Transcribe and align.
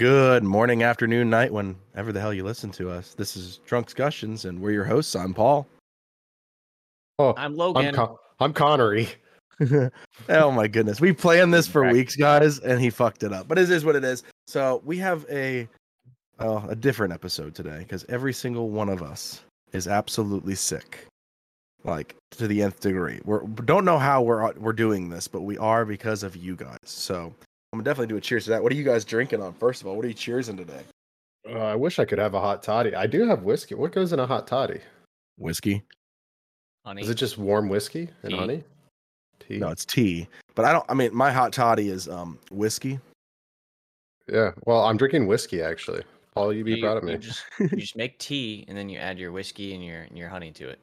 Good 0.00 0.44
morning, 0.44 0.82
afternoon, 0.82 1.28
night, 1.28 1.52
whenever 1.52 2.10
the 2.10 2.22
hell 2.22 2.32
you 2.32 2.42
listen 2.42 2.70
to 2.70 2.90
us. 2.90 3.12
This 3.12 3.36
is 3.36 3.60
Drunkscussions, 3.68 4.46
and 4.46 4.58
we're 4.58 4.70
your 4.70 4.84
hosts. 4.84 5.14
I'm 5.14 5.34
Paul. 5.34 5.66
Oh, 7.18 7.34
I'm 7.36 7.52
I'm, 7.52 7.56
Logan. 7.58 7.94
Con- 7.94 8.16
I'm 8.38 8.54
Connery. 8.54 9.10
oh 10.30 10.50
my 10.52 10.68
goodness, 10.68 11.02
we 11.02 11.12
planned 11.12 11.52
this 11.52 11.68
for 11.68 11.86
weeks, 11.92 12.16
guys, 12.16 12.60
and 12.60 12.80
he 12.80 12.88
fucked 12.88 13.24
it 13.24 13.34
up. 13.34 13.46
But 13.46 13.58
it 13.58 13.70
is 13.70 13.84
what 13.84 13.94
it 13.94 14.02
is. 14.02 14.22
So 14.46 14.80
we 14.86 14.96
have 14.96 15.26
a 15.28 15.68
uh, 16.38 16.62
a 16.70 16.74
different 16.74 17.12
episode 17.12 17.54
today 17.54 17.80
because 17.80 18.06
every 18.08 18.32
single 18.32 18.70
one 18.70 18.88
of 18.88 19.02
us 19.02 19.42
is 19.72 19.86
absolutely 19.86 20.54
sick, 20.54 21.04
like 21.84 22.16
to 22.38 22.48
the 22.48 22.62
nth 22.62 22.80
degree. 22.80 23.20
We 23.26 23.38
don't 23.66 23.84
know 23.84 23.98
how 23.98 24.22
we're 24.22 24.50
we're 24.54 24.72
doing 24.72 25.10
this, 25.10 25.28
but 25.28 25.42
we 25.42 25.58
are 25.58 25.84
because 25.84 26.22
of 26.22 26.36
you 26.36 26.56
guys. 26.56 26.78
So 26.84 27.34
I'm 27.72 27.78
gonna 27.78 27.84
definitely 27.84 28.08
do 28.08 28.16
a 28.16 28.20
cheers 28.20 28.44
to 28.44 28.50
that. 28.50 28.62
What 28.62 28.72
are 28.72 28.74
you 28.74 28.82
guys 28.84 29.04
drinking 29.04 29.42
on? 29.42 29.52
First 29.54 29.80
of 29.80 29.86
all, 29.86 29.94
what 29.96 30.04
are 30.04 30.08
you 30.08 30.14
cheersing 30.14 30.56
today? 30.56 30.82
Uh, 31.48 31.58
I 31.58 31.76
wish 31.76 31.98
I 31.98 32.04
could 32.04 32.18
have 32.18 32.34
a 32.34 32.40
hot 32.40 32.62
toddy. 32.62 32.94
I 32.94 33.06
do 33.06 33.26
have 33.28 33.42
whiskey. 33.44 33.74
What 33.74 33.92
goes 33.92 34.12
in 34.12 34.18
a 34.18 34.26
hot 34.26 34.46
toddy? 34.46 34.80
Whiskey. 35.38 35.82
honey. 36.84 37.02
Is 37.02 37.08
it 37.08 37.14
just 37.14 37.38
warm 37.38 37.68
whiskey 37.68 38.08
and 38.22 38.32
Tea. 38.32 38.36
honey? 38.36 38.64
Tea. 39.38 39.58
No, 39.58 39.68
it's 39.68 39.84
tea. 39.84 40.26
But 40.56 40.64
I 40.64 40.72
don't. 40.72 40.84
I 40.88 40.94
mean, 40.94 41.14
my 41.14 41.30
hot 41.30 41.52
toddy 41.52 41.88
is 41.90 42.08
um 42.08 42.38
whiskey. 42.50 42.98
Yeah. 44.28 44.50
Well, 44.66 44.84
I'm 44.84 44.96
drinking 44.96 45.26
whiskey 45.28 45.62
actually. 45.62 46.02
Paul, 46.34 46.52
you 46.52 46.64
be 46.64 46.72
you, 46.74 46.82
proud 46.82 46.96
of 46.98 47.04
you 47.04 47.10
me. 47.10 47.18
just, 47.18 47.42
you 47.58 47.68
just 47.68 47.96
make 47.96 48.18
tea 48.18 48.64
and 48.68 48.76
then 48.76 48.88
you 48.88 48.98
add 48.98 49.18
your 49.18 49.30
whiskey 49.32 49.74
and 49.74 49.84
your 49.84 50.02
and 50.02 50.18
your 50.18 50.28
honey 50.28 50.50
to 50.52 50.68
it. 50.68 50.80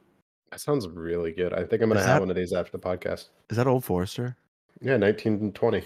That 0.50 0.60
sounds 0.60 0.88
really 0.88 1.32
good. 1.32 1.52
I 1.52 1.64
think 1.64 1.82
I'm 1.82 1.88
gonna 1.90 2.00
Is 2.00 2.06
have 2.06 2.16
that- 2.16 2.20
one 2.20 2.30
of 2.30 2.36
these 2.36 2.54
after 2.54 2.72
the 2.72 2.78
podcast. 2.78 3.26
Is 3.50 3.58
that 3.58 3.66
Old 3.66 3.84
Forester? 3.84 4.36
Yeah, 4.80 4.96
1920. 4.96 5.82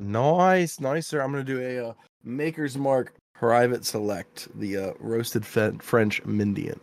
Nice, 0.00 0.80
nice, 0.80 1.06
sir. 1.06 1.20
I'm 1.20 1.30
gonna 1.30 1.44
do 1.44 1.60
a 1.60 1.88
uh, 1.90 1.92
Maker's 2.24 2.76
Mark 2.76 3.14
Private 3.34 3.84
Select, 3.84 4.48
the 4.58 4.76
uh, 4.76 4.92
roasted 4.98 5.44
fe- 5.46 5.76
French 5.80 6.22
Mindian. 6.24 6.78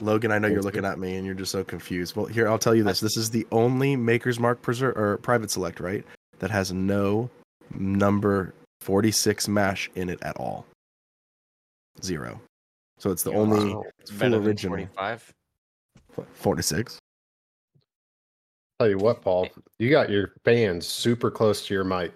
Logan, 0.00 0.32
I 0.32 0.38
know 0.38 0.48
you're 0.48 0.62
looking 0.62 0.82
good. 0.82 0.88
at 0.92 0.98
me 0.98 1.16
and 1.16 1.26
you're 1.26 1.34
just 1.34 1.52
so 1.52 1.62
confused. 1.62 2.16
Well, 2.16 2.24
here 2.26 2.48
I'll 2.48 2.58
tell 2.58 2.74
you 2.74 2.82
this: 2.84 3.00
this 3.00 3.16
is 3.18 3.30
the 3.30 3.46
only 3.52 3.96
Maker's 3.96 4.40
Mark 4.40 4.62
preser- 4.62 4.96
or 4.96 5.18
Private 5.18 5.50
Select, 5.50 5.78
right, 5.80 6.04
that 6.38 6.50
has 6.50 6.72
no 6.72 7.28
number 7.74 8.54
46 8.80 9.46
mash 9.48 9.90
in 9.94 10.08
it 10.08 10.18
at 10.22 10.36
all. 10.38 10.64
Zero. 12.02 12.40
So 12.98 13.10
it's 13.10 13.22
the 13.22 13.32
Yeah, 13.32 13.38
only 13.38 13.74
Wow. 13.74 13.84
full 14.06 14.18
Better 14.18 14.36
original. 14.42 14.76
45. 14.76 15.32
46. 16.34 16.98
Tell 18.80 18.88
you 18.88 18.96
what, 18.96 19.20
Paul, 19.20 19.46
you 19.78 19.90
got 19.90 20.08
your 20.08 20.32
fans 20.42 20.86
super 20.86 21.30
close 21.30 21.66
to 21.66 21.74
your 21.74 21.84
mic. 21.84 22.14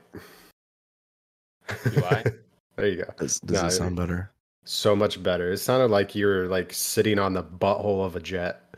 Do 1.68 2.02
I? 2.06 2.24
there 2.76 2.88
you 2.88 2.96
go. 3.04 3.12
Does, 3.18 3.38
does 3.40 3.60
No, 3.60 3.66
it 3.68 3.70
sound 3.72 3.96
better? 3.96 4.30
So 4.64 4.96
much 4.96 5.22
better. 5.22 5.52
It 5.52 5.58
sounded 5.58 5.90
like 5.90 6.14
you 6.14 6.24
were 6.26 6.46
like 6.46 6.72
sitting 6.72 7.18
on 7.18 7.34
the 7.34 7.42
butthole 7.44 8.02
of 8.06 8.16
a 8.16 8.20
jet. 8.20 8.74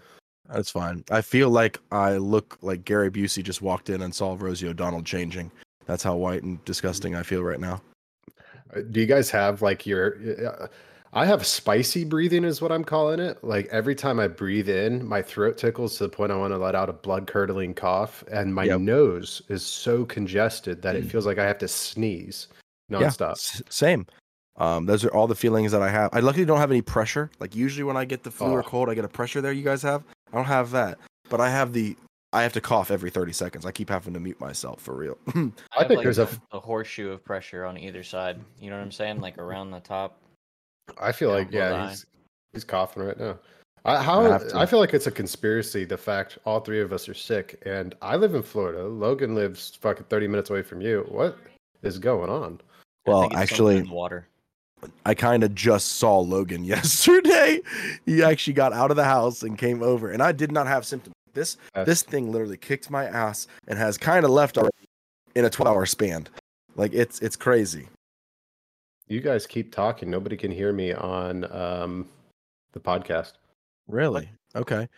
That's 0.53 0.69
fine. 0.69 1.05
I 1.13 1.21
feel 1.21 1.49
like 1.49 1.79
I 1.93 2.17
look 2.17 2.59
like 2.61 2.85
Gary 2.85 3.09
Busey 3.09 3.45
just 3.45 3.63
walked 3.63 3.89
in 3.89 4.03
and 4.03 4.13
saw 4.13 4.35
Rosie 4.37 4.67
O'Donnell 4.67 5.05
changing. 5.05 5.53
That's 5.87 6.03
how 6.03 6.17
white 6.17 6.43
and 6.43 6.65
disgusting 6.65 7.15
I 7.15 7.23
feel 7.23 7.45
right 7.45 7.61
now. 7.61 7.81
Uh, 8.75 8.81
Do 8.91 8.99
you 8.99 9.07
guys 9.07 9.31
have 9.31 9.63
like 9.63 9.87
your? 9.87 10.17
uh, 10.45 10.67
I 11.17 11.25
have 11.25 11.47
spicy 11.47 12.05
breathing, 12.05 12.45
is 12.45 12.61
what 12.61 12.71
I'm 12.71 12.85
calling 12.85 13.21
it. 13.21 13.43
Like 13.43 13.67
every 13.69 13.95
time 13.95 14.21
I 14.21 14.29
breathe 14.29 14.69
in, 14.69 15.03
my 15.07 15.23
throat 15.23 15.57
tickles 15.57 15.97
to 15.97 16.05
the 16.05 16.09
point 16.11 16.31
I 16.31 16.37
want 16.37 16.53
to 16.53 16.59
let 16.59 16.75
out 16.75 16.91
a 16.91 16.93
blood 16.93 17.27
curdling 17.27 17.73
cough, 17.73 18.23
and 18.31 18.55
my 18.55 18.65
Yep. 18.65 18.81
nose 18.81 19.41
is 19.49 19.65
so 19.65 20.05
congested 20.05 20.83
that 20.83 20.95
it 20.95 21.05
Mm. 21.07 21.11
feels 21.11 21.25
like 21.25 21.39
I 21.39 21.47
have 21.47 21.57
to 21.59 21.69
sneeze 21.69 22.49
Yeah, 22.91 22.99
nonstop. 22.99 23.33
s- 23.33 23.63
same. 23.71 24.07
Um, 24.57 24.85
those 24.85 25.05
are 25.05 25.09
all 25.15 25.27
the 25.27 25.35
feelings 25.35 25.73
that 25.73 25.81
I 25.83 25.89
have. 25.89 26.11
I 26.13 26.21
luckily 26.21 26.45
don't 26.45 26.59
have 26.59 26.71
any 26.71 26.83
pressure. 26.83 27.31
Like 27.41 27.55
usually 27.57 27.85
when 27.85 27.97
I 27.97 28.05
get 28.05 28.23
the 28.23 28.31
flu 28.31 28.51
or 28.51 28.61
Oh. 28.61 28.63
cold, 28.63 28.91
I 28.91 28.95
get 28.95 29.05
a 29.07 29.09
pressure 29.09 29.41
there. 29.41 29.53
You 29.53 29.65
guys 29.65 29.81
have? 29.83 30.05
I 30.33 30.37
don't 30.37 30.45
have 30.45 30.71
that, 30.73 30.99
but 31.31 31.41
I 31.41 31.49
have 31.51 31.73
the. 31.73 31.97
I 32.33 32.43
have 32.43 32.53
to 32.53 32.61
cough 32.61 32.91
every 32.91 33.09
30 33.09 33.33
seconds. 33.33 33.65
I 33.65 33.71
keep 33.71 33.89
having 33.89 34.13
to 34.13 34.21
mute 34.21 34.39
myself 34.41 34.83
for 34.83 34.95
real. 34.95 35.17
I 35.29 35.31
have, 35.39 35.53
think 35.89 35.91
like, 35.99 36.03
there's 36.05 36.19
a 36.19 36.29
horseshoe 36.53 37.11
of 37.11 37.25
pressure 37.25 37.65
on 37.65 37.79
either 37.79 38.03
side. 38.03 38.39
You 38.61 38.69
know 38.69 38.77
what 38.77 38.83
I'm 38.83 38.93
saying? 38.93 39.23
Like 39.23 39.39
around 39.39 39.71
the 39.71 39.81
top. 39.81 40.19
I 40.99 41.13
feel 41.13 41.31
Down 41.31 41.39
like 41.39 41.53
yeah, 41.53 41.75
eye. 41.85 41.89
he's 41.91 42.07
he's 42.53 42.65
coughing 42.65 43.03
right 43.05 43.19
now. 43.19 43.39
I, 43.85 44.03
how 44.03 44.21
I. 44.27 44.63
I 44.63 44.67
feel 44.67 44.79
like 44.81 44.95
it's 44.95 45.07
a 45.07 45.11
conspiracy. 45.13 45.85
The 45.85 45.97
fact 45.97 46.39
all 46.45 46.61
three 46.61 46.81
of 46.81 46.93
us 46.93 47.09
are 47.09 47.15
sick, 47.15 47.63
and 47.65 47.95
I 48.03 48.17
live 48.17 48.35
in 48.35 48.43
Florida. 48.43 48.85
Logan 48.85 49.35
lives 49.35 49.79
fucking 49.81 50.07
thirty 50.09 50.27
minutes 50.27 50.51
away 50.51 50.63
from 50.63 50.81
you. 50.81 51.07
What 51.09 51.39
is 51.83 51.99
going 51.99 52.31
on? 52.31 52.61
Well, 53.07 53.23
think 53.23 53.35
actually- 53.37 53.77
in 53.79 53.91
water. 53.91 54.27
I 55.07 55.15
kind 55.15 55.43
of 55.43 55.55
just 55.55 55.95
saw 55.95 56.19
Logan 56.19 56.65
yesterday. 56.77 57.61
He 58.05 58.23
actually 58.23 58.53
got 58.53 58.73
out 58.75 58.91
of 58.91 58.97
the 58.97 59.05
house 59.05 59.43
and 59.43 59.57
came 59.57 59.83
over, 59.83 60.11
and 60.11 60.23
I 60.23 60.33
did 60.33 60.53
not 60.53 60.67
have 60.67 60.85
symptoms. 60.85 61.15
This 61.33 61.57
That's- 61.75 61.87
this 61.87 62.03
thing 62.03 62.31
literally 62.33 62.57
kicked 62.57 62.91
my 62.91 63.05
ass 63.07 63.47
and 63.69 63.79
has 63.79 63.97
kind 63.99 64.25
of 64.25 64.31
left 64.31 64.59
already 64.59 64.75
in 65.35 65.45
a 65.45 65.51
12 65.51 65.75
hour 65.75 65.87
span. 65.87 66.27
Like 66.77 66.93
it's 66.93 67.21
it's 67.21 67.37
crazy. 67.37 67.89
You 69.09 69.21
guys 69.21 69.47
keep 69.47 69.73
talking. 69.73 70.11
Nobody 70.11 70.37
can 70.37 70.51
hear 70.51 70.73
me 70.73 70.93
on 70.93 71.51
um, 71.53 72.09
the 72.73 72.81
podcast. 72.81 73.35
Really? 73.87 74.29
Okay. 74.55 74.89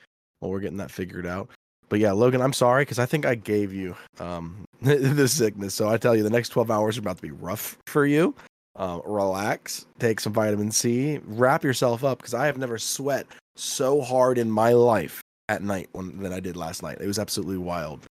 Well, 0.41 0.51
we're 0.51 0.61
getting 0.61 0.79
that 0.79 0.91
figured 0.91 1.27
out. 1.27 1.51
But 1.89 2.01
yeah, 2.01 2.13
Logan, 2.13 2.41
I'm 2.41 2.53
sorry 2.53 2.83
because 2.83 2.99
I 2.99 3.07
think 3.07 3.25
I 3.25 3.35
gave 3.35 3.73
you 3.73 3.97
um 4.21 4.65
the 4.83 5.29
sickness. 5.29 5.75
So 5.75 5.89
I 5.89 5.97
tell 5.97 6.15
you, 6.15 6.23
the 6.23 6.31
next 6.31 6.51
12 6.51 6.71
hours 6.71 6.97
are 6.97 7.01
about 7.01 7.17
to 7.17 7.23
be 7.23 7.31
rough 7.31 7.77
for 7.87 8.07
you. 8.07 8.35
Um, 8.77 9.03
relax, 9.05 9.87
take 9.99 10.21
some 10.21 10.33
vitamin 10.33 10.71
C, 10.71 11.19
wrap 11.25 11.65
yourself 11.65 12.05
up 12.05 12.19
because 12.19 12.35
I 12.35 12.47
have 12.47 12.59
never 12.59 12.79
sweat 12.79 13.27
so 13.57 14.01
hard 14.01 14.39
in 14.39 14.49
my 14.49 14.73
life 14.73 15.21
at 15.49 15.63
night 15.63 15.89
when, 15.93 16.17
than 16.19 16.33
I 16.33 16.39
did 16.39 16.57
last 16.57 16.83
night. 16.83 16.99
It 17.01 17.07
was 17.07 17.19
absolutely 17.19 17.59
wild. 17.59 18.07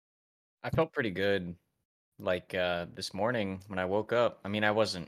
I 0.63 0.69
felt 0.69 0.91
pretty 0.91 1.11
good. 1.11 1.55
Like 2.19 2.53
uh, 2.53 2.87
this 2.95 3.13
morning 3.13 3.61
when 3.67 3.79
I 3.79 3.85
woke 3.85 4.11
up. 4.11 4.39
I 4.43 4.49
mean, 4.49 4.63
I 4.63 4.71
wasn't. 4.71 5.07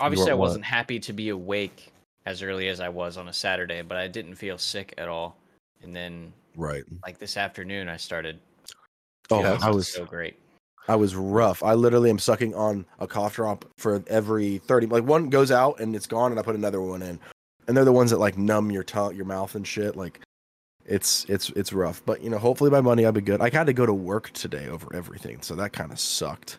Obviously, 0.00 0.30
I 0.30 0.34
weren't 0.34 0.40
what? 0.40 0.46
wasn't 0.48 0.64
happy 0.64 0.98
to 1.00 1.12
be 1.12 1.30
awake 1.30 1.92
as 2.26 2.42
early 2.42 2.68
as 2.68 2.80
I 2.80 2.88
was 2.88 3.16
on 3.16 3.28
a 3.28 3.32
Saturday, 3.32 3.82
but 3.82 3.96
I 3.96 4.08
didn't 4.08 4.34
feel 4.34 4.58
sick 4.58 4.92
at 4.98 5.08
all. 5.08 5.36
And 5.82 5.94
then, 5.94 6.32
Right. 6.56 6.84
like 7.04 7.18
this 7.18 7.36
afternoon, 7.36 7.88
I 7.88 7.96
started. 7.96 8.38
Oh, 9.30 9.42
feeling 9.42 9.62
I 9.62 9.70
was 9.70 9.88
so 9.88 10.04
great. 10.04 10.38
I 10.88 10.94
was 10.96 11.16
rough. 11.16 11.62
I 11.62 11.74
literally 11.74 12.10
am 12.10 12.18
sucking 12.18 12.54
on 12.54 12.86
a 13.00 13.06
cough 13.06 13.34
drop 13.34 13.64
for 13.76 14.02
every 14.06 14.58
30 14.58 14.86
like 14.86 15.04
one 15.04 15.30
goes 15.30 15.50
out 15.50 15.80
and 15.80 15.96
it's 15.96 16.06
gone 16.06 16.30
and 16.30 16.38
I 16.38 16.44
put 16.44 16.54
another 16.54 16.80
one 16.80 17.02
in. 17.02 17.18
And 17.66 17.76
they're 17.76 17.84
the 17.84 17.92
ones 17.92 18.10
that 18.10 18.18
like 18.18 18.38
numb 18.38 18.70
your 18.70 18.84
tongue, 18.84 19.16
your 19.16 19.24
mouth 19.24 19.56
and 19.56 19.66
shit. 19.66 19.96
Like 19.96 20.20
it's 20.84 21.24
it's 21.28 21.50
it's 21.50 21.72
rough. 21.72 22.02
But 22.06 22.22
you 22.22 22.30
know, 22.30 22.38
hopefully 22.38 22.70
by 22.70 22.80
Monday 22.80 23.04
I'll 23.04 23.12
be 23.12 23.20
good. 23.20 23.40
I 23.40 23.50
had 23.50 23.66
to 23.66 23.72
go 23.72 23.84
to 23.84 23.94
work 23.94 24.30
today 24.32 24.68
over 24.68 24.94
everything, 24.94 25.42
so 25.42 25.56
that 25.56 25.72
kind 25.72 25.90
of 25.90 25.98
sucked. 25.98 26.58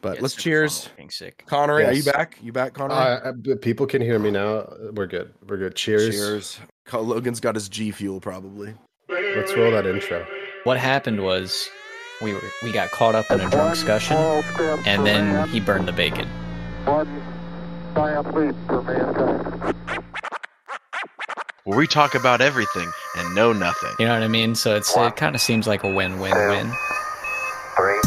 But 0.00 0.16
Yeah, 0.16 0.22
let's 0.22 0.34
cheers. 0.34 0.88
Being 0.96 1.10
sick. 1.10 1.44
Connery, 1.46 1.84
are 1.84 1.92
you 1.92 2.04
back? 2.04 2.38
You 2.42 2.52
back, 2.52 2.74
Connery? 2.74 2.96
Uh, 2.96 3.32
uh, 3.52 3.56
people 3.60 3.86
can 3.86 4.02
hear 4.02 4.18
me 4.18 4.30
now. 4.30 4.66
We're 4.92 5.06
good. 5.06 5.32
We're 5.48 5.56
good. 5.56 5.74
Cheers. 5.74 6.14
Cheers. 6.14 6.60
Logan's 6.92 7.40
got 7.40 7.54
his 7.54 7.68
G 7.68 7.90
fuel 7.90 8.20
probably. 8.20 8.74
Let's 9.08 9.54
roll 9.56 9.70
that 9.72 9.86
intro. 9.86 10.26
What 10.64 10.78
happened 10.78 11.22
was 11.22 11.68
we 12.22 12.32
were 12.32 12.40
we 12.62 12.72
got 12.72 12.90
caught 12.90 13.14
up 13.14 13.30
in 13.30 13.40
a 13.40 13.50
drunk 13.50 13.74
discussion, 13.74 14.16
and 14.86 15.06
then 15.06 15.48
he 15.48 15.60
burned 15.60 15.86
the 15.88 15.92
bacon. 15.92 16.28
One 16.84 17.22
giant 17.94 18.34
leap 18.34 18.54
for 18.66 18.82
mankind. 18.82 19.74
where 21.64 21.78
we 21.78 21.86
talk 21.86 22.14
about 22.14 22.40
everything 22.40 22.90
and 23.16 23.34
know 23.34 23.52
nothing. 23.52 23.90
You 23.98 24.06
know 24.06 24.14
what 24.14 24.22
I 24.22 24.28
mean? 24.28 24.54
So 24.54 24.76
it's 24.76 24.96
it 24.96 25.16
kind 25.16 25.34
of 25.34 25.40
seems 25.40 25.66
like 25.66 25.82
a 25.84 25.92
win-win-win. 25.92 26.72
Three. 27.76 28.00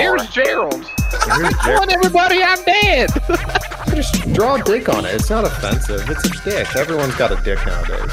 Here's 0.00 0.28
Gerald. 0.30 0.84
Here's 0.84 1.54
Jer- 1.64 1.90
everybody 1.90 2.42
I'm 2.42 2.62
dead. 2.64 3.10
Just 3.94 4.32
draw 4.32 4.54
a 4.54 4.62
dick 4.62 4.88
on 4.88 5.04
it. 5.04 5.14
It's 5.14 5.28
not 5.28 5.44
offensive. 5.44 6.08
It's 6.08 6.24
a 6.24 6.44
dick. 6.44 6.74
Everyone's 6.76 7.14
got 7.16 7.32
a 7.32 7.42
dick 7.42 7.58
nowadays. 7.66 8.10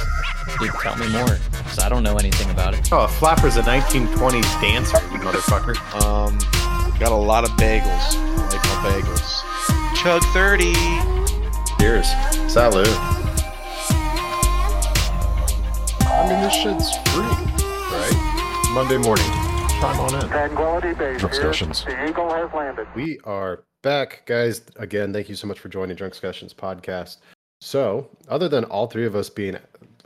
Dude, 0.59 0.71
tell 0.81 0.97
me 0.97 1.07
more, 1.09 1.38
because 1.51 1.79
I 1.79 1.88
don't 1.88 2.03
know 2.03 2.17
anything 2.17 2.50
about 2.50 2.73
it. 2.73 2.91
Oh, 2.91 3.06
a 3.06 3.07
flapper's 3.07 3.57
a 3.57 3.62
1920s 3.62 4.62
dancer, 4.62 4.97
you 5.13 5.19
motherfucker. 5.19 5.75
Um, 6.03 6.38
got 7.00 7.12
a 7.12 7.15
lot 7.15 7.44
of 7.44 7.51
bagels. 7.51 7.85
I 7.85 8.50
like 8.50 8.63
my 8.63 8.89
bagels. 8.89 9.44
Chug 9.95 10.23
30. 10.33 10.73
Cheers. 11.79 12.07
Salute. 12.51 12.88
I 16.09 16.25
mean, 16.27 16.41
this 16.41 16.53
shit's 16.53 16.97
free, 17.13 17.23
right? 17.94 18.71
Monday 18.73 18.97
morning. 18.97 19.46
Chime 19.79 20.00
on 20.00 20.15
in. 20.24 20.27
Tranquility 20.29 20.94
Base 20.94 21.19
Drunk 21.19 21.19
here. 21.19 21.29
discussions. 21.29 21.85
The 21.85 22.09
Eagle 22.09 22.33
has 22.33 22.51
landed. 22.51 22.88
We 22.95 23.19
are 23.25 23.63
back, 23.83 24.24
guys. 24.25 24.62
Again, 24.77 25.13
thank 25.13 25.29
you 25.29 25.35
so 25.35 25.45
much 25.45 25.59
for 25.59 25.69
joining 25.69 25.95
Drunkscussions 25.95 26.56
podcast. 26.56 27.18
So, 27.62 28.09
other 28.27 28.50
than 28.50 28.63
all 28.65 28.88
three 28.88 29.06
of 29.06 29.15
us 29.15 29.29
being, 29.29 29.56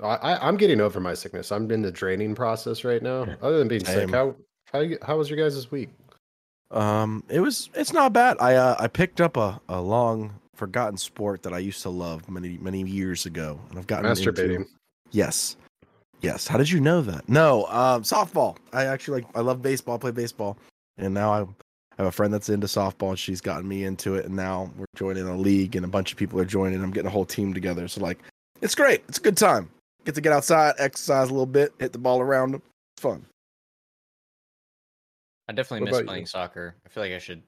I, 0.03 0.07
I, 0.15 0.47
I'm 0.47 0.57
getting 0.57 0.81
over 0.81 0.99
my 0.99 1.13
sickness. 1.13 1.53
I'm 1.53 1.71
in 1.71 1.81
the 1.81 1.91
draining 1.91 2.35
process 2.35 2.83
right 2.83 3.01
now. 3.01 3.25
Other 3.41 3.59
than 3.59 3.69
being 3.69 3.85
Same. 3.85 4.09
sick, 4.09 4.15
how 4.15 4.35
how 4.73 4.83
how 5.03 5.17
was 5.17 5.29
your 5.29 5.37
guys' 5.39 5.55
this 5.55 5.71
week? 5.71 5.89
Um, 6.69 7.23
it 7.29 7.39
was 7.39 7.69
it's 7.73 7.93
not 7.93 8.11
bad. 8.11 8.37
I 8.41 8.55
uh, 8.55 8.75
I 8.77 8.87
picked 8.87 9.21
up 9.21 9.37
a, 9.37 9.61
a 9.69 9.79
long 9.81 10.33
forgotten 10.53 10.97
sport 10.97 11.43
that 11.43 11.53
I 11.53 11.59
used 11.59 11.81
to 11.83 11.89
love 11.89 12.29
many 12.29 12.57
many 12.57 12.81
years 12.83 13.25
ago, 13.25 13.59
and 13.69 13.79
I've 13.79 13.87
gotten 13.87 14.05
into- 14.09 14.31
Masturbating. 14.33 14.65
Yes, 15.11 15.55
yes. 16.21 16.47
How 16.47 16.57
did 16.57 16.69
you 16.69 16.79
know 16.79 17.01
that? 17.01 17.27
No, 17.27 17.65
um, 17.65 18.03
softball. 18.03 18.57
I 18.73 18.85
actually 18.85 19.21
like. 19.21 19.29
I 19.35 19.41
love 19.41 19.61
baseball. 19.61 19.95
I 19.95 19.97
play 19.97 20.11
baseball, 20.11 20.57
and 20.97 21.13
now 21.13 21.31
I 21.33 21.37
have 21.97 22.07
a 22.07 22.11
friend 22.11 22.33
that's 22.33 22.49
into 22.49 22.67
softball. 22.67 23.09
and 23.09 23.19
She's 23.19 23.41
gotten 23.41 23.67
me 23.67 23.83
into 23.83 24.15
it, 24.15 24.25
and 24.25 24.35
now 24.35 24.71
we're 24.77 24.85
joining 24.95 25.27
a 25.27 25.35
league, 25.35 25.75
and 25.75 25.85
a 25.85 25.89
bunch 25.89 26.11
of 26.11 26.17
people 26.17 26.39
are 26.39 26.45
joining. 26.45 26.81
I'm 26.83 26.91
getting 26.91 27.07
a 27.07 27.11
whole 27.11 27.25
team 27.25 27.53
together. 27.53 27.87
So 27.87 28.01
like, 28.01 28.19
it's 28.61 28.75
great. 28.75 29.03
It's 29.07 29.17
a 29.17 29.21
good 29.21 29.37
time. 29.37 29.69
Get 30.05 30.15
to 30.15 30.21
get 30.21 30.33
outside, 30.33 30.75
exercise 30.79 31.29
a 31.29 31.31
little 31.31 31.45
bit, 31.45 31.73
hit 31.79 31.93
the 31.93 31.99
ball 31.99 32.21
around. 32.21 32.55
It's 32.55 32.63
fun. 33.01 33.25
I 35.47 35.53
definitely 35.53 35.91
What 35.91 35.97
miss 35.97 36.07
playing 36.07 36.21
you? 36.21 36.27
soccer. 36.27 36.75
I 36.85 36.89
feel 36.89 37.03
like 37.03 37.11
I 37.11 37.19
should 37.19 37.43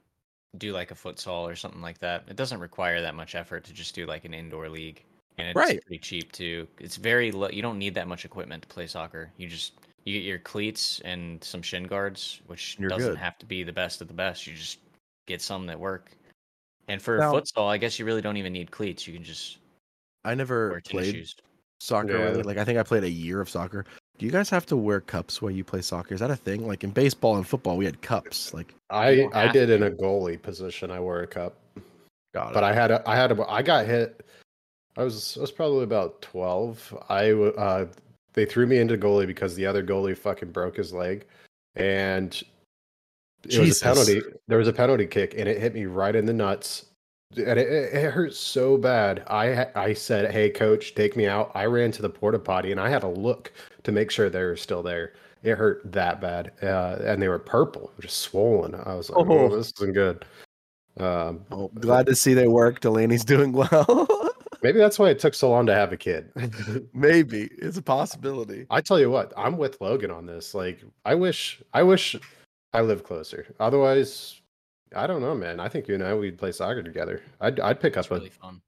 do 0.58 0.72
like 0.72 0.90
a 0.90 0.94
futsal 0.94 1.50
or 1.50 1.56
something 1.56 1.80
like 1.80 1.98
that. 1.98 2.24
It 2.28 2.36
doesn't 2.36 2.60
require 2.60 3.00
that 3.00 3.14
much 3.14 3.34
effort 3.34 3.64
to 3.64 3.72
just 3.72 3.94
do 3.94 4.06
like 4.06 4.24
an 4.24 4.34
indoor 4.34 4.68
league, 4.68 5.02
and 5.38 5.48
it's 5.48 5.56
Right. 5.56 5.80
pretty 5.86 5.98
cheap 5.98 6.32
too. 6.32 6.66
It's 6.78 6.96
very 6.96 7.32
low. 7.32 7.48
You 7.48 7.62
don't 7.62 7.78
need 7.78 7.94
that 7.94 8.06
much 8.08 8.24
equipment 8.24 8.62
to 8.62 8.68
play 8.68 8.86
soccer. 8.86 9.30
You 9.36 9.48
just 9.48 9.74
you 10.04 10.12
get 10.20 10.26
your 10.26 10.38
cleats 10.38 11.00
and 11.04 11.42
some 11.42 11.62
shin 11.62 11.84
guards, 11.84 12.40
which 12.46 12.76
You're 12.78 12.90
doesn't 12.90 13.12
good. 13.12 13.18
have 13.18 13.38
to 13.38 13.46
be 13.46 13.62
the 13.62 13.72
best 13.72 14.02
of 14.02 14.08
the 14.08 14.14
best. 14.14 14.46
You 14.46 14.52
just 14.54 14.78
get 15.26 15.40
some 15.40 15.66
that 15.66 15.80
work. 15.80 16.10
And 16.88 17.00
for 17.00 17.16
Now- 17.18 17.32
futsal, 17.32 17.66
I 17.68 17.78
guess 17.78 17.98
you 17.98 18.04
really 18.04 18.20
don't 18.20 18.36
even 18.36 18.52
need 18.52 18.70
cleats. 18.70 19.06
You 19.06 19.14
can 19.14 19.24
just 19.24 19.58
I 20.24 20.34
never 20.34 20.70
wear 20.70 20.80
tennis 20.80 21.06
played 21.06 21.14
shoes. 21.14 21.34
soccer 21.80 22.12
Yeah. 22.18 22.24
really. 22.24 22.42
Like 22.42 22.58
I 22.58 22.64
think 22.64 22.78
I 22.78 22.82
played 22.82 23.04
a 23.04 23.10
year 23.10 23.40
of 23.40 23.48
soccer. 23.48 23.86
Do 24.18 24.26
you 24.26 24.30
guys 24.30 24.48
have 24.50 24.64
to 24.66 24.76
wear 24.76 25.00
cups 25.00 25.42
while 25.42 25.50
you 25.50 25.64
play 25.64 25.80
soccer? 25.82 26.14
Is 26.14 26.20
that 26.20 26.30
a 26.30 26.36
thing? 26.36 26.66
Like 26.68 26.84
in 26.84 26.90
baseball 26.90 27.36
and 27.36 27.48
football, 27.48 27.76
we 27.76 27.84
had 27.86 28.00
cups. 28.02 28.52
Like 28.54 28.74
I 28.90 29.28
I 29.32 29.44
have 29.44 29.52
did 29.54 29.70
in 29.70 29.82
a 29.82 29.90
goalie 29.90 30.40
position. 30.40 30.90
I 30.90 31.00
wore 31.00 31.20
a 31.22 31.26
cup, 31.26 31.56
got 32.34 32.52
but 32.52 32.62
I 32.62 32.72
had 32.74 32.90
a 32.90 33.02
I 33.08 33.16
had 33.16 33.32
a 33.32 33.50
I 33.50 33.62
got 33.62 33.86
hit. 33.86 34.24
I 34.96 35.02
was 35.02 35.36
I 35.36 35.40
was 35.40 35.50
probably 35.52 35.84
about 35.84 36.22
twelve. 36.22 36.96
I 37.08 37.32
uh 37.32 37.86
they 38.34 38.44
threw 38.46 38.66
me 38.66 38.78
into 38.78 38.96
goalie 38.98 39.26
because 39.26 39.54
the 39.54 39.66
other 39.66 39.82
goalie 39.82 40.16
fucking 40.16 40.50
broke 40.52 40.76
his 40.76 40.92
leg, 40.92 41.26
and 41.76 42.34
it 43.44 43.50
Jesus. 43.50 43.60
was 43.68 43.82
a 43.82 43.84
penalty. 43.84 44.22
There 44.48 44.58
was 44.58 44.68
a 44.68 44.72
penalty 44.72 45.06
kick, 45.06 45.34
and 45.36 45.48
it 45.48 45.58
hit 45.60 45.74
me 45.74 45.86
right 45.86 46.14
in 46.16 46.26
the 46.26 46.32
nuts, 46.32 46.86
and 47.36 47.58
it, 47.58 47.68
it, 47.68 47.94
it 47.94 48.10
hurt 48.12 48.34
so 48.34 48.76
bad. 48.76 49.24
I 49.28 49.68
I 49.74 49.92
said, 49.92 50.30
"Hey, 50.32 50.50
coach, 50.50 50.94
take 50.94 51.16
me 51.16 51.26
out." 51.26 51.50
I 51.54 51.66
ran 51.66 51.90
to 51.92 52.02
the 52.02 52.10
porta 52.10 52.38
potty, 52.38 52.70
and 52.72 52.80
I 52.80 52.88
had 52.88 53.02
to 53.02 53.08
look 53.08 53.52
to 53.84 53.92
make 53.92 54.10
sure 54.10 54.30
they 54.30 54.42
were 54.42 54.56
still 54.56 54.82
there. 54.82 55.12
It 55.42 55.56
hurt 55.58 55.82
that 55.92 56.20
bad, 56.22 56.52
uh, 56.62 56.98
and 57.04 57.20
they 57.20 57.28
were 57.28 57.38
purple, 57.38 57.92
just 58.00 58.18
swollen. 58.18 58.74
I 58.74 58.94
was 58.94 59.10
like, 59.10 59.26
"Oh, 59.28 59.38
Oh. 59.50 59.56
this 59.56 59.72
isn't 59.76 59.92
good." 59.92 60.24
Um, 60.98 61.44
Oh, 61.50 61.68
glad 61.80 62.06
to 62.06 62.14
see 62.14 62.34
they 62.34 62.48
work. 62.48 62.80
Delaney's 62.80 63.24
doing 63.34 63.52
well. 63.52 64.30
Maybe 64.64 64.78
that's 64.80 64.98
why 64.98 65.10
it 65.10 65.20
took 65.20 65.34
so 65.34 65.50
long 65.50 65.66
to 65.66 65.74
have 65.74 65.92
a 65.92 65.96
kid. 65.96 66.30
Maybe 66.94 67.48
it's 67.58 67.76
a 67.76 67.82
possibility. 67.82 68.66
I 68.70 68.80
tell 68.80 68.98
you 68.98 69.10
what, 69.10 69.32
I'm 69.36 69.56
with 69.58 69.80
Logan 69.80 70.10
on 70.10 70.26
this. 70.26 70.54
Like, 70.54 70.82
I 71.04 71.14
wish, 71.14 71.62
I 71.72 71.82
wish 71.84 72.16
I 72.72 72.80
lived 72.80 73.04
closer. 73.04 73.46
Otherwise, 73.60 74.40
I 74.96 75.06
don't 75.06 75.20
know, 75.20 75.34
man. 75.34 75.60
I 75.60 75.68
think 75.68 75.86
you 75.86 75.94
and 75.94 76.02
I 76.02 76.14
we'd 76.14 76.38
play 76.38 76.50
soccer 76.50 76.82
together. 76.82 77.22
I'd, 77.40 77.60
I'd 77.60 77.78
pick 77.78 77.96
It's 77.96 78.06
up 78.06 78.12
a 78.12 78.14
really 78.16 78.30
fun. 78.30 78.60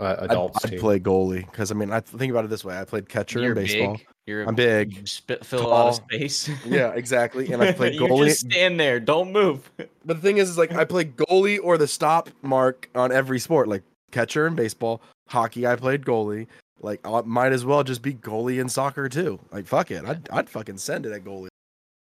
uh, 0.00 0.16
I'd, 0.20 0.30
adults 0.30 0.64
I'd 0.64 0.78
play 0.80 0.98
goalie 0.98 1.44
because 1.50 1.70
I 1.70 1.74
mean, 1.74 1.92
I 1.92 2.00
think 2.00 2.30
about 2.30 2.44
it 2.44 2.50
this 2.50 2.64
way: 2.64 2.78
I 2.78 2.84
played 2.84 3.08
catcher 3.08 3.40
You're 3.40 3.50
in 3.52 3.54
baseball. 3.54 3.96
big. 3.96 4.06
You're 4.26 4.44
I'm 4.46 4.54
big, 4.54 5.06
Spit, 5.08 5.44
fill 5.44 5.66
a 5.66 5.68
lot 5.68 5.88
of 5.88 5.94
space. 5.96 6.50
Yeah, 6.66 6.92
exactly. 6.92 7.50
And 7.52 7.62
I 7.62 7.72
played 7.78 7.94
you 7.94 8.02
goalie. 8.02 8.26
just 8.28 8.40
stand 8.50 8.78
there. 8.80 8.98
Don't 9.00 9.32
move. 9.32 9.70
But 9.76 9.90
the 10.06 10.14
thing 10.16 10.38
is, 10.38 10.48
is 10.50 10.58
like 10.58 10.72
I 10.72 10.84
play 10.84 11.04
goalie 11.06 11.58
or 11.62 11.76
the 11.78 11.86
stop 11.88 12.28
mark 12.42 12.88
on 12.94 13.10
every 13.12 13.38
sport, 13.38 13.68
like 13.68 13.82
catcher 14.10 14.46
in 14.46 14.54
baseball, 14.54 15.00
hockey. 15.28 15.66
I 15.66 15.76
played 15.76 16.02
goalie. 16.04 16.46
Like 16.80 17.00
I 17.06 17.20
might 17.22 17.52
as 17.52 17.64
well 17.64 17.82
just 17.84 18.02
be 18.02 18.14
goalie 18.14 18.60
in 18.60 18.68
soccer 18.68 19.08
too. 19.08 19.38
Like 19.52 19.66
fuck 19.66 19.90
it, 19.90 20.04
I'd 20.04 20.28
I'd 20.30 20.50
fucking 20.50 20.78
send 20.78 21.06
it 21.06 21.12
at 21.12 21.24
goalie. 21.24 21.48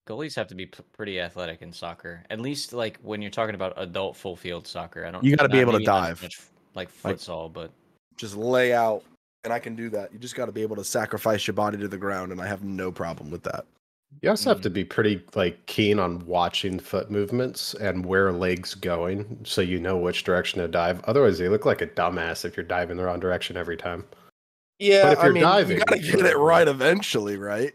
Goalies 0.07 0.35
have 0.35 0.47
to 0.47 0.55
be 0.55 0.65
p- 0.65 0.83
pretty 0.93 1.19
athletic 1.21 1.61
in 1.61 1.71
soccer. 1.71 2.23
At 2.31 2.39
least 2.41 2.73
like 2.73 2.97
when 3.03 3.21
you're 3.21 3.29
talking 3.31 3.53
about 3.55 3.73
adult 3.77 4.15
full 4.17 4.35
field 4.35 4.65
soccer. 4.67 5.05
I 5.05 5.11
don't. 5.11 5.23
You 5.23 5.35
gotta 5.35 5.49
be 5.49 5.59
able 5.59 5.73
to 5.73 5.77
maybe 5.79 5.85
not 5.85 6.01
as 6.03 6.07
dive. 6.09 6.21
much 6.23 6.39
like 6.75 6.89
Like- 7.03 7.17
futsal, 7.17 7.51
but 7.53 7.71
Just 8.17 8.35
lay 8.35 8.73
out, 8.73 9.03
and 9.43 9.53
I 9.53 9.59
can 9.59 9.75
do 9.75 9.89
that. 9.91 10.11
You 10.11 10.19
just 10.19 10.35
got 10.35 10.47
to 10.47 10.51
be 10.51 10.61
able 10.61 10.75
to 10.75 10.83
sacrifice 10.83 11.47
your 11.47 11.53
body 11.53 11.77
to 11.77 11.87
the 11.87 11.97
ground, 11.97 12.31
and 12.33 12.41
I 12.41 12.47
have 12.47 12.63
no 12.63 12.91
problem 12.91 13.31
with 13.31 13.43
that. 13.43 13.65
You 14.21 14.29
also 14.29 14.49
Mm. 14.49 14.53
have 14.53 14.61
to 14.63 14.69
be 14.69 14.83
pretty 14.83 15.23
like 15.35 15.65
keen 15.65 15.97
on 15.99 16.25
watching 16.25 16.77
foot 16.79 17.09
movements 17.09 17.73
and 17.75 18.05
where 18.05 18.31
legs 18.33 18.73
going, 18.75 19.39
so 19.45 19.61
you 19.61 19.79
know 19.79 19.97
which 19.97 20.23
direction 20.23 20.59
to 20.61 20.67
dive. 20.67 21.01
Otherwise, 21.05 21.39
you 21.39 21.49
look 21.49 21.65
like 21.65 21.81
a 21.81 21.87
dumbass 21.87 22.43
if 22.43 22.57
you're 22.57 22.65
diving 22.65 22.97
the 22.97 23.03
wrong 23.03 23.19
direction 23.19 23.55
every 23.55 23.77
time. 23.77 24.03
Yeah, 24.79 25.03
But 25.03 25.11
if 25.13 25.19
I 25.19 25.23
you're 25.25 25.33
mean, 25.33 25.43
diving- 25.43 25.77
you 25.77 25.83
gotta 25.85 26.01
get 26.01 26.25
it 26.25 26.37
right 26.37 26.67
eventually, 26.67 27.37
right? 27.37 27.73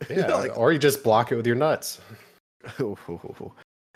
Yeah, 0.10 0.26
Like- 0.34 0.56
or 0.58 0.72
you 0.72 0.78
just 0.78 1.02
block 1.02 1.32
it 1.32 1.36
with 1.36 1.46
your 1.46 1.56
nuts. 1.56 2.00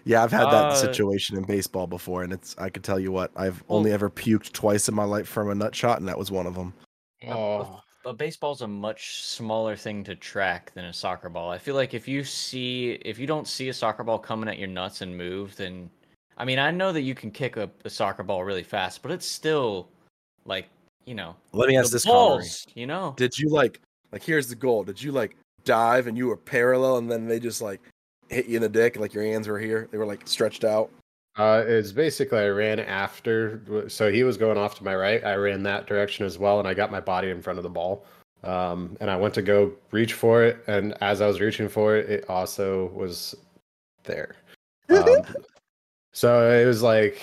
yeah, 0.04 0.22
I've 0.22 0.30
had 0.32 0.46
that 0.46 0.72
Uh, 0.72 0.74
situation 0.74 1.36
in 1.36 1.44
baseball 1.44 1.86
before, 1.86 2.22
and 2.22 2.32
it's 2.32 2.54
I 2.58 2.70
can 2.70 2.82
tell 2.82 2.98
you 2.98 3.12
what 3.12 3.30
I've 3.36 3.62
only 3.68 3.92
ever 3.92 4.08
puked 4.10 4.52
twice 4.52 4.88
in 4.88 4.94
my 4.94 5.04
life 5.04 5.28
from 5.28 5.50
a 5.50 5.54
nut 5.54 5.74
shot, 5.74 5.98
and 5.98 6.08
that 6.08 6.18
was 6.18 6.30
one 6.30 6.46
of 6.46 6.54
them. 6.54 6.74
a- 7.22 7.32
Oh. 7.32 7.80
A, 8.08 8.12
baseball's 8.12 8.62
a 8.62 8.68
much 8.68 9.22
smaller 9.22 9.76
thing 9.76 10.04
to 10.04 10.14
track 10.14 10.72
than 10.74 10.86
a 10.86 10.92
soccer 10.92 11.28
ball. 11.28 11.50
I 11.50 11.58
feel 11.58 11.74
like 11.74 11.94
if 11.94 12.08
you 12.08 12.24
see 12.24 12.92
if 13.02 13.18
you 13.18 13.26
don't 13.26 13.46
see 13.46 13.68
a 13.68 13.74
soccer 13.74 14.04
ball 14.04 14.18
coming 14.18 14.48
at 14.48 14.58
your 14.58 14.68
nuts 14.68 15.00
and 15.02 15.16
move, 15.16 15.56
then 15.56 15.90
I 16.36 16.44
mean 16.44 16.58
I 16.58 16.70
know 16.70 16.92
that 16.92 17.02
you 17.02 17.14
can 17.14 17.30
kick 17.30 17.56
a, 17.56 17.70
a 17.84 17.90
soccer 17.90 18.22
ball 18.22 18.44
really 18.44 18.62
fast, 18.62 19.02
but 19.02 19.12
it's 19.12 19.26
still 19.26 19.88
like 20.44 20.68
you 21.04 21.14
know 21.14 21.36
Let 21.52 21.68
me 21.68 21.76
ask 21.76 21.92
this, 21.92 22.04
Connery. 22.04 22.18
balls. 22.18 22.66
You 22.74 22.86
know, 22.86 23.14
Did 23.16 23.38
you 23.38 23.48
like 23.48 23.80
like 24.12 24.22
here's 24.22 24.48
the 24.48 24.56
goal? 24.56 24.84
Did 24.84 25.02
you 25.02 25.12
like 25.12 25.36
dive 25.64 26.06
and 26.06 26.16
you 26.16 26.26
were 26.26 26.36
parallel, 26.36 26.98
and 26.98 27.10
then 27.10 27.26
they 27.26 27.38
just 27.38 27.60
like 27.60 27.80
hit 28.28 28.46
you 28.46 28.56
in 28.56 28.62
the 28.62 28.68
dick, 28.68 28.96
like 28.96 29.14
your 29.14 29.24
hands 29.24 29.48
were 29.48 29.58
here? 29.58 29.88
They 29.90 29.98
were 29.98 30.06
like 30.06 30.26
stretched 30.26 30.64
out. 30.64 30.90
Uh, 31.38 31.62
it's 31.66 31.92
basically 31.92 32.38
I 32.38 32.48
ran 32.48 32.80
after, 32.80 33.86
so 33.88 34.10
he 34.10 34.24
was 34.24 34.36
going 34.36 34.58
off 34.58 34.76
to 34.78 34.84
my 34.84 34.94
right. 34.96 35.24
I 35.24 35.34
ran 35.36 35.62
that 35.62 35.86
direction 35.86 36.26
as 36.26 36.36
well, 36.38 36.58
and 36.58 36.66
I 36.66 36.74
got 36.74 36.90
my 36.90 37.00
body 37.00 37.30
in 37.30 37.40
front 37.40 37.58
of 37.58 37.62
the 37.62 37.70
ball. 37.70 38.04
Um, 38.44 38.96
and 39.00 39.10
I 39.10 39.16
went 39.16 39.34
to 39.34 39.42
go 39.42 39.72
reach 39.90 40.12
for 40.14 40.42
it, 40.44 40.62
and 40.66 40.94
as 41.00 41.20
I 41.20 41.26
was 41.26 41.40
reaching 41.40 41.68
for 41.68 41.96
it, 41.96 42.08
it 42.10 42.28
also 42.28 42.88
was 42.88 43.34
there. 44.04 44.36
Um, 44.90 45.20
so 46.14 46.50
it 46.50 46.64
was 46.64 46.82
like 46.82 47.20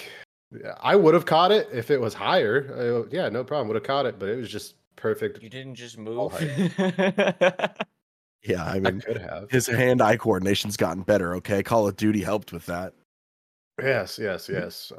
I 0.82 0.96
would 0.96 1.16
have 1.16 1.26
caught 1.26 1.52
it 1.52 1.68
if 1.74 1.90
it 1.90 2.00
was 2.00 2.14
higher. 2.14 3.04
Uh, 3.06 3.10
yeah, 3.12 3.28
no 3.28 3.44
problem, 3.44 3.68
would 3.70 3.76
have 3.76 3.84
caught 3.84 4.06
it, 4.06 4.20
but 4.20 4.30
it 4.30 4.36
was 4.38 4.50
just 4.52 4.76
perfect. 4.96 5.42
you 5.42 5.50
didn't 5.50 5.74
just 5.76 5.98
move. 5.98 6.32
Yeah, 8.48 8.64
I 8.64 8.76
I 8.76 8.80
mean 8.80 9.02
could 9.02 9.18
have. 9.18 9.50
his 9.50 9.66
hand-eye 9.66 10.18
coordination's 10.18 10.78
gotten 10.78 11.02
better. 11.02 11.34
Okay, 11.38 11.64
Call 11.64 11.88
of 11.88 11.96
Duty 11.98 12.22
helped 12.22 12.54
with 12.54 12.68
that, 12.68 12.94
Yes, 13.82 14.18
yes, 14.18 14.48
yes. 14.48 14.92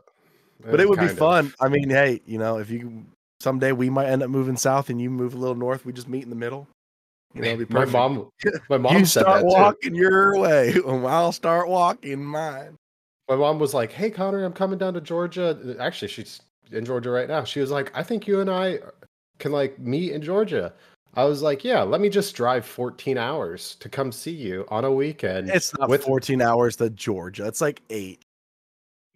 but 0.61 0.79
uh, 0.79 0.83
it 0.83 0.89
would 0.89 0.99
be 1.01 1.07
Kind 1.07 1.11
of. 1.11 1.19
fun. 1.19 1.55
I 1.61 1.69
mean, 1.69 1.89
hey, 1.89 2.21
you 2.27 2.39
know, 2.39 2.59
if 2.59 2.71
you 2.71 3.05
someday 3.41 3.73
we 3.73 3.91
might 3.91 4.07
end 4.07 4.23
up 4.23 4.31
moving 4.31 4.57
south 4.57 4.91
and 4.91 5.01
you 5.01 5.11
move 5.11 5.35
a 5.35 5.39
little 5.39 5.55
north, 5.55 5.85
we 5.87 5.93
just 5.93 6.09
meet 6.09 6.25
in 6.25 6.31
the 6.31 6.37
middle. 6.37 6.67
You 7.35 7.43
know, 7.43 7.49
it'd 7.49 7.69
be 7.69 7.75
My 7.75 7.85
mom, 7.85 8.31
my 8.69 8.79
mom 8.79 8.99
you 8.99 9.07
said 9.07 9.23
start 9.23 9.43
that 9.43 9.51
too. 9.51 9.61
walking 9.61 9.95
your 9.95 10.39
way, 10.39 10.73
and 10.87 11.07
I'll 11.07 11.33
start 11.33 11.69
walking 11.69 12.25
mine. 12.25 12.77
My 13.29 13.37
mom 13.37 13.59
was 13.59 13.75
like, 13.75 13.93
"Hey 13.93 14.11
Connor, 14.11 14.45
I'm 14.45 14.53
coming 14.53 14.79
down 14.79 14.95
to 14.95 15.01
Georgia." 15.01 15.59
Uh, 15.65 15.83
actually, 15.83 16.09
she's 16.09 16.41
in 16.71 16.85
Georgia 16.85 17.11
right 17.11 17.29
now. 17.29 17.45
She 17.45 17.61
was 17.61 17.71
like, 17.71 17.91
"I 17.97 18.03
think 18.03 18.27
you 18.27 18.41
and 18.41 18.51
I 18.51 18.77
uh, 18.77 18.91
can 19.39 19.53
like 19.53 19.79
meet 19.79 20.13
in 20.13 20.23
Georgia." 20.23 20.73
I 21.15 21.25
was 21.25 21.43
like, 21.43 21.65
"Yeah, 21.65 21.83
let 21.83 22.01
me 22.01 22.09
just 22.09 22.37
drive 22.37 22.65
14 22.65 23.17
hours 23.19 23.77
to 23.77 23.89
come 23.89 24.13
see 24.13 24.33
you 24.33 24.67
on 24.69 24.85
a 24.85 24.93
weekend." 24.93 25.49
It's 25.51 25.77
not 25.79 25.89
with 25.89 26.05
14 26.05 26.41
hours 26.41 26.77
to 26.77 26.91
Georgia. 26.91 27.47
It's 27.47 27.61
like 27.61 27.83
eight. 27.91 28.23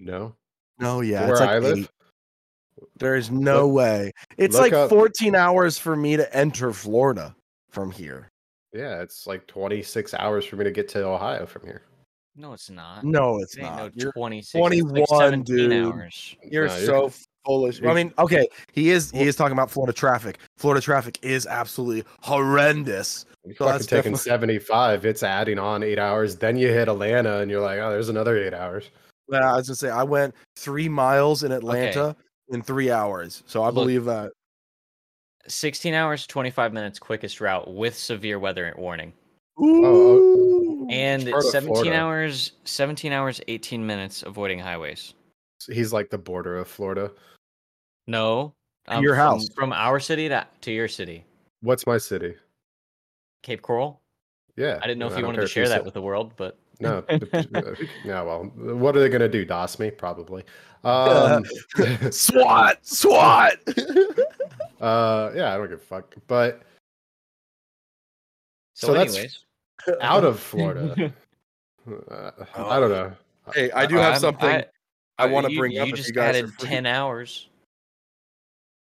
No 0.01 0.35
No, 0.79 1.01
yeah, 1.03 1.23
where 1.23 1.31
it's 1.33 1.41
like 1.41 1.51
I 1.51 1.59
live. 1.59 1.79
eight. 1.79 1.89
There's 2.97 3.31
no 3.31 3.67
Look- 3.67 3.77
way. 3.77 4.13
It's 4.39 4.57
like 4.57 4.73
up- 4.73 4.89
14 4.91 5.35
hours 5.35 5.79
for 5.79 5.95
me 5.97 6.17
to 6.17 6.35
enter 6.37 6.73
Florida 6.73 7.35
from 7.71 7.91
here. 7.91 8.31
Yeah, 8.73 9.03
it's 9.03 9.27
like 9.27 9.47
26 9.47 10.15
hours 10.15 10.45
for 10.47 10.57
me 10.57 10.65
to 10.65 10.71
get 10.71 10.89
to 10.91 11.05
Ohio 11.05 11.45
from 11.47 11.63
here. 11.67 11.83
no, 12.37 12.53
it's 12.55 12.71
not. 12.71 13.05
No, 13.05 13.39
it's 13.41 13.57
It 13.57 13.63
not. 13.63 13.77
no 13.77 13.91
You're 13.95 14.13
26. 14.13 14.55
it's 14.55 14.55
like 15.11 15.31
21, 15.31 15.43
dude. 15.43 15.73
Hours. 15.73 16.37
you're 16.45 16.69
No, 16.69 16.75
you're- 16.77 16.87
so 16.87 17.11
foolish. 17.45 17.83
I 17.83 17.93
mean, 17.93 18.15
okay, 18.19 18.49
he 18.73 18.91
is 18.91 19.11
he 19.11 19.25
is 19.25 19.37
talking 19.37 19.53
about 19.53 19.71
Florida 19.71 19.93
traffic. 19.93 20.39
Florida 20.57 20.81
traffic 20.81 21.19
is 21.23 21.47
absolutely 21.47 22.05
horrendous. 22.21 23.27
You're 23.45 23.57
So 23.57 23.65
fucking 23.67 23.81
taking 23.81 24.13
definitely- 24.13 24.19
75. 24.19 25.05
It's 25.05 25.23
adding 25.23 25.59
on 25.59 25.83
eight 25.83 25.99
hours. 25.99 26.37
Then 26.37 26.57
you 26.57 26.69
hit 26.69 26.89
Atlanta, 26.89 27.39
and 27.41 27.51
you're 27.51 27.61
like, 27.63 27.79
"Oh, 27.79 27.91
there's 27.91 28.09
another 28.11 28.37
eight 28.39 28.55
hours." 28.55 28.91
Yeah, 29.31 29.53
I 29.53 29.57
was 29.57 29.69
gonna 29.69 29.77
say 29.77 29.91
I 29.91 30.03
went 30.03 30.35
three 30.57 30.89
miles 30.89 31.45
in 31.45 31.53
Atlanta 31.53 32.17
in 32.49 32.63
three 32.63 32.91
hours. 32.91 33.43
So 33.47 33.63
I 33.63 33.67
Look, 33.67 33.75
believe 33.77 34.05
that. 34.07 34.33
16 35.47 35.95
hours, 35.95 36.27
25 36.27 36.73
minutes 36.73 36.99
quickest 36.99 37.41
route 37.41 37.73
with 37.73 37.97
severe 37.97 38.39
weather 38.39 38.75
warning. 38.77 39.13
oh. 39.59 39.65
Ooh. 40.17 40.87
And 40.91 41.23
Florida, 41.23 41.49
17 41.49 41.75
Florida. 41.75 41.97
hours, 41.97 42.53
17 42.65 43.13
hours, 43.13 43.41
18 43.47 43.87
minutes 43.87 44.23
avoiding 44.25 44.59
highways. 44.59 45.15
He's 45.69 45.93
like 45.93 46.11
the 46.11 46.19
border 46.19 46.57
of 46.59 46.67
Florida. 46.69 47.13
No. 48.09 48.55
um, 48.89 49.03
your 49.03 49.15
house. 49.15 49.47
From 49.55 49.73
our 49.73 50.01
city 50.01 50.29
to, 50.29 50.47
to 50.63 50.73
your 50.73 50.89
city. 50.89 51.25
What's 51.63 51.87
my 51.87 51.99
city? 51.99 52.35
Cape 53.45 53.63
Coral? 53.63 54.01
Yeah. 54.57 54.79
I 54.83 54.87
didn't 54.89 54.99
know 54.99 55.07
if 55.07 55.17
you 55.17 55.25
wanted 55.25 55.43
to 55.43 55.47
share 55.47 55.69
that 55.69 55.77
said- 55.79 55.85
with 55.85 55.95
the 55.95 56.03
world, 56.03 56.33
but 56.37 56.59
No. 56.81 57.05
yeah. 58.05 58.23
Well, 58.23 58.45
what 58.57 58.97
are 58.97 59.01
they 59.01 59.09
gonna 59.09 59.29
do? 59.29 59.45
Doss 59.45 59.79
me? 59.79 59.91
Probably. 59.91 60.45
Um, 60.83 61.45
SWAT, 62.11 62.79
SWAT. 62.87 63.53
uh, 64.81 65.31
yeah. 65.35 65.53
I 65.55 65.57
don't 65.59 65.69
give 65.69 65.79
a 65.79 65.83
fuck. 65.83 66.15
But 66.27 66.63
so, 68.75 68.89
So 68.89 68.93
that's- 68.95 69.15
anyways. 69.15 69.45
out 70.01 70.25
of 70.25 70.41
Florida, 70.41 71.13
uh, 72.11 72.31
I 72.57 72.81
don't 72.81 72.91
know. 72.91 73.13
hey, 73.55 73.71
I 73.73 73.85
do 73.87 73.99
Uh, 73.99 74.03
have 74.03 74.13
I'm- 74.13 74.21
something 74.21 74.63
I, 75.19 75.25
uh, 75.25 75.29
want 75.29 75.49
to 75.49 75.57
bring 75.59 75.73
you 75.73 75.83
up. 75.83 75.89
if 75.89 75.97
just 75.97 76.09
you 76.09 76.15
guys 76.15 76.37
added 76.37 76.51
10 76.59 76.87
hours. 76.87 77.49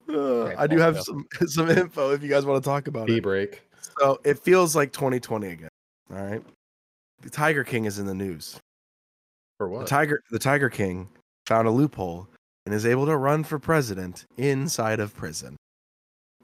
Uh, 0.08 0.12
Okay, 0.12 0.54
I 0.56 0.66
do 0.66 0.78
have 0.78 1.00
some 1.02 1.26
some 1.46 1.70
info 1.70 2.10
if 2.12 2.22
you 2.22 2.28
guys 2.28 2.44
want 2.44 2.62
to 2.62 2.68
talk 2.68 2.88
about 2.88 3.06
Tea 3.06 3.18
it. 3.18 3.22
break. 3.22 3.62
So 4.00 4.18
it 4.24 4.38
feels 4.38 4.74
like 4.74 4.92
2020 4.92 5.48
again. 5.48 5.68
All 6.10 6.16
right, 6.24 6.42
the 7.22 7.30
Tiger 7.30 7.64
King 7.64 7.84
is 7.84 7.98
in 7.98 8.06
the 8.06 8.14
news. 8.14 8.58
For 9.58 9.68
The 9.68 9.72
what? 9.72 9.86
Tiger, 9.86 10.22
the 10.30 10.38
Tiger 10.38 10.68
King, 10.68 11.08
found 11.46 11.66
a 11.66 11.70
loophole 11.70 12.28
and 12.66 12.74
is 12.74 12.86
able 12.86 13.06
to 13.06 13.16
run 13.16 13.44
for 13.44 13.58
president 13.58 14.26
inside 14.36 15.00
of 15.00 15.14
prison. 15.14 15.56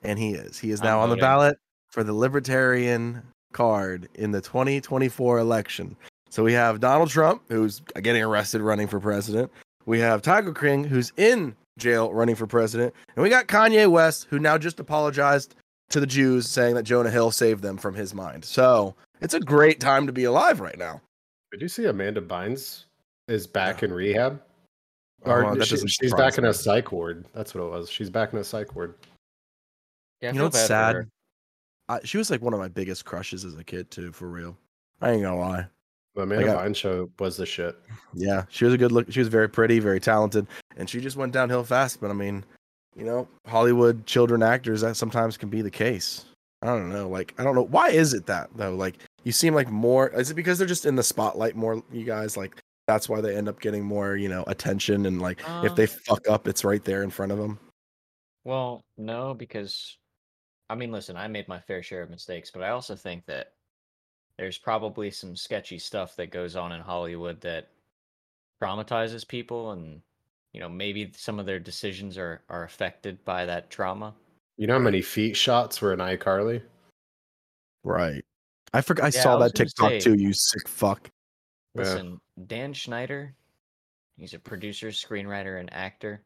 And 0.02 0.18
he 0.18 0.30
is. 0.34 0.58
He 0.58 0.70
is 0.70 0.80
I'm 0.80 0.86
now 0.86 1.00
on 1.00 1.10
the 1.10 1.16
ballot 1.16 1.58
for 1.88 2.04
the 2.04 2.12
Libertarian 2.12 3.22
card 3.52 4.08
in 4.14 4.30
the 4.30 4.40
2024 4.40 5.38
election. 5.38 5.96
So 6.30 6.44
we 6.44 6.52
have 6.52 6.80
Donald 6.80 7.10
Trump, 7.10 7.42
who's 7.48 7.80
uh, 7.96 8.00
getting 8.00 8.22
arrested 8.22 8.60
running 8.60 8.86
for 8.86 9.00
president. 9.00 9.50
We 9.86 9.98
have 10.00 10.22
Tiger 10.22 10.52
King, 10.52 10.84
who's 10.84 11.12
in 11.16 11.56
jail 11.78 12.12
running 12.12 12.34
for 12.34 12.46
president. 12.46 12.94
And 13.16 13.22
we 13.22 13.30
got 13.30 13.46
Kanye 13.48 13.90
West, 13.90 14.26
who 14.28 14.38
now 14.38 14.58
just 14.58 14.78
apologized 14.78 15.54
to 15.90 16.00
the 16.00 16.06
Jews, 16.06 16.46
saying 16.46 16.74
that 16.74 16.82
Jonah 16.82 17.10
Hill 17.10 17.30
saved 17.30 17.62
them 17.62 17.78
from 17.78 17.94
his 17.94 18.14
mind. 18.14 18.44
So 18.44 18.94
it's 19.20 19.34
a 19.34 19.40
great 19.40 19.80
time 19.80 20.06
to 20.06 20.12
be 20.12 20.24
alive 20.24 20.60
right 20.60 20.78
now. 20.78 21.00
Did 21.52 21.62
you 21.62 21.68
see 21.68 21.86
Amanda 21.86 22.20
Bynes 22.20 22.84
is 23.28 23.46
back 23.46 23.82
in 23.82 23.92
rehab? 23.92 24.40
Oh, 25.24 25.32
Or 25.32 25.60
she- 25.62 25.76
she's 25.76 26.10
surprise 26.10 26.12
back 26.34 26.38
in 26.38 26.44
a 26.44 26.54
psych 26.54 26.92
ward. 26.92 27.26
That's 27.34 27.54
what 27.54 27.64
it 27.64 27.70
was. 27.70 27.90
She's 27.90 28.10
back 28.10 28.32
in 28.32 28.38
a 28.38 28.44
psych 28.44 28.74
ward. 28.74 28.94
Yeah, 30.20 30.28
you 30.28 30.34
know 30.34 30.38
feel 30.40 30.46
what's 30.46 30.66
sad? 30.66 31.08
I, 31.88 32.00
she 32.04 32.18
was 32.18 32.30
like 32.30 32.42
one 32.42 32.52
of 32.52 32.58
my 32.60 32.68
biggest 32.68 33.04
crushes 33.04 33.44
as 33.44 33.56
a 33.56 33.64
kid 33.64 33.90
too, 33.90 34.12
for 34.12 34.28
real. 34.28 34.56
I 35.00 35.12
ain't 35.12 35.22
gonna 35.22 35.38
lie. 35.38 35.66
The 36.14 36.22
Amanda 36.22 36.46
Like, 36.46 36.56
I- 36.56 36.68
Bynes 36.68 36.76
show 36.76 37.10
was 37.18 37.36
the 37.36 37.46
shit. 37.46 37.76
Yeah, 38.14 38.44
she 38.48 38.64
was 38.64 38.74
a 38.74 38.78
good 38.78 38.92
look. 38.92 39.10
She 39.10 39.20
was 39.20 39.28
very 39.28 39.48
pretty, 39.48 39.78
very 39.78 40.00
talented, 40.00 40.46
and 40.76 40.88
she 40.90 41.00
just 41.00 41.16
went 41.16 41.32
downhill 41.32 41.64
fast. 41.64 42.00
But 42.00 42.10
I 42.10 42.14
mean, 42.14 42.44
you 42.96 43.04
know, 43.04 43.26
Hollywood 43.46 44.04
children 44.06 44.42
actors 44.42 44.80
that 44.82 44.96
sometimes 44.96 45.36
can 45.36 45.48
be 45.48 45.62
the 45.62 45.70
case. 45.70 46.24
I 46.62 46.66
don't 46.66 46.90
know. 46.90 47.08
Like, 47.08 47.34
I 47.38 47.44
don't 47.44 47.54
know 47.54 47.62
why 47.62 47.90
is 47.90 48.14
it 48.14 48.26
that 48.26 48.50
though. 48.56 48.74
Like, 48.74 48.98
you 49.24 49.32
seem 49.32 49.54
like 49.54 49.70
more. 49.70 50.08
Is 50.10 50.30
it 50.30 50.34
because 50.34 50.58
they're 50.58 50.66
just 50.66 50.86
in 50.86 50.96
the 50.96 51.02
spotlight 51.02 51.56
more? 51.56 51.82
You 51.92 52.04
guys 52.04 52.36
like 52.36 52.60
that's 52.86 53.08
why 53.08 53.20
they 53.20 53.36
end 53.36 53.48
up 53.48 53.60
getting 53.60 53.84
more, 53.84 54.16
you 54.16 54.28
know, 54.28 54.44
attention 54.46 55.06
and 55.06 55.20
like 55.20 55.40
if 55.40 55.46
Uh, 55.46 55.74
they 55.74 55.86
fuck 55.86 56.26
up, 56.28 56.48
it's 56.48 56.64
right 56.64 56.82
there 56.84 57.02
in 57.02 57.10
front 57.10 57.32
of 57.32 57.38
them. 57.38 57.58
Well, 58.44 58.84
no, 58.96 59.34
because 59.34 59.96
I 60.70 60.74
mean, 60.74 60.92
listen, 60.92 61.16
I 61.16 61.28
made 61.28 61.48
my 61.48 61.60
fair 61.60 61.82
share 61.82 62.02
of 62.02 62.10
mistakes, 62.10 62.50
but 62.50 62.62
I 62.62 62.70
also 62.70 62.96
think 62.96 63.24
that 63.26 63.54
there's 64.36 64.58
probably 64.58 65.10
some 65.10 65.36
sketchy 65.36 65.78
stuff 65.78 66.16
that 66.16 66.30
goes 66.30 66.56
on 66.56 66.72
in 66.72 66.80
Hollywood 66.80 67.40
that 67.42 67.70
traumatizes 68.62 69.26
people 69.26 69.72
and 69.72 70.02
you 70.52 70.60
know, 70.60 70.68
maybe 70.68 71.12
some 71.14 71.38
of 71.38 71.46
their 71.46 71.60
decisions 71.60 72.16
are 72.18 72.42
are 72.48 72.64
affected 72.64 73.24
by 73.24 73.44
that 73.46 73.70
trauma. 73.70 74.14
You 74.58 74.66
know 74.66 74.74
how 74.74 74.78
many 74.80 75.00
feet 75.02 75.36
shots 75.36 75.80
were 75.80 75.92
in 75.92 76.00
iCarly? 76.00 76.60
Right. 77.84 78.24
I 78.74 78.80
forgot. 78.82 79.04
I 79.04 79.16
Yeah, 79.16 79.22
saw 79.22 79.36
I 79.36 79.44
that 79.48 79.54
gonna 79.54 79.66
TikTok 79.66 79.90
say- 79.90 80.00
too. 80.00 80.14
You 80.14 80.32
sick 80.34 80.68
fuck. 80.68 81.08
Yeah. 81.74 81.82
Listen, 81.82 82.20
Dan 82.46 82.72
Schneider, 82.74 83.34
he's 84.16 84.34
a 84.34 84.38
producer, 84.38 84.88
screenwriter, 84.88 85.60
and 85.60 85.72
actor. 85.72 86.22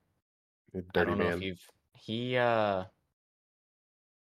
You 0.73 0.81
I 0.81 0.85
Dirty 0.95 1.11
don't 1.11 1.19
know 1.19 1.25
man. 1.27 1.37
if 1.39 1.43
you've 1.43 1.71
he 1.95 2.37
uh 2.39 2.85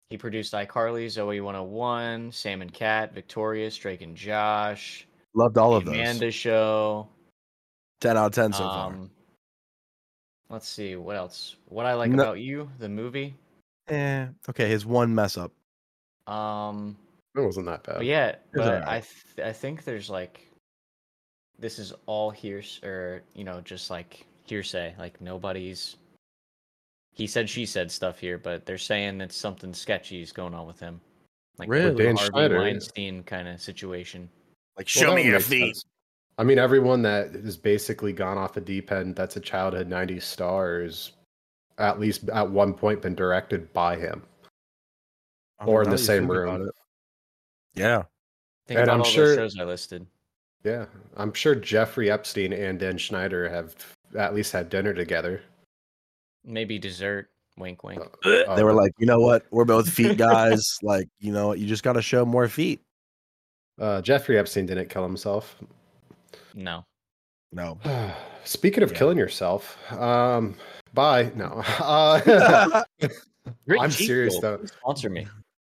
he 0.08 0.16
produced 0.16 0.52
iCarly, 0.54 1.06
Zoey 1.06 1.42
101, 1.42 2.30
Sam 2.30 2.62
and 2.62 2.72
Cat, 2.72 3.12
Victorious, 3.12 3.76
Drake 3.76 4.02
and 4.02 4.16
Josh, 4.16 5.06
Loved 5.34 5.58
all 5.58 5.72
The 5.72 5.76
of 5.78 5.84
those. 5.86 5.94
Amanda 5.94 6.30
Show. 6.30 7.08
Ten 8.00 8.16
out 8.16 8.26
of 8.26 8.32
ten 8.32 8.52
so 8.52 8.60
far. 8.60 8.92
Um, 8.92 9.10
let's 10.48 10.68
see 10.68 10.94
what 10.96 11.16
else. 11.16 11.56
What 11.66 11.84
I 11.86 11.94
like 11.94 12.10
No- 12.12 12.22
about 12.22 12.38
you, 12.38 12.70
the 12.78 12.88
movie. 12.88 13.34
Eh. 13.88 14.26
Okay, 14.49 14.69
his 14.69 14.85
one 14.87 15.14
mess 15.14 15.37
up. 15.38 15.52
Um, 16.33 16.97
It 17.37 17.40
wasn't 17.40 17.66
that 17.66 17.85
bad. 17.85 17.97
but 17.97 18.05
yeah, 18.07 18.37
was 18.55 18.66
but 18.66 18.88
I 18.88 19.00
th- 19.00 19.47
I 19.47 19.52
think 19.52 19.85
there's 19.85 20.11
like 20.11 20.40
this 21.59 21.78
is 21.78 21.93
all 22.07 22.31
hears 22.31 22.81
or 22.83 23.23
you 23.35 23.45
know 23.45 23.61
just 23.61 23.90
like 23.90 24.26
hearsay. 24.45 24.95
Like 24.99 25.21
nobody's. 25.21 25.97
He 27.14 27.26
said 27.26 27.49
she 27.49 27.64
said 27.64 27.90
stuff 27.90 28.19
here, 28.19 28.37
but 28.38 28.66
they're 28.66 28.76
saying 28.76 29.19
that 29.19 29.33
something 29.33 29.73
sketchy 29.73 30.21
is 30.21 30.33
going 30.33 30.52
on 30.52 30.66
with 30.66 30.78
him. 30.81 31.00
Like 31.59 31.71
Really? 31.71 31.90
the 31.95 32.02
Dan 32.02 32.16
Harvey 32.16 32.31
Schneider. 32.33 32.59
Weinstein 32.59 33.23
kind 33.23 33.49
of 33.49 33.61
situation. 33.62 34.28
Like, 34.76 34.87
show 34.87 35.11
that 35.11 35.16
me 35.16 35.25
your 35.25 35.40
feet. 35.40 35.76
sense. 35.76 35.85
I 36.37 36.45
mean, 36.45 36.59
everyone 36.59 37.00
that 37.02 37.33
has 37.33 37.57
basically 37.57 38.12
gone 38.12 38.37
off 38.37 38.59
a 38.59 38.61
deep 38.61 38.93
end 38.93 39.16
that's 39.16 39.37
a 39.37 39.40
childhood 39.40 39.88
90s 39.88 40.25
star 40.25 40.83
is 40.83 41.12
at 41.78 42.00
least 42.00 42.28
at 42.30 42.49
one 42.50 42.73
point 42.75 43.02
been 43.02 43.14
directed 43.14 43.73
by 43.73 43.97
him 43.97 44.23
I 45.59 45.64
mean, 45.64 45.75
or 45.75 45.83
in 45.83 45.90
the 45.90 45.99
same 45.99 46.30
room. 46.30 46.66
it. 46.68 46.75
Yeah. 47.75 48.04
Think 48.66 48.80
And 48.80 48.85
about 48.88 48.95
I'm 48.95 49.00
all 49.00 49.04
sure- 49.06 49.37
those 49.37 49.52
shows 49.52 49.61
I 49.61 49.64
listed. 49.64 50.06
Yeah. 50.64 50.87
I'm 51.16 51.33
sure 51.33 51.54
Jeffrey 51.54 52.11
Epstein 52.11 52.52
and 52.52 52.78
Dan 52.78 52.99
Schneider 52.99 53.49
have 53.49 53.75
at 54.16 54.35
least 54.35 54.52
had 54.52 54.68
dinner 54.68 54.92
together. 54.95 55.42
Maybe 56.45 56.78
dessert. 56.78 57.28
Wink, 57.59 57.85
wink. 57.85 58.02
Uh, 58.25 58.54
they 58.54 58.64
were 58.64 58.73
like, 58.75 58.92
you 58.99 59.06
know 59.06 59.21
what? 59.21 59.47
We're 59.50 59.64
both 59.64 59.88
feet 59.88 60.18
guys. 60.18 60.62
like, 60.83 61.09
you 61.21 61.33
know 61.33 61.49
what? 61.49 61.59
You 61.59 61.66
just 61.66 61.83
got 61.83 61.95
to 61.95 62.02
show 62.02 62.25
more 62.26 62.49
feet. 62.49 62.80
uh, 63.80 64.02
Jeffrey 64.02 64.38
Epstein 64.38 64.66
didn't 64.66 64.88
kill 64.90 65.02
himself. 65.04 65.56
No. 66.54 66.85
No. 67.52 67.78
Speaking 68.45 68.83
of 68.83 68.92
Yeah. 68.92 68.99
killing 68.99 69.18
yourself, 69.18 69.78
um, 69.92 70.54
bye. 70.97 71.31
No. 71.37 71.62
Uh, 71.79 72.83
I'm 73.81 73.93
serious, 73.93 74.41
though. 74.41 74.59
Sponsor 74.65 75.09
me. 75.09 75.29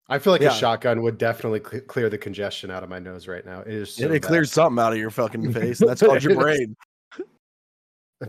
I 0.09 0.17
feel 0.17 0.33
like 0.33 0.41
Yeah. 0.41 0.49
a 0.49 0.53
shotgun 0.55 1.03
would 1.03 1.17
definitely 1.19 1.59
cle 1.59 1.79
clear 1.81 2.09
the 2.09 2.17
congestion 2.17 2.71
out 2.71 2.81
of 2.81 2.89
my 2.89 2.97
nose 2.97 3.27
right 3.27 3.45
now. 3.45 3.59
It 3.59 3.67
is 3.73 3.93
so 3.93 4.07
Yeah, 4.07 4.13
it 4.15 4.23
clears 4.23 4.51
something 4.51 4.83
out 4.83 4.93
of 4.93 4.97
your 4.97 5.11
fucking 5.11 5.53
face. 5.59 5.77
That's 5.77 6.01
called 6.01 6.23
your 6.23 6.35
brain. 6.35 6.75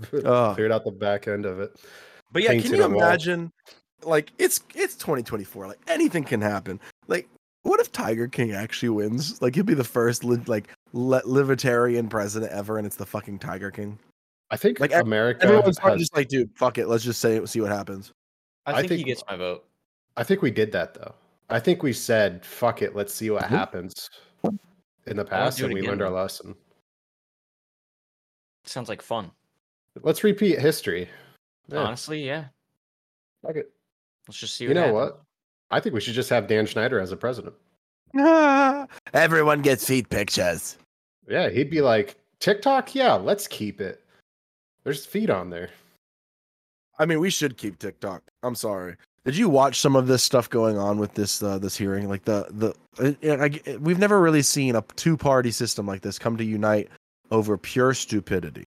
Cleared 0.03 0.71
out 0.73 0.85
the 0.85 0.91
back 0.91 1.29
end 1.29 1.47
of 1.47 1.61
it. 1.61 1.71
But 2.31 2.43
yeah, 2.43 2.59
can 2.61 2.75
you 2.75 2.85
a 2.85 2.89
wall. 2.91 2.99
imagine? 2.99 3.51
Like, 4.03 4.33
it's 4.39 4.61
it's 4.75 4.95
2024. 4.97 5.67
Like, 5.69 5.79
anything 5.89 6.25
can 6.25 6.41
happen. 6.43 6.79
Like, 7.07 7.27
what 7.63 7.81
if 7.81 7.91
Tiger 7.91 8.29
King 8.29 8.53
actually 8.53 8.91
wins? 8.91 9.41
Like, 9.41 9.55
he'll 9.55 9.65
be 9.65 9.73
the 9.75 9.83
first 9.85 10.25
li- 10.25 10.43
like 10.47 10.69
li- 10.93 11.23
libertarian 11.25 12.09
president 12.09 12.53
ever, 12.53 12.77
and 12.77 12.87
it's 12.87 12.97
the 12.97 13.07
fucking 13.07 13.39
Tiger 13.39 13.71
King. 13.71 13.99
I 14.51 14.57
think 14.57 14.81
Like, 14.81 14.93
like 14.93 15.03
America. 15.05 15.45
Everyone's 15.45 15.79
has- 15.79 15.99
just 15.99 16.17
like, 16.17 16.29
dude, 16.29 16.51
fuck 16.57 16.79
it. 16.79 16.89
Let's 16.89 17.05
just 17.05 17.21
say 17.21 17.37
it. 17.37 17.49
See 17.49 17.61
what 17.61 17.71
happens. 17.71 18.13
I, 18.67 18.73
I 18.73 18.81
think, 18.81 18.93
he 18.93 19.05
gets 19.05 19.23
my 19.29 19.37
vote. 19.37 19.65
I 20.17 20.25
think 20.25 20.43
we 20.43 20.51
did 20.51 20.73
that 20.73 20.95
though. 20.95 21.15
I 21.51 21.59
think 21.59 21.83
we 21.83 21.93
said, 21.95 22.45
"Fuck 22.45 22.83
it, 22.83 22.95
let's 22.95 23.15
see 23.15 23.31
what 23.31 23.45
Mhm. 23.45 23.49
happens." 23.49 24.11
In 25.07 25.17
the 25.17 25.25
past, 25.25 25.61
and 25.61 25.73
we 25.73 25.81
again, 25.81 25.91
learned 25.93 26.03
our 26.03 26.11
lesson. 26.11 26.55
Sounds 28.65 28.89
like 28.91 29.01
fun. 29.01 29.31
Let's 30.03 30.23
repeat 30.25 30.59
history. 30.59 31.09
Yeah, 31.69 31.79
Honestly, 31.79 32.27
yeah. 32.27 32.47
fuck 33.43 33.57
it. 33.57 33.71
Let's 34.29 34.39
just 34.39 34.57
see. 34.57 34.65
You 34.65 34.75
know 34.75 34.81
happens. 34.81 34.95
what? 34.95 35.23
I 35.71 35.81
think 35.81 35.95
we 35.95 36.01
should 36.03 36.13
just 36.15 36.29
have 36.31 36.47
Dan 36.47 36.67
Schneider 36.67 37.01
as 37.01 37.13
a 37.13 37.17
president. 37.17 37.55
Everyone 39.15 39.63
gets 39.63 39.87
feet 39.87 40.09
pictures. 40.11 40.77
Yeah, 41.27 41.49
he'd 41.49 41.71
be 41.71 41.81
like, 41.81 42.17
TikTok, 42.41 42.95
yeah, 42.95 43.15
let's 43.15 43.47
keep 43.47 43.81
it. 43.81 44.03
There's 44.85 45.05
feet 45.07 45.31
on 45.31 45.51
there. 45.51 45.71
I 46.99 47.07
mean, 47.07 47.21
we 47.21 47.31
should 47.31 47.57
keep 47.57 47.79
TikTok. 47.79 48.23
I'm 48.43 48.55
sorry. 48.55 48.97
Did 49.25 49.37
you 49.37 49.49
watch 49.49 49.79
some 49.81 49.95
of 49.95 50.07
this 50.07 50.23
stuff 50.23 50.49
going 50.49 50.79
on 50.79 50.99
with 50.99 51.15
this 51.15 51.43
uh, 51.43 51.59
this 51.59 51.77
hearing? 51.77 52.09
Like 52.09 52.25
the 52.25 52.47
the 52.51 52.75
it, 53.05 53.19
it- 53.21 53.41
I, 53.41 53.71
it- 53.71 53.81
we've 53.81 53.99
never 53.99 54.21
really 54.21 54.43
seen 54.43 54.75
a 54.75 54.83
two 54.97 55.17
party 55.17 55.51
system 55.51 55.87
like 55.87 56.01
this 56.01 56.19
come 56.19 56.37
to 56.39 56.45
unite 56.45 56.89
over 57.31 57.59
pure 57.59 57.93
stupidity, 57.95 58.65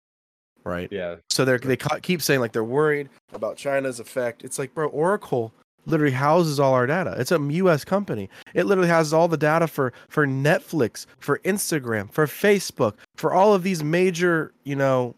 right? 0.65 0.89
Yeah. 0.93 1.17
So 1.31 1.45
they're 1.45 1.59
they 1.59 1.77
ca- 1.77 2.01
keep 2.03 2.21
saying 2.21 2.41
like 2.41 2.53
they're 2.53 2.63
worried 2.63 3.09
about 3.33 3.57
China's 3.57 4.01
effect. 4.01 4.45
It's 4.45 4.59
like, 4.59 4.75
bro, 4.75 4.89
Oracle 4.89 5.53
literally 5.87 6.13
houses 6.13 6.61
all 6.61 6.75
our 6.75 6.87
data. 6.87 7.15
It's 7.19 7.33
a 7.33 7.39
US 7.41 7.85
company. 7.85 8.29
It 8.53 8.67
literally 8.67 8.91
has 8.91 9.15
all 9.15 9.29
the 9.29 9.39
data 9.39 9.67
for 9.67 9.95
for 10.09 10.27
Netflix, 10.27 11.07
for 11.21 11.39
Instagram, 11.39 12.13
for 12.13 12.27
Facebook, 12.27 12.95
for 13.17 13.33
all 13.33 13.55
of 13.55 13.63
these 13.63 13.83
major, 13.83 14.53
you 14.65 14.77
know, 14.77 15.15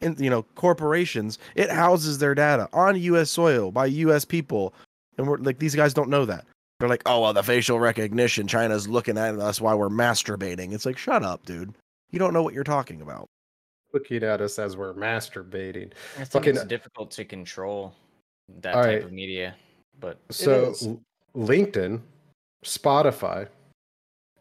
in, 0.00 0.16
you 0.18 0.30
know, 0.30 0.42
corporations. 0.54 1.38
It 1.54 1.70
houses 1.70 2.18
their 2.18 2.34
data 2.34 2.68
on 2.72 2.96
US 3.00 3.30
soil 3.30 3.70
by 3.70 3.86
US 3.86 4.24
people. 4.24 4.74
And 5.18 5.26
we're 5.28 5.38
like 5.38 5.58
these 5.58 5.74
guys 5.74 5.94
don't 5.94 6.10
know 6.10 6.24
that. 6.24 6.44
They're 6.80 6.88
like, 6.88 7.02
"Oh, 7.06 7.20
well, 7.20 7.32
the 7.32 7.42
facial 7.42 7.78
recognition, 7.78 8.48
China's 8.48 8.88
looking 8.88 9.16
at 9.16 9.36
us 9.38 9.60
while 9.60 9.78
we're 9.78 9.88
masturbating." 9.88 10.72
It's 10.72 10.84
like, 10.84 10.98
"Shut 10.98 11.22
up, 11.22 11.46
dude. 11.46 11.72
You 12.10 12.18
don't 12.18 12.32
know 12.32 12.42
what 12.42 12.52
you're 12.52 12.64
talking 12.64 13.00
about." 13.00 13.26
Looking 13.92 14.24
at 14.24 14.40
us 14.40 14.58
as 14.58 14.76
we're 14.76 14.92
masturbating. 14.94 15.92
I 16.16 16.24
think 16.24 16.30
Fucking- 16.32 16.56
it's 16.56 16.64
difficult 16.64 17.12
to 17.12 17.24
control 17.24 17.94
that 18.60 18.74
All 18.74 18.82
type 18.82 18.90
right. 18.92 19.04
of 19.04 19.12
media, 19.12 19.54
but 20.00 20.18
So 20.30 20.74
LinkedIn, 21.36 22.00
Spotify, 22.64 23.48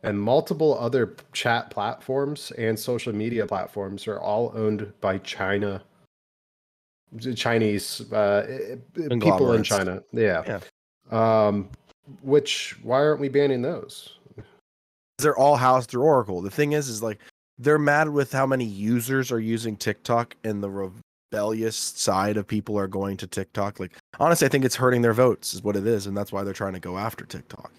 and 0.04 0.20
multiple 0.20 0.78
other 0.80 1.16
chat 1.32 1.70
platforms 1.70 2.52
and 2.52 2.78
social 2.78 3.14
media 3.14 3.48
platforms 3.48 4.08
are 4.08 4.20
all 4.20 4.52
owned 4.56 4.92
by 5.02 5.18
China. 5.20 5.82
Chinese 7.36 8.12
uh, 8.12 8.78
people 8.96 9.54
in. 9.54 9.64
China, 9.64 10.02
yeah. 10.12 10.60
Um, 11.12 11.70
which 12.22 12.78
why 12.82 12.98
aren't 12.98 13.20
we 13.20 13.30
banning 13.30 13.62
those? 13.62 14.18
they're 15.24 15.38
all 15.38 15.56
housed 15.56 15.90
through 15.90 16.04
Oracle. 16.04 16.42
The 16.42 16.52
thing 16.52 16.74
is, 16.74 16.90
is 16.90 17.02
like 17.02 17.20
they're 17.58 17.80
mad 17.80 18.10
with 18.10 18.32
how 18.32 18.46
many 18.46 18.66
users 18.66 19.32
are 19.32 19.40
using 19.40 19.76
TikTok 19.76 20.36
and 20.44 20.62
the 20.62 20.70
rebellious 20.70 21.76
side 21.76 22.38
of 22.38 22.48
people 22.48 22.78
are 22.78 22.88
going 22.88 23.18
to 23.18 23.28
TikTok. 23.28 23.80
Like 23.80 23.94
honestly, 24.20 24.46
I 24.46 24.50
think 24.50 24.66
it's 24.66 24.76
hurting 24.76 25.02
their 25.02 25.14
votes, 25.14 25.54
is 25.54 25.64
what 25.64 25.76
it 25.76 25.88
is, 25.88 26.06
and 26.06 26.16
that's 26.16 26.32
why 26.32 26.44
they're 26.44 26.54
trying 26.54 26.74
to 26.74 26.80
go 26.80 26.98
after 26.98 27.26
TikTok. 27.26 27.72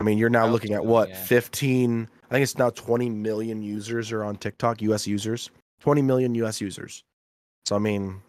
I 0.00 0.02
mean, 0.04 0.18
you're 0.18 0.30
now 0.30 0.46
looking 0.46 0.72
at 0.74 0.84
what 0.84 1.08
yeah. 1.08 1.22
15? 1.24 2.08
I 2.24 2.34
think 2.34 2.42
it's 2.42 2.58
now 2.58 2.70
20 2.70 3.10
million 3.10 3.62
users 3.62 4.10
are 4.12 4.24
on 4.24 4.36
TikTok, 4.36 4.82
US 4.82 5.06
users. 5.06 5.50
20 5.80 6.02
million 6.02 6.34
US 6.36 6.60
users. 6.60 7.02
So 7.66 7.76
I 7.76 7.78
mean, 7.78 8.20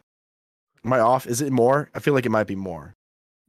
am 0.83 0.93
I 0.93 0.99
off? 0.99 1.25
Is 1.27 1.41
it 1.41 1.51
more? 1.51 1.89
I 1.95 1.99
feel 1.99 2.13
like 2.13 2.25
it 2.25 2.29
might 2.31 2.47
be 2.47 2.55
more. 2.55 2.93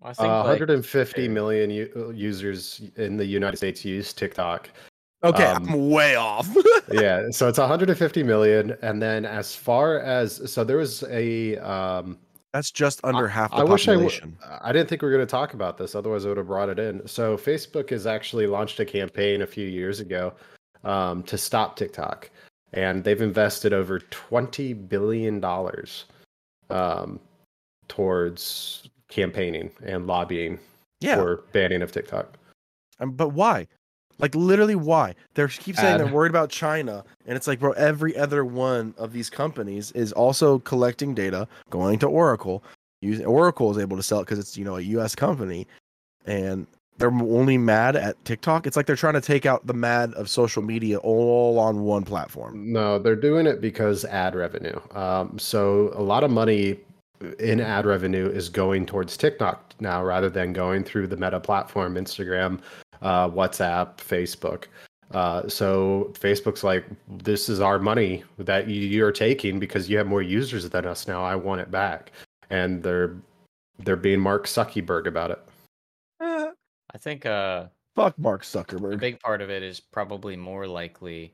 I 0.02 0.10
Uh, 0.10 0.14
think 0.14 0.28
like, 0.28 0.60
150 0.60 1.28
uh, 1.28 1.30
u- 1.70 2.12
users 2.14 2.82
in 2.96 3.16
the 3.16 3.24
United 3.24 3.56
States 3.56 3.84
use 3.84 4.12
TikTok. 4.12 4.70
Okay, 5.24 5.44
Um, 5.44 5.68
I'm 5.68 5.90
way 5.90 6.14
off. 6.14 6.48
yeah, 6.92 7.30
so 7.30 7.48
it's 7.48 7.58
150 7.58 8.22
million, 8.22 8.76
and 8.82 9.02
then 9.02 9.24
as 9.24 9.56
far 9.56 9.98
as 10.00 10.50
so 10.52 10.62
there 10.62 10.76
was 10.76 11.02
a 11.04 11.56
um, 11.56 12.18
That's 12.56 12.70
just 12.70 13.00
under 13.04 13.28
half 13.28 13.50
the 13.50 13.58
I 13.58 13.64
wish 13.64 13.86
I, 13.86 13.92
w- 13.92 14.08
population. 14.08 14.38
I 14.62 14.72
didn't 14.72 14.88
think 14.88 15.02
we 15.02 15.08
were 15.08 15.14
going 15.14 15.26
to 15.26 15.30
talk 15.30 15.52
about 15.52 15.76
this. 15.76 15.94
Otherwise, 15.94 16.24
I 16.24 16.28
would 16.28 16.38
have 16.38 16.46
brought 16.46 16.70
it 16.70 16.78
in. 16.78 17.06
So, 17.06 17.36
Facebook 17.36 17.90
has 17.90 18.06
actually 18.06 18.46
launched 18.46 18.80
a 18.80 18.84
campaign 18.86 19.42
a 19.42 19.46
few 19.46 19.68
years 19.68 20.00
ago 20.00 20.32
um, 20.82 21.22
to 21.24 21.36
stop 21.36 21.76
TikTok, 21.76 22.30
and 22.72 23.04
they've 23.04 23.20
invested 23.20 23.74
over 23.74 23.98
twenty 23.98 24.72
billion 24.72 25.38
dollars 25.38 26.06
um, 26.70 27.20
towards 27.88 28.88
campaigning 29.10 29.70
and 29.84 30.06
lobbying 30.06 30.58
yeah. 31.00 31.16
for 31.16 31.44
banning 31.52 31.82
of 31.82 31.92
TikTok. 31.92 32.38
Um, 33.00 33.12
but 33.12 33.34
why? 33.34 33.66
Like 34.18 34.34
literally, 34.34 34.74
why? 34.74 35.14
They 35.34 35.46
keep 35.48 35.76
saying 35.76 35.98
they're 35.98 36.06
worried 36.06 36.30
about 36.30 36.50
China, 36.50 37.04
and 37.26 37.36
it's 37.36 37.46
like, 37.46 37.60
bro, 37.60 37.72
every 37.72 38.16
other 38.16 38.44
one 38.44 38.94
of 38.96 39.12
these 39.12 39.28
companies 39.28 39.92
is 39.92 40.12
also 40.12 40.58
collecting 40.60 41.14
data, 41.14 41.46
going 41.70 41.98
to 41.98 42.06
Oracle. 42.06 42.64
Using 43.02 43.26
Oracle 43.26 43.70
is 43.70 43.78
able 43.78 43.96
to 43.96 44.02
sell 44.02 44.20
it 44.20 44.22
because 44.22 44.38
it's 44.38 44.56
you 44.56 44.64
know 44.64 44.76
a 44.76 44.80
U.S. 44.80 45.14
company, 45.14 45.66
and 46.24 46.66
they're 46.98 47.10
only 47.10 47.58
mad 47.58 47.94
at 47.94 48.22
TikTok. 48.24 48.66
It's 48.66 48.76
like 48.76 48.86
they're 48.86 48.96
trying 48.96 49.14
to 49.14 49.20
take 49.20 49.44
out 49.44 49.66
the 49.66 49.74
mad 49.74 50.14
of 50.14 50.30
social 50.30 50.62
media 50.62 50.98
all 50.98 51.58
on 51.58 51.82
one 51.82 52.04
platform. 52.04 52.72
No, 52.72 52.98
they're 52.98 53.16
doing 53.16 53.46
it 53.46 53.60
because 53.60 54.04
ad 54.06 54.34
revenue. 54.34 54.80
Um, 54.92 55.38
so 55.38 55.92
a 55.94 56.02
lot 56.02 56.24
of 56.24 56.30
money 56.30 56.78
in 57.38 57.60
ad 57.60 57.86
revenue 57.86 58.28
is 58.28 58.48
going 58.48 58.86
towards 58.86 59.16
TikTok 59.16 59.74
now 59.80 60.02
rather 60.02 60.28
than 60.28 60.52
going 60.52 60.84
through 60.84 61.06
the 61.06 61.16
Meta 61.16 61.40
platform, 61.40 61.94
Instagram, 61.94 62.60
uh, 63.02 63.28
WhatsApp, 63.28 63.96
Facebook. 63.98 64.64
Uh, 65.12 65.48
so 65.48 66.10
Facebook's 66.14 66.64
like, 66.64 66.84
this 67.08 67.48
is 67.48 67.60
our 67.60 67.78
money 67.78 68.24
that 68.38 68.66
you- 68.68 68.80
you're 68.88 69.12
taking 69.12 69.58
because 69.60 69.88
you 69.88 69.96
have 69.98 70.06
more 70.06 70.22
users 70.22 70.68
than 70.68 70.84
us 70.84 71.06
now. 71.06 71.22
I 71.24 71.36
want 71.36 71.60
it 71.60 71.70
back, 71.70 72.12
and 72.50 72.82
they're 72.82 73.16
they're 73.78 73.94
being 73.96 74.18
Mark 74.20 74.46
Zuckerberg 74.46 75.06
about 75.06 75.30
it. 75.30 75.38
Eh, 76.20 76.50
I 76.94 76.98
think 76.98 77.26
uh, 77.26 77.66
fuck 77.94 78.18
Mark 78.18 78.42
Zuckerberg. 78.42 78.94
a 78.94 78.96
Zuckerberg. 78.96 79.00
big 79.00 79.20
part 79.20 79.40
of 79.42 79.50
it 79.50 79.62
is 79.62 79.78
probably 79.80 80.34
more 80.36 80.66
likely 80.66 81.32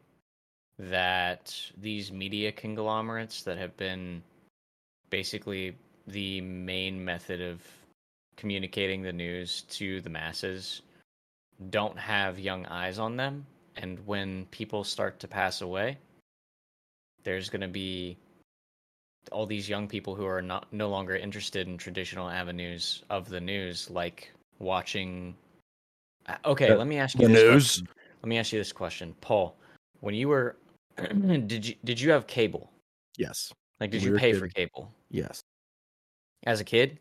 that 0.79 1.55
these 1.81 2.11
media 2.13 2.51
conglomerates 2.53 3.43
that 3.45 3.57
have 3.59 3.77
been 3.77 4.23
basically 5.11 5.77
the 6.09 6.41
main 6.41 7.03
method 7.05 7.41
of 7.41 7.63
communicating 8.37 9.03
the 9.03 9.13
news 9.13 9.63
to 9.63 10.01
the 10.01 10.11
masses 10.11 10.83
don't 11.71 11.99
have 11.99 12.39
young 12.39 12.67
eyes 12.67 12.99
on 12.99 13.17
them 13.17 13.47
and 13.77 14.05
when 14.07 14.45
people 14.47 14.85
start 14.85 15.19
to 15.21 15.29
pass 15.29 15.61
away 15.63 15.97
there's 17.25 17.49
going 17.49 17.61
to 17.61 17.69
be 17.69 18.17
all 19.31 19.47
these 19.47 19.69
young 19.69 19.87
people 19.87 20.15
who 20.15 20.27
are 20.27 20.43
not 20.43 20.71
no 20.73 20.89
longer 20.89 21.15
interested 21.15 21.69
in 21.69 21.79
traditional 21.79 22.29
avenues 22.29 23.05
of 23.11 23.29
the 23.29 23.41
news 23.41 23.89
like 23.91 24.33
watching 24.59 25.35
Uh, 26.27 26.37
okay 26.45 26.69
The- 26.69 26.77
let 26.77 26.87
me 26.87 26.99
ask 26.99 27.19
you 27.19 27.27
The 27.27 27.33
this 27.33 27.43
news. 27.45 27.65
question. 27.81 27.89
let 28.23 28.29
me 28.29 28.39
ask 28.39 28.53
you 28.53 28.59
this 28.59 28.73
question 28.73 29.15
paul 29.21 29.57
when 30.01 30.15
you 30.15 30.29
were 30.29 30.57
did 31.47 31.67
you 31.67 31.75
did 31.85 32.01
you 32.01 32.11
have 32.11 32.27
cable 32.27 32.71
Yes. 33.17 33.53
like 33.81 33.91
did 33.91 34.03
We 34.03 34.11
you 34.11 34.17
pay 34.17 34.33
for 34.33 34.49
cable 34.49 34.93
Yes. 35.11 35.41
as 36.45 36.61
a 36.61 36.65
kid 36.65 36.99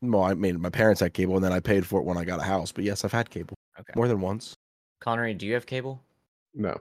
Well, 0.00 0.24
I 0.24 0.34
mean, 0.34 0.60
my 0.60 0.70
parents 0.70 1.00
had 1.00 1.14
cable, 1.14 1.36
and 1.36 1.44
then 1.44 1.52
I 1.52 1.60
paid 1.60 1.86
for 1.86 2.00
it 2.00 2.04
when 2.04 2.18
I 2.18 2.24
got 2.24 2.40
a 2.40 2.42
house. 2.42 2.72
But 2.72 2.82
yes, 2.82 3.04
I've 3.04 3.12
had 3.12 3.30
cable 3.30 3.54
okay 3.78 3.92
more 3.96 4.08
than 4.08 4.20
once. 4.20 4.54
connery 5.00 5.34
do 5.34 5.46
you 5.46 5.54
have 5.54 5.66
cable 5.66 6.02
No, 6.54 6.76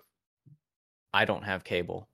I 1.14 1.26
don't 1.26 1.44
have 1.44 1.64
cable. 1.64 2.08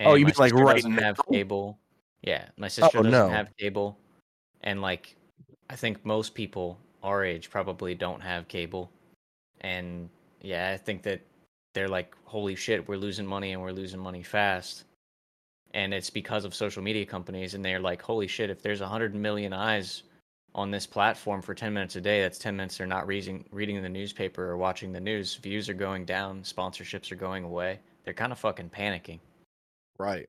Oh, 0.00 0.14
you 0.14 0.24
my 0.24 0.30
mean, 0.30 0.34
like, 0.38 0.54
right 0.54 0.76
doesn't 0.76 0.92
have 0.92 1.18
cable. 1.32 1.78
Yeah, 2.22 2.46
my 2.56 2.68
sister 2.68 2.98
Oh, 2.98 3.02
doesn't 3.02 3.10
no. 3.10 3.28
have 3.30 3.56
cable, 3.56 3.98
and 4.62 4.80
like, 4.82 5.16
I 5.70 5.76
think 5.76 6.04
most 6.04 6.34
people 6.34 6.78
our 7.02 7.24
age 7.24 7.50
probably 7.50 7.94
don't 7.94 8.20
have 8.20 8.48
cable, 8.48 8.90
and 9.60 10.08
yeah, 10.40 10.70
I 10.72 10.76
think 10.76 11.02
that 11.02 11.20
they're 11.74 11.88
like, 11.88 12.14
holy 12.24 12.54
shit, 12.56 12.86
we're 12.88 12.96
losing 12.96 13.26
money 13.26 13.52
and 13.52 13.62
we're 13.62 13.72
losing 13.72 14.00
money 14.00 14.22
fast, 14.22 14.84
and 15.74 15.94
it's 15.94 16.10
because 16.10 16.44
of 16.44 16.54
social 16.54 16.82
media 16.82 17.06
companies, 17.06 17.54
and 17.54 17.64
they're 17.64 17.80
like, 17.80 18.02
holy 18.02 18.26
shit, 18.26 18.50
if 18.50 18.62
there's 18.62 18.80
a 18.80 18.88
hundred 18.88 19.14
million 19.14 19.52
eyes 19.52 20.02
on 20.58 20.70
this 20.70 20.86
platform 20.86 21.40
for 21.40 21.54
10 21.54 21.72
minutes 21.72 21.94
a 21.96 22.00
day 22.00 22.20
that's 22.22 22.38
10 22.38 22.56
minutes 22.56 22.76
they're 22.78 22.86
not 22.86 23.06
reading 23.06 23.44
reading 23.52 23.80
the 23.80 23.88
newspaper 23.88 24.44
or 24.50 24.56
watching 24.56 24.92
the 24.92 25.00
news 25.00 25.36
views 25.36 25.68
are 25.68 25.74
going 25.74 26.04
down 26.04 26.42
sponsorships 26.42 27.12
are 27.12 27.16
going 27.16 27.44
away 27.44 27.78
they're 28.04 28.12
kind 28.14 28.32
of 28.32 28.38
fucking 28.38 28.68
panicking 28.70 29.20
Right. 29.98 30.26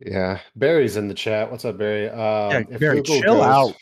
yeah, 0.00 0.38
Barry's 0.56 0.96
in 0.96 1.08
the 1.08 1.14
chat. 1.14 1.50
What's 1.50 1.64
up, 1.64 1.78
Barry? 1.78 2.08
Um, 2.10 2.64
if 2.70 2.78
Barry, 2.80 2.96
Google 2.98 3.20
chill 3.20 3.34
goes- 3.36 3.44
out. 3.44 3.74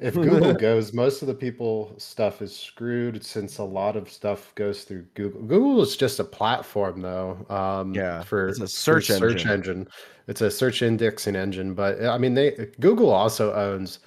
If 0.00 0.14
Google 0.28 0.52
goes, 0.54 0.92
most 0.92 1.22
of 1.22 1.28
the 1.28 1.34
people 1.34 1.94
stuff 1.96 2.42
is 2.42 2.54
screwed 2.54 3.24
since 3.24 3.56
a 3.58 3.64
lot 3.64 3.96
of 3.96 4.10
stuff 4.10 4.54
goes 4.54 4.84
through 4.84 5.06
Google. 5.14 5.40
Google 5.42 5.80
is 5.82 5.96
just 5.96 6.20
a 6.20 6.24
platform, 6.24 7.00
though. 7.00 7.44
Um, 7.48 7.94
Yeah, 7.94 8.22
for 8.22 8.48
it's 8.48 8.58
a 8.58 8.62
for 8.62 8.66
search 8.68 9.06
search 9.06 9.46
engine. 9.46 9.50
engine. 9.50 9.88
It's 10.28 10.42
a 10.42 10.50
search 10.50 10.82
indexing 10.82 11.34
engine, 11.36 11.72
but 11.74 12.04
I 12.04 12.18
mean, 12.18 12.34
they 12.34 12.68
Google 12.80 13.10
also 13.10 13.52
owns 13.54 14.00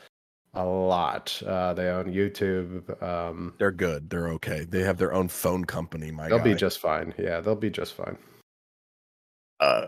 a 0.53 0.63
lot. 0.63 1.41
Uh, 1.45 1.73
they 1.73 1.87
own 1.89 2.05
YouTube. 2.05 3.01
Um, 3.01 3.53
They're 3.57 3.71
good. 3.71 4.09
They're 4.09 4.27
okay. 4.29 4.65
They 4.65 4.81
have 4.81 4.97
their 4.97 5.13
own 5.13 5.27
phone 5.27 5.65
company. 5.65 6.11
My 6.11 6.29
they'll 6.29 6.37
guy. 6.37 6.43
be 6.43 6.55
just 6.55 6.79
fine. 6.79 7.13
Yeah, 7.17 7.39
they'll 7.41 7.55
be 7.55 7.69
just 7.71 7.93
fine. 7.95 8.17
uh, 9.59 9.87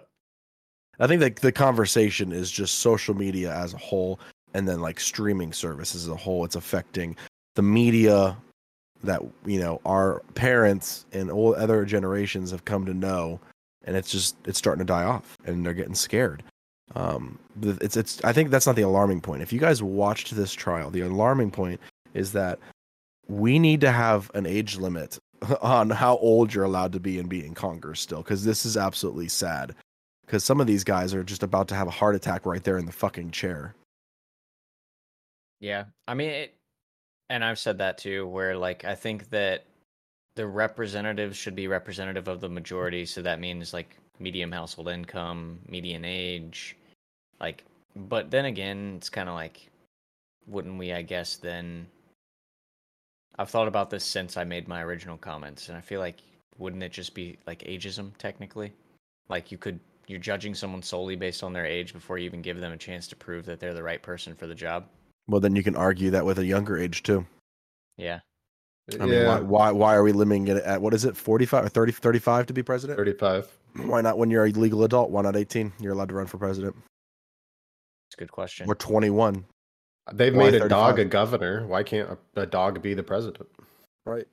I 0.99 1.07
think 1.07 1.19
that 1.19 1.35
the 1.37 1.51
conversation 1.51 2.31
is 2.31 2.49
just 2.49 2.79
social 2.79 3.13
media 3.13 3.53
as 3.53 3.73
a 3.73 3.77
whole, 3.77 4.19
and 4.53 4.67
then 4.67 4.79
like 4.79 4.99
streaming 4.99 5.51
services 5.53 6.05
as 6.05 6.09
a 6.09 6.15
whole. 6.15 6.45
It's 6.45 6.55
affecting 6.55 7.15
the 7.55 7.61
media 7.61 8.37
that 9.03 9.21
you 9.45 9.59
know 9.59 9.81
our 9.85 10.21
parents 10.33 11.05
and 11.11 11.29
all 11.29 11.53
other 11.55 11.85
generations 11.85 12.49
have 12.51 12.65
come 12.65 12.85
to 12.85 12.93
know, 12.93 13.39
and 13.83 13.95
it's 13.95 14.09
just 14.09 14.35
it's 14.45 14.57
starting 14.57 14.79
to 14.79 14.85
die 14.85 15.03
off, 15.03 15.37
and 15.45 15.65
they're 15.65 15.73
getting 15.73 15.95
scared. 15.95 16.43
Um, 16.93 17.39
it's 17.61 17.97
it's. 17.97 18.23
I 18.23 18.31
think 18.31 18.51
that's 18.51 18.67
not 18.67 18.75
the 18.75 18.83
alarming 18.83 19.21
point. 19.21 19.41
If 19.41 19.51
you 19.51 19.59
guys 19.59 19.81
watched 19.81 20.35
this 20.35 20.53
trial, 20.53 20.91
the 20.91 21.01
alarming 21.01 21.51
point 21.51 21.79
is 22.13 22.33
that 22.33 22.59
we 23.27 23.57
need 23.57 23.81
to 23.81 23.91
have 23.91 24.29
an 24.35 24.45
age 24.45 24.77
limit 24.77 25.17
on 25.61 25.89
how 25.89 26.17
old 26.17 26.53
you're 26.53 26.63
allowed 26.63 26.93
to 26.93 26.99
be 26.99 27.19
and 27.19 27.27
be 27.27 27.45
in 27.45 27.55
Congress 27.55 27.99
still, 27.99 28.19
because 28.21 28.45
this 28.45 28.65
is 28.65 28.77
absolutely 28.77 29.27
sad 29.27 29.75
because 30.25 30.43
some 30.43 30.59
of 30.59 30.67
these 30.67 30.83
guys 30.83 31.13
are 31.13 31.23
just 31.23 31.43
about 31.43 31.67
to 31.67 31.75
have 31.75 31.87
a 31.87 31.91
heart 31.91 32.15
attack 32.15 32.45
right 32.45 32.63
there 32.63 32.77
in 32.77 32.85
the 32.85 32.91
fucking 32.91 33.31
chair. 33.31 33.75
Yeah, 35.59 35.85
I 36.07 36.13
mean, 36.13 36.29
it, 36.29 36.55
and 37.29 37.43
I've 37.43 37.59
said 37.59 37.77
that 37.79 37.97
too. 37.97 38.27
Where 38.27 38.57
like 38.57 38.85
I 38.85 38.95
think 38.95 39.29
that 39.29 39.65
the 40.35 40.45
representatives 40.45 41.37
should 41.37 41.55
be 41.55 41.67
representative 41.67 42.27
of 42.27 42.41
the 42.41 42.49
majority. 42.49 43.05
So 43.05 43.21
that 43.21 43.39
means 43.39 43.73
like 43.73 43.97
medium 44.19 44.51
household 44.51 44.89
income, 44.89 45.59
median 45.67 46.05
age, 46.05 46.75
like. 47.39 47.63
But 47.95 48.29
then 48.29 48.45
again, 48.45 48.95
it's 48.97 49.09
kind 49.09 49.29
of 49.29 49.35
like, 49.35 49.69
wouldn't 50.47 50.77
we? 50.77 50.91
I 50.93 51.01
guess 51.01 51.37
then. 51.37 51.87
I've 53.37 53.49
thought 53.49 53.67
about 53.67 53.89
this 53.89 54.05
since 54.05 54.37
I 54.37 54.45
made 54.45 54.67
my 54.67 54.81
original 54.81 55.17
comments, 55.17 55.69
and 55.69 55.77
I 55.77 55.81
feel 55.81 55.99
like 55.99 56.21
wouldn't 56.57 56.83
it 56.83 56.91
just 56.91 57.13
be 57.13 57.37
like 57.47 57.59
ageism 57.63 58.15
technically? 58.17 58.73
Like 59.29 59.51
you 59.51 59.57
could 59.57 59.79
you're 60.07 60.19
judging 60.19 60.53
someone 60.53 60.81
solely 60.81 61.15
based 61.15 61.43
on 61.43 61.53
their 61.53 61.65
age 61.65 61.93
before 61.93 62.17
you 62.17 62.25
even 62.25 62.41
give 62.41 62.59
them 62.59 62.71
a 62.71 62.77
chance 62.77 63.07
to 63.07 63.15
prove 63.15 63.45
that 63.45 63.59
they're 63.59 63.73
the 63.73 63.83
right 63.83 64.01
person 64.01 64.35
for 64.35 64.47
the 64.47 64.55
job. 64.55 64.85
Well, 65.27 65.41
then 65.41 65.55
you 65.55 65.63
can 65.63 65.75
argue 65.75 66.11
that 66.11 66.25
with 66.25 66.37
a 66.39 66.45
younger 66.45 66.77
age 66.77 67.01
too. 67.03 67.25
Yeah. 67.97 68.19
I 68.99 69.05
mean, 69.05 69.25
why, 69.25 69.39
why 69.39 69.71
why 69.71 69.95
are 69.95 70.03
we 70.03 70.11
limiting 70.11 70.47
it 70.47 70.57
at 70.57 70.81
what 70.81 70.93
is 70.93 71.05
it, 71.05 71.17
45 71.17 71.65
or 71.65 71.69
30, 71.69 71.91
35 71.91 72.45
to 72.47 72.53
be 72.53 72.61
president? 72.61 72.97
35. 72.97 73.47
Why 73.77 74.01
not 74.01 74.17
when 74.17 74.29
you're 74.29 74.45
a 74.45 74.51
legal 74.51 74.83
adult? 74.83 75.09
Why 75.09 75.23
not 75.23 75.35
18? 75.35 75.73
You're 75.79 75.93
allowed 75.93 76.09
to 76.09 76.15
run 76.15 76.27
for 76.27 76.37
president. 76.37 76.75
It's 78.07 78.15
a 78.15 78.17
good 78.17 78.31
question. 78.31 78.69
Or 78.69 78.75
21, 78.75 79.43
They've 80.13 80.35
Why 80.35 80.51
made 80.51 80.61
a 80.61 80.69
dog 80.69 80.99
a 80.99 81.05
governor. 81.05 81.65
Why 81.65 81.83
can't 81.83 82.09
a, 82.09 82.41
a 82.41 82.45
dog 82.45 82.81
be 82.81 82.93
the 82.93 83.03
president? 83.03 83.47
right? 84.05 84.27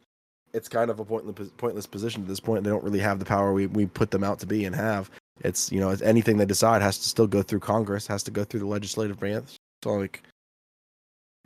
It's 0.53 0.69
kind 0.69 0.91
of 0.91 1.01
a 1.01 1.05
pointless 1.05 1.51
pointless 1.57 1.87
position 1.87 2.23
at 2.23 2.29
this 2.29 2.41
point. 2.41 2.63
They 2.63 2.71
don't 2.71 2.85
really 2.85 2.99
have 2.99 3.19
the 3.19 3.25
power 3.25 3.55
we, 3.55 3.67
we 3.67 3.87
put 3.87 4.11
them 4.11 4.23
out 4.23 4.39
to 4.41 4.47
be 4.47 4.67
and 4.67 4.77
have. 4.77 5.11
It's 5.41 5.73
you 5.73 5.81
know 5.81 5.89
it's 5.89 6.03
anything 6.03 6.37
they 6.37 6.45
decide 6.45 6.83
has 6.83 6.99
to 6.99 7.09
still 7.09 7.27
go 7.27 7.43
through 7.43 7.61
Congress, 7.61 8.07
has 8.07 8.23
to 8.25 8.31
go 8.31 8.45
through 8.45 8.61
the 8.61 8.67
legislative 8.67 9.19
branch. 9.19 9.57
So 9.83 9.95
like, 9.95 10.23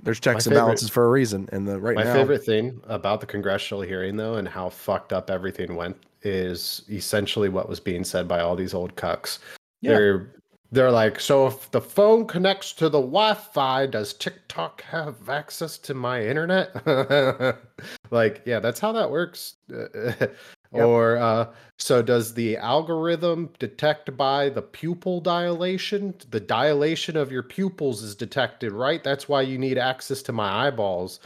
there's 0.02 0.20
checks 0.20 0.46
and 0.46 0.52
favorite- 0.54 0.64
balances 0.66 0.88
for 0.90 1.06
a 1.06 1.10
reason. 1.10 1.48
And 1.52 1.66
the 1.66 1.78
right 1.80 1.96
My 1.96 2.04
now, 2.04 2.12
favorite 2.14 2.44
thing 2.44 2.80
about 2.84 3.20
the 3.20 3.26
congressional 3.26 3.82
hearing, 3.82 4.16
though, 4.16 4.34
and 4.34 4.46
how 4.46 4.68
fucked 4.68 5.12
up 5.12 5.30
everything 5.30 5.74
went, 5.74 5.96
is 6.22 6.82
essentially 6.90 7.48
what 7.48 7.68
was 7.68 7.80
being 7.80 8.04
said 8.04 8.26
by 8.28 8.40
all 8.40 8.56
these 8.56 8.74
old 8.74 8.94
cucks. 8.96 9.38
Yeah. 9.80 9.92
They're 9.92 10.32
they're 10.72 10.90
like, 10.90 11.20
so 11.20 11.46
if 11.46 11.70
the 11.70 11.80
phone 11.80 12.26
connects 12.26 12.72
to 12.74 12.88
the 12.88 12.98
Wi-Fi, 12.98 13.86
does 13.86 14.12
TikTok 14.12 14.82
have 14.82 15.28
access 15.28 15.78
to 15.78 15.94
my 15.94 16.20
internet? 16.20 16.74
like, 18.10 18.42
yeah, 18.44 18.58
that's 18.58 18.80
how 18.80 18.90
that 18.92 19.08
works. 19.08 19.54
Or 20.72 21.16
uh, 21.16 21.52
so 21.78 22.02
does 22.02 22.34
the 22.34 22.56
algorithm 22.56 23.50
detect 23.58 24.16
by 24.16 24.48
the 24.48 24.62
pupil 24.62 25.20
dilation? 25.20 26.14
The 26.30 26.40
dilation 26.40 27.16
of 27.16 27.32
your 27.32 27.42
pupils 27.42 28.02
is 28.02 28.14
detected, 28.14 28.72
right? 28.72 29.02
That's 29.02 29.28
why 29.28 29.42
you 29.42 29.58
need 29.58 29.78
access 29.78 30.22
to 30.22 30.32
my 30.32 30.66
eyeballs. 30.66 31.20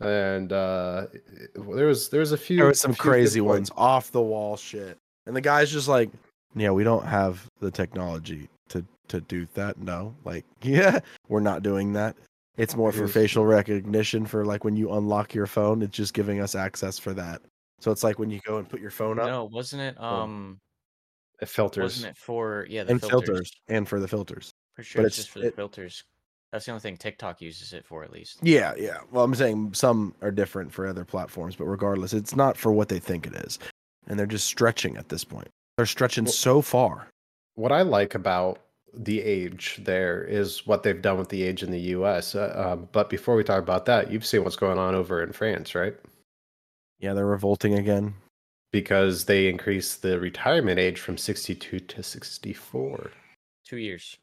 And 0.00 0.52
uh, 0.52 1.06
there 1.54 1.86
was 1.86 2.08
there 2.08 2.20
was 2.20 2.32
a 2.32 2.36
few 2.36 2.58
there 2.58 2.66
was 2.66 2.80
some 2.80 2.90
a 2.90 2.94
few 2.94 3.02
good 3.02 3.08
crazy 3.08 3.40
ones, 3.40 3.70
off 3.76 4.10
the 4.10 4.20
wall 4.20 4.56
shit. 4.56 4.98
And 5.26 5.34
the 5.34 5.40
guy's 5.40 5.70
just 5.70 5.88
like, 5.88 6.10
yeah, 6.54 6.70
we 6.70 6.84
don't 6.84 7.06
have 7.06 7.48
the 7.60 7.70
technology 7.70 8.48
to 8.68 8.84
to 9.08 9.20
do 9.20 9.46
that. 9.54 9.78
No, 9.78 10.14
like, 10.24 10.44
yeah, 10.62 11.00
we're 11.28 11.40
not 11.40 11.62
doing 11.62 11.92
that. 11.94 12.16
It's 12.56 12.76
more 12.76 12.92
for 12.92 13.08
facial 13.08 13.44
recognition 13.44 14.26
for 14.26 14.44
like 14.44 14.62
when 14.62 14.76
you 14.76 14.92
unlock 14.92 15.34
your 15.34 15.46
phone. 15.46 15.82
It's 15.82 15.96
just 15.96 16.14
giving 16.14 16.40
us 16.40 16.54
access 16.54 16.98
for 16.98 17.12
that. 17.14 17.42
So 17.80 17.90
it's 17.90 18.02
like 18.04 18.18
when 18.18 18.30
you 18.30 18.40
go 18.46 18.58
and 18.58 18.68
put 18.68 18.80
your 18.80 18.90
phone 18.90 19.18
up 19.18 19.26
no, 19.26 19.44
wasn't 19.44 19.82
it? 19.82 20.00
Um, 20.00 20.58
It 21.40 21.48
filters. 21.48 21.82
wasn't 21.82 22.12
it 22.12 22.16
for 22.16 22.66
yeah 22.68 22.84
the 22.84 22.92
and 22.92 23.00
filters? 23.00 23.26
filters. 23.28 23.52
and 23.68 23.88
for 23.88 24.00
the 24.00 24.08
filters. 24.08 24.52
Pretty 24.74 24.88
sure 24.88 25.02
but 25.02 25.06
it's 25.06 25.16
it's- 25.18 25.24
just 25.26 25.30
for 25.32 25.38
the 25.40 25.48
it- 25.48 25.56
filters. 25.56 26.04
That's 26.52 26.66
the 26.66 26.70
only 26.70 26.82
thing 26.82 26.96
TikTok 26.96 27.40
uses 27.40 27.72
it 27.72 27.84
for, 27.84 28.04
at 28.04 28.12
least. 28.12 28.38
Yeah, 28.40 28.74
yeah. 28.76 28.98
Well, 29.10 29.24
I'm 29.24 29.34
saying 29.34 29.74
some 29.74 30.14
are 30.22 30.30
different 30.30 30.72
for 30.72 30.86
other 30.86 31.04
platforms, 31.04 31.56
but 31.56 31.64
regardless, 31.64 32.12
it's 32.12 32.36
not 32.36 32.56
for 32.56 32.70
what 32.70 32.88
they 32.88 33.00
think 33.00 33.26
it 33.26 33.34
is, 33.34 33.58
and 34.06 34.16
they're 34.16 34.24
just 34.26 34.46
stretching 34.46 34.96
at 34.96 35.08
this 35.08 35.24
point. 35.24 35.48
They're 35.76 35.84
stretching 35.86 36.24
Well- 36.26 36.32
so 36.32 36.62
far. 36.62 37.08
what 37.56 37.72
I 37.72 37.82
like 37.82 38.14
about 38.14 38.60
the 38.92 39.20
age 39.20 39.80
there 39.82 40.22
is 40.22 40.64
what 40.64 40.84
they've 40.84 41.02
done 41.02 41.18
with 41.18 41.28
the 41.28 41.42
age 41.42 41.64
in 41.64 41.72
the 41.72 41.80
U.S. 41.98 42.36
Uh, 42.36 42.52
um, 42.54 42.88
but 42.92 43.10
before 43.10 43.34
we 43.34 43.42
talk 43.42 43.60
about 43.60 43.84
that, 43.86 44.12
you've 44.12 44.24
seen 44.24 44.44
what's 44.44 44.54
going 44.54 44.78
on 44.78 44.94
over 44.94 45.20
in 45.24 45.32
France, 45.32 45.74
right? 45.74 45.96
Yeah, 47.04 47.12
they're 47.12 47.26
revolting 47.26 47.74
again. 47.74 48.14
Because 48.72 49.26
they 49.26 49.48
increased 49.48 50.00
the 50.00 50.18
retirement 50.18 50.78
age 50.80 51.00
from 51.00 51.18
62 51.18 51.78
to 51.80 52.02
64. 52.02 53.10
Two 53.66 53.76
years. 53.76 54.16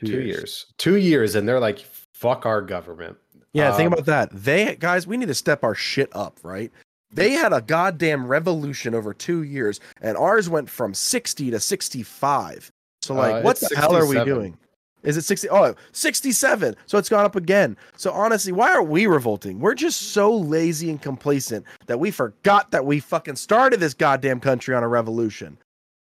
Two, 0.00 0.20
years. 0.20 0.66
Two 0.76 0.96
years, 0.96 1.36
and 1.36 1.48
they're 1.48 1.60
like, 1.60 1.78
"Fuck 2.12 2.44
our 2.44 2.60
government." 2.60 3.16
Yeah, 3.52 3.76
think 3.76 3.86
Um, 3.86 3.92
about 3.92 4.06
that. 4.06 4.30
They 4.32 4.74
guys, 4.74 5.06
we 5.06 5.16
need 5.16 5.28
to 5.28 5.34
step 5.34 5.62
our 5.62 5.76
shit 5.76 6.08
up, 6.10 6.40
right? 6.42 6.72
They 7.12 7.30
had 7.30 7.52
a 7.52 7.62
goddamn 7.62 8.26
revolution 8.26 8.96
over 8.96 9.14
two 9.14 9.44
years, 9.44 9.78
and 10.00 10.16
ours 10.16 10.48
went 10.48 10.68
from 10.68 10.92
sixty 10.92 11.52
to 11.52 11.60
sixty-five. 11.60 12.68
So, 13.02 13.14
like, 13.14 13.36
Uh, 13.36 13.40
what 13.42 13.60
the 13.60 13.66
it's 13.66 13.76
hell 13.76 13.94
are 13.94 14.06
we 14.06 14.22
doing? 14.24 14.58
Is 15.04 15.16
it 15.16 15.22
60? 15.22 15.48
Oh, 15.50 15.74
67. 15.92 16.74
So 16.86 16.98
it's 16.98 17.08
gone 17.08 17.24
up 17.24 17.36
again. 17.36 17.76
So 17.96 18.10
honestly, 18.12 18.52
why 18.52 18.72
are 18.72 18.82
we 18.82 19.06
revolting? 19.06 19.60
We're 19.60 19.74
just 19.74 20.12
so 20.12 20.34
lazy 20.34 20.90
and 20.90 21.00
complacent 21.00 21.64
that 21.86 21.98
we 21.98 22.10
forgot 22.10 22.70
that 22.70 22.84
we 22.84 23.00
fucking 23.00 23.36
started 23.36 23.80
this 23.80 23.94
goddamn 23.94 24.40
country 24.40 24.74
on 24.74 24.82
a 24.82 24.88
revolution. 24.88 25.58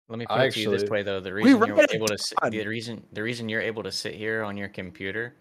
Let 0.07 0.19
me 0.19 0.25
put 0.25 0.37
I 0.37 0.45
it 0.45 0.53
to 0.53 0.59
you 0.59 0.69
this 0.71 0.89
way, 0.89 1.03
though. 1.03 1.19
The 1.19 1.31
We 1.33 1.53
reason 1.53 1.67
you're 1.67 1.85
able 1.89 2.07
to 2.07 2.17
sit, 2.17 2.37
the 2.51 2.67
reason 2.67 3.03
the 3.13 3.23
reason 3.23 3.47
you're 3.49 3.61
able 3.61 3.81
to 3.83 3.91
sit 3.91 4.13
here 4.13 4.43
on 4.43 4.57
your 4.57 4.67
computer 4.67 5.35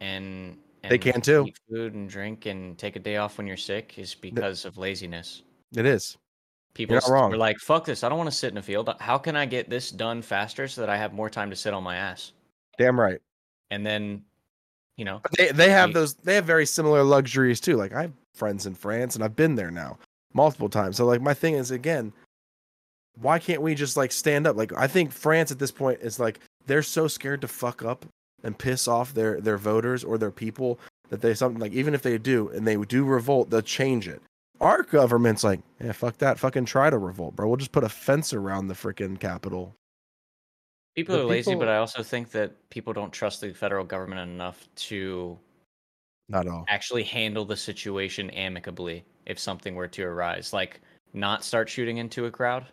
and, 0.00 0.58
and 0.82 0.90
They 0.92 0.98
can 0.98 1.20
too. 1.22 1.46
eat 1.48 1.58
food 1.70 1.94
and 1.94 2.08
drink 2.08 2.46
and 2.46 2.76
take 2.76 2.96
a 2.96 2.98
day 2.98 3.16
off 3.16 3.38
when 3.38 3.46
you're 3.46 3.56
sick 3.56 3.94
is 3.98 4.14
because 4.14 4.66
of 4.66 4.76
laziness. 4.76 5.42
It 5.74 5.86
is. 5.86 6.16
People 6.74 6.96
are 6.96 6.98
s- 6.98 7.08
wrong. 7.08 7.30
were 7.30 7.36
like, 7.38 7.56
"Fuck 7.58 7.86
this! 7.86 8.04
I 8.04 8.08
don't 8.10 8.18
want 8.18 8.30
to 8.30 8.36
sit 8.36 8.50
in 8.50 8.58
a 8.58 8.62
field. 8.62 8.94
How 9.00 9.16
can 9.16 9.36
I 9.36 9.46
get 9.46 9.70
this 9.70 9.90
done 9.90 10.20
faster 10.22 10.68
so 10.68 10.80
that 10.82 10.90
I 10.90 10.96
have 10.96 11.12
more 11.12 11.30
time 11.30 11.48
to 11.50 11.56
sit 11.56 11.72
on 11.72 11.82
my 11.82 11.96
ass?" 11.96 12.32
Damn 12.78 12.98
right. 12.98 13.20
And 13.70 13.84
then, 13.86 14.22
you 14.96 15.04
know, 15.04 15.20
they 15.36 15.52
they 15.52 15.70
have 15.70 15.90
Ye- 15.90 15.94
those 15.94 16.14
they 16.14 16.34
have 16.34 16.44
very 16.44 16.66
similar 16.66 17.02
luxuries 17.02 17.60
too. 17.60 17.76
Like 17.76 17.92
I 17.92 18.02
have 18.02 18.12
friends 18.34 18.66
in 18.66 18.74
France 18.74 19.14
and 19.14 19.24
I've 19.24 19.36
been 19.36 19.54
there 19.54 19.70
now 19.70 19.98
multiple 20.32 20.68
times. 20.68 20.96
So 20.96 21.06
like 21.06 21.20
my 21.20 21.34
thing 21.34 21.54
is 21.54 21.70
again, 21.70 22.12
why 23.20 23.38
can't 23.38 23.62
we 23.62 23.74
just 23.74 23.96
like 23.96 24.12
stand 24.12 24.46
up? 24.46 24.56
Like 24.56 24.72
I 24.72 24.86
think 24.86 25.12
France 25.12 25.50
at 25.50 25.58
this 25.58 25.70
point 25.70 26.00
is 26.00 26.18
like 26.18 26.40
they're 26.66 26.82
so 26.82 27.08
scared 27.08 27.40
to 27.42 27.48
fuck 27.48 27.84
up 27.84 28.04
and 28.42 28.56
piss 28.58 28.86
off 28.86 29.14
their 29.14 29.40
their 29.40 29.58
voters 29.58 30.04
or 30.04 30.18
their 30.18 30.30
people 30.30 30.78
that 31.08 31.20
they 31.20 31.34
something 31.34 31.60
like 31.60 31.72
even 31.72 31.94
if 31.94 32.02
they 32.02 32.18
do 32.18 32.48
and 32.50 32.66
they 32.66 32.76
do 32.76 33.04
revolt, 33.04 33.50
they'll 33.50 33.62
change 33.62 34.08
it. 34.08 34.22
Our 34.60 34.82
government's 34.82 35.44
like, 35.44 35.60
yeah, 35.82 35.92
fuck 35.92 36.18
that, 36.18 36.38
fucking 36.38 36.64
try 36.64 36.88
to 36.88 36.98
revolt, 36.98 37.36
bro. 37.36 37.48
We'll 37.48 37.56
just 37.56 37.72
put 37.72 37.84
a 37.84 37.88
fence 37.88 38.32
around 38.32 38.68
the 38.68 38.74
freaking 38.74 39.18
capital. 39.18 39.74
People 40.94 41.16
The 41.16 41.22
are 41.22 41.26
lazy, 41.26 41.50
people- 41.52 41.60
but 41.60 41.68
I 41.68 41.76
also 41.78 42.02
think 42.02 42.30
that 42.32 42.52
people 42.70 42.92
don't 42.92 43.12
trust 43.12 43.40
the 43.40 43.52
federal 43.52 43.84
government 43.84 44.20
enough 44.30 44.68
to 44.76 45.38
Not 46.28 46.46
at 46.46 46.52
all. 46.52 46.64
actually 46.68 47.02
handle 47.04 47.44
the 47.44 47.56
situation 47.56 48.30
amicably 48.30 49.04
if 49.26 49.38
something 49.38 49.74
were 49.74 49.88
to 49.88 50.02
arise. 50.04 50.52
Like, 50.52 50.80
not 51.12 51.44
start 51.44 51.68
shooting 51.68 51.98
into 51.98 52.26
a 52.26 52.30
crowd. 52.30 52.66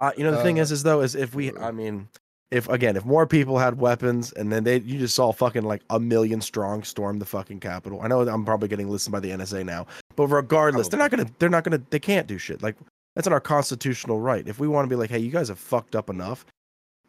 Uh, 0.00 0.12
you 0.16 0.22
know 0.24 0.30
the 0.30 0.42
thing 0.42 0.58
Uh, 0.58 0.62
is, 0.62 0.70
is 0.72 0.82
though, 0.82 1.00
is 1.00 1.14
if 1.14 1.34
we, 1.34 1.56
I 1.56 1.70
mean, 1.72 2.08
if 2.50 2.68
again, 2.68 2.96
if 2.96 3.04
more 3.04 3.26
people 3.26 3.58
had 3.58 3.78
weapons, 3.78 4.32
and 4.32 4.52
then 4.52 4.62
they, 4.64 4.78
you 4.80 4.98
just 4.98 5.14
saw 5.14 5.32
fucking 5.32 5.64
like 5.64 5.82
a 5.90 5.98
million 5.98 6.40
strong 6.40 6.82
storm 6.84 7.18
the 7.18 7.24
fucking 7.26 7.60
Capitol. 7.60 8.00
I 8.00 8.08
know 8.08 8.20
I'm 8.28 8.44
probably 8.44 8.68
getting 8.68 8.88
listened 8.88 9.12
by 9.12 9.20
the 9.20 9.30
NSA 9.30 9.64
now, 9.66 9.86
but 10.16 10.28
regardless, 10.28 10.88
they're 10.88 10.98
not 11.00 11.10
gonna, 11.10 11.26
they're 11.38 11.48
not 11.48 11.64
gonna, 11.64 11.82
they 11.90 11.98
can't 11.98 12.26
do 12.26 12.38
shit. 12.38 12.62
Like 12.62 12.76
that's 13.16 13.26
in 13.26 13.32
our 13.32 13.40
constitutional 13.40 14.20
right. 14.20 14.46
If 14.46 14.60
we 14.60 14.68
want 14.68 14.84
to 14.84 14.88
be 14.88 14.96
like, 14.96 15.10
hey, 15.10 15.18
you 15.18 15.30
guys 15.30 15.48
have 15.48 15.58
fucked 15.58 15.96
up 15.96 16.08
enough, 16.10 16.46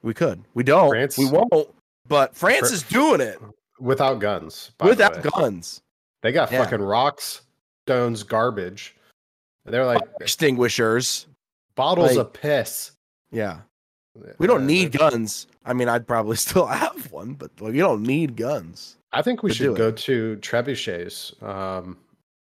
we 0.01 0.13
could. 0.13 0.43
We 0.53 0.63
don't. 0.63 0.89
France- 0.89 1.17
we 1.17 1.29
won't. 1.29 1.69
But 2.07 2.35
France 2.35 2.69
Fr- 2.69 2.73
is 2.73 2.83
doing 2.83 3.21
it 3.21 3.39
without 3.79 4.19
guns. 4.19 4.71
the 4.79 4.85
without 4.85 5.23
way. 5.23 5.29
guns, 5.35 5.81
They 6.21 6.31
got 6.31 6.51
Yeah. 6.51 6.63
fucking 6.63 6.81
rocks, 6.81 7.41
stones, 7.85 8.23
garbage. 8.23 8.95
And 9.65 9.73
they're 9.73 9.85
like 9.85 10.01
extinguishers. 10.19 11.27
bottles 11.75 12.15
like- 12.15 12.25
of 12.27 12.33
piss. 12.33 12.91
Yeah, 13.31 13.59
we 14.39 14.47
don't 14.47 14.65
need 14.65 14.91
guns. 14.91 15.47
I 15.65 15.73
mean, 15.73 15.87
I'd 15.87 16.07
probably 16.07 16.35
still 16.47 16.65
have 16.65 17.11
one, 17.11 17.33
but 17.33 17.51
like, 17.61 17.73
you 17.73 17.81
don't 17.81 18.03
need 18.03 18.35
guns. 18.35 18.97
I 19.11 19.21
think 19.21 19.43
we 19.43 19.53
should 19.53 19.71
it. 19.71 19.77
go 19.77 19.91
to 19.91 20.37
trebuchets. 20.41 21.41
Um, 21.43 21.97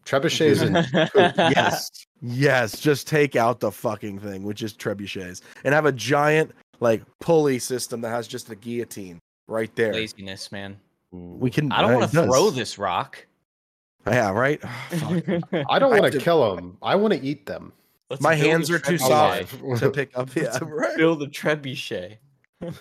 trebuchets 0.05 0.61
and 0.61 1.33
yes. 1.55 1.89
Yes, 2.21 2.79
just 2.79 3.07
take 3.07 3.35
out 3.35 3.59
the 3.59 3.71
fucking 3.71 4.19
thing, 4.19 4.43
which 4.43 4.61
is 4.63 4.73
trebuchets, 4.73 5.41
and 5.63 5.73
have 5.73 5.85
a 5.85 5.91
giant 5.91 6.51
like 6.79 7.01
pulley 7.19 7.59
system 7.59 8.01
that 8.01 8.09
has 8.09 8.27
just 8.27 8.49
a 8.49 8.55
guillotine 8.55 9.19
right 9.47 9.73
there. 9.75 9.93
Laziness, 9.93 10.51
man. 10.51 10.77
We 11.11 11.49
can. 11.49 11.71
I 11.71 11.81
don't 11.81 11.91
uh, 11.91 11.99
want 11.99 12.11
to 12.11 12.23
throw 12.23 12.49
this 12.49 12.77
rock. 12.77 13.25
Yeah, 14.07 14.31
right. 14.31 14.61
Fuck. 14.89 15.23
I 15.69 15.79
don't 15.79 15.91
want 15.91 16.05
to 16.05 16.11
to- 16.11 16.19
kill 16.19 16.55
them. 16.55 16.77
I 16.81 16.95
want 16.95 17.13
to 17.13 17.21
eat 17.21 17.45
them. 17.45 17.73
Let's 18.09 18.21
My 18.21 18.35
build 18.35 18.45
a 18.45 18.49
hands 18.49 18.69
are 18.69 18.79
too 18.79 18.97
soft 18.99 19.59
to 19.79 19.89
pick 19.89 20.15
up. 20.15 20.35
Yeah, 20.35 20.57
right. 20.61 20.95
Build 20.95 21.23
a 21.23 21.27
trebuchet. 21.27 22.17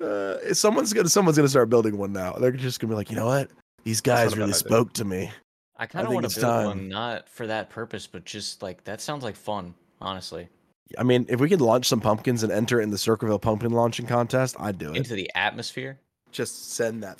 Uh, 0.00 0.54
someone's 0.54 0.92
gonna 0.92 1.08
someone's 1.08 1.36
gonna 1.36 1.48
start 1.48 1.68
building 1.68 1.98
one 1.98 2.12
now. 2.12 2.32
They're 2.34 2.52
just 2.52 2.78
gonna 2.78 2.92
be 2.92 2.94
like, 2.94 3.10
you 3.10 3.16
know 3.16 3.26
what? 3.26 3.50
These 3.82 4.00
guys 4.00 4.32
a 4.32 4.36
really 4.36 4.52
spoke 4.52 4.92
to 4.92 5.04
me. 5.04 5.28
I 5.76 5.86
kind 5.86 6.04
of 6.04 6.10
think 6.10 6.22
want 6.22 6.26
it's 6.26 6.34
to 6.36 6.40
build 6.40 6.52
time. 6.52 6.66
one, 6.66 6.88
not 6.88 7.28
for 7.28 7.48
that 7.48 7.68
purpose, 7.68 8.06
but 8.06 8.24
just 8.24 8.62
like 8.62 8.84
that 8.84 9.00
sounds 9.00 9.24
like 9.24 9.34
fun. 9.34 9.74
Honestly, 10.00 10.48
I 10.96 11.02
mean, 11.02 11.26
if 11.28 11.40
we 11.40 11.48
could 11.48 11.60
launch 11.60 11.86
some 11.86 12.00
pumpkins 12.00 12.42
and 12.42 12.50
enter 12.52 12.80
in 12.80 12.90
the 12.90 12.98
Circleville 12.98 13.38
pumpkin 13.38 13.72
launching 13.72 14.06
contest, 14.06 14.56
I'd 14.58 14.78
do 14.78 14.90
it. 14.92 14.96
into 14.96 15.14
the 15.14 15.30
atmosphere. 15.34 15.98
Just 16.32 16.72
send 16.74 17.02
that. 17.02 17.18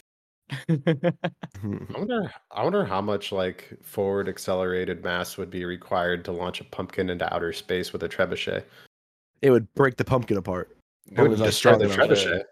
I 0.69 1.99
wonder. 1.99 2.33
I 2.51 2.63
wonder 2.63 2.85
how 2.85 3.01
much 3.03 3.33
like 3.33 3.77
forward 3.83 4.29
accelerated 4.29 5.05
mass 5.05 5.37
would 5.37 5.51
be 5.51 5.65
required 5.65 6.25
to 6.27 6.33
launch 6.33 6.61
a 6.61 6.65
pumpkin 6.65 7.11
into 7.11 7.33
outer 7.35 7.53
space 7.53 7.93
with 7.93 8.03
a 8.03 8.09
trebuchet. 8.09 8.65
it 9.43 9.51
would 9.51 9.73
break 9.75 9.97
the 9.97 10.05
pumpkin 10.05 10.37
apart. 10.39 10.75
It 11.11 11.21
would 11.21 11.37
destroy 11.39 11.77
the 11.77 11.85
enough? 11.85 11.97
trebuchet. 11.99 12.43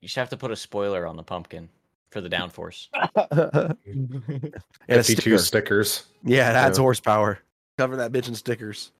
You 0.00 0.08
should 0.08 0.20
have 0.20 0.28
to 0.30 0.36
put 0.36 0.50
a 0.50 0.56
spoiler 0.56 1.06
on 1.06 1.16
the 1.16 1.22
pumpkin 1.22 1.68
for 2.10 2.20
the 2.20 2.28
downforce. 2.28 2.88
and 3.32 4.54
a 4.88 4.94
Fifty-two 5.02 5.38
sticker. 5.38 5.38
stickers. 5.38 6.04
Yeah, 6.24 6.52
that's 6.52 6.78
Yeah. 6.78 6.82
horsepower. 6.82 7.38
Cover 7.78 7.96
that 7.96 8.12
bitch 8.12 8.28
in 8.28 8.34
stickers. 8.34 8.92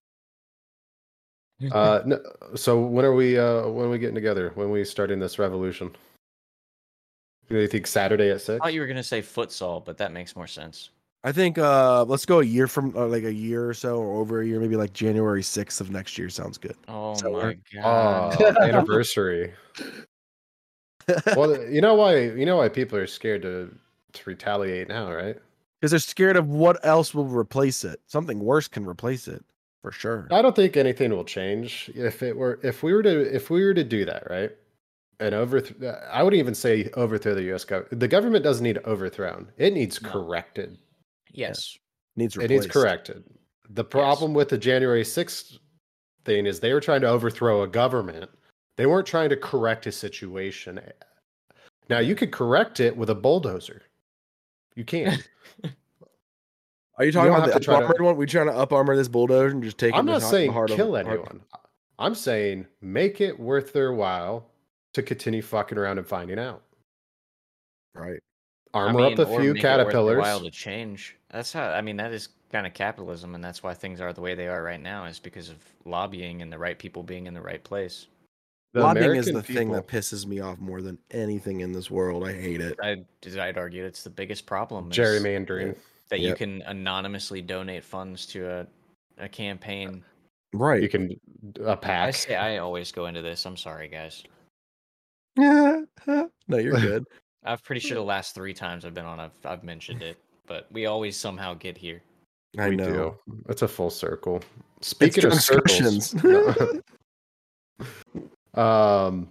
Uh, 1.70 2.02
no, 2.04 2.20
so 2.54 2.80
when 2.80 3.04
are 3.04 3.14
we? 3.14 3.38
Uh, 3.38 3.68
when 3.68 3.86
are 3.86 3.90
we 3.90 3.98
getting 3.98 4.14
together? 4.14 4.50
When 4.54 4.66
are 4.66 4.70
we 4.70 4.84
starting 4.84 5.18
this 5.18 5.38
revolution? 5.38 5.94
Do 7.48 7.58
you 7.58 7.68
think 7.68 7.86
Saturday 7.86 8.30
at 8.30 8.40
six? 8.40 8.48
I 8.48 8.54
six? 8.54 8.62
thought 8.64 8.74
you 8.74 8.80
were 8.80 8.86
gonna 8.86 9.02
say 9.02 9.22
futsal, 9.22 9.84
but 9.84 9.98
that 9.98 10.12
makes 10.12 10.34
more 10.34 10.46
sense. 10.46 10.90
I 11.22 11.32
think 11.32 11.56
uh 11.56 12.04
let's 12.04 12.26
go 12.26 12.40
a 12.40 12.44
year 12.44 12.66
from 12.66 12.94
uh, 12.96 13.06
like 13.06 13.24
a 13.24 13.32
year 13.32 13.68
or 13.68 13.74
so 13.74 13.96
or 13.98 14.20
over 14.20 14.42
a 14.42 14.46
year, 14.46 14.60
maybe 14.60 14.76
like 14.76 14.92
January 14.92 15.42
6th 15.42 15.80
of 15.80 15.90
next 15.90 16.18
year 16.18 16.28
sounds 16.28 16.58
good. 16.58 16.76
Oh 16.88 17.14
So 17.14 17.30
my 17.32 17.56
god! 17.72 18.36
Oh, 18.40 18.62
anniversary. 18.62 19.54
well, 21.36 21.62
you 21.70 21.80
know 21.80 21.94
why? 21.94 22.16
You 22.16 22.46
know 22.46 22.56
why 22.56 22.68
people 22.68 22.98
are 22.98 23.06
scared 23.06 23.42
to 23.42 23.74
to 24.12 24.22
retaliate 24.26 24.88
now, 24.88 25.12
right? 25.12 25.36
Because 25.80 25.92
they're 25.92 26.00
scared 26.00 26.36
of 26.36 26.48
what 26.48 26.84
else 26.84 27.14
will 27.14 27.26
replace 27.26 27.84
it. 27.84 28.00
Something 28.06 28.40
worse 28.40 28.68
can 28.68 28.86
replace 28.86 29.28
it 29.28 29.44
for 29.84 29.92
sure. 29.92 30.26
I 30.30 30.40
don't 30.40 30.56
think 30.56 30.78
anything 30.78 31.10
will 31.10 31.26
change 31.26 31.90
if 31.94 32.22
it 32.22 32.34
were 32.34 32.58
if 32.62 32.82
we 32.82 32.94
were 32.94 33.02
to 33.02 33.34
if 33.36 33.50
we 33.50 33.62
were 33.62 33.74
to 33.74 33.84
do 33.84 34.06
that, 34.06 34.26
right? 34.30 34.50
And 35.20 35.34
overthrow. 35.34 35.90
I 36.10 36.22
wouldn't 36.22 36.38
even 36.40 36.54
say 36.54 36.88
overthrow 36.94 37.34
the 37.34 37.42
U.S. 37.52 37.66
government. 37.66 38.00
The 38.00 38.08
government 38.08 38.42
doesn't 38.44 38.64
need 38.64 38.78
overthrown. 38.86 39.52
It 39.58 39.74
needs 39.74 40.00
No. 40.00 40.08
corrected. 40.08 40.78
yes, 41.32 41.76
needs 42.16 42.34
It 42.38 42.48
needs 42.48 42.66
corrected. 42.66 43.24
The 43.68 43.84
problem 43.84 44.32
with 44.32 44.48
the 44.48 44.56
January 44.56 45.04
sixth 45.04 45.58
thing 46.24 46.46
is 46.46 46.60
they 46.60 46.72
were 46.72 46.80
trying 46.80 47.02
to 47.02 47.08
overthrow 47.08 47.62
a 47.62 47.68
government. 47.68 48.30
They 48.78 48.86
weren't 48.86 49.06
trying 49.06 49.28
to 49.28 49.36
correct 49.36 49.86
a 49.86 49.92
situation. 49.92 50.80
Now 51.90 51.98
you 51.98 52.14
could 52.14 52.32
correct 52.32 52.80
it 52.80 52.96
with 52.96 53.10
a 53.10 53.14
bulldozer. 53.14 53.82
You 54.76 54.84
can. 54.86 55.18
Are 56.96 57.04
you 57.04 57.12
talking 57.12 57.32
don't 57.32 57.40
about 57.40 57.52
the 57.52 57.58
to 57.58 57.64
try 57.64 57.82
up 57.82 57.96
to- 57.96 58.02
one? 58.02 58.16
We 58.16 58.26
trying 58.26 58.46
to 58.46 58.52
up 58.54 58.72
armor 58.72 58.96
this 58.96 59.08
bulldozer 59.08 59.48
and 59.48 59.62
just 59.62 59.78
take 59.78 59.94
I'm 59.94 60.06
to 60.06 60.12
not 60.12 60.22
saying 60.22 60.52
heart 60.52 60.70
kill 60.70 60.94
heart- 60.94 61.06
anyone. 61.06 61.42
I'm 61.98 62.14
saying 62.14 62.66
make 62.80 63.20
it 63.20 63.38
worth 63.38 63.72
their 63.72 63.92
while 63.92 64.46
to 64.94 65.02
continue 65.02 65.42
fucking 65.42 65.78
around 65.78 65.98
and 65.98 66.06
finding 66.06 66.38
out. 66.38 66.62
Right. 67.94 68.20
Armor 68.72 69.00
I 69.00 69.02
mean, 69.10 69.12
up 69.12 69.18
a 69.20 69.26
few 69.26 69.36
make 69.36 69.40
it 69.40 69.46
worth 69.48 69.62
their 69.62 69.76
caterpillars. 69.78 70.18
while 70.22 70.40
to 70.40 70.50
change. 70.50 71.16
That's 71.30 71.52
how. 71.52 71.70
I 71.70 71.80
mean, 71.80 71.96
that 71.98 72.12
is 72.12 72.28
kind 72.50 72.66
of 72.66 72.74
capitalism, 72.74 73.34
and 73.34 73.42
that's 73.42 73.62
why 73.62 73.74
things 73.74 74.00
are 74.00 74.12
the 74.12 74.20
way 74.20 74.34
they 74.34 74.48
are 74.48 74.62
right 74.62 74.80
now. 74.80 75.04
Is 75.04 75.20
because 75.20 75.48
of 75.48 75.56
lobbying 75.84 76.42
and 76.42 76.52
the 76.52 76.58
right 76.58 76.78
people 76.78 77.02
being 77.02 77.26
in 77.26 77.34
the 77.34 77.40
right 77.40 77.62
place. 77.62 78.08
The 78.72 78.80
Lobbying 78.80 79.14
is 79.14 79.28
American 79.28 79.34
the 79.34 79.42
thing 79.42 79.70
that 79.70 79.86
pisses 79.86 80.26
me 80.26 80.40
off 80.40 80.58
more 80.58 80.82
than 80.82 80.98
anything 81.12 81.60
in 81.60 81.70
this 81.70 81.92
world. 81.92 82.26
I 82.26 82.32
hate 82.32 82.60
it. 82.60 82.76
I, 82.82 83.04
I'd 83.40 83.56
argue 83.56 83.84
it's 83.84 84.02
the 84.02 84.10
biggest 84.10 84.46
problem. 84.46 84.90
is 84.90 85.76
gerrymandering. 86.18 86.22
that 86.22 86.28
you 86.28 86.34
can 86.34 86.62
anonymously 86.62 87.42
donate 87.42 87.84
funds 87.84 88.26
to 88.26 88.48
a 88.50 88.66
a 89.18 89.28
campaign. 89.28 90.02
Right. 90.52 90.82
You 90.82 90.88
can 90.88 91.18
a 91.60 91.70
I 91.72 91.74
pack. 91.76 92.08
I 92.08 92.10
say 92.10 92.36
I 92.36 92.58
always 92.58 92.90
go 92.92 93.06
into 93.06 93.22
this. 93.22 93.44
I'm 93.46 93.56
sorry, 93.56 93.88
guys. 93.88 94.22
no, 95.36 95.86
you're 96.48 96.80
good. 96.80 97.04
I'm 97.44 97.58
pretty 97.58 97.80
sure 97.80 97.96
the 97.96 98.02
last 98.02 98.34
three 98.34 98.54
times 98.54 98.84
I've 98.84 98.94
been 98.94 99.04
on, 99.04 99.20
I've 99.20 99.32
I've 99.44 99.62
mentioned 99.64 100.02
it, 100.02 100.16
but 100.46 100.66
we 100.72 100.86
always 100.86 101.16
somehow 101.16 101.54
get 101.54 101.76
here. 101.76 102.02
I 102.58 102.70
we 102.70 102.76
know. 102.76 103.16
do. 103.26 103.42
It's 103.48 103.62
a 103.62 103.68
full 103.68 103.90
circle. 103.90 104.40
Speaking 104.80 105.26
of 105.26 105.34
circles, 105.34 106.14
um, 108.54 109.28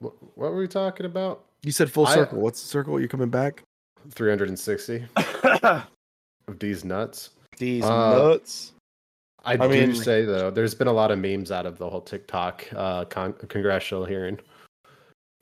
wh- 0.00 0.36
what 0.36 0.50
were 0.52 0.56
we 0.56 0.66
talking 0.68 1.06
about? 1.06 1.44
You 1.62 1.72
said 1.72 1.90
full 1.92 2.06
I- 2.06 2.14
circle. 2.14 2.40
What's 2.40 2.62
the 2.62 2.68
circle? 2.68 2.98
You're 2.98 3.08
coming 3.08 3.30
back? 3.30 3.62
360 4.10 5.04
of 6.48 6.58
these 6.58 6.84
nuts. 6.84 7.30
These 7.58 7.84
Uh, 7.84 8.18
nuts. 8.18 8.72
I, 9.44 9.52
I 9.52 9.56
do 9.56 9.68
mean- 9.68 9.94
say 9.94 10.24
though, 10.24 10.50
there's 10.50 10.74
been 10.74 10.88
a 10.88 10.92
lot 10.92 11.10
of 11.10 11.18
memes 11.18 11.52
out 11.52 11.66
of 11.66 11.78
the 11.78 11.88
whole 11.88 12.00
TikTok 12.00 12.66
uh, 12.74 13.04
con- 13.04 13.34
congressional 13.48 14.04
hearing. 14.04 14.38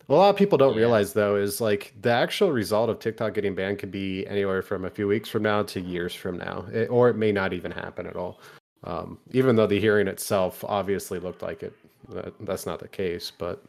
What 0.07 0.17
a 0.17 0.19
lot 0.19 0.31
of 0.31 0.37
people 0.37 0.59
don't 0.59 0.73
Yeah. 0.75 0.81
realize 0.81 1.13
though 1.13 1.37
is 1.37 1.61
like 1.61 1.95
the 2.03 2.11
actual 2.11 2.51
result 2.51 2.91
of 2.91 2.99
TikTok 2.99 3.35
getting 3.35 3.55
banned 3.55 3.79
could 3.79 3.93
be 3.93 4.27
anywhere 4.27 4.61
from 4.61 4.85
a 4.85 4.91
few 4.91 5.07
weeks 5.07 5.29
from 5.29 5.43
now 5.45 5.63
to 5.63 5.81
years 5.81 6.15
from 6.15 6.37
now, 6.39 6.67
it, 6.73 6.91
or 6.91 7.09
it 7.09 7.17
may 7.17 7.31
not 7.33 7.53
even 7.53 7.71
happen 7.71 8.07
at 8.07 8.17
all. 8.17 8.41
Um, 8.85 9.19
even 9.31 9.55
though 9.55 9.69
the 9.69 9.79
hearing 9.79 10.09
itself 10.09 10.65
obviously 10.65 11.21
looked 11.21 11.41
like 11.41 11.63
it, 11.63 11.73
that, 12.09 12.35
that's 12.41 12.67
not 12.67 12.81
the 12.81 12.89
case. 12.89 13.31
But 13.31 13.63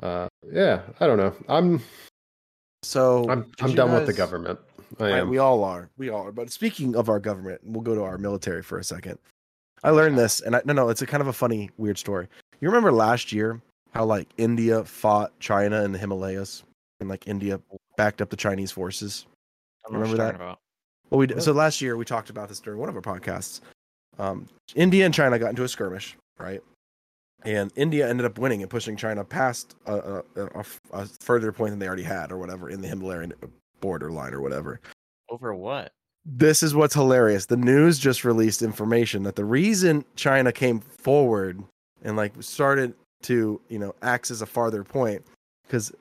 uh, 0.00 0.28
yeah, 0.52 0.82
I 1.00 1.06
don't 1.08 1.18
know. 1.18 1.34
I'm 1.48 1.82
So 2.84 3.28
I'm 3.28 3.50
I'm 3.60 3.74
done 3.74 3.92
with 3.92 4.06
the 4.06 4.12
government. 4.12 4.60
Right, 4.98 5.26
we 5.26 5.38
all 5.38 5.62
are. 5.64 5.88
We 5.98 6.10
all 6.10 6.26
are. 6.26 6.32
But 6.32 6.50
speaking 6.50 6.96
of 6.96 7.08
our 7.08 7.20
government, 7.20 7.60
we'll 7.64 7.82
go 7.82 7.94
to 7.94 8.02
our 8.02 8.18
military 8.18 8.62
for 8.62 8.78
a 8.78 8.84
second. 8.84 9.18
I 9.82 9.90
learned 9.90 10.18
this, 10.18 10.40
and 10.40 10.56
I, 10.56 10.62
no, 10.64 10.72
no, 10.72 10.88
it's 10.88 11.02
a 11.02 11.06
kind 11.06 11.20
of 11.20 11.28
a 11.28 11.32
funny, 11.32 11.70
weird 11.78 11.96
story. 11.96 12.28
You 12.60 12.68
remember 12.68 12.92
last 12.92 13.32
year 13.32 13.60
how 13.92 14.04
like 14.04 14.28
India 14.36 14.84
fought 14.84 15.38
China 15.40 15.82
in 15.84 15.92
the 15.92 15.98
Himalayas, 15.98 16.64
and 17.00 17.08
like 17.08 17.26
India 17.26 17.60
backed 17.96 18.20
up 18.20 18.30
the 18.30 18.36
Chinese 18.36 18.72
forces. 18.72 19.26
I 19.86 19.90
don't 19.90 19.94
know 19.94 20.00
what 20.00 20.12
Remember 20.12 20.32
that? 20.32 20.34
about. 20.36 20.58
Well, 21.08 21.18
we 21.18 21.26
d- 21.28 21.40
so 21.40 21.52
last 21.52 21.80
year 21.80 21.96
we 21.96 22.04
talked 22.04 22.30
about 22.30 22.48
this 22.48 22.60
during 22.60 22.78
one 22.78 22.88
of 22.88 22.96
our 22.96 23.02
podcasts. 23.02 23.60
Um, 24.18 24.48
India 24.74 25.04
and 25.04 25.14
China 25.14 25.38
got 25.38 25.50
into 25.50 25.64
a 25.64 25.68
skirmish, 25.68 26.16
right? 26.38 26.62
And 27.42 27.72
India 27.74 28.08
ended 28.08 28.26
up 28.26 28.38
winning 28.38 28.60
and 28.60 28.70
pushing 28.70 28.96
China 28.96 29.24
past 29.24 29.74
a, 29.86 29.94
a, 29.96 30.22
a, 30.36 30.64
a 30.92 31.06
further 31.20 31.52
point 31.52 31.70
than 31.70 31.78
they 31.78 31.86
already 31.86 32.02
had, 32.02 32.30
or 32.30 32.36
whatever, 32.36 32.68
in 32.68 32.82
the 32.82 32.88
Himalayan 32.88 33.32
border 33.80 34.10
line, 34.10 34.34
or 34.34 34.40
whatever. 34.40 34.80
Over 35.28 35.54
what? 35.54 35.92
This 36.24 36.62
is 36.62 36.74
what's 36.74 36.94
hilarious. 36.94 37.46
The 37.46 37.56
news 37.56 37.98
just 37.98 38.24
released 38.24 38.62
information 38.62 39.22
that 39.22 39.36
the 39.36 39.44
reason 39.44 40.04
China 40.16 40.52
came 40.52 40.80
forward 40.80 41.62
and 42.02 42.16
like 42.16 42.34
started 42.40 42.94
to, 43.22 43.60
you 43.68 43.78
know, 43.78 43.94
act 44.02 44.30
as 44.30 44.42
a 44.42 44.46
farther 44.46 44.84
point, 44.84 45.22
because 45.66 45.92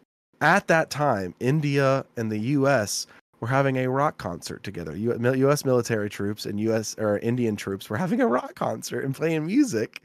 at 0.42 0.68
that 0.68 0.90
time, 0.90 1.36
India 1.40 2.06
and 2.18 2.32
the 2.32 2.40
U.S. 2.40 3.08
were 3.40 3.48
having 3.48 3.78
a 3.78 3.90
rock 3.90 4.18
concert 4.18 4.64
together. 4.64 4.96
U.S. 4.96 5.66
military 5.66 6.10
troops 6.10 6.46
and 6.46 6.60
U.S. 6.62 6.96
or 6.98 7.20
Indian 7.20 7.56
troops 7.56 7.90
were 7.90 7.98
having 7.98 8.22
a 8.22 8.28
rock 8.28 8.56
concert 8.56 9.06
and 9.06 9.16
playing 9.16 9.46
music, 9.46 10.02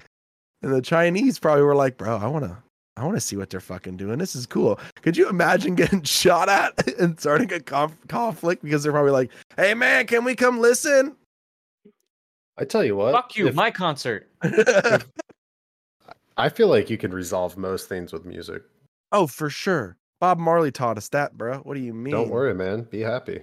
and 0.62 0.72
the 0.72 0.82
Chinese 0.82 1.38
probably 1.38 1.62
were 1.62 1.76
like, 1.76 1.96
"Bro, 1.96 2.16
I 2.18 2.26
wanna, 2.26 2.62
I 2.96 3.04
wanna 3.04 3.20
see 3.20 3.36
what 3.36 3.50
they're 3.50 3.60
fucking 3.60 3.96
doing. 3.96 4.18
This 4.18 4.36
is 4.36 4.46
cool." 4.46 4.78
Could 5.02 5.16
you 5.16 5.28
imagine 5.28 5.74
getting 5.74 6.02
shot 6.04 6.48
at 6.48 6.86
and 7.00 7.18
starting 7.18 7.52
a 7.52 7.60
conf- 7.60 7.96
conflict 8.08 8.62
because 8.62 8.82
they're 8.82 8.92
probably 8.92 9.10
like, 9.12 9.30
"Hey, 9.56 9.74
man, 9.74 10.06
can 10.06 10.24
we 10.24 10.34
come 10.34 10.60
listen?" 10.60 11.16
I 12.56 12.64
tell 12.64 12.84
you 12.84 12.94
what. 12.96 13.12
Fuck 13.12 13.36
you, 13.36 13.48
if- 13.48 13.54
my 13.54 13.70
concert. 13.70 14.28
I 16.36 16.48
feel 16.48 16.68
like 16.68 16.90
you 16.90 16.98
can 16.98 17.12
resolve 17.12 17.56
most 17.56 17.88
things 17.88 18.12
with 18.12 18.24
music. 18.24 18.62
oh, 19.12 19.26
for 19.26 19.48
sure. 19.50 19.96
Bob 20.20 20.38
Marley 20.38 20.72
taught 20.72 20.96
us 20.96 21.08
that, 21.10 21.36
bro. 21.36 21.58
What 21.58 21.74
do 21.74 21.80
you 21.80 21.92
mean? 21.94 22.12
Don't 22.12 22.30
worry, 22.30 22.54
man. 22.54 22.82
Be 22.90 23.00
happy. 23.00 23.40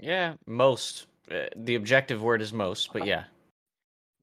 Yeah, 0.00 0.34
most. 0.46 1.06
Uh, 1.30 1.44
the 1.56 1.74
objective 1.76 2.22
word 2.22 2.40
is 2.42 2.52
most, 2.52 2.92
but 2.92 3.06
yeah. 3.06 3.24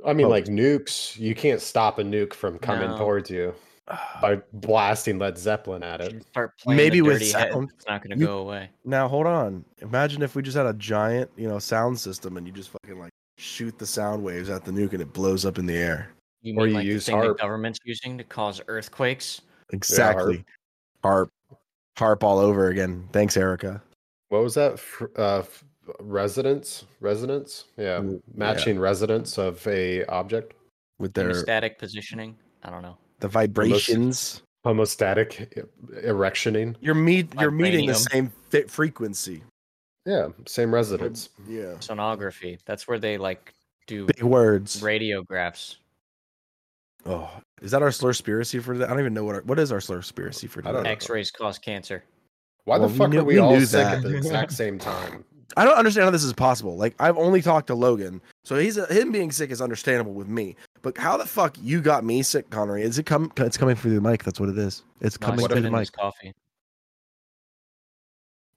I 0.06 0.14
mean, 0.14 0.26
Oh. 0.26 0.30
like 0.30 0.46
nukes, 0.46 1.18
you 1.18 1.36
can't 1.36 1.62
stop 1.62 2.00
a 2.00 2.04
nuke 2.04 2.34
from 2.34 2.58
coming 2.60 2.90
No. 2.92 2.98
towards 2.98 3.30
you 3.30 3.54
by 4.22 4.40
blasting 4.54 5.20
Led 5.20 5.38
Zeppelin 5.38 5.84
at 5.84 6.02
it. 6.02 6.24
Start 6.28 6.58
playing 6.60 6.78
Maybe 6.78 6.98
the 6.98 7.02
with 7.02 7.20
dirty 7.20 7.32
head, 7.32 7.52
sound. 7.52 7.70
It's 7.76 7.88
not 7.88 8.02
gonna 8.04 8.16
go 8.16 8.40
away. 8.40 8.70
Now 8.86 9.08
hold 9.08 9.28
on. 9.28 9.66
Imagine 9.80 10.22
if 10.22 10.36
we 10.36 10.42
just 10.42 10.56
had 10.58 10.66
a 10.66 10.74
giant, 10.74 11.30
you 11.36 11.48
know, 11.48 11.60
sound 11.60 12.00
system 12.00 12.38
and 12.38 12.46
you 12.48 12.54
just 12.54 12.70
fucking 12.70 13.00
like 13.00 13.12
shoot 13.38 13.78
the 13.78 13.86
sound 13.86 14.24
waves 14.24 14.50
at 14.50 14.64
the 14.66 14.72
nuke 14.72 14.94
and 14.94 15.02
it 15.02 15.12
blows 15.14 15.46
up 15.46 15.58
in 15.58 15.66
the 15.66 15.76
air. 15.78 16.10
You 16.42 16.54
Or 16.56 16.64
mean 16.66 16.70
you 16.70 16.76
like 16.76 16.86
use 16.86 17.06
the 17.06 17.12
thing 17.12 17.22
HAARP. 17.22 17.38
the 17.38 17.42
government's 17.42 17.80
using 17.84 18.18
to 18.18 18.24
cause 18.24 18.62
earthquakes? 18.68 19.42
Exactly. 19.74 20.46
HAARP. 21.04 21.30
HAARP. 21.98 22.24
all 22.24 22.40
over 22.40 22.70
again. 22.70 23.08
Thanks, 23.12 23.36
Erica. 23.38 23.82
What 24.30 24.44
was 24.44 24.54
that? 24.56 24.80
Fr- 24.80 25.06
Uh, 25.18 25.40
f- 25.40 25.64
resonance? 26.00 26.86
Resonance? 27.00 27.66
Yeah. 27.78 28.00
Mm, 28.00 28.14
yeah. 28.14 28.20
Matching 28.34 28.80
resonance 28.80 29.38
of 29.38 29.66
a 29.68 30.06
object. 30.06 30.54
With 31.00 31.14
Their 31.14 31.34
their 31.34 31.42
static 31.42 31.78
positioning? 31.80 32.38
I 32.64 32.70
don't 32.70 32.82
know. 32.84 32.98
The 33.22 33.28
vibrations. 33.30 34.42
Homostatic 34.66 35.68
erectioning. 36.04 36.76
You're 36.82 36.94
meet 36.94 37.34
you're 37.40 37.50
meeting 37.50 37.88
the 37.88 37.96
same 37.96 38.32
fit 38.50 38.70
frequency. 38.70 39.42
Yeah, 40.06 40.28
same 40.46 40.72
residence. 40.74 41.30
Yeah. 41.48 41.74
Sonography. 41.80 42.60
That's 42.66 42.88
where 42.88 43.00
they 43.00 43.18
like 43.18 43.54
do 43.88 44.06
Big 44.06 44.22
words. 44.22 44.82
radiographs. 44.82 45.78
Oh, 47.08 47.30
is 47.64 47.72
that 47.72 47.82
our 47.82 47.90
slurspiracy 47.90 48.62
for 48.62 48.78
that? 48.78 48.86
I 48.88 48.92
don't 48.92 49.00
even 49.00 49.16
know 49.16 49.24
what 49.24 49.36
our, 49.36 49.42
what 49.42 49.58
is 49.58 49.72
our 49.72 49.80
slurspiracy 49.80 50.48
for 50.48 50.60
I 50.60 50.66
don't 50.72 50.76
today. 50.76 50.84
know. 50.84 50.92
X-rays 50.92 51.32
cause 51.32 51.58
cancer. 51.58 52.04
Why 52.66 52.78
Well, 52.78 52.88
the 52.88 52.94
we 52.94 52.98
fuck 53.00 53.10
knew- 53.10 53.20
are 53.22 53.24
we, 53.24 53.34
we 53.36 53.40
all 53.40 53.60
sick 53.62 53.72
that. 53.72 53.98
at 53.98 54.04
the 54.04 54.16
exact 54.18 54.52
same 54.54 54.78
time? 54.78 55.26
I 55.58 55.66
don't 55.66 55.76
understand 55.78 56.06
how 56.06 56.12
this 56.12 56.24
is 56.24 56.34
possible. 56.34 56.78
Like 56.78 56.94
I've 57.00 57.18
only 57.18 57.42
talked 57.42 57.68
to 57.68 57.76
Logan, 57.76 58.22
so 58.44 58.56
he's 58.58 58.76
him 58.90 59.12
being 59.12 59.32
sick 59.32 59.50
is 59.50 59.62
understandable 59.62 60.14
with 60.14 60.28
me. 60.28 60.56
But 60.82 60.98
how 60.98 61.18
the 61.18 61.26
fuck 61.26 61.56
you 61.62 61.82
got 61.82 62.04
me 62.04 62.24
sick, 62.24 62.50
Connery? 62.50 62.82
Is 62.84 62.98
it 62.98 63.06
come? 63.06 63.32
It's 63.38 63.58
coming 63.58 63.76
through 63.76 63.94
the 63.96 64.02
mic. 64.02 64.24
That's 64.24 64.40
what 64.40 64.50
it 64.50 64.58
is. 64.58 64.84
It's 65.00 65.20
No, 65.20 65.28
coming 65.28 65.40
spit 65.46 65.52
through 65.52 65.62
the 65.62 65.70
this 65.70 65.80
mic. 65.80 65.92
coffee. 65.92 66.34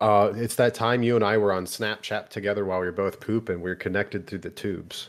Uh, 0.00 0.32
it's 0.34 0.54
that 0.56 0.74
time 0.74 1.02
you 1.02 1.16
and 1.16 1.24
I 1.24 1.36
were 1.38 1.52
on 1.52 1.64
Snapchat 1.66 2.28
together 2.28 2.64
while 2.64 2.80
we 2.80 2.86
were 2.86 2.92
both 2.92 3.20
pooping. 3.20 3.60
We 3.62 3.70
are 3.70 3.74
connected 3.76 4.26
through 4.26 4.40
the 4.40 4.50
tubes. 4.50 5.08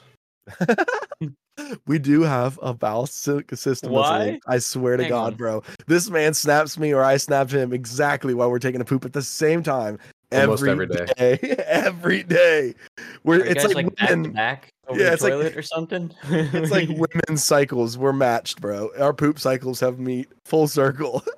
we 1.88 2.00
do 2.00 2.22
have 2.22 2.60
a 2.62 2.74
bowel 2.74 3.08
sy- 3.08 3.42
system. 3.54 3.92
Why? 3.92 4.40
I 4.48 4.60
swear 4.60 4.98
to 4.98 5.04
Hang 5.04 5.10
God, 5.10 5.34
on. 5.34 5.38
bro. 5.38 5.64
This 5.88 6.10
man 6.10 6.34
snaps 6.34 6.78
me 6.78 6.94
or 6.94 7.04
I 7.04 7.18
snap 7.18 7.50
him 7.50 7.74
exactly 7.74 8.34
while 8.34 8.50
we're 8.52 8.60
taking 8.60 8.80
a 8.82 8.86
poop 8.86 9.06
at 9.06 9.14
the 9.14 9.22
same 9.22 9.64
time. 9.64 9.98
Almost 10.32 10.66
every 10.66 10.86
every 10.86 10.88
day. 10.88 11.38
every 11.66 12.24
day. 12.24 12.76
We're, 13.24 13.36
Are 13.36 13.46
you 13.46 13.52
it's 13.52 13.64
guys 13.64 13.74
like, 13.76 13.86
like, 13.86 13.96
back 13.96 14.08
to 14.10 14.16
women, 14.16 14.32
back 14.34 14.74
over 14.88 15.00
Yeah, 15.00 15.08
the 15.08 15.14
it's 15.14 15.24
like- 15.24 15.34
toilet 15.34 15.58
or 15.58 15.62
something? 15.62 16.14
it's 16.30 16.72
like 16.72 16.90
women's 16.90 17.44
cycles. 17.44 17.98
We're 17.98 18.14
matched, 18.14 18.62
bro. 18.62 18.92
Our 19.00 19.14
poop 19.14 19.40
cycles 19.40 19.80
have 19.80 20.00
meet 20.00 20.30
full 20.46 20.68
circle. 20.68 21.24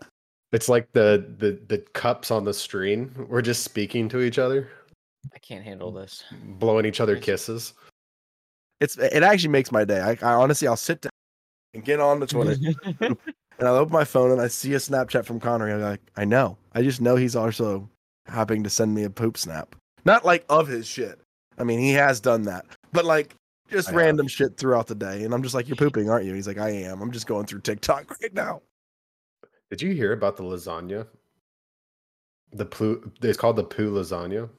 It's 0.54 0.70
like 0.70 0.90
the, 0.94 1.26
the 1.40 1.60
the 1.68 1.80
cups 1.92 2.32
on 2.32 2.46
the 2.46 2.54
stream. 2.54 3.14
We're 3.28 3.42
just 3.42 3.64
speaking 3.66 4.08
to 4.08 4.22
each 4.22 4.40
other, 4.40 4.70
I 5.36 5.40
can't 5.40 5.62
handle 5.62 5.92
this. 5.92 6.24
blowing 6.58 6.86
each 6.86 7.02
other 7.02 7.18
kisses. 7.18 7.74
It's 8.80 8.98
it 8.98 9.24
actually 9.24 9.50
makes 9.50 9.74
my 9.74 9.84
day. 9.84 10.00
I, 10.00 10.12
I 10.26 10.34
honestly 10.36 10.66
I'll 10.66 10.78
sit 10.78 11.02
down 11.02 11.12
and 11.74 11.84
get 11.84 12.00
on 12.00 12.22
the 12.22 12.28
toilet 12.28 12.60
and 13.02 13.18
I'll 13.60 13.76
open 13.76 13.92
my 13.92 14.06
phone 14.06 14.32
and 14.32 14.40
I 14.40 14.48
see 14.48 14.74
a 14.74 14.78
Snapchat 14.78 15.26
from 15.26 15.42
Connor. 15.42 15.70
I'm 15.70 15.82
like, 15.82 16.02
I 16.16 16.24
know. 16.24 16.58
I 16.74 16.82
just 16.82 17.02
know 17.02 17.18
he's 17.18 17.36
also 17.36 17.90
happening 18.28 18.64
to 18.64 18.70
send 18.70 18.96
me 18.96 19.04
a 19.04 19.10
poop 19.10 19.38
snap. 19.38 19.76
Not 20.06 20.24
like 20.24 20.46
of 20.48 20.70
his 20.70 20.88
shit. 20.88 21.20
I 21.58 21.66
mean, 21.66 21.80
he 21.80 21.92
has 21.92 22.22
done 22.22 22.44
that, 22.44 22.66
but 22.98 23.06
like 23.06 23.36
just 23.70 23.90
I 23.90 23.92
have. 23.92 23.98
random 23.98 24.28
shit 24.28 24.58
throughout 24.58 24.88
the 24.88 24.96
day. 24.96 25.24
And 25.24 25.34
I'm 25.34 25.44
just 25.44 25.54
like, 25.54 25.68
you're 25.68 25.76
pooping, 25.76 26.10
aren't 26.10 26.26
you? 26.26 26.34
He's 26.34 26.48
like, 26.48 26.58
I 26.58 26.70
am. 26.70 27.02
I'm 27.02 27.12
just 27.12 27.28
going 27.28 27.46
through 27.46 27.62
TikTok 27.62 28.10
right 28.22 28.34
now. 28.34 28.62
Did 29.70 29.82
you 29.82 29.92
hear 29.94 30.14
about 30.14 30.38
the 30.38 30.44
lasagna? 30.44 31.06
The 32.54 32.66
poo. 32.66 33.12
It's 33.22 33.38
called 33.38 33.58
the 33.58 33.64
poo 33.64 33.92
lasagna. 33.92 34.50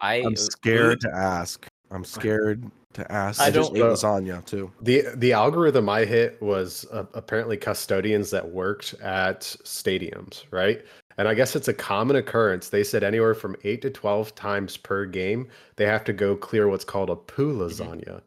I 0.00 0.16
I'm 0.24 0.36
scared 0.36 1.00
to 1.02 1.10
ask. 1.14 1.66
I'm 1.90 2.04
scared 2.04 2.70
to 2.94 3.10
ask. 3.12 3.40
I 3.40 3.46
I 3.46 3.50
just 3.50 3.74
don't- 3.74 3.76
ate 3.78 3.82
lasagna 3.92 4.44
too. 4.44 4.70
the 4.80 5.04
The 5.16 5.32
algorithm 5.32 5.88
I 5.88 6.04
hit 6.04 6.40
was 6.40 6.86
uh, 6.92 7.04
apparently 7.14 7.56
custodians 7.56 8.30
that 8.30 8.48
worked 8.48 8.94
at 9.02 9.40
stadiums, 9.64 10.44
right? 10.50 10.84
And 11.18 11.28
I 11.28 11.34
guess 11.34 11.54
it's 11.54 11.68
a 11.68 11.74
common 11.74 12.16
occurrence. 12.16 12.68
They 12.68 12.84
said 12.84 13.04
anywhere 13.04 13.34
from 13.34 13.56
eight 13.64 13.82
to 13.82 13.90
twelve 13.90 14.34
times 14.34 14.76
per 14.76 15.06
game, 15.06 15.48
they 15.76 15.86
have 15.86 16.04
to 16.04 16.12
go 16.12 16.36
clear 16.36 16.68
what's 16.68 16.84
called 16.84 17.10
a 17.10 17.16
poo 17.16 17.56
lasagna. 17.56 18.20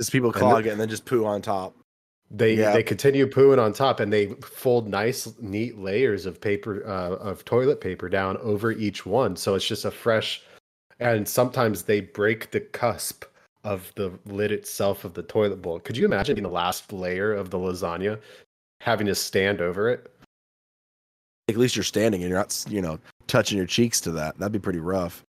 Is 0.00 0.10
people 0.10 0.30
And 0.30 0.38
clog 0.38 0.66
it 0.66 0.70
and 0.70 0.80
then 0.80 0.88
just 0.88 1.04
poo 1.04 1.24
on 1.24 1.42
top. 1.42 1.76
They 2.30 2.54
Yeah. 2.54 2.72
they 2.72 2.82
continue 2.82 3.26
pooing 3.26 3.62
on 3.62 3.72
top, 3.72 4.00
and 4.00 4.12
they 4.12 4.28
fold 4.42 4.88
nice, 4.88 5.32
neat 5.40 5.78
layers 5.78 6.26
of 6.26 6.40
paper 6.40 6.84
uh, 6.86 7.16
of 7.16 7.44
toilet 7.44 7.80
paper 7.80 8.08
down 8.08 8.36
over 8.38 8.72
each 8.72 9.06
one, 9.06 9.36
so 9.36 9.54
it's 9.54 9.66
just 9.66 9.84
a 9.84 9.90
fresh. 9.90 10.42
And 11.00 11.28
sometimes 11.28 11.82
they 11.82 12.00
break 12.00 12.50
the 12.50 12.60
cusp 12.60 13.24
of 13.62 13.92
the 13.94 14.12
lid 14.26 14.52
itself 14.52 15.04
of 15.04 15.14
the 15.14 15.22
toilet 15.22 15.62
bowl. 15.62 15.80
Could 15.80 15.96
you 15.96 16.04
imagine 16.04 16.34
being 16.34 16.44
the 16.44 16.50
last 16.50 16.92
layer 16.92 17.32
of 17.32 17.50
the 17.50 17.58
lasagna 17.58 18.18
having 18.80 19.06
to 19.06 19.14
stand 19.14 19.60
over 19.60 19.88
it? 19.88 20.13
At 21.48 21.56
least 21.56 21.76
you're 21.76 21.82
standing 21.82 22.22
and 22.22 22.30
you're 22.30 22.38
not, 22.38 22.64
you 22.68 22.80
know, 22.80 22.98
touching 23.26 23.58
your 23.58 23.66
cheeks 23.66 24.00
to 24.02 24.12
that. 24.12 24.38
That'd 24.38 24.52
be 24.52 24.58
pretty 24.58 24.78
rough. 24.78 25.22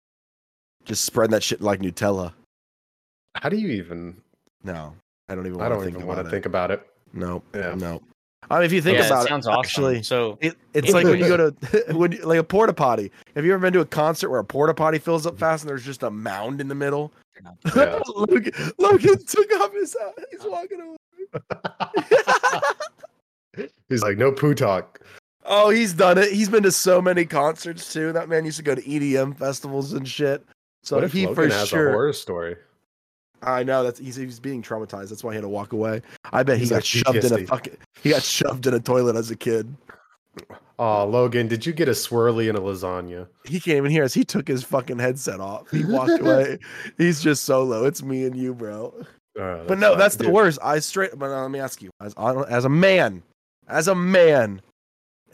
Just 0.85 1.05
spread 1.05 1.31
that 1.31 1.43
shit 1.43 1.61
like 1.61 1.81
Nutella. 1.81 2.33
How 3.35 3.49
do 3.49 3.57
you 3.57 3.69
even? 3.69 4.17
No, 4.63 4.95
I 5.29 5.35
don't 5.35 5.47
even. 5.47 5.61
I 5.61 5.65
wanna 5.65 5.75
don't 5.75 5.85
think 5.85 5.97
even 5.97 6.07
want 6.07 6.25
to 6.25 6.31
think 6.31 6.47
about 6.47 6.71
it. 6.71 6.87
No, 7.13 7.43
Yeah. 7.55 7.75
no. 7.75 8.01
I 8.51 8.57
mean, 8.57 8.67
if 8.67 8.73
you 8.73 8.83
think 8.83 8.99
yeah, 8.99 9.07
about 9.07 9.25
it 9.25 9.29
sounds 9.29 9.47
it, 9.47 9.51
awesome. 9.51 9.61
actually, 9.61 10.03
so 10.03 10.37
it, 10.43 10.55
it's 10.75 10.93
like 10.93 11.07
when 11.07 11.19
you 11.19 11.27
go 11.29 11.37
to 11.51 11.85
when 11.97 12.13
you, 12.13 12.23
like 12.25 12.39
a 12.39 12.45
porta 12.45 12.75
potty. 12.75 13.11
Have 13.35 13.45
you 13.45 13.53
ever 13.55 13.61
been 13.61 13.73
to 13.73 13.81
a 13.81 13.87
concert 13.87 14.29
where 14.29 14.41
a 14.41 14.45
porta 14.45 14.75
potty 14.75 14.99
fills 14.99 15.27
up 15.27 15.39
fast 15.39 15.65
and 15.65 15.71
there's 15.71 15.85
just 15.85 16.03
a 16.03 16.11
mound 16.11 16.61
in 16.61 16.69
the 16.69 16.75
middle? 16.75 17.11
Yeah. 17.75 18.01
Logan, 18.15 18.53
Logan 18.79 19.25
took 19.25 19.51
off 19.61 19.73
his 19.73 19.97
hat. 19.99 20.15
He's 20.31 20.45
walking 20.45 20.81
away. 20.81 20.97
He's 23.89 24.03
like, 24.03 24.19
no 24.19 24.31
poo 24.31 24.55
talk. 24.55 25.01
Oh, 25.45 25.71
he's 25.71 25.93
done 25.93 26.19
it. 26.19 26.33
He's 26.33 26.49
been 26.49 26.63
to 26.63 26.73
so 26.73 27.03
many 27.03 27.25
concerts 27.25 27.93
too. 27.93 28.13
That 28.13 28.29
man 28.29 28.45
used 28.45 28.57
to 28.57 28.63
go 28.63 28.75
to 28.75 28.83
EDM 28.83 29.37
festivals 29.37 29.93
and 29.93 30.09
shit. 30.09 30.45
So 30.83 30.97
what 30.97 31.05
if 31.05 31.13
he 31.13 31.27
Logan 31.27 31.35
for 31.51 31.55
has 31.55 31.69
sure. 31.69 31.89
a 31.89 31.93
horror 31.93 32.13
story? 32.13 32.57
I 33.43 33.63
know 33.63 33.83
that's 33.83 33.99
he's, 33.99 34.17
he's 34.17 34.41
being 34.41 34.63
traumatized. 34.63 35.11
That's 35.11 35.23
why 35.23 35.33
he 35.33 35.37
had 35.37 35.43
to 35.43 35.49
walk 35.49 35.73
away. 35.73 36.01
I 36.33 36.43
bet 36.43 36.59
he 36.59 36.67
got 36.67 36.77
like 36.77 36.85
shoved 36.85 37.25
in 37.25 37.33
a 37.33 37.47
fucking. 37.47 37.77
He 38.03 38.11
got 38.11 38.23
shoved 38.23 38.67
in 38.67 38.75
a 38.75 38.81
toilet 38.81 39.17
as 39.17 39.31
a 39.31 39.37
kid. 39.37 39.75
Oh, 40.79 41.07
Logan, 41.07 41.47
did 41.47 41.65
you 41.65 41.73
get 41.73 41.89
a 41.89 41.93
swirly 41.93 42.49
and 42.49 42.59
a 42.59 42.61
lasagna? 42.61 43.29
He 43.45 43.61
can't 43.61 43.77
even 43.77 43.91
hear 43.91 44.03
us. 44.03 44.13
He 44.13 44.25
took 44.25 44.49
his 44.49 44.65
fucking 44.65 44.99
headset 44.99 45.41
off. 45.41 45.71
He 45.71 45.85
walked 45.85 46.21
away. 46.21 46.59
He's 46.99 47.23
just 47.23 47.45
solo. 47.45 47.85
It's 47.85 48.03
me 48.03 48.25
and 48.25 48.35
you, 48.35 48.55
bro. 48.55 48.93
Uh, 49.39 49.63
But 49.65 49.79
no, 49.79 49.91
fine. 49.91 49.99
that's 49.99 50.17
the 50.17 50.25
Dude, 50.25 50.33
worst. 50.33 50.59
I 50.63 50.81
straight. 50.81 51.17
But 51.17 51.31
uh, 51.31 51.43
let 51.43 51.51
me 51.51 51.61
ask 51.61 51.81
you, 51.83 51.91
as 52.01 52.15
as 52.49 52.65
a 52.65 52.69
man, 52.69 53.23
as 53.69 53.87
a 53.89 53.95
man, 53.95 54.61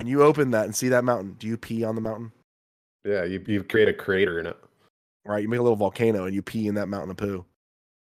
and 0.00 0.08
you 0.08 0.22
open 0.22 0.50
that 0.50 0.64
and 0.64 0.74
see 0.74 0.88
that 0.88 1.04
mountain. 1.04 1.36
Do 1.38 1.46
you 1.46 1.56
pee 1.56 1.84
on 1.84 1.94
the 1.94 2.00
mountain? 2.00 2.32
Yeah, 3.04 3.24
you 3.24 3.42
you 3.46 3.62
create 3.62 3.88
a 3.88 3.92
crater 3.92 4.40
in 4.40 4.46
it. 4.46 4.56
Right. 5.24 5.42
You 5.42 5.48
make 5.48 5.60
a 5.60 5.62
little 5.62 5.76
volcano 5.76 6.24
and 6.24 6.34
you 6.34 6.42
pee 6.42 6.66
in 6.66 6.74
that 6.74 6.88
mountain 6.88 7.10
of 7.10 7.16
poo. 7.18 7.44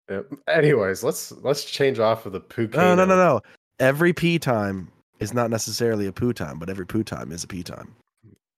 Yeah. 0.10 0.21
Anyways, 0.47 1.03
let's 1.03 1.31
let's 1.43 1.65
change 1.65 1.99
off 1.99 2.25
of 2.25 2.31
the 2.33 2.39
poo. 2.39 2.67
No, 2.73 2.95
no, 2.95 3.05
no, 3.05 3.15
no. 3.17 3.41
Every 3.79 4.13
pee 4.13 4.39
time 4.39 4.89
is 5.19 5.33
not 5.33 5.49
necessarily 5.49 6.07
a 6.07 6.12
poo 6.12 6.31
time, 6.33 6.60
but 6.60 6.69
every 6.69 6.86
poo 6.86 7.03
time 7.03 7.31
is 7.31 7.43
a 7.43 7.47
pee 7.47 7.63
time. 7.63 7.93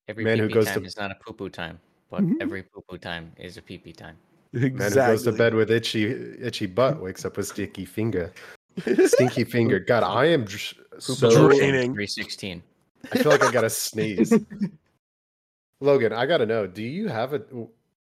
every 0.08 0.24
man 0.24 0.38
who 0.40 0.48
pee-pee 0.48 0.54
goes 0.56 0.66
time 0.68 0.82
to- 0.82 0.86
is 0.88 0.98
not 0.98 1.12
a 1.12 1.16
poo 1.24 1.34
poo 1.34 1.50
time, 1.50 1.80
but 2.10 2.22
Mhm. 2.22 2.36
every 2.42 2.64
poo 2.64 2.82
poo 2.90 2.98
time 2.98 3.32
is 3.38 3.58
a 3.58 3.62
pee 3.62 3.78
pee 3.78 3.94
time. 3.94 4.18
Exactly. 4.54 4.80
Man 4.80 4.90
who 4.90 4.96
goes 5.14 5.24
to 5.24 5.32
bed 5.32 5.54
with 5.54 5.70
itchy 5.72 6.06
itchy 6.42 6.66
butt 6.66 7.00
wakes 7.02 7.24
up 7.26 7.38
with 7.38 7.48
sticky 7.48 7.86
finger. 7.86 8.34
Stinky 9.06 9.44
finger. 9.44 9.80
God, 9.80 10.04
I 10.04 10.26
am 10.26 10.46
j- 10.48 10.78
so. 11.00 11.48
Draining. 11.50 11.94
Three 11.94 12.08
sixteen. 12.08 12.64
I 13.12 13.18
feel 13.20 13.32
like 13.32 13.44
I 13.44 13.52
gotta 13.52 13.70
sneeze. 13.70 14.34
Logan, 15.82 16.14
I 16.14 16.26
gotta 16.26 16.46
know. 16.46 16.68
Do 16.68 16.84
you 16.84 17.08
have 17.08 17.34
a 17.34 17.42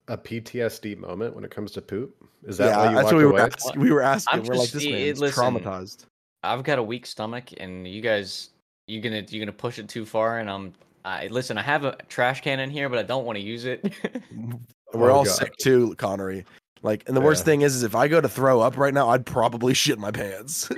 a 0.08 0.16
PTSD 0.16 0.96
moment 0.96 1.34
when 1.34 1.44
it 1.44 1.50
comes 1.50 1.72
to 1.72 1.82
poop? 1.82 2.14
Is 2.44 2.56
that 2.58 2.68
yeah, 2.70 2.76
why 2.76 2.88
you 2.90 2.94
that's 2.94 3.04
walked 3.04 3.14
what 3.14 3.18
we 3.18 3.26
were, 3.26 3.40
asking. 3.40 3.80
we 3.80 3.92
were 3.92 4.02
asking. 4.02 4.40
I'm 4.40 4.46
we're 4.46 4.54
like, 4.54 4.70
just- 4.70 4.74
this 4.74 4.86
eh, 4.86 4.90
man's 4.90 5.20
listen, 5.20 5.44
traumatized. 5.44 6.06
I've 6.42 6.62
got 6.62 6.78
a 6.78 6.82
weak 6.82 7.04
stomach, 7.04 7.50
and 7.58 7.86
you 7.86 8.00
guys, 8.00 8.50
you're 8.86 9.02
gonna 9.02 9.24
you're 9.28 9.44
gonna 9.44 9.52
push 9.52 9.78
it 9.78 9.88
too 9.88 10.06
far, 10.06 10.38
and 10.38 10.48
I'm. 10.50 10.72
I 11.04 11.26
listen. 11.28 11.56
I 11.58 11.62
have 11.62 11.84
a 11.84 11.96
trash 12.08 12.40
can 12.42 12.60
in 12.60 12.70
here, 12.70 12.88
but 12.88 12.98
I 12.98 13.02
don't 13.02 13.24
want 13.24 13.36
to 13.38 13.44
use 13.44 13.64
it. 13.64 13.92
We're 14.94 15.10
Oh, 15.10 15.16
all 15.16 15.24
God. 15.24 15.34
sick 15.34 15.56
too, 15.58 15.94
Connery. 15.96 16.44
Like, 16.82 17.04
and 17.08 17.16
the 17.16 17.20
worst 17.20 17.44
thing 17.44 17.62
is, 17.62 17.74
is 17.74 17.82
if 17.82 17.94
I 17.94 18.08
go 18.08 18.20
to 18.20 18.28
throw 18.28 18.60
up 18.60 18.76
right 18.76 18.94
now, 18.94 19.08
I'd 19.08 19.26
probably 19.26 19.74
shit 19.74 19.98
my 19.98 20.10
pants. 20.10 20.68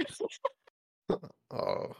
Oh, 1.51 1.96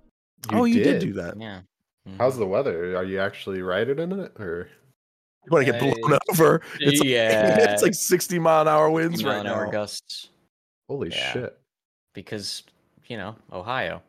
oh, 0.53 0.63
you 0.63 0.81
did. 0.81 1.01
do 1.01 1.11
that. 1.11 1.37
Yeah. 1.37 1.63
How's 2.17 2.37
the 2.37 2.47
weather? 2.47 2.95
Are 2.97 3.03
you 3.03 3.19
actually 3.19 3.61
riding 3.61 3.99
in 3.99 4.11
it, 4.19 4.31
or 4.39 4.69
You 5.45 5.51
want 5.51 5.65
to 5.65 5.71
get 5.71 5.79
blown 5.79 6.17
over? 6.31 6.61
It's 6.79 6.99
like, 6.99 7.09
Yeah. 7.09 7.57
it's 7.71 7.83
like 7.83 7.93
sixty 7.93 8.39
mile 8.39 8.63
an 8.63 8.67
hour 8.67 8.89
winds 8.89 9.21
50 9.21 9.25
mile 9.25 9.33
right 9.37 9.45
an 9.45 9.51
hour 9.51 9.65
now. 9.65 9.71
gusts 9.71 10.29
holy 10.89 11.09
Yeah. 11.09 11.33
shit? 11.33 11.57
because 12.13 12.63
you 13.07 13.17
know 13.17 13.35
Ohio. 13.53 14.01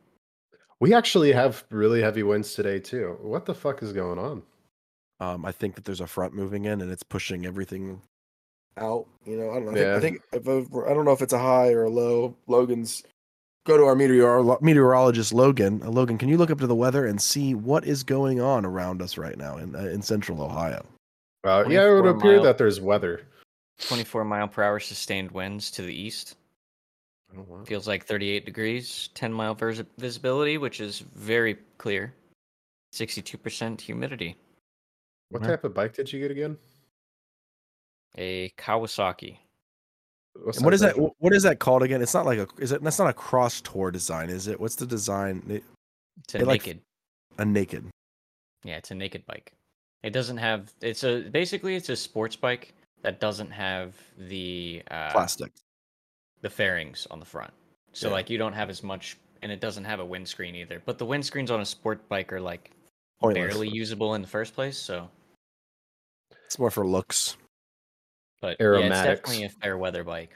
We 0.81 0.93
actually 0.95 1.33
have 1.33 1.65
really 1.71 2.01
heavy 2.03 2.23
winds 2.25 2.55
today 2.55 2.81
too. 2.81 3.17
What 3.21 3.45
the 3.47 3.55
fuck 3.55 3.83
is 3.83 3.93
going 3.93 4.19
on? 4.19 4.43
Um, 5.21 5.45
I 5.45 5.53
think 5.53 5.77
that 5.77 5.85
there's 5.85 6.01
a 6.01 6.07
front 6.09 6.35
moving 6.35 6.65
in 6.65 6.81
and 6.81 6.91
it's 6.91 7.05
pushing 7.05 7.47
everything 7.47 8.03
out. 8.79 9.07
You 9.25 9.37
know, 9.37 9.51
I 9.51 9.55
don't 9.61 9.67
know. 9.67 9.81
I 9.81 9.85
Yeah. 9.85 10.01
think, 10.01 10.21
I 10.33 10.39
think 10.39 10.67
if 10.67 10.75
I 10.75 10.91
I 10.91 10.95
don't 10.95 11.05
know 11.05 11.13
if 11.13 11.23
it's 11.23 11.33
a 11.33 11.39
high 11.39 11.73
or 11.73 11.85
a 11.85 11.91
low. 11.91 12.37
Logan's 12.49 13.05
go 13.65 13.77
to 13.77 13.85
our 13.85 13.95
meteor 13.95 14.43
meteorologist 14.61 15.33
Logan. 15.33 15.83
Uh, 15.83 15.91
Logan, 15.91 16.19
can 16.19 16.29
you 16.29 16.37
look 16.37 16.51
up 16.51 16.59
to 16.59 16.67
the 16.67 16.75
weather 16.75 17.07
and 17.07 17.21
see 17.21 17.55
what 17.55 17.85
is 17.85 18.03
going 18.03 18.41
on 18.41 18.65
around 18.65 19.03
us 19.03 19.17
right 19.19 19.37
now 19.37 19.57
in 19.59 19.75
uh, 19.75 19.81
in 19.81 20.03
central 20.03 20.43
Ohio? 20.43 20.85
Uh, 21.45 21.65
yeah, 21.69 21.89
it 21.89 21.93
would 21.93 22.07
appear 22.07 22.35
mile- 22.37 22.43
that 22.45 22.59
there's 22.59 22.81
weather. 22.81 23.23
24 23.81 24.25
mile 24.25 24.47
per 24.47 24.63
hour 24.63 24.79
sustained 24.79 25.31
winds 25.33 25.71
to 25.73 25.83
the 25.83 25.95
east. 25.95 26.37
Oh, 27.37 27.45
wow. 27.49 27.65
Feels 27.65 27.89
like 27.89 28.05
38 28.05 28.45
degrees. 28.45 29.09
10 29.15 29.33
mile 29.33 29.55
vis- 29.55 29.83
visibility, 29.99 30.59
which 30.59 30.81
is 30.81 31.01
very 31.17 31.57
clear. 31.79 32.15
62% 32.95 33.81
humidity. 33.81 34.37
What 35.31 35.43
Yeah. 35.43 35.49
type 35.49 35.65
of 35.65 35.75
bike 35.75 35.95
did 35.95 36.13
you 36.13 36.21
get 36.21 36.31
again? 36.31 36.59
A 38.19 38.51
Kawasaki. 38.59 39.39
What 40.35 40.57
And 40.57 40.65
what 40.65 40.75
is 40.75 40.81
that? 40.81 40.97
wh- 40.97 41.21
What 41.23 41.33
is 41.35 41.43
that 41.43 41.59
called 41.59 41.83
again? 41.83 42.01
It's 42.03 42.15
not 42.15 42.27
like 42.27 42.39
a. 42.39 42.49
Is 42.59 42.73
it? 42.73 42.83
That's 42.83 42.99
not 42.99 43.09
a 43.09 43.13
cross 43.13 43.61
tour 43.61 43.91
design, 43.91 44.31
is 44.31 44.47
it? 44.47 44.59
What's 44.61 44.77
the 44.77 44.87
design? 44.87 45.43
It- 45.49 45.65
It's 46.25 46.35
a 46.35 46.39
It, 46.39 46.47
like, 46.47 46.63
naked. 46.67 46.81
a 47.39 47.45
naked. 47.45 47.85
Yeah, 48.65 48.77
it's 48.77 48.91
a 48.91 48.95
naked 48.95 49.25
bike. 49.27 49.53
It 50.03 50.11
doesn't 50.13 50.37
have. 50.39 50.73
It's 50.81 51.05
a 51.05 51.21
basically 51.23 51.75
it's 51.77 51.89
a 51.89 51.97
sports 51.97 52.37
bike 52.37 52.75
that 53.03 53.19
doesn't 53.21 53.51
have 53.51 53.95
the 54.19 54.83
uh, 54.91 55.11
plastic. 55.13 55.53
the 56.43 56.51
fairings 56.51 57.07
on 57.11 57.19
the 57.21 57.25
front. 57.27 57.53
So 57.93 58.09
Yeah. 58.09 58.15
like 58.15 58.31
you 58.31 58.39
don't 58.39 58.53
have 58.53 58.69
as 58.71 58.83
much, 58.83 59.17
and 59.43 59.51
it 59.53 59.61
doesn't 59.61 59.85
have 59.85 60.01
a 60.01 60.05
windscreen 60.05 60.55
either. 60.55 60.83
But 60.85 60.99
the 60.99 61.07
windscreens 61.07 61.51
on 61.51 61.61
a 61.61 61.65
sport 61.67 62.09
bike 62.09 62.33
are 62.33 62.41
like 62.41 62.71
Pointless. 63.21 63.53
barely 63.55 63.69
usable 63.69 64.15
in 64.15 64.23
the 64.23 64.29
first 64.29 64.55
place. 64.55 64.77
So, 64.79 65.09
It's 66.47 66.59
more 66.59 66.71
for 66.71 66.87
looks. 66.87 67.37
But 68.43 68.59
yeah, 68.61 68.79
it's 68.81 69.03
definitely 69.03 69.45
a 69.45 69.49
fair 69.49 69.79
weather 69.79 70.05
bike. 70.05 70.33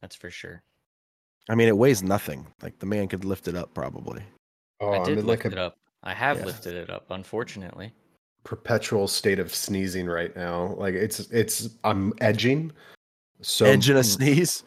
That's 0.00 0.16
for 0.16 0.30
sure. 0.30 0.62
I 1.50 1.54
mean, 1.54 1.68
it 1.68 1.76
weighs 1.76 2.02
nothing. 2.02 2.46
Like 2.62 2.78
the 2.78 2.86
man 2.86 3.08
could 3.08 3.24
lift 3.26 3.48
it 3.48 3.54
up 3.56 3.74
probably. 3.74 4.22
Oh, 4.80 4.92
I 4.92 4.96
I'm 4.98 5.04
did 5.04 5.16
lift 5.24 5.44
like 5.44 5.52
it 5.52 5.58
up. 5.58 5.76
I 6.02 6.14
have 6.14 6.38
Yeah. 6.38 6.46
lifted 6.46 6.74
it 6.74 6.88
up, 6.88 7.06
unfortunately. 7.10 7.92
perpetual 8.44 9.06
state 9.06 9.38
of 9.38 9.54
sneezing 9.54 10.06
right 10.06 10.34
now. 10.34 10.74
Like 10.78 10.94
it's 10.94 11.20
it's 11.30 11.76
I'm 11.84 12.12
edging. 12.20 12.72
So 13.40 13.66
Edge 13.66 13.88
and 13.88 13.98
a 13.98 14.04
sneeze. 14.04 14.64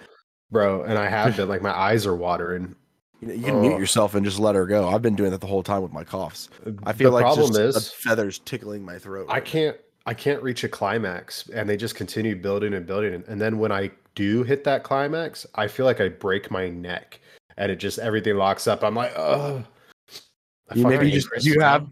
bro, 0.51 0.83
and 0.83 0.97
I 0.99 1.09
have 1.09 1.35
been 1.37 1.49
like 1.49 1.61
my 1.61 1.75
eyes 1.77 2.05
are 2.05 2.15
watering. 2.15 2.75
You, 3.21 3.27
know, 3.29 3.33
you 3.33 3.43
can 3.43 3.61
mute 3.61 3.73
Oh. 3.73 3.77
yourself 3.79 4.13
and 4.15 4.25
just 4.25 4.39
let 4.39 4.55
her 4.55 4.65
go. 4.65 4.87
I've 4.89 5.01
been 5.01 5.15
doing 5.15 5.31
that 5.31 5.39
the 5.41 5.47
whole 5.47 5.63
time 5.63 5.81
with 5.81 5.91
my 5.93 6.03
coughs. 6.03 6.49
Uh, 6.65 6.71
I 6.83 6.91
The 6.91 6.97
feel 6.99 7.11
like 7.11 7.23
problem 7.23 7.47
just 7.53 7.77
is 7.77 7.91
feathers 7.93 8.39
tickling 8.39 8.83
my 8.85 8.97
throat. 8.99 9.27
I 9.29 9.39
can't 9.41 9.77
I 10.05 10.13
can't 10.13 10.41
reach 10.41 10.63
a 10.63 10.69
climax 10.69 11.49
and 11.49 11.67
they 11.67 11.77
just 11.77 11.95
continue 11.95 12.35
building 12.35 12.73
and 12.73 12.85
building 12.85 13.23
and 13.27 13.41
then 13.41 13.57
when 13.57 13.71
I 13.71 13.91
do 14.13 14.43
hit 14.43 14.63
that 14.63 14.83
climax, 14.83 15.45
I 15.55 15.67
feel 15.67 15.85
like 15.85 15.99
I 15.99 16.09
break 16.09 16.49
my 16.51 16.69
neck 16.69 17.19
and 17.57 17.71
it 17.71 17.77
just 17.77 17.99
everything 17.99 18.35
locks 18.35 18.67
up. 18.67 18.83
I'm 18.83 18.95
like, 18.95 19.13
oh 19.17 19.63
now. 20.69 20.75
You 20.75 20.87
maybe 20.87 21.11
just 21.11 21.29
Chris 21.29 21.43
do 21.43 21.49
you 21.51 21.59
have 21.59 21.87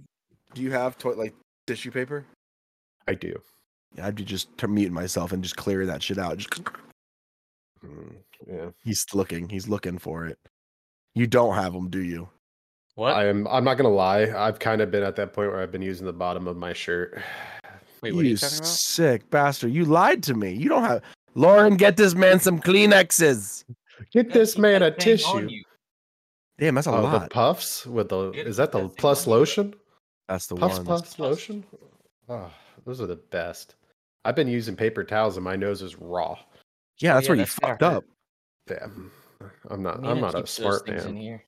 do 0.54 0.62
you 0.62 0.72
have 0.72 0.98
toi- 0.98 1.16
like 1.16 1.34
tissue 1.68 1.92
paper? 1.92 2.26
I 3.08 3.16
do. 3.16 3.36
Yeah, 3.96 4.08
I'd 4.08 4.16
be 4.16 4.24
just 4.24 4.58
to 4.60 4.68
mute 4.68 4.92
myself 4.92 5.34
and 5.34 5.44
just 5.44 5.56
clear 5.58 5.86
that 5.86 6.02
shit 6.02 6.18
out. 6.18 6.38
Just 6.38 6.62
Mm, 7.86 8.16
yeah. 8.48 8.70
he's 8.84 9.06
looking. 9.14 9.50
He's 9.50 9.68
looking 9.68 9.98
for 9.98 10.26
it. 10.26 10.38
You 11.16 11.28
don't 11.28 11.56
have 11.56 11.74
them, 11.74 11.90
do 11.90 12.02
you? 12.02 12.30
What? 12.96 13.14
I'm 13.14 13.48
I'm 13.48 13.64
not 13.64 13.76
gonna 13.76 13.90
lie. 13.90 14.32
I've 14.36 14.60
kind 14.60 14.82
of 14.82 14.92
been 14.92 15.04
at 15.04 15.16
that 15.18 15.34
point 15.34 15.52
where 15.52 15.62
I've 15.62 15.72
been 15.72 15.82
using 15.82 16.06
the 16.06 16.14
bottom 16.14 16.48
of 16.48 16.58
my 16.58 16.74
shirt. 16.74 17.22
Wait, 18.04 18.14
what 18.14 18.22
are 18.22 18.24
you 18.26 18.32
you 18.32 18.38
talking 18.38 18.58
about? 18.58 18.68
sick 18.68 19.30
bastard! 19.30 19.72
You 19.72 19.86
lied 19.86 20.22
to 20.24 20.34
me. 20.36 20.52
You 20.54 20.70
don't 20.70 20.84
have. 20.84 21.02
Lauren, 21.36 21.78
get 21.78 21.98
this 21.98 22.14
man 22.14 22.40
some 22.40 22.60
Kleenexes. 22.60 23.64
Get 24.12 24.32
this 24.34 24.58
man 24.58 24.84
a 24.84 24.92
That 24.92 25.02
thing 25.02 25.14
on 25.26 25.42
tissue. 25.44 25.48
you. 25.56 25.64
Damn, 26.60 26.76
that's 26.76 26.86
a 26.88 26.92
Oh, 26.92 27.20
the 27.20 27.28
puffs 27.30 27.86
with 27.88 28.10
the 28.10 28.32
is 28.32 28.58
that 28.58 28.72
the 28.72 28.90
plus 28.90 29.26
lotion? 29.26 29.74
That's 30.30 30.48
the 30.48 30.56
Puffs 30.56 30.78
one. 30.78 30.86
puffs 30.86 31.16
plus 31.16 31.20
lotion. 31.20 31.64
Oh, 32.30 32.52
those 32.86 33.02
are 33.02 33.08
the 33.08 33.16
best. 33.16 33.76
I've 34.26 34.36
been 34.36 34.48
using 34.48 34.76
paper 34.76 35.04
towels 35.04 35.36
and 35.38 35.44
my 35.44 35.56
nose 35.56 35.82
is 35.82 35.98
raw. 36.00 36.38
Yeah, 37.00 37.16
that's 37.16 37.26
yeah, 37.26 37.30
where 37.32 37.36
you 37.38 37.42
that's 37.46 37.54
fucked 37.56 37.84
up. 37.84 38.04
Damn. 38.68 39.12
I'm 39.70 39.82
not. 39.84 40.06
I'm 40.06 40.22
not 40.22 40.36
a 40.36 40.46
smart 40.48 40.86
things 40.86 41.06
in 41.06 41.16
man. 41.16 41.22
here. 41.22 41.44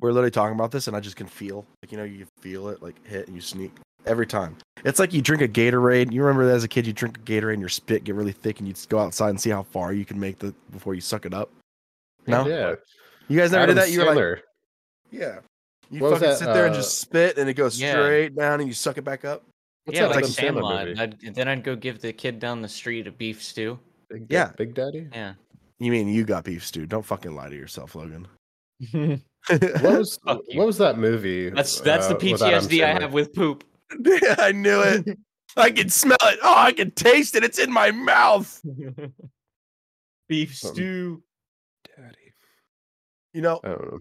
We're 0.00 0.12
literally 0.12 0.30
talking 0.30 0.54
about 0.54 0.70
this, 0.70 0.86
and 0.88 0.96
I 0.96 1.00
just 1.00 1.16
can 1.16 1.26
feel, 1.26 1.66
like 1.82 1.90
you 1.92 1.98
know, 1.98 2.04
you 2.04 2.26
feel 2.40 2.68
it, 2.68 2.82
like 2.82 3.04
hit, 3.06 3.26
and 3.26 3.34
you 3.34 3.40
sneak 3.40 3.72
every 4.06 4.26
time. 4.26 4.56
It's 4.84 4.98
like 4.98 5.12
you 5.12 5.22
drink 5.22 5.42
a 5.42 5.48
Gatorade. 5.48 6.12
You 6.12 6.22
remember 6.22 6.50
as 6.50 6.64
a 6.64 6.68
kid, 6.68 6.86
you 6.86 6.92
drink 6.92 7.16
a 7.18 7.20
Gatorade, 7.20 7.54
and 7.54 7.60
your 7.60 7.68
spit 7.68 8.04
get 8.04 8.14
really 8.14 8.32
thick, 8.32 8.58
and 8.58 8.68
you 8.68 8.74
would 8.74 8.88
go 8.88 8.98
outside 8.98 9.30
and 9.30 9.40
see 9.40 9.50
how 9.50 9.62
far 9.62 9.92
you 9.92 10.04
can 10.04 10.20
make 10.20 10.38
the 10.38 10.54
before 10.72 10.94
you 10.94 11.00
suck 11.00 11.24
it 11.26 11.32
up. 11.34 11.50
No, 12.26 12.46
Yeah. 12.46 12.74
you 13.28 13.38
guys 13.38 13.52
never 13.52 13.64
Adam 13.64 13.76
did 13.76 13.82
that. 13.82 13.90
You 13.90 14.00
were 14.04 14.14
like, 14.14 14.44
yeah. 15.10 15.38
You 15.90 16.00
What 16.00 16.18
fucking 16.18 16.36
sit 16.36 16.46
there 16.46 16.66
and 16.66 16.74
uh, 16.74 16.78
just 16.78 16.98
spit, 16.98 17.38
and 17.38 17.48
it 17.48 17.54
goes 17.54 17.80
Yeah. 17.80 17.92
straight 17.92 18.36
down, 18.36 18.60
and 18.60 18.68
you 18.68 18.74
suck 18.74 18.98
it 18.98 19.04
back 19.04 19.24
up. 19.24 19.42
What's 19.84 19.98
yeah, 19.98 20.08
that 20.08 20.16
like 20.16 20.24
Adam 20.24 20.30
Sandler 20.30 20.34
Sandlot. 20.34 20.86
movie? 20.86 21.00
I'd, 21.00 21.34
then 21.34 21.48
I'd 21.48 21.62
go 21.62 21.76
give 21.76 22.00
the 22.00 22.12
kid 22.12 22.38
down 22.38 22.62
the 22.62 22.68
street 22.68 23.06
a 23.06 23.12
beef 23.12 23.42
stew. 23.42 23.78
Big, 24.08 24.26
Yeah. 24.30 24.50
Big 24.56 24.74
Daddy. 24.74 25.08
Yeah. 25.12 25.34
You 25.78 25.90
mean 25.90 26.08
you 26.08 26.24
got 26.24 26.44
beef 26.44 26.64
stew? 26.64 26.86
Don't 26.86 27.04
fucking 27.04 27.34
lie 27.34 27.48
to 27.50 27.56
yourself, 27.56 27.94
Logan. 27.94 28.26
What 29.48 29.82
was 29.82 30.18
what 30.24 30.66
was 30.66 30.78
that 30.78 30.96
movie? 30.98 31.50
That's 31.50 31.78
that's 31.80 32.08
the 32.08 32.14
uh, 32.14 32.18
with 32.18 32.42
Adam 32.42 32.64
PTSD 32.64 32.82
I 32.82 32.92
have 33.02 33.12
with 33.12 33.34
poop. 33.34 33.62
Yeah, 34.02 34.34
I 34.38 34.52
knew 34.52 34.80
it. 34.80 35.18
I 35.56 35.70
can 35.70 35.88
smell 35.88 36.16
it. 36.22 36.38
Oh, 36.42 36.54
I 36.56 36.72
can 36.72 36.90
taste 36.92 37.34
it. 37.36 37.44
It's 37.44 37.58
in 37.58 37.72
my 37.72 37.90
mouth. 37.90 38.60
beef 40.28 40.56
Something. 40.56 40.74
stew. 40.74 41.22
Daddy. 41.96 42.32
You 43.32 43.42
know, 43.42 43.60
I 43.64 43.68
know. 43.68 44.00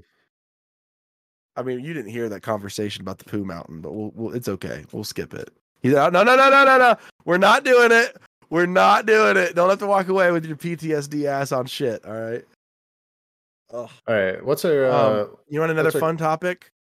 I 1.56 1.62
mean, 1.62 1.82
you 1.82 1.94
didn't 1.94 2.12
hear 2.12 2.30
that 2.30 2.42
conversation 2.42 3.02
about 3.02 3.20
the 3.20 3.26
poo 3.26 3.46
mountain, 3.46 3.82
but 3.82 3.94
we'll, 3.94 4.12
we'll 4.16 4.34
it's 4.36 4.48
okay. 4.48 4.86
We'll 4.92 5.04
skip 5.04 5.34
it. 5.34 5.52
He's 5.82 5.94
like, 5.94 6.12
no, 6.14 6.24
no, 6.24 6.36
no, 6.36 6.50
no, 6.50 6.66
no, 6.66 6.78
no. 6.78 6.96
We're 7.26 7.38
not 7.38 7.64
doing 7.64 7.92
it. 7.92 8.18
We're 8.50 8.66
not 8.66 9.06
doing 9.06 9.38
it. 9.38 9.54
Don't 9.56 9.70
have 9.70 9.80
to 9.80 9.88
walk 9.88 10.08
away 10.08 10.32
with 10.32 10.46
your 10.46 10.56
PTSD 10.58 11.26
ass 11.26 11.52
on 11.52 11.66
shit. 11.66 12.04
All 12.06 12.14
right. 12.14 12.44
Oh, 13.72 13.90
All 14.08 14.16
right. 14.16 14.44
What's 14.44 14.66
our 14.66 14.86
uh, 14.86 15.22
um, 15.24 15.38
you 15.50 15.60
want 15.60 15.72
another 15.72 15.88
what's 15.88 15.96
our- 15.96 16.00
fun 16.02 16.18
topic? 16.18 16.72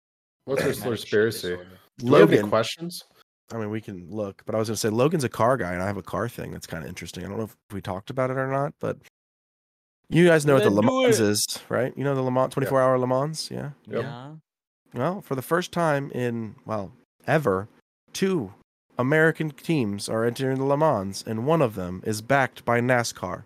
what's 0.45 0.61
our 0.63 0.73
conspiracy? 0.73 1.57
Disorder. 1.97 2.05
Do 2.05 2.11
we 2.13 2.19
have 2.19 2.29
any 2.29 2.37
Logan. 2.37 2.49
questions? 2.49 3.03
I 3.51 3.57
mean, 3.57 3.69
we 3.69 3.81
can 3.81 4.09
look, 4.09 4.41
but 4.45 4.55
I 4.55 4.57
was 4.57 4.69
gonna 4.69 4.77
say 4.77 4.89
Logan's 4.89 5.23
a 5.23 5.29
car 5.29 5.57
guy, 5.57 5.73
and 5.73 5.81
I 5.83 5.87
have 5.87 5.97
a 5.97 6.03
car 6.03 6.27
thing 6.27 6.51
that's 6.51 6.65
kind 6.65 6.83
of 6.83 6.89
interesting. 6.89 7.23
I 7.23 7.27
don't 7.27 7.37
know 7.37 7.43
if 7.43 7.55
we 7.71 7.81
talked 7.81 8.09
about 8.09 8.29
it 8.29 8.37
or 8.37 8.47
not, 8.47 8.73
but 8.79 8.97
you 10.09 10.27
guys 10.27 10.45
know 10.45 10.55
what 10.55 10.63
the 10.63 10.69
Let's 10.69 10.87
Le 10.87 11.01
Mans 11.03 11.19
it. 11.19 11.27
is, 11.27 11.59
right? 11.69 11.93
You 11.97 12.03
know 12.03 12.15
the 12.15 12.21
Le 12.21 12.31
Mans 12.31 12.53
24 12.53 12.81
hour 12.81 12.97
Le 12.97 13.07
Mans, 13.07 13.49
yeah. 13.51 13.71
Yep. 13.87 14.01
Yeah. 14.01 14.31
Well, 14.93 15.21
for 15.21 15.35
the 15.35 15.41
first 15.41 15.71
time 15.71 16.11
in 16.11 16.55
well 16.65 16.93
ever, 17.27 17.67
two 18.11 18.53
American 18.97 19.51
teams 19.51 20.07
are 20.07 20.23
entering 20.23 20.57
the 20.57 20.65
Le 20.65 20.77
Mans, 20.77 21.23
and 21.25 21.45
one 21.45 21.61
of 21.61 21.75
them 21.75 22.01
is 22.05 22.21
backed 22.21 22.63
by 22.63 22.79
NASCAR. 22.79 23.43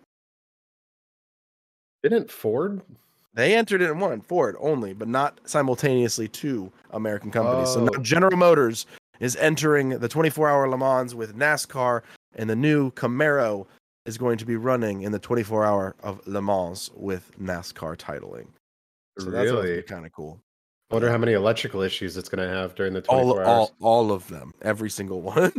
Didn't 2.03 2.31
Ford? 2.31 2.81
They 3.37 3.55
entered 3.55 3.83
it 3.83 3.91
in 3.91 3.99
one 3.99 4.21
Ford 4.21 4.55
only, 4.59 4.93
but 4.93 5.07
not 5.07 5.39
simultaneously 5.45 6.27
two 6.27 6.71
American 6.89 7.29
companies. 7.29 7.69
So 7.69 7.81
Oh. 7.81 7.83
now 7.85 7.99
General 8.01 8.35
Motors 8.35 8.87
is 9.19 9.35
entering 9.35 9.89
the 9.89 10.09
24-hour 10.09 10.67
Le 10.67 10.75
Mans 10.77 11.13
with 11.13 11.35
NASCAR, 11.37 12.01
and 12.35 12.49
the 12.49 12.55
new 12.55 12.89
Camaro 12.93 13.67
is 14.07 14.17
going 14.17 14.39
to 14.39 14.45
be 14.45 14.55
running 14.55 15.03
in 15.03 15.11
the 15.11 15.19
24-hour 15.19 15.95
of 16.01 16.25
Le 16.25 16.41
Mans 16.41 16.89
with 16.95 17.31
NASCAR 17.39 17.95
titling. 17.95 18.47
So 19.19 19.29
that's 19.29 19.51
Really? 19.51 19.83
kind 19.83 20.07
of 20.07 20.11
cool. 20.13 20.39
I 20.89 20.95
Wonder 20.95 21.11
how 21.11 21.17
many 21.19 21.33
electrical 21.33 21.81
issues 21.81 22.17
it's 22.17 22.29
going 22.29 22.47
to 22.47 22.51
have 22.51 22.73
during 22.73 22.93
the 22.93 23.01
All, 23.07 23.37
hours. 23.37 23.47
all, 23.47 23.71
all 23.81 24.11
of 24.11 24.27
them, 24.29 24.51
every 24.63 24.89
single 24.89 25.21
one. 25.35 25.51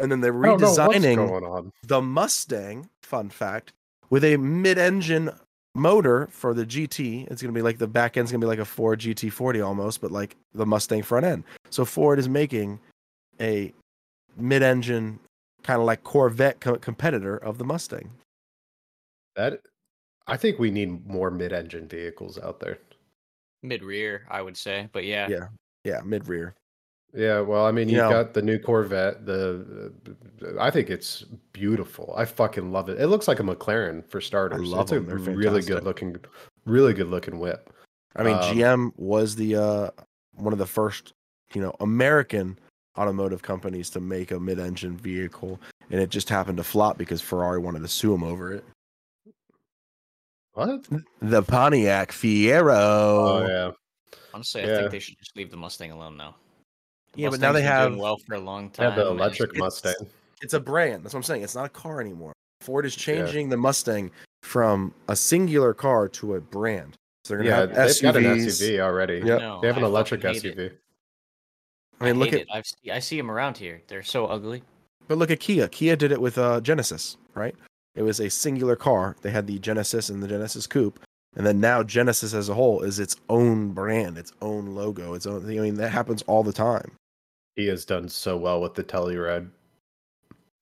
and 0.00 0.10
then 0.10 0.20
they're 0.20 0.36
I 0.44 0.48
don't 0.48 0.60
know 0.60 0.72
what's 0.72 0.96
redesigning 0.98 1.70
the 1.84 2.02
Mustang, 2.02 2.88
fun 3.02 3.30
fact, 3.30 3.72
with 4.10 4.24
a 4.24 4.36
mid-engine 4.36 5.30
motor 5.76 6.26
for 6.30 6.54
the 6.54 6.64
GT. 6.66 7.30
It's 7.30 7.42
gonna 7.42 7.52
be 7.52 7.62
like 7.62 7.78
the 7.78 7.86
back 7.86 8.16
end's 8.16 8.32
gonna 8.32 8.40
be 8.40 8.46
like 8.46 8.58
a 8.58 8.64
Ford 8.64 8.98
GT40 9.00 9.64
almost, 9.64 10.00
but 10.00 10.10
like 10.10 10.36
the 10.54 10.66
Mustang 10.66 11.02
front 11.02 11.26
end. 11.26 11.44
So 11.70 11.84
Ford 11.84 12.18
is 12.18 12.28
making 12.28 12.80
a 13.40 13.72
mid-engine 14.36 15.18
kind 15.62 15.80
of 15.80 15.86
like 15.86 16.02
Corvette 16.02 16.60
co- 16.60 16.76
competitor 16.76 17.36
of 17.36 17.58
the 17.58 17.64
Mustang. 17.64 18.10
That 19.34 19.60
I 20.26 20.36
think 20.36 20.58
we 20.58 20.70
need 20.70 21.06
more 21.06 21.30
mid-engine 21.30 21.88
vehicles 21.88 22.38
out 22.38 22.58
there. 22.60 22.78
Mid 23.62 23.82
rear, 23.82 24.26
I 24.30 24.42
would 24.42 24.56
say, 24.56 24.88
but 24.92 25.04
yeah, 25.04 25.28
Yeah. 25.28 25.48
Yeah, 25.84 26.00
mid 26.04 26.26
rear. 26.26 26.54
Yeah, 27.16 27.40
well, 27.40 27.64
I 27.64 27.72
mean, 27.72 27.88
You 27.88 27.96
you 27.96 28.02
know- 28.02 28.10
got 28.10 28.34
the 28.34 28.42
new 28.42 28.58
Corvette. 28.58 29.24
The, 29.24 29.90
the- 30.38 30.60
I 30.60 30.70
think 30.70 30.90
it's 30.90 31.22
beautiful. 31.52 32.12
I 32.16 32.26
fucking 32.26 32.70
love 32.70 32.88
it. 32.90 33.00
It 33.00 33.06
looks 33.06 33.26
like 33.26 33.40
a 33.40 33.42
McLaren 33.42 34.06
for 34.06 34.20
starters. 34.20 34.60
love 34.68 34.82
it's 34.82 34.92
a 34.92 34.96
them. 34.96 35.06
They're 35.06 35.16
really 35.34 35.62
fantastic. 35.62 35.74
good 35.74 35.84
looking, 35.84 36.16
really 36.66 36.92
good 36.92 37.08
looking 37.08 37.38
whip. 37.38 37.72
I 38.16 38.22
mean, 38.22 38.34
Um, 38.34 38.42
GM 38.42 38.92
was 38.96 39.34
the 39.36 39.56
uh 39.56 39.90
one 40.34 40.52
of 40.52 40.58
the 40.58 40.66
first, 40.66 41.14
you 41.54 41.62
know, 41.62 41.74
American 41.80 42.58
automotive 42.98 43.40
companies 43.42 43.88
to 43.90 44.00
make 44.00 44.30
a 44.30 44.38
mid-engine 44.40 44.96
vehicle, 44.98 45.58
and 45.90 46.00
it 46.00 46.10
just 46.10 46.28
happened 46.28 46.58
to 46.58 46.64
flop 46.64 46.98
because 46.98 47.20
Ferrari 47.22 47.58
wanted 47.58 47.80
to 47.80 47.88
sue 47.88 48.10
them 48.12 48.22
over 48.24 48.52
it. 48.52 48.64
What? 50.52 50.86
The 51.20 51.42
Pontiac 51.42 52.12
Fiero. 52.12 52.74
Oh, 52.74 53.46
yeah. 53.46 53.70
honestly, 54.34 54.62
I 54.62 54.66
Yeah. 54.66 54.78
think 54.80 54.90
they 54.90 54.98
should 54.98 55.18
just 55.18 55.36
leave 55.36 55.50
the 55.50 55.56
Mustang 55.56 55.90
alone 55.92 56.16
now. 56.16 56.36
The 57.16 57.22
Yeah, 57.22 57.28
but 57.30 57.40
now 57.40 57.52
they 57.52 57.62
Mustang's 57.62 57.70
been 57.80 57.88
doing 57.88 57.92
have- 57.92 58.00
well 58.02 58.16
for 58.18 58.34
a 58.34 58.40
long 58.40 58.70
time. 58.70 58.92
have 58.92 58.96
the 58.96 59.06
electric 59.10 59.50
it's- 59.50 59.60
Mustang. 59.60 59.94
It's 60.42 60.54
a 60.54 60.60
brand. 60.60 61.02
That's 61.04 61.14
what 61.14 61.20
I'm 61.20 61.24
saying. 61.24 61.42
It's 61.42 61.54
not 61.54 61.64
a 61.66 61.70
car 61.70 62.00
anymore. 62.00 62.32
Ford 62.60 62.84
is 62.86 62.94
Yeah. 62.96 63.24
changing 63.24 63.48
the 63.48 63.56
Mustang 63.56 64.10
from 64.42 64.92
a 65.08 65.16
singular 65.16 65.72
car 65.74 66.08
to 66.08 66.34
a 66.34 66.40
brand. 66.40 66.94
So 67.24 67.34
they're 67.34 67.38
gonna 67.38 67.48
Yeah, 67.50 67.56
have 67.56 67.68
they've 67.70 67.90
SUVs. 67.90 68.02
got 68.02 68.16
an 68.16 68.24
SUV 68.40 68.80
already. 68.80 69.22
Yeah, 69.24 69.38
No, 69.38 69.60
They 69.60 69.66
have 69.66 69.76
an 69.78 69.84
I 69.84 69.86
electric 69.86 70.22
fucking 70.22 70.34
hate 70.42 70.44
it. 70.44 70.56
SUV. 70.58 70.72
I 72.00 72.04
mean, 72.04 72.18
look 72.18 72.28
at 72.28 72.40
it. 72.42 72.48
I've 72.52 72.66
see, 72.66 72.90
I 72.90 72.98
see 72.98 73.16
them 73.16 73.30
around 73.30 73.56
here. 73.56 73.82
They're 73.88 74.02
so 74.02 74.26
ugly. 74.26 74.62
But 75.08 75.16
look 75.18 75.30
at 75.30 75.40
Kia. 75.40 75.68
Kia 75.68 75.96
did 75.96 76.12
it 76.12 76.20
with 76.20 76.36
uh, 76.36 76.60
Genesis, 76.60 77.16
right? 77.34 77.54
It 77.94 78.02
was 78.02 78.20
a 78.20 78.28
singular 78.28 78.76
car. 78.76 79.16
They 79.22 79.30
had 79.30 79.46
the 79.46 79.58
Genesis 79.58 80.10
and 80.10 80.22
the 80.22 80.28
Genesis 80.28 80.66
Coupe, 80.66 81.00
and 81.34 81.46
then 81.46 81.58
now 81.60 81.82
Genesis 81.82 82.34
as 82.34 82.48
a 82.50 82.54
whole 82.54 82.82
is 82.82 82.98
its 82.98 83.16
own 83.30 83.70
brand, 83.70 84.18
its 84.18 84.32
own 84.42 84.74
logo, 84.74 85.14
its 85.14 85.24
own. 85.26 85.44
I 85.46 85.60
mean, 85.60 85.76
that 85.76 85.90
happens 85.92 86.22
all 86.26 86.42
the 86.42 86.52
time. 86.52 86.92
He 87.56 87.66
has 87.66 87.84
done 87.84 88.08
so 88.08 88.36
well 88.36 88.60
with 88.60 88.74
the 88.74 88.84
Telluride. 88.84 89.48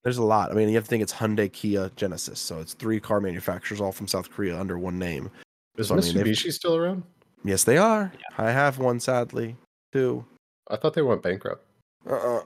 There's 0.04 0.18
a 0.18 0.22
lot. 0.24 0.50
I 0.50 0.54
mean, 0.54 0.68
you 0.68 0.74
have 0.76 0.84
to 0.84 0.88
think 0.90 1.02
it's 1.02 1.12
Hyundai, 1.12 1.52
Kia, 1.52 1.90
Genesis, 1.96 2.38
so 2.38 2.60
it's 2.60 2.74
three 2.74 3.00
car 3.00 3.20
manufacturers 3.20 3.80
all 3.80 3.90
from 3.92 4.06
South 4.06 4.30
Korea 4.30 4.58
under 4.58 4.78
one 4.78 4.98
name. 4.98 5.30
Is 5.76 5.88
So, 5.88 5.96
I 5.96 6.00
mean, 6.00 6.14
Mitsubishi 6.14 6.52
still 6.52 6.76
around? 6.76 7.02
Yes, 7.42 7.64
they 7.64 7.78
are. 7.78 8.12
I 8.38 8.50
have 8.52 8.78
one, 8.78 9.00
sadly, 9.00 9.56
too. 9.92 10.24
I 10.70 10.76
thought 10.76 10.94
they 10.94 11.02
went 11.02 11.22
bankrupt. 11.22 11.64
Uh-uh. 12.08 12.42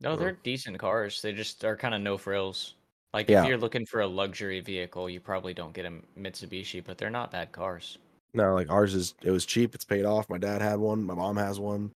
No, 0.00 0.16
they're 0.16 0.32
decent 0.42 0.78
cars. 0.78 1.22
They 1.22 1.32
just 1.32 1.64
are 1.64 1.76
kind 1.76 1.94
of 1.94 2.00
no 2.00 2.18
frills. 2.18 2.74
Like 3.14 3.28
Yeah. 3.30 3.42
if 3.42 3.48
you're 3.48 3.58
looking 3.58 3.86
for 3.86 4.00
a 4.00 4.06
luxury 4.06 4.60
vehicle, 4.60 5.08
you 5.08 5.20
probably 5.20 5.54
don't 5.54 5.72
get 5.72 5.86
a 5.86 5.92
Mitsubishi, 6.18 6.84
but 6.84 6.98
they're 6.98 7.10
not 7.10 7.30
bad 7.30 7.52
cars. 7.52 7.98
No, 8.34 8.54
like 8.54 8.70
ours 8.70 8.94
is. 8.94 9.14
It 9.22 9.30
was 9.30 9.46
cheap. 9.46 9.74
It's 9.74 9.84
paid 9.84 10.04
off. 10.04 10.28
My 10.28 10.36
dad 10.36 10.60
had 10.60 10.78
one. 10.78 11.02
My 11.04 11.14
mom 11.14 11.36
has 11.38 11.58
one. 11.58 11.92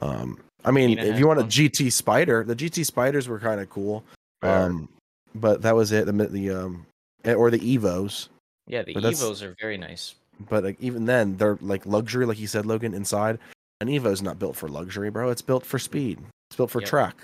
Um, 0.00 0.38
I 0.64 0.70
mean, 0.70 0.98
if 0.98 1.18
you 1.18 1.26
want 1.26 1.40
a. 1.40 1.44
GT 1.44 1.86
Spyder, 1.88 2.46
the 2.46 2.56
GT 2.56 2.84
Spyders 2.90 3.28
were 3.28 3.38
kind 3.38 3.60
of 3.60 3.70
cool. 3.70 4.04
Um, 4.42 4.88
but 5.34 5.62
that 5.62 5.74
was 5.74 5.92
it. 5.92 6.06
The 6.06 6.12
the 6.12 6.50
um, 6.50 6.86
eh, 7.24 7.34
or 7.34 7.50
the 7.50 7.58
Evos. 7.58 8.28
Yeah, 8.66 8.82
the 8.82 8.94
But 8.94 9.04
Evos 9.04 9.42
are 9.42 9.54
very 9.60 9.76
nice. 9.76 10.14
But 10.48 10.64
like 10.64 10.76
even 10.80 11.06
then, 11.06 11.36
they're 11.36 11.58
like 11.60 11.84
luxury, 11.86 12.26
like 12.26 12.38
you 12.38 12.46
said, 12.46 12.66
Logan. 12.66 12.94
Inside, 12.94 13.38
an 13.80 13.88
Evo's 13.88 14.22
not 14.22 14.38
built 14.38 14.56
for 14.56 14.68
luxury, 14.68 15.10
bro. 15.10 15.30
It's 15.30 15.42
built 15.42 15.64
for 15.64 15.78
speed. 15.78 16.18
It's 16.50 16.56
built 16.56 16.70
for 16.70 16.80
Yep. 16.80 16.88
track. 16.88 17.22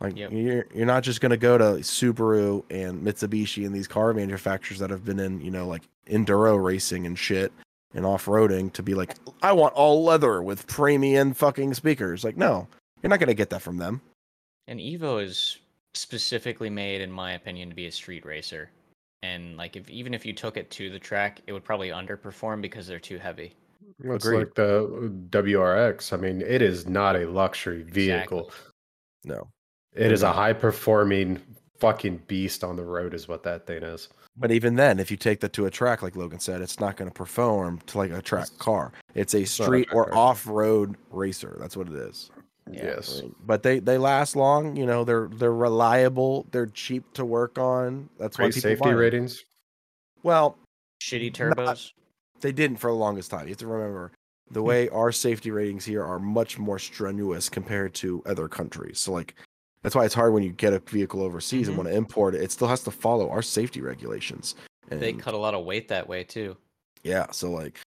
Like 0.00 0.16
Yep. 0.16 0.32
you're 0.32 0.66
you're 0.74 0.86
not 0.86 1.02
just 1.02 1.20
gonna 1.20 1.38
go 1.38 1.56
to 1.56 1.64
Subaru 1.82 2.64
and 2.70 3.02
Mitsubishi 3.02 3.64
and 3.64 3.74
these 3.74 3.88
car 3.88 4.12
manufacturers 4.12 4.78
that 4.80 4.90
have 4.90 5.04
been 5.04 5.18
in 5.18 5.40
you 5.40 5.50
know 5.50 5.66
like 5.66 5.82
enduro 6.08 6.62
racing 6.62 7.06
and 7.06 7.18
shit 7.18 7.52
and 7.96 8.06
off 8.06 8.26
roading 8.26 8.72
to 8.74 8.82
be 8.82 8.94
like, 8.94 9.16
I 9.42 9.52
want 9.52 9.74
all 9.74 10.04
leather 10.04 10.42
with 10.42 10.66
premium 10.66 11.34
fucking 11.34 11.74
speakers. 11.74 12.22
Like, 12.22 12.36
no, 12.36 12.68
you're 13.02 13.10
not 13.10 13.18
gonna 13.18 13.34
get 13.34 13.50
that 13.50 13.62
from 13.62 13.78
them. 13.78 14.00
And 14.68 14.78
Evo 14.78 15.22
is 15.24 15.58
specifically 15.94 16.70
made, 16.70 17.00
in 17.00 17.10
my 17.10 17.32
opinion, 17.32 17.70
to 17.70 17.74
be 17.74 17.86
a 17.86 17.92
street 17.92 18.24
racer. 18.24 18.70
And 19.22 19.56
like 19.56 19.76
if 19.76 19.88
even 19.90 20.14
if 20.14 20.26
you 20.26 20.32
took 20.32 20.56
it 20.56 20.70
to 20.72 20.90
the 20.90 20.98
track, 20.98 21.40
it 21.46 21.52
would 21.52 21.64
probably 21.64 21.88
underperform 21.88 22.60
because 22.60 22.86
they're 22.86 23.00
too 23.00 23.18
heavy. 23.18 23.54
It's 23.98 24.26
Agreed. 24.26 24.38
like 24.38 24.54
the 24.54 25.10
WRX. 25.30 26.12
I 26.12 26.16
mean, 26.16 26.42
it 26.42 26.60
is 26.60 26.86
not 26.86 27.16
a 27.16 27.26
luxury 27.26 27.82
vehicle. 27.82 28.46
Exactly. 28.46 28.72
No, 29.24 29.48
It 29.94 30.12
is 30.12 30.22
a 30.22 30.32
high 30.32 30.52
performing 30.52 31.40
fucking 31.78 32.22
beast 32.28 32.62
on 32.62 32.76
the 32.76 32.84
road, 32.84 33.14
is 33.14 33.26
what 33.26 33.42
that 33.44 33.66
thing 33.66 33.82
is. 33.82 34.08
But 34.36 34.50
even 34.50 34.76
then, 34.76 34.98
if 35.00 35.10
you 35.10 35.16
take 35.16 35.40
that 35.40 35.52
to 35.54 35.66
a 35.66 35.70
track, 35.70 36.02
like 36.02 36.16
Logan 36.16 36.40
said, 36.40 36.60
it's 36.60 36.78
not 36.80 36.96
gonna 36.96 37.10
perform 37.10 37.80
to 37.86 37.98
like 37.98 38.10
a 38.10 38.20
track 38.22 38.44
It's- 38.46 38.58
car. 38.58 38.92
It's 39.14 39.34
a 39.34 39.44
street 39.44 39.88
or 39.92 40.14
off 40.14 40.46
road 40.46 40.96
racer. 41.10 41.56
That's 41.60 41.76
what 41.76 41.88
it 41.88 41.94
is. 41.94 42.30
Yes. 42.68 43.22
but 43.44 43.62
they 43.62 43.78
they 43.78 43.96
last 43.96 44.34
long. 44.34 44.74
You 44.76 44.86
know, 44.86 45.04
they're 45.04 45.28
they're 45.32 45.54
reliable. 45.54 46.46
They're 46.50 46.66
cheap 46.66 47.12
to 47.14 47.24
work 47.24 47.58
on. 47.58 48.08
That's 48.18 48.38
why 48.38 48.46
people 48.48 48.60
safety 48.62 48.82
buy 48.82 48.90
'em. 48.90 48.96
ratings. 48.96 49.44
Well, 50.24 50.58
Shitty 51.00 51.38
Not- 51.38 51.56
turbos. 51.56 51.92
they 52.40 52.50
didn't 52.52 52.78
for 52.78 52.90
the 52.90 52.96
longest 52.96 53.30
time. 53.30 53.42
You 53.44 53.50
have 53.50 53.58
to 53.58 53.66
remember 53.68 54.10
the 54.50 54.60
Hmm. 54.60 54.66
way 54.66 54.88
our 54.88 55.12
safety 55.12 55.50
ratings 55.52 55.84
here 55.84 56.02
are 56.02 56.18
much 56.18 56.58
more 56.58 56.78
strenuous 56.80 57.48
compared 57.48 57.94
to 57.94 58.22
other 58.26 58.48
countries. 58.48 58.98
So 58.98 59.12
like 59.12 59.34
that's 59.86 59.94
why 59.94 60.04
it's 60.04 60.14
hard 60.14 60.32
when 60.32 60.42
you 60.42 60.50
get 60.50 60.72
a 60.72 60.80
vehicle 60.80 61.22
overseas 61.22 61.66
Mhm. 61.66 61.68
and 61.68 61.76
want 61.76 61.88
to 61.88 61.94
import 61.94 62.34
it. 62.34 62.42
It 62.42 62.50
still 62.50 62.66
has 62.66 62.82
to 62.82 62.90
follow 62.90 63.30
our 63.30 63.40
safety 63.40 63.80
regulations. 63.80 64.56
And 64.90 65.00
They 65.00 65.12
cut 65.12 65.32
a 65.32 65.36
lot 65.36 65.54
of 65.54 65.64
weight 65.64 65.86
that 65.88 66.08
way 66.08 66.24
too. 66.24 66.56
yeah, 67.04 67.30
so 67.30 67.52
like 67.52 67.78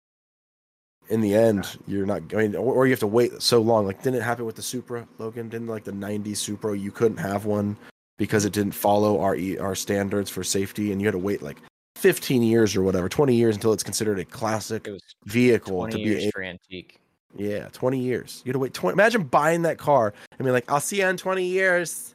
in 1.09 1.19
the 1.19 1.33
end, 1.35 1.77
you're 1.87 2.05
not. 2.05 2.21
I 2.33 2.37
mean, 2.37 2.55
or, 2.55 2.73
or 2.73 2.85
you 2.87 2.91
have 2.93 3.01
to 3.01 3.07
wait 3.07 3.41
so 3.41 3.59
long. 3.59 3.85
Like, 3.85 4.01
didn't 4.01 4.15
it 4.15 4.23
happen 4.23 4.45
with 4.45 4.55
the 4.55 4.61
Supra, 4.61 5.05
Logan? 5.17 5.49
Didn't 5.49 5.67
like 5.67 5.83
the 5.83 5.91
'90s 5.91 6.37
Supra, 6.37 6.77
you 6.77 6.89
couldn't 6.91 7.17
have 7.17 7.43
one 7.43 7.75
because 8.17 8.45
it 8.45 8.53
didn't 8.53 8.71
follow 8.75 9.19
our 9.19 9.35
our 9.59 9.75
standards 9.75 10.29
for 10.29 10.41
safety, 10.41 10.93
and 10.93 11.01
you 11.01 11.07
had 11.07 11.11
to 11.13 11.17
wait 11.17 11.41
like 11.41 11.57
15 11.97 12.41
years 12.43 12.77
or 12.77 12.81
whatever, 12.83 13.09
20 13.09 13.35
years 13.35 13.55
until 13.55 13.73
it's 13.73 13.83
considered 13.83 14.19
a 14.19 14.23
classic 14.25 14.87
vehicle 15.25 15.79
20 15.79 15.91
to 15.91 15.97
be. 15.97 16.31
A- 16.33 16.41
antique. 16.47 16.97
Yeah, 17.35 17.67
20 17.73 17.99
years. 17.99 18.41
You 18.45 18.49
had 18.49 18.53
to 18.53 18.59
wait 18.59 18.73
20. 18.73 18.93
Imagine 18.93 19.23
buying 19.23 19.61
that 19.63 19.77
car 19.77 20.13
and 20.37 20.45
be 20.45 20.51
like, 20.51 20.69
"I'll 20.71 20.79
see 20.81 20.99
you 20.99 21.07
in 21.07 21.17
20 21.17 21.45
years." 21.45 22.13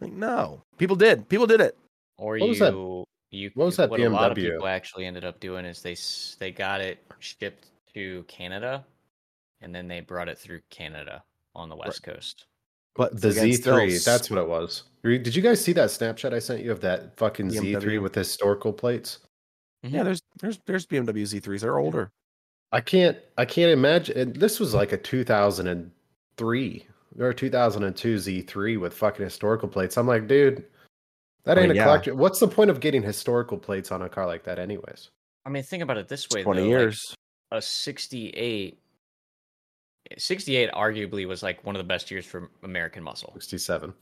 Like, 0.00 0.12
no, 0.12 0.62
people 0.78 0.96
did. 0.96 1.28
People 1.28 1.46
did 1.46 1.60
it. 1.60 1.76
Or 2.18 2.38
What 2.38 2.48
was 2.48 2.58
that- 2.60 2.72
you 2.72 3.04
you 3.30 3.50
what 3.54 3.66
was 3.66 3.76
that 3.76 3.90
What 3.90 4.00
a 4.00 4.08
lot 4.08 4.30
of 4.30 4.36
people 4.36 4.66
actually 4.66 5.04
ended 5.06 5.24
up 5.24 5.38
doing 5.40 5.64
is 5.64 5.82
they 5.82 5.92
s- 5.92 6.36
they 6.38 6.50
got 6.50 6.80
it 6.80 6.98
shipped 7.18 7.66
to 7.94 8.22
Canada 8.28 8.84
and 9.60 9.74
then 9.74 9.86
they 9.88 10.00
brought 10.00 10.28
it 10.28 10.38
through 10.38 10.60
Canada 10.70 11.22
on 11.54 11.68
the 11.68 11.76
west 11.76 12.02
coast. 12.02 12.46
But 12.94 13.20
The 13.20 13.28
again, 13.30 13.48
Z3, 13.50 14.04
that's 14.04 14.30
what 14.30 14.38
it 14.38 14.48
was. 14.48 14.84
Did 15.02 15.34
you 15.36 15.42
guys 15.42 15.62
see 15.62 15.72
that 15.74 15.90
Snapchat 15.90 16.32
I 16.32 16.38
sent 16.38 16.64
you 16.64 16.72
of 16.72 16.80
that 16.80 17.16
fucking 17.16 17.48
BMW? 17.50 17.74
Z3 17.76 18.02
with 18.02 18.14
historical 18.14 18.72
plates? 18.72 19.18
Mm-hmm. 19.84 19.94
yeah. 19.94 20.02
There's 20.04 20.22
there's 20.40 20.58
there's 20.66 20.86
BMW 20.86 21.22
Z3s. 21.24 21.60
They're 21.60 21.78
older. 21.78 22.10
I 22.72 22.80
can't 22.80 23.16
I 23.36 23.44
can't 23.44 23.70
imagine 23.70 24.18
and 24.18 24.36
this 24.36 24.60
was 24.60 24.74
like 24.74 24.92
a 24.92 24.98
2003 24.98 26.86
or 27.18 27.32
2002 27.32 28.16
Z3 28.16 28.80
with 28.80 28.94
fucking 28.94 29.24
historical 29.24 29.68
plates. 29.68 29.96
I'm 29.96 30.06
like, 30.06 30.26
dude, 30.26 30.64
that 31.44 31.58
I 31.58 31.62
ain't 31.62 31.70
mean, 31.70 31.80
a 31.80 31.84
collector. 31.84 32.14
What's 32.14 32.40
the 32.40 32.48
point 32.48 32.70
of 32.70 32.80
getting 32.80 33.02
historical 33.02 33.58
plates 33.58 33.90
on 33.90 34.02
a 34.02 34.08
car 34.08 34.26
like 34.26 34.44
that 34.44 34.58
anyways? 34.58 35.10
I 35.46 35.50
mean, 35.50 35.62
think 35.62 35.82
about 35.82 35.96
it 35.96 36.08
this 36.08 36.28
way: 36.28 36.42
20 36.42 36.60
though, 36.60 36.66
like, 36.66 36.70
years. 36.70 37.14
a 37.52 37.62
68, 37.62 38.78
68 40.18 40.70
arguably 40.72 41.26
was 41.26 41.42
like 41.42 41.64
one 41.64 41.74
of 41.74 41.80
the 41.80 41.88
best 41.88 42.10
years 42.10 42.26
for 42.26 42.50
American 42.62 43.02
muscle. 43.02 43.32
67. 43.34 43.94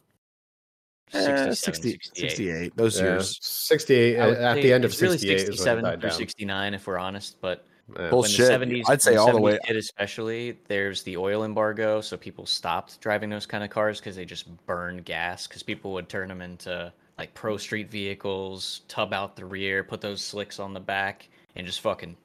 Eh, 1.13 1.21
67, 1.21 1.55
60, 1.55 1.91
68. 1.91 2.31
68. 2.31 2.77
Those 2.77 2.99
Yeah, 2.99 3.05
years. 3.05 3.39
68 3.41 4.17
at 4.17 4.55
the 4.55 4.73
end 4.73 4.85
of 4.85 4.91
it's 4.91 5.01
really 5.01 5.19
68 5.19 5.37
is 5.37 5.45
when 5.45 5.53
it 5.53 5.57
67 5.57 5.85
died 5.85 6.01
through 6.01 6.11
69, 6.11 6.75
if 6.75 6.87
we're 6.87 6.99
honest. 6.99 7.41
But 7.41 7.65
Yeah. 7.99 8.11
Bullshit. 8.11 8.59
when 8.61 8.69
the 8.69 8.81
70s, 8.81 8.85
I'd 8.89 9.03
say 9.03 9.13
when 9.13 9.19
all 9.21 9.33
the 9.33 9.41
way- 9.41 9.59
hit 9.65 9.77
especially, 9.77 10.59
there's 10.67 11.03
the 11.05 11.17
oil 11.17 11.45
embargo, 11.45 12.01
so 12.01 12.17
people 12.17 12.45
stopped 12.47 13.01
driving 13.01 13.31
those 13.31 13.47
kind 13.47 13.63
of 13.63 13.71
cars 13.71 14.01
because 14.01 14.17
they 14.17 14.25
just 14.25 14.49
burned 14.67 15.05
gas. 15.05 15.47
Because 15.47 15.63
people 15.63 15.93
would 15.93 16.09
turn 16.09 16.29
them 16.29 16.41
into 16.43 16.93
like 17.19 17.33
pro 17.35 17.57
street 17.57 17.91
vehicles, 17.91 18.81
tub 18.89 19.13
out 19.13 19.37
the 19.37 19.45
rear, 19.45 19.85
put 19.85 20.01
those 20.01 20.21
slicks 20.21 20.59
on 20.59 20.73
the 20.75 20.81
back, 20.81 21.29
and 21.55 21.67
just 21.67 21.81
fucking 21.81 22.17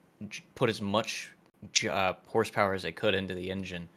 put 0.56 0.70
as 0.70 0.82
much 0.82 1.32
uh, 1.90 2.14
horsepower 2.26 2.74
as 2.74 2.82
they 2.82 2.92
could 2.92 3.14
into 3.14 3.36
the 3.36 3.50
engine, 3.52 3.88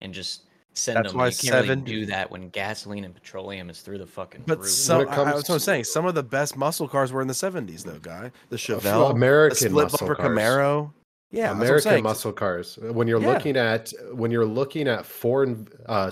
and 0.00 0.14
just 0.14 0.44
send 0.72 0.96
That's 0.96 1.08
them. 1.10 1.18
why 1.18 1.26
you 1.28 1.34
can't 1.36 1.68
really 1.68 1.80
do 1.82 2.06
that 2.06 2.30
when 2.30 2.48
gasoline 2.48 3.04
and 3.04 3.14
petroleum 3.14 3.68
is 3.68 3.80
through 3.82 3.98
the 3.98 4.06
fucking 4.06 4.44
But 4.46 4.60
roof. 4.60 4.68
some, 4.70 5.02
it 5.02 5.08
I- 5.08 5.12
I- 5.12 5.14
comes 5.16 5.34
that's 5.34 5.48
what 5.50 5.54
I'm 5.56 5.60
saying. 5.60 5.84
Some 5.84 6.06
of 6.06 6.14
the 6.14 6.22
best 6.22 6.56
muscle 6.56 6.88
cars 6.88 7.12
were 7.12 7.20
in 7.20 7.28
the 7.28 7.34
70s, 7.34 7.84
though, 7.84 7.98
guy. 7.98 8.30
The 8.48 8.54
Uh, 8.54 8.58
Chevelle, 8.58 9.08
the 9.08 9.14
American 9.14 9.56
split 9.68 9.72
muscle 9.72 9.98
bumper 10.06 10.14
cars. 10.14 10.28
Camaro. 10.38 10.92
Yeah, 11.32 11.52
that's 11.54 11.54
what 11.54 11.54
I'm 11.54 11.62
American 11.62 12.02
muscle 12.02 12.32
cars. 12.32 12.76
When 12.78 13.06
you're 13.06 13.20
Yeah. 13.20 13.32
looking 13.34 13.56
at 13.56 13.92
when 14.12 14.30
you're 14.30 14.44
looking 14.46 14.88
at 14.88 15.06
foreign 15.06 15.68
uh, 15.86 16.10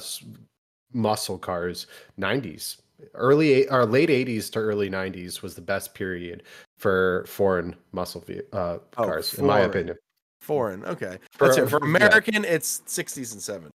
muscle 0.93 1.39
cars, 1.39 1.87
90s, 2.19 2.77
early 3.15 3.69
or 3.69 3.85
late 3.87 4.09
80s 4.11 4.51
to 4.53 4.59
early 4.61 4.89
90s 4.91 5.43
was 5.43 5.55
the 5.55 5.61
best 5.61 5.95
period 5.95 6.45
for 6.79 7.25
foreign 7.27 7.75
muscle 7.93 8.21
ve- 8.23 8.43
uh, 8.53 8.79
Oh, 8.97 9.05
cars, 9.05 9.35
in 9.35 9.47
my 9.47 9.61
opinion. 9.61 9.97
Foreign. 10.41 10.85
Okay. 10.85 11.19
For- 11.33 11.47
That's 11.49 11.59
it. 11.59 11.69
For 11.69 11.81
yeah. 11.83 11.89
American, 11.97 12.45
it's 12.45 12.81
60s 12.87 13.33
and 13.33 13.41
70s. 13.43 13.71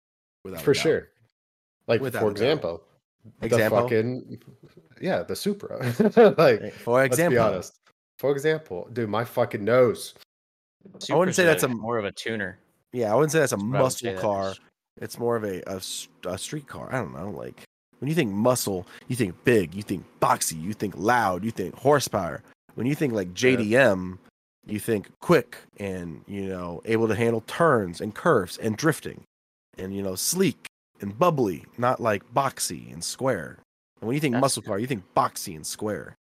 Without 0.44 0.60
a 0.60 0.64
for 0.64 0.72
doubt. 0.74 0.82
sure. 0.82 1.08
Like 1.86 2.00
Without 2.00 2.20
for 2.22 2.30
example, 2.30 2.82
Example? 3.42 3.78
the 3.78 3.82
fucking 3.82 4.42
yeah, 5.00 5.22
the 5.22 5.34
Supra. 5.36 5.78
like 6.38 6.72
For 6.74 6.94
let's 7.00 7.16
be 7.16 7.36
honest. 7.38 7.76
For 8.18 8.30
example, 8.32 8.88
dude, 8.92 9.08
my 9.08 9.24
fucking 9.24 9.64
nose. 9.64 10.14
I 11.10 11.14
wouldn't 11.14 11.34
say 11.36 11.44
that's 11.44 11.62
a- 11.62 11.68
more 11.68 11.98
of 11.98 12.04
a 12.04 12.12
tuner. 12.12 12.58
Yeah, 12.92 13.12
I 13.12 13.14
wouldn't 13.14 13.32
say 13.32 13.38
that's 13.38 13.52
a 13.52 13.56
That's 13.56 13.64
what 13.64 13.76
I 13.76 13.80
would 13.80 13.84
muscle 13.84 14.14
car. 14.18 14.50
is. 14.52 14.60
It's 15.00 15.18
more 15.18 15.36
of 15.36 15.44
a 15.44 15.62
a 16.26 16.38
street 16.38 16.66
car. 16.66 16.88
I 16.92 16.98
don't 16.98 17.14
know. 17.14 17.30
Like 17.30 17.62
when 18.00 18.08
you 18.08 18.14
think 18.14 18.32
muscle, 18.32 18.86
you 19.08 19.16
think 19.16 19.44
big, 19.44 19.74
you 19.74 19.82
think 19.82 20.04
boxy, 20.20 20.60
you 20.60 20.72
think 20.72 20.94
loud, 20.96 21.44
you 21.44 21.50
think 21.50 21.74
horsepower. 21.76 22.42
When 22.74 22.86
you 22.86 22.94
think 22.94 23.12
like 23.12 23.28
Yeah. 23.28 23.56
JDM, 23.56 24.18
you 24.66 24.78
think 24.80 25.08
quick 25.20 25.58
and 25.78 26.22
you 26.26 26.46
know 26.46 26.82
able 26.84 27.08
to 27.08 27.14
handle 27.14 27.42
turns 27.42 28.00
and 28.00 28.14
curves 28.14 28.58
and 28.58 28.76
drifting, 28.76 29.22
and 29.78 29.94
you 29.94 30.02
know 30.02 30.14
sleek 30.16 30.66
and 31.00 31.18
bubbly, 31.18 31.64
not 31.78 32.00
like 32.00 32.22
boxy 32.34 32.92
and 32.92 33.02
square. 33.04 33.58
And 34.00 34.08
when 34.08 34.14
you 34.14 34.20
think 34.20 34.34
That's 34.34 34.40
muscle 34.42 34.62
car, 34.62 34.78
you 34.78 34.86
think 34.86 35.04
boxy 35.14 35.54
and 35.54 35.66
square. 35.66 36.16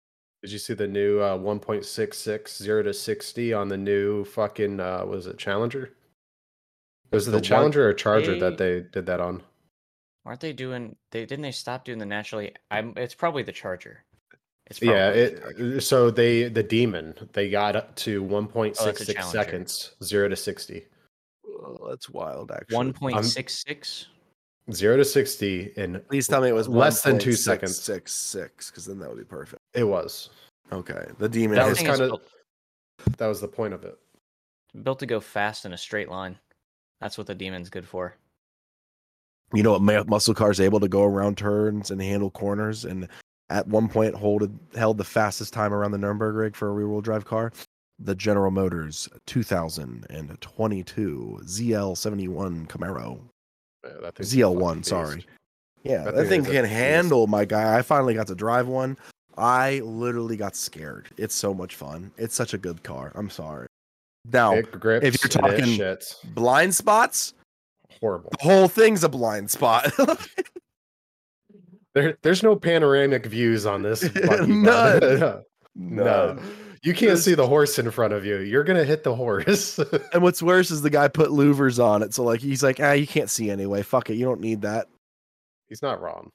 Did 0.45 0.53
you 0.53 0.59
see 0.59 0.75
the 0.75 0.87
new 0.87 1.21
uh, 1.21 1.39
1.66 1.39 2.59
0 2.59 2.83
to 2.83 2.93
60 2.93 3.55
on 3.55 3.69
the 3.69 3.79
new 3.79 4.27
fucking 4.27 4.79
uh, 4.79 5.07
was 5.07 5.27
it 5.27 5.39
Challenger? 5.39 5.95
Was 7.11 7.27
it 7.27 7.31
the, 7.31 7.39
the 7.39 7.43
Challenger 7.43 7.81
one, 7.81 7.89
or 7.89 7.95
Charger 7.95 8.35
they, 8.35 8.41
that 8.41 8.59
they 8.59 8.81
did 8.83 9.07
that 9.07 9.21
on? 9.21 9.43
Aren't 10.27 10.41
they 10.41 10.53
doing? 10.53 10.97
They 11.13 11.25
didn't 11.25 11.45
they 11.45 11.51
stop 11.51 11.87
doing 11.87 11.99
the 11.99 12.05
naturally? 12.05 12.53
I'm. 12.71 12.93
It's 12.99 13.15
probably 13.15 13.43
the 13.43 13.53
Charger. 13.53 14.05
It's 14.67 14.83
yeah. 14.83 15.09
It, 15.09 15.41
Charger. 15.41 15.77
Uh, 15.79 15.81
so 15.81 16.11
they 16.11 16.51
the 16.51 16.63
Demon 16.63 17.15
they 17.33 17.49
got 17.49 17.75
up 17.75 17.97
to 17.97 18.23
1.66 18.23 19.15
oh, 19.19 19.23
seconds 19.23 19.95
0 20.05 20.29
to 20.29 20.37
60. 20.37 20.85
That's 21.89 22.11
wild. 22.11 22.51
Actually, 22.51 22.93
1.66 22.93 24.09
zero 24.73 24.97
to 24.97 25.05
60 25.05 25.73
in 25.77 26.01
please 26.09 26.27
tell 26.27 26.41
me 26.41 26.49
it 26.49 26.55
was 26.55 26.69
less 26.69 27.03
than 27.03 27.19
two 27.19 27.35
seconds 27.35 27.79
six 27.79 28.13
six 28.13 28.71
because 28.71 28.87
then 28.87 28.99
that 28.99 29.09
would 29.09 29.19
be 29.19 29.25
perfect. 29.25 29.61
It 29.75 29.85
was. 29.85 30.31
Okay. 30.73 31.07
The 31.19 31.29
demon 31.29 31.57
that 31.57 31.67
was 31.67 31.83
kind 31.83 32.01
of 32.01 32.21
that 33.19 33.27
was 33.27 33.41
the 33.41 33.49
point 33.49 33.75
of 33.75 33.85
it. 33.85 33.99
Built 34.83 34.99
to 35.01 35.07
go 35.07 35.21
fast 35.21 35.67
in 35.67 35.73
a 35.73 35.79
straight 35.79 36.09
line. 36.09 36.39
That's 37.01 37.19
what 37.19 37.27
the 37.27 37.35
demon's 37.35 37.71
good 37.71 37.87
for. 37.87 38.17
You 39.53 39.63
know 39.63 39.79
what 39.79 40.09
muscle 40.09 40.35
car 40.35 40.51
is 40.51 40.61
able 40.61 40.81
to 40.81 40.89
go 40.89 41.05
around 41.05 41.39
turns 41.39 41.91
and 41.91 42.01
handle 42.01 42.31
corners 42.31 42.85
and 42.85 43.09
at 43.51 43.69
one 43.69 43.89
point 43.89 44.15
hold, 44.15 44.51
held 44.75 44.99
the 44.99 45.05
fastest 45.05 45.53
time 45.53 45.73
around 45.73 45.93
the 45.93 45.99
Nürburgring 45.99 46.57
for 46.57 46.69
a 46.69 46.73
rear-wheel 46.73 47.03
drive 47.03 47.25
car? 47.25 47.53
The 47.99 48.15
general 48.15 48.51
motors 48.51 49.09
2022 49.27 51.41
zl71 51.45 52.67
camaro. 52.67 53.21
Yeah, 53.85 53.91
that 54.03 54.15
thing's 54.17 54.35
ZL1 54.35 54.85
sorry 54.85 55.17
beast. 55.17 55.29
yeah 55.83 56.05
That 56.05 56.15
that, 56.15 56.29
thing 56.29 56.43
thing 56.45 56.53
can 56.53 56.63
beast. 56.65 56.75
handle 56.75 57.27
my 57.27 57.45
guy 57.45 57.77
I 57.79 57.83
finally 57.83 58.15
got 58.15 58.27
to 58.29 58.35
drive 58.35 58.67
one 58.67 58.97
I 59.37 59.81
literally 59.85 60.37
got 60.37 60.57
scared 60.57 61.09
it's 61.17 61.35
so 61.35 61.53
much 61.55 61.75
fun 61.77 62.11
it's 62.17 62.35
such 62.35 62.55
a 62.55 62.59
good 62.59 62.83
car 62.83 63.13
I'm 63.15 63.31
sorry 63.31 63.67
now 64.33 64.55
if 64.55 64.73
you're 65.23 65.29
talking- 65.29 65.81
blind 66.35 66.75
spots 66.75 67.35
horrible. 68.01 68.31
the 68.39 68.45
whole 68.45 68.69
thing's 68.69 69.05
a 69.05 69.09
blind 69.09 69.51
spot 69.51 69.93
There, 71.95 72.19
there's 72.23 72.43
no 72.43 72.57
panoramic 72.57 73.25
views 73.27 73.67
on 73.67 73.83
this. 73.83 74.09
buggy, 74.27 74.51
None. 74.53 74.99
bud. 75.97 76.41
you 76.85 76.95
can't 76.95 77.19
see 77.19 77.35
the 77.35 77.47
horse 77.47 77.79
in 77.79 77.91
front 77.91 78.13
of 78.13 78.25
you. 78.25 78.39
You're 78.39 78.63
gonna 78.65 78.85
hit 78.85 79.03
the 79.05 79.15
horse. 79.15 79.79
And 80.13 80.23
what's 80.23 80.43
worse 80.43 80.71
is 80.71 80.83
the 80.83 80.91
guy 80.91 81.09
put 81.09 81.31
louvers 81.31 81.83
on 81.83 82.03
it. 82.03 82.15
So 82.15 82.23
like 82.23 82.41
he's 82.41 82.63
like, 82.63 82.79
ah, 82.81 82.93
you 82.93 83.07
can't 83.07 83.31
see 83.31 83.51
anyway. 83.51 83.83
Fuck 83.83 84.11
it. 84.11 84.15
You 84.15 84.25
don't 84.27 84.41
need 84.41 84.63
that. 84.63 84.87
He's 85.69 85.83
not 85.83 86.01
wrong. 86.01 86.31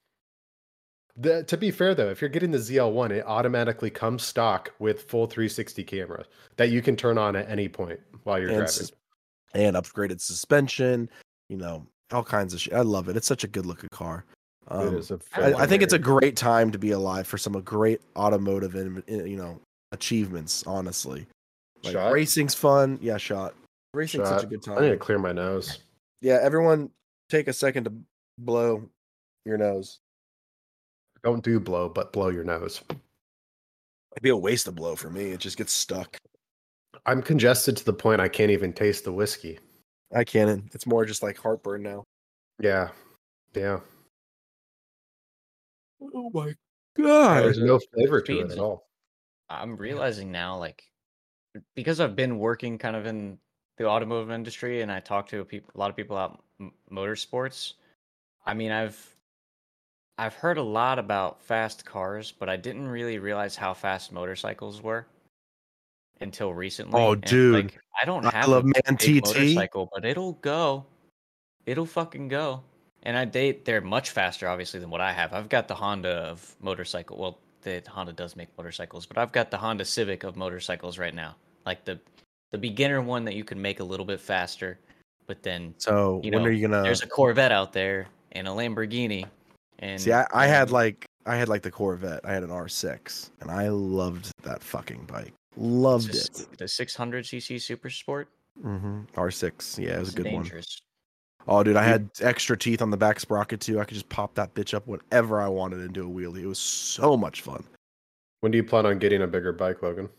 The, 1.15 1.43
to 1.43 1.57
be 1.57 1.69
fair 1.71 1.93
though, 1.95 2.09
if 2.09 2.21
you're 2.21 2.29
getting 2.29 2.51
the 2.51 2.57
ZL1, 2.57 3.11
it 3.11 3.25
automatically 3.25 3.89
comes 3.89 4.23
stock 4.23 4.73
with 4.79 5.03
full 5.03 5.27
360 5.27 5.83
camera 5.83 6.25
that 6.57 6.69
you 6.69 6.81
can 6.81 6.95
turn 6.95 7.17
on 7.17 7.35
at 7.35 7.49
any 7.49 7.67
point 7.67 7.99
while 8.23 8.39
you're 8.39 8.47
And, 8.49 8.57
driving. 8.59 8.71
sus- 8.73 8.91
and 9.53 9.75
upgraded 9.75 10.21
suspension, 10.21 11.09
you 11.49 11.57
know, 11.57 11.85
all 12.11 12.23
kinds 12.23 12.53
of 12.53 12.61
shit. 12.61 12.73
I 12.73 12.81
love 12.81 13.09
it. 13.09 13.17
It's 13.17 13.27
such 13.27 13.43
a 13.43 13.47
good 13.47 13.65
looking 13.65 13.89
car. 13.91 14.25
Um, 14.69 14.95
it 14.95 14.99
is 14.99 15.11
a 15.11 15.19
I, 15.35 15.53
I 15.53 15.65
think 15.65 15.81
it's 15.83 15.93
a 15.93 15.99
great 15.99 16.35
time 16.35 16.71
to 16.71 16.77
be 16.79 16.91
alive 16.91 17.25
for 17.27 17.37
some 17.37 17.53
great 17.63 18.01
automotive 18.15 18.75
and 18.75 19.03
you 19.07 19.35
know 19.35 19.59
achievements. 19.91 20.63
Honestly, 20.65 21.25
like 21.83 21.93
Shot? 21.93 22.11
racing's 22.11 22.55
fun. 22.55 22.99
Yeah, 23.01 23.17
shot. 23.17 23.53
Racing's 23.93 24.29
such 24.29 24.43
a 24.43 24.47
good 24.47 24.61
time. 24.61 24.77
I 24.77 24.81
need 24.81 24.89
to 24.89 24.97
clear 24.97 25.17
my 25.17 25.31
nose. 25.31 25.79
Yeah, 26.21 26.39
everyone, 26.41 26.89
take 27.29 27.47
a 27.47 27.53
second 27.53 27.85
to 27.85 27.93
blow 28.37 28.87
your 29.45 29.57
nose. 29.57 29.99
Don't 31.23 31.43
do 31.43 31.59
blow, 31.59 31.89
but 31.89 32.13
blow 32.13 32.29
your 32.29 32.43
nose. 32.43 32.81
It'd 32.89 34.23
be 34.23 34.29
a 34.29 34.37
waste 34.37 34.67
of 34.67 34.75
blow 34.75 34.95
for 34.95 35.09
me. 35.09 35.31
It 35.31 35.39
just 35.39 35.57
gets 35.57 35.73
stuck. 35.73 36.17
I'm 37.05 37.21
congested 37.21 37.77
to 37.77 37.85
the 37.85 37.93
point 37.93 38.21
I 38.21 38.27
can't 38.27 38.51
even 38.51 38.73
taste 38.73 39.03
the 39.03 39.11
whiskey. 39.11 39.59
I 40.13 40.23
can't. 40.23 40.69
It's 40.73 40.87
more 40.87 41.05
just 41.05 41.23
like 41.23 41.37
heartburn 41.37 41.83
now. 41.83 42.03
Yeah, 42.59 42.89
yeah. 43.55 43.79
Oh 46.01 46.29
my 46.33 46.53
god! 46.97 47.43
There's 47.43 47.59
no 47.59 47.79
flavor 47.93 48.21
to 48.21 48.39
it 48.39 48.51
at 48.51 48.59
all. 48.59 48.88
I'm 49.49 49.75
realizing 49.77 50.31
now, 50.31 50.57
like, 50.57 50.83
because 51.75 51.99
I've 51.99 52.15
been 52.15 52.37
working 52.39 52.77
kind 52.77 52.95
of 52.95 53.05
in 53.05 53.37
the 53.77 53.85
automotive 53.85 54.31
industry, 54.31 54.81
and 54.81 54.91
I 54.91 54.99
talk 54.99 55.27
to 55.29 55.39
a, 55.39 55.45
peop- 55.45 55.71
a 55.73 55.77
lot 55.77 55.89
of 55.89 55.95
people 55.95 56.17
out 56.17 56.43
m- 56.59 56.71
motorsports. 56.91 57.73
I 58.45 58.53
mean, 58.53 58.71
I've 58.71 59.15
I've 60.17 60.33
heard 60.33 60.57
a 60.57 60.63
lot 60.63 60.99
about 60.99 61.41
fast 61.41 61.85
cars, 61.85 62.31
but 62.31 62.49
I 62.49 62.57
didn't 62.57 62.87
really 62.87 63.19
realize 63.19 63.55
how 63.55 63.73
fast 63.73 64.11
motorcycles 64.11 64.81
were 64.81 65.07
until 66.19 66.53
recently. 66.53 66.99
Oh, 67.01 67.13
And, 67.13 67.21
dude. 67.21 67.53
like, 67.65 67.79
I 68.01 68.05
don't 68.05 68.25
I 68.25 68.31
have 68.31 68.49
love 68.49 68.65
a 68.65 68.67
Man 68.67 68.97
TT. 68.97 69.21
motorcycle, 69.23 69.89
but 69.93 70.05
it'll 70.05 70.33
go. 70.33 70.85
It'll 71.65 71.85
fucking 71.85 72.27
go. 72.27 72.63
And 73.03 73.17
I 73.17 73.25
they 73.25 73.53
they're 73.53 73.79
much 73.81 74.09
faster, 74.11 74.47
obviously, 74.49 74.81
than 74.81 74.89
what 74.89 74.99
I 75.01 75.13
have. 75.13 75.33
I've 75.33 75.47
got 75.47 75.69
the 75.69 75.75
Honda 75.75 76.09
of 76.09 76.55
motorcycle. 76.59 77.17
Well, 77.17 77.39
the 77.61 77.81
Honda 77.87 78.13
does 78.13 78.35
make 78.35 78.49
motorcycles, 78.57 79.05
but 79.05 79.17
I've 79.17 79.31
got 79.31 79.51
the 79.51 79.57
Honda 79.57 79.85
Civic 79.85 80.23
of 80.23 80.35
motorcycles 80.35 80.97
right 80.97 81.13
now. 81.13 81.35
Like 81.65 81.85
the 81.85 81.99
the 82.51 82.57
beginner 82.57 83.01
one 83.01 83.25
that 83.25 83.35
you 83.35 83.43
can 83.43 83.61
make 83.61 83.79
a 83.79 83.83
little 83.83 84.05
bit 84.05 84.19
faster, 84.19 84.79
but 85.27 85.43
then 85.43 85.73
So 85.77 86.19
you 86.23 86.31
when 86.31 86.43
know, 86.43 86.49
are 86.49 86.51
you 86.51 86.67
gonna? 86.67 86.81
there's 86.83 87.03
a 87.03 87.07
Corvette 87.07 87.51
out 87.51 87.73
there 87.73 88.07
and 88.31 88.47
a 88.47 88.51
Lamborghini. 88.51 89.25
And 89.79 90.01
See, 90.01 90.11
I, 90.11 90.25
I 90.33 90.47
had 90.47 90.71
like 90.71 91.05
I 91.25 91.35
had 91.35 91.47
like 91.49 91.61
the 91.61 91.71
Corvette. 91.71 92.21
I 92.23 92.33
had 92.33 92.43
an 92.43 92.49
R6, 92.49 93.29
and 93.41 93.51
I 93.51 93.69
loved 93.69 94.31
that 94.43 94.63
fucking 94.63 95.05
bike. 95.05 95.33
Loved 95.57 96.15
it. 96.15 96.47
the 96.57 96.67
600 96.67 97.25
cc 97.25 97.61
Super 97.61 97.89
Sport. 97.89 98.29
Mm-hmm. 98.63 99.01
R6, 99.15 99.77
yeah, 99.83 99.95
it 99.95 99.99
was 99.99 100.13
a 100.13 100.17
good 100.17 100.25
one. 100.25 100.43
dangerous. 100.43 100.81
Oh, 101.47 101.63
dude, 101.63 101.77
I 101.77 101.83
had 101.83 102.09
extra 102.21 102.57
teeth 102.57 102.81
on 102.81 102.91
the 102.91 102.97
back 102.97 103.19
sprocket 103.19 103.59
too. 103.61 103.79
I 103.79 103.85
could 103.85 103.95
just 103.95 104.09
pop 104.09 104.35
that 104.35 104.53
bitch 104.53 104.73
up 104.73 104.85
whenever 104.87 105.41
I 105.41 105.47
wanted 105.47 105.79
and 105.79 105.93
do 105.93 106.05
a 106.05 106.09
wheelie. 106.09 106.43
It 106.43 106.47
was 106.47 106.59
so 106.59 107.17
much 107.17 107.41
fun. 107.41 107.63
When 108.41 108.51
do 108.51 108.57
you 108.57 108.63
plan 108.63 108.85
on 108.85 108.99
getting 108.99 109.21
a 109.21 109.27
bigger 109.27 109.51
bike, 109.51 109.81
Logan? 109.81 110.09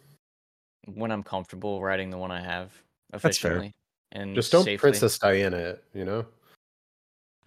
When 0.86 1.10
I'm 1.10 1.22
comfortable 1.22 1.82
riding 1.82 2.10
the 2.10 2.18
one 2.18 2.30
I 2.30 2.40
have 2.40 2.72
fair. 2.72 3.18
efficiently 3.18 3.72
and 4.12 4.34
Just 4.34 4.50
don't 4.50 4.64
safely. 4.64 4.78
Princess 4.78 5.18
Diana 5.18 5.56
it, 5.56 5.84
you 5.94 6.04
know? 6.04 6.26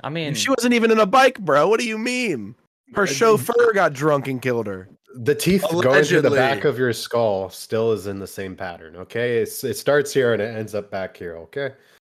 I 0.03 0.09
mean, 0.09 0.34
she 0.34 0.49
wasn't 0.49 0.74
even 0.74 0.91
in 0.91 0.99
a 0.99 1.05
bike, 1.05 1.39
bro. 1.39 1.67
What 1.67 1.80
do 1.80 1.86
you 1.88 1.97
mean? 1.97 2.55
Her 2.93 3.03
I- 3.03 3.07
chauffeur 3.07 3.74
got 3.74 3.93
drunk 3.93 4.28
and 4.28 4.41
killed 4.41 4.67
her. 4.67 4.89
The 5.15 5.36
teeth 5.36 5.63
going 5.69 6.03
through 6.03 6.21
the 6.21 6.32
back 6.32 6.63
of 6.63 6.80
your 6.80 6.91
skull 6.91 7.49
still 7.49 7.91
is 7.91 8.07
in 8.07 8.17
the 8.17 8.26
same 8.26 8.55
pattern, 8.55 8.95
okay? 8.95 9.38
It's 9.38 9.63
it 9.63 9.78
starts 9.78 10.11
here 10.11 10.34
and 10.34 10.41
it 10.41 10.55
ends 10.55 10.74
up 10.74 10.89
back 10.89 11.15
here, 11.15 11.36
okay? 11.38 11.74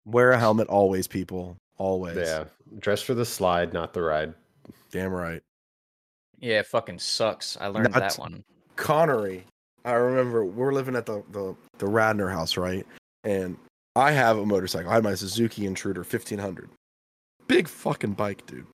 Wear 0.05 0.31
a 0.31 0.39
helmet 0.39 0.67
always, 0.67 1.07
people. 1.07 1.57
Always. 1.77 2.17
Yeah. 2.17 2.45
Dress 2.79 3.01
for 3.01 3.13
the 3.13 3.25
slide, 3.25 3.73
not 3.73 3.93
the 3.93 4.01
ride. 4.01 4.33
Damn 4.91 5.11
right. 5.11 5.41
yeah, 6.39 6.59
it 6.59 6.67
fucking 6.67 6.99
sucks. 6.99 7.57
I 7.59 7.67
learned 7.67 7.91
Not- 7.91 7.99
that 7.99 8.15
one. 8.19 8.43
Connery. 8.75 9.45
I 9.83 9.91
remember 9.93 10.43
we're 10.45 10.73
living 10.73 10.95
at 10.95 11.05
the, 11.05 11.23
the 11.31 11.55
the 11.77 11.85
Radner 11.85 12.31
house, 12.31 12.57
right? 12.57 12.85
And 13.23 13.55
I 13.95 14.11
have 14.11 14.37
a 14.37 14.45
motorcycle. 14.45 14.89
I 14.89 14.95
had 14.95 15.03
my 15.03 15.13
Suzuki 15.15 15.65
Intruder 15.65 16.01
1500. 16.01 16.69
Big 17.47 17.67
fucking 17.67 18.13
bike, 18.13 18.45
dude. 18.47 18.65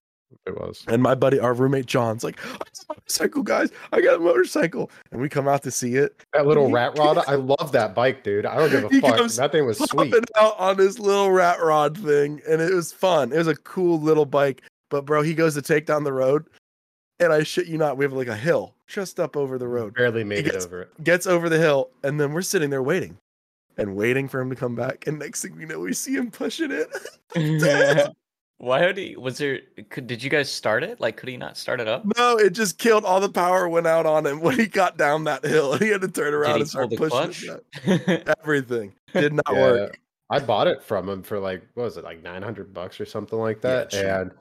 It 0.46 0.60
was. 0.60 0.84
And 0.88 1.02
my 1.04 1.16
buddy, 1.16 1.40
our 1.40 1.54
roommate 1.54 1.86
John's 1.86 2.24
like, 2.24 2.40
I 2.46 2.52
got 2.58 2.68
a 2.90 2.94
motorcycle, 2.94 3.44
guys. 3.44 3.72
I 3.92 4.02
got 4.02 4.16
a 4.16 4.20
motorcycle. 4.20 4.90
And 5.12 5.22
we 5.22 5.30
come 5.30 5.48
out 5.48 5.64
to 5.64 5.72
see 5.72 5.96
it. 5.96 6.20
That 6.34 6.48
little 6.48 6.72
rat 6.72 6.98
rod, 6.98 7.24
I 7.28 7.36
love 7.36 7.72
that 7.74 7.94
bike, 7.96 8.24
dude. 8.24 8.46
I 8.46 8.56
don't 8.58 8.70
give 8.72 8.84
a 8.84 9.02
fuck. 9.02 9.18
comes 9.18 9.36
That 9.36 9.52
thing 9.52 9.66
was 9.66 9.78
sweet. 9.78 10.14
Out 10.36 10.60
on 10.60 10.78
this 10.78 11.00
little 11.00 11.32
rat 11.32 11.62
rod 11.62 11.98
thing. 11.98 12.42
And 12.48 12.62
it 12.62 12.74
was 12.74 12.92
fun. 12.92 13.32
It 13.32 13.38
was 13.38 13.48
a 13.48 13.56
cool 13.56 14.00
little 14.00 14.26
bike. 14.26 14.62
But 14.90 15.06
bro, 15.06 15.22
he 15.22 15.34
goes 15.34 15.54
to 15.56 15.62
take 15.62 15.86
down 15.86 16.04
the 16.04 16.14
road. 16.14 16.46
And 17.20 17.32
I 17.32 17.44
shit 17.44 17.68
you 17.68 17.78
not, 17.78 17.98
we 17.98 18.06
have 18.06 18.14
like 18.14 18.28
a 18.28 18.36
hill 18.36 18.74
just 18.88 19.20
up 19.20 19.38
over 19.38 19.58
the 19.60 19.68
road. 19.68 19.94
Barely 19.94 20.24
made 20.24 20.40
it 20.48 20.52
gets- 20.52 20.66
over 20.66 20.82
it. 20.82 21.04
Gets 21.04 21.28
over 21.28 21.50
the 21.50 21.60
hill, 21.60 21.92
and 22.04 22.20
then 22.20 22.34
we're 22.34 22.42
sitting 22.42 22.72
there 22.72 22.82
waiting. 22.82 23.18
and 23.78 23.96
waiting 23.96 24.28
for 24.28 24.42
him 24.42 24.50
to 24.50 24.56
come 24.56 24.76
back. 24.76 25.06
And 25.08 25.20
next 25.20 25.44
thing 25.44 25.56
we 25.56 25.66
know, 25.66 25.80
we 25.80 25.94
see 25.94 26.14
him 26.16 26.30
pushing 26.32 26.72
it. 26.72 26.90
Why 28.64 28.86
would 28.86 28.96
he? 28.98 29.16
Was 29.16 29.40
there? 29.40 29.60
Could 29.90 30.06
did 30.06 30.22
you 30.22 30.30
guys 30.30 30.48
start 30.52 30.84
it? 30.84 31.00
Like, 31.00 31.18
could 31.18 31.30
he 31.30 31.36
not 31.36 31.58
start 31.58 31.80
it 31.80 31.88
up? 31.88 32.04
no, 32.16 32.38
it 32.38 32.52
just 32.52 32.78
killed. 32.78 33.04
All 33.06 33.20
the 33.20 33.28
power 33.28 33.68
went 33.68 33.88
out 33.88 34.06
on 34.06 34.24
him 34.24 34.40
when 34.40 34.56
he 34.60 34.68
got 34.68 34.98
down 34.98 35.24
that 35.24 35.44
hill. 35.44 35.74
He 35.80 35.88
had 35.90 36.02
to 36.02 36.08
turn 36.08 36.36
around 36.36 36.54
Did 36.54 36.62
and 36.62 36.70
start 36.70 36.92
pushing. 36.96 37.58
Everything 38.40 38.94
did 39.14 39.34
not 39.34 39.46
Yeah. 39.52 39.62
work. 39.62 40.00
I 40.30 40.38
bought 40.40 40.68
it 40.68 40.84
from 40.84 41.10
him 41.10 41.24
for 41.24 41.40
like 41.40 41.64
what 41.74 41.86
was 41.86 41.98
it 41.98 42.04
like 42.04 42.22
nine 42.22 42.44
hundred 42.44 42.72
bucks 42.72 43.02
or 43.02 43.06
something 43.08 43.40
like 43.40 43.58
Yeah, 43.64 43.70
that, 43.72 43.92
sure. 43.94 44.08
and 44.22 44.32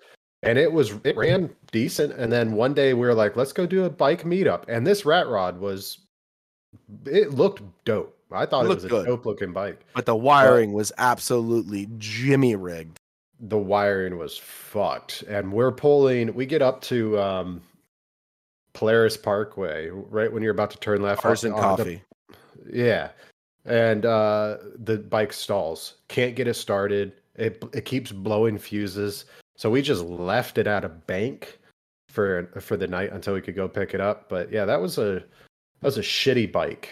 and 0.43 0.59
it 0.59 0.71
was 0.71 0.93
it 1.05 1.17
ran 1.17 1.49
decent. 1.73 2.13
And 2.13 2.31
then 2.31 2.53
one 2.53 2.75
day 2.75 2.93
we 2.93 3.01
were 3.07 3.15
like, 3.15 3.37
let's 3.37 3.55
go 3.55 3.65
do 3.67 3.85
a 3.87 3.91
bike 3.91 4.25
meetup, 4.25 4.65
and 4.69 4.87
this 4.87 5.07
rat 5.07 5.29
rod 5.29 5.59
was 5.59 5.99
it 7.07 7.31
looked 7.33 7.63
dope. 7.87 8.15
I 8.31 8.45
thought 8.45 8.67
It 8.67 8.71
it, 8.71 8.75
was 8.75 8.85
a 8.85 8.89
good. 8.89 9.07
dope 9.07 9.25
looking 9.25 9.53
bike. 9.55 9.81
But 9.95 10.05
the 10.05 10.15
wiring 10.15 10.75
was 10.75 10.93
absolutely 10.99 11.89
Jimmy 11.99 12.55
rigged. 12.55 12.99
The 13.41 13.59
wiring 13.59 14.19
was 14.19 14.37
fucked, 14.37 15.23
and 15.23 15.53
we're 15.53 15.73
pulling. 15.73 16.35
We 16.35 16.45
get 16.47 16.61
up 16.63 16.83
to 16.83 17.19
um, 17.19 17.63
Polaris 18.75 19.17
Parkway 19.17 19.89
right 19.91 20.33
when 20.33 20.43
you're 20.43 20.53
about 20.53 20.71
to 20.73 20.79
turn 20.79 21.03
left. 21.03 21.23
Cars 21.23 21.45
and 21.45 21.55
on 21.55 21.61
the- 21.61 21.85
coffee. 21.85 22.03
Yeah. 22.73 23.11
And 23.65 24.07
uh 24.07 24.57
the 24.77 24.99
bike 24.99 25.33
stalls. 25.33 25.97
Can't 26.09 26.35
get 26.35 26.49
it 26.49 26.55
started. 26.55 27.13
It 27.37 27.63
it 27.73 27.85
keeps 27.85 28.11
blowing 28.13 28.59
fuses. 28.59 29.27
So 29.57 29.71
we 29.71 29.83
just 29.83 30.03
left 30.03 30.57
it 30.59 30.67
at 30.67 30.85
a 30.85 30.89
bank 30.89 31.59
for 32.09 32.51
for 32.61 32.77
the 32.77 32.87
night 32.87 33.13
until 33.13 33.35
we 33.35 33.41
could 33.43 33.55
go 33.57 33.69
pick 33.69 33.93
it 33.95 34.01
up. 34.01 34.29
But 34.29 34.51
yeah, 34.51 34.65
that 34.65 34.81
was 34.81 34.99
a 34.99 35.23
that 35.81 35.83
was 35.87 35.99
a 35.99 36.03
shitty 36.03 36.51
bike. 36.51 36.91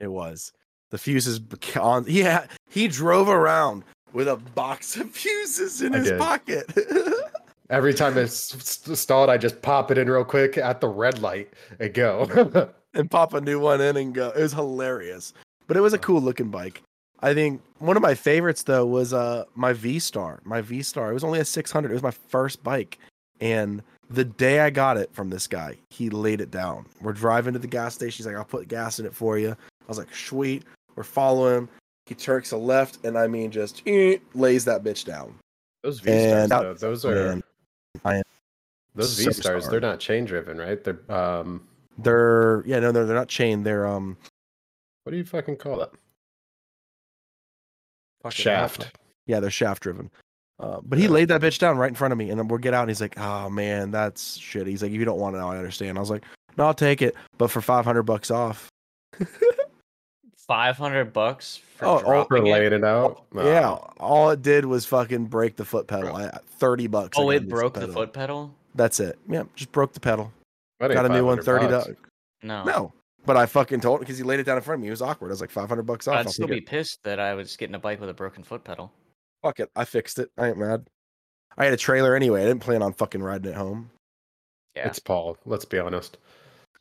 It 0.00 0.08
was. 0.08 0.52
The 0.90 0.98
fuses 0.98 1.40
on. 1.80 2.04
Yeah, 2.06 2.46
he 2.68 2.88
drove 2.88 3.28
around 3.28 3.84
with 4.12 4.28
a 4.28 4.36
box 4.36 4.96
of 4.96 5.10
fuses 5.12 5.82
in 5.82 5.94
I 5.94 5.98
his 5.98 6.08
did. 6.10 6.18
pocket. 6.18 6.72
Every 7.70 7.94
time 7.94 8.18
it's 8.18 8.98
stalled, 8.98 9.30
I 9.30 9.38
just 9.38 9.62
pop 9.62 9.90
it 9.90 9.96
in 9.96 10.08
real 10.10 10.24
quick 10.24 10.58
at 10.58 10.80
the 10.80 10.88
red 10.88 11.20
light 11.20 11.52
and 11.80 11.94
go. 11.94 12.68
and 12.94 13.10
pop 13.10 13.32
a 13.32 13.40
new 13.40 13.58
one 13.58 13.80
in 13.80 13.96
and 13.96 14.14
go. 14.14 14.28
It 14.30 14.42
was 14.42 14.52
hilarious, 14.52 15.32
but 15.66 15.76
it 15.76 15.80
was 15.80 15.94
a 15.94 15.98
cool 15.98 16.20
looking 16.20 16.50
bike. 16.50 16.82
I 17.20 17.32
think 17.32 17.62
one 17.78 17.96
of 17.96 18.02
my 18.02 18.14
favorites 18.14 18.64
though 18.64 18.84
was 18.84 19.14
uh 19.14 19.44
my 19.54 19.72
V 19.72 20.00
Star. 20.00 20.40
My 20.44 20.60
V 20.60 20.82
Star. 20.82 21.10
It 21.10 21.14
was 21.14 21.24
only 21.24 21.38
a 21.40 21.44
600. 21.44 21.90
It 21.90 21.94
was 21.94 22.02
my 22.02 22.10
first 22.10 22.62
bike, 22.62 22.98
and 23.40 23.82
the 24.10 24.24
day 24.24 24.60
I 24.60 24.68
got 24.68 24.98
it 24.98 25.08
from 25.14 25.30
this 25.30 25.46
guy, 25.46 25.76
he 25.88 26.10
laid 26.10 26.42
it 26.42 26.50
down. 26.50 26.84
We're 27.00 27.14
driving 27.14 27.54
to 27.54 27.58
the 27.58 27.68
gas 27.68 27.94
station. 27.94 28.18
He's 28.18 28.26
like, 28.26 28.36
"I'll 28.36 28.44
put 28.44 28.68
gas 28.68 28.98
in 28.98 29.06
it 29.06 29.14
for 29.14 29.38
you." 29.38 29.52
I 29.52 29.84
was 29.88 29.98
like, 29.98 30.14
"Sweet." 30.14 30.64
We're 30.94 31.04
following 31.04 31.56
him. 31.56 31.68
He 32.12 32.16
turks 32.16 32.52
a 32.52 32.58
left, 32.58 33.06
and 33.06 33.16
I 33.16 33.26
mean, 33.26 33.50
just 33.50 33.82
eh, 33.86 34.18
lays 34.34 34.66
that 34.66 34.84
bitch 34.84 35.06
down. 35.06 35.34
those 35.82 35.98
V 36.00 36.10
stars, 36.10 36.50
though, 36.50 36.74
those 36.74 37.06
are 37.06 37.40
Man, 38.04 38.22
those 38.94 39.16
V 39.18 39.32
stars. 39.32 39.66
They're 39.66 39.80
not 39.80 39.98
chain 39.98 40.26
driven, 40.26 40.58
right? 40.58 40.84
They're 40.84 41.00
um. 41.10 41.66
they're 41.96 42.62
yeah, 42.66 42.80
no, 42.80 42.92
they're 42.92 43.06
they're 43.06 43.16
not 43.16 43.28
chain. 43.28 43.62
They're 43.62 43.86
um 43.86 44.18
What 45.04 45.12
do 45.12 45.16
you 45.16 45.24
fucking 45.24 45.56
call 45.56 45.78
that? 45.78 45.92
Shaft. 48.30 48.90
Yeah, 49.24 49.40
they're 49.40 49.50
shaft 49.50 49.82
driven. 49.82 50.10
Uh, 50.60 50.80
but 50.82 50.98
he 50.98 51.06
Yeah. 51.06 51.12
laid 51.12 51.28
that 51.28 51.40
bitch 51.40 51.58
down 51.58 51.78
right 51.78 51.88
in 51.88 51.94
front 51.94 52.12
of 52.12 52.18
me, 52.18 52.28
and 52.28 52.38
then 52.38 52.46
we'll 52.46 52.58
get 52.58 52.74
out. 52.74 52.82
And 52.82 52.90
he's 52.90 53.00
like, 53.00 53.18
"Oh 53.18 53.48
man, 53.48 53.90
that's 53.90 54.36
shit." 54.36 54.66
He's 54.66 54.82
like, 54.82 54.92
"If 54.92 54.98
you 54.98 55.06
don't 55.06 55.18
want 55.18 55.34
it, 55.34 55.38
I 55.38 55.56
understand." 55.56 55.96
I 55.96 56.00
was 56.02 56.10
like, 56.10 56.24
"No, 56.58 56.66
I'll 56.66 56.74
take 56.74 57.00
it, 57.00 57.14
but 57.38 57.50
for 57.50 57.62
five 57.62 57.86
hundred 57.86 58.02
bucks 58.02 58.30
off." 58.30 58.68
Five 60.46 60.76
hundred 60.76 61.12
bucks 61.12 61.60
for 61.76 61.84
Oh, 61.86 61.90
oh, 61.94 61.98
For 61.98 62.04
dropping 62.04 62.46
it? 62.46 62.52
laying 62.52 62.72
it 62.72 62.84
out. 62.84 63.24
Oh, 63.34 63.46
yeah, 63.46 63.68
Oh, 63.70 63.90
all 64.00 64.30
it 64.30 64.42
did 64.42 64.64
was 64.64 64.84
fucking 64.86 65.26
break 65.26 65.56
the 65.56 65.64
foot 65.64 65.86
pedal. 65.86 66.16
I, 66.16 66.30
Thirty 66.58 66.86
bucks. 66.88 67.16
Oh, 67.18 67.30
it 67.30 67.44
new 67.44 67.48
broke 67.48 67.74
the 67.74 67.88
foot 67.88 68.12
pedal. 68.12 68.54
That's 68.74 69.00
it. 69.00 69.18
Yeah, 69.28 69.44
just 69.54 69.70
broke 69.72 69.92
the 69.92 70.00
pedal. 70.00 70.32
Got 70.80 71.06
a 71.06 71.08
new 71.08 71.24
one, 71.24 71.40
thirty 71.42 71.66
bucks. 71.68 71.84
dollars. 71.84 71.96
No, 72.42 72.64
No, 72.64 72.92
but 73.24 73.36
I 73.36 73.46
fucking 73.46 73.80
told 73.80 74.00
him 74.00 74.00
because 74.00 74.18
he 74.18 74.24
laid 74.24 74.40
it 74.40 74.44
down 74.44 74.56
in 74.56 74.62
front 74.64 74.80
of 74.80 74.82
me. 74.82 74.88
It 74.88 74.90
was 74.90 75.02
awkward. 75.02 75.28
I 75.28 75.30
was 75.30 75.40
like, 75.40 75.50
five 75.50 75.68
hundred 75.68 75.84
bucks 75.84 76.08
off. 76.08 76.16
I'd 76.16 76.26
I'll 76.26 76.32
still 76.32 76.48
be 76.48 76.58
it. 76.58 76.66
pissed 76.66 76.98
that 77.04 77.20
I 77.20 77.34
was 77.34 77.56
getting 77.56 77.76
a 77.76 77.78
bike 77.78 78.00
with 78.00 78.10
a 78.10 78.14
broken 78.14 78.42
foot 78.42 78.64
pedal. 78.64 78.90
Fuck 79.42 79.60
it. 79.60 79.70
I 79.76 79.84
fixed 79.84 80.18
it. 80.18 80.30
I 80.36 80.48
ain't 80.48 80.58
mad. 80.58 80.86
I 81.56 81.64
had 81.66 81.72
a 81.74 81.76
trailer 81.76 82.16
anyway. 82.16 82.42
I 82.42 82.46
didn't 82.46 82.62
plan 82.62 82.82
on 82.82 82.92
fucking 82.94 83.22
riding 83.22 83.52
it 83.52 83.56
home. 83.56 83.90
Yeah. 84.74 84.86
It's 84.88 84.98
Paul. 84.98 85.36
Let's 85.44 85.64
be 85.66 85.78
honest. 85.78 86.16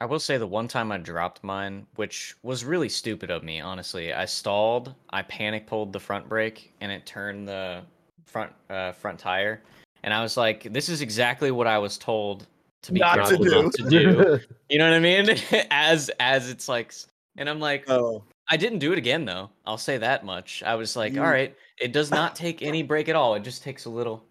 I 0.02 0.06
will 0.06 0.20
say 0.20 0.39
the 0.39 0.47
one 0.47 0.68
time 0.68 0.91
I 0.91 0.97
dropped 0.97 1.43
mine, 1.43 1.86
which 1.95 2.36
was 2.41 2.66
really 2.66 2.89
stupid 2.89 3.30
of 3.30 3.43
me, 3.43 3.62
honestly. 3.62 4.12
I 4.12 4.26
stalled, 4.26 4.95
I 5.12 5.22
panic 5.22 5.68
pulled 5.68 5.93
the 5.93 5.99
front 5.99 6.28
brake, 6.28 6.74
and 6.82 6.91
it 6.91 7.06
turned 7.06 7.47
the 7.47 7.84
front 8.26 8.52
uh, 8.72 8.93
front 8.93 9.20
tire. 9.20 9.62
And 10.02 10.12
I 10.12 10.24
was 10.24 10.38
like, 10.38 10.74
"This 10.74 10.89
is 10.89 11.02
exactly 11.02 11.52
what 11.52 11.68
I 11.68 11.78
was 11.78 11.99
told 11.99 12.47
to 12.82 12.91
be 12.91 12.99
Not 12.99 13.28
to 13.28 13.38
do. 13.38 13.62
not 13.62 13.74
to 13.74 13.89
do." 13.89 14.39
You 14.72 14.80
know 14.80 14.89
what 14.89 14.95
I 14.95 14.99
mean? 14.99 15.38
as 15.70 16.10
as 16.20 16.49
it's 16.49 16.68
like, 16.68 16.95
and 17.38 17.47
I'm 17.47 17.60
like, 17.60 17.88
Oh, 17.88 18.24
I 18.49 18.58
didn't 18.58 18.80
do 18.80 18.93
it 18.93 18.97
again 18.97 19.24
though. 19.24 19.52
I'll 19.68 19.78
say 19.78 19.99
that 19.99 20.26
much. 20.26 20.64
I 20.66 20.74
was 20.74 20.95
like, 20.95 21.14
You- 21.14 21.22
"All 21.22 21.30
right, 21.30 21.56
it 21.80 21.93
does 21.93 22.10
not 22.10 22.36
take 22.36 22.64
any 22.64 22.82
brake 22.82 23.08
at 23.08 23.16
all. 23.16 23.36
It 23.36 23.43
just 23.43 23.62
takes 23.62 23.86
a 23.86 23.89
little." 23.91 24.24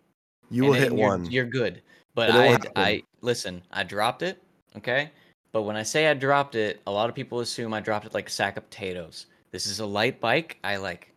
you 0.50 0.64
will 0.64 0.72
hit 0.72 0.92
you're, 0.92 1.08
one. 1.08 1.30
You're 1.30 1.44
good. 1.44 1.80
But 2.16 2.32
But 2.32 2.76
I. 2.76 2.82
I 2.82 3.02
listen. 3.20 3.62
I 3.70 3.84
dropped 3.84 4.22
it. 4.22 4.42
Okay. 4.76 5.12
But 5.52 5.62
when 5.62 5.76
I 5.76 5.82
say 5.82 6.08
I 6.08 6.14
dropped 6.14 6.54
it, 6.54 6.80
a 6.86 6.90
lot 6.90 7.08
of 7.08 7.14
people 7.14 7.40
assume 7.40 7.74
I 7.74 7.80
dropped 7.80 8.06
it 8.06 8.14
like 8.14 8.28
a 8.28 8.30
sack 8.30 8.56
of 8.56 8.68
potatoes. 8.70 9.26
This 9.50 9.66
is 9.66 9.80
a 9.80 9.86
light 9.86 10.20
bike. 10.20 10.58
I 10.62 10.76
like 10.76 11.12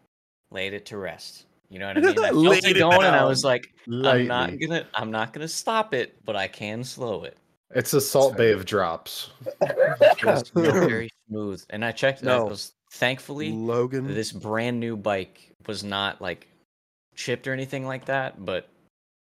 laid 0.51 0.73
it 0.73 0.85
to 0.87 0.97
rest. 0.97 1.45
You 1.69 1.79
know 1.79 1.87
what 1.87 1.97
I 1.97 2.01
mean? 2.01 2.09
I 2.19 2.29
felt 2.29 2.35
Laid 2.35 2.65
it 2.65 2.77
it 2.77 2.79
going, 2.79 3.05
and 3.05 3.15
I 3.15 3.25
was 3.25 3.43
like, 3.43 3.73
I'm 3.87 4.27
not 4.27 4.59
gonna, 4.59 4.87
I'm 4.93 5.11
not 5.11 5.33
gonna 5.33 5.47
stop 5.47 5.93
it, 5.93 6.15
but 6.25 6.35
I 6.35 6.47
can 6.47 6.83
slow 6.83 7.23
it. 7.23 7.37
It's 7.75 7.93
a 7.93 8.01
Salt 8.01 8.37
Bae 8.37 8.45
of 8.45 8.65
drops. 8.65 9.31
Just 10.17 10.53
very 10.53 11.09
smooth. 11.27 11.63
And 11.71 11.83
I 11.83 11.91
checked. 11.91 12.21
No. 12.23 12.39
No. 12.39 12.45
Was 12.45 12.73
thankfully 12.91 13.51
Logan. 13.51 14.13
this 14.13 14.31
brand 14.31 14.79
new 14.79 14.95
bike 14.95 15.51
was 15.65 15.83
not 15.83 16.21
like 16.21 16.47
chipped 17.15 17.47
or 17.47 17.53
anything 17.53 17.85
like 17.85 18.05
that, 18.05 18.45
but 18.45 18.69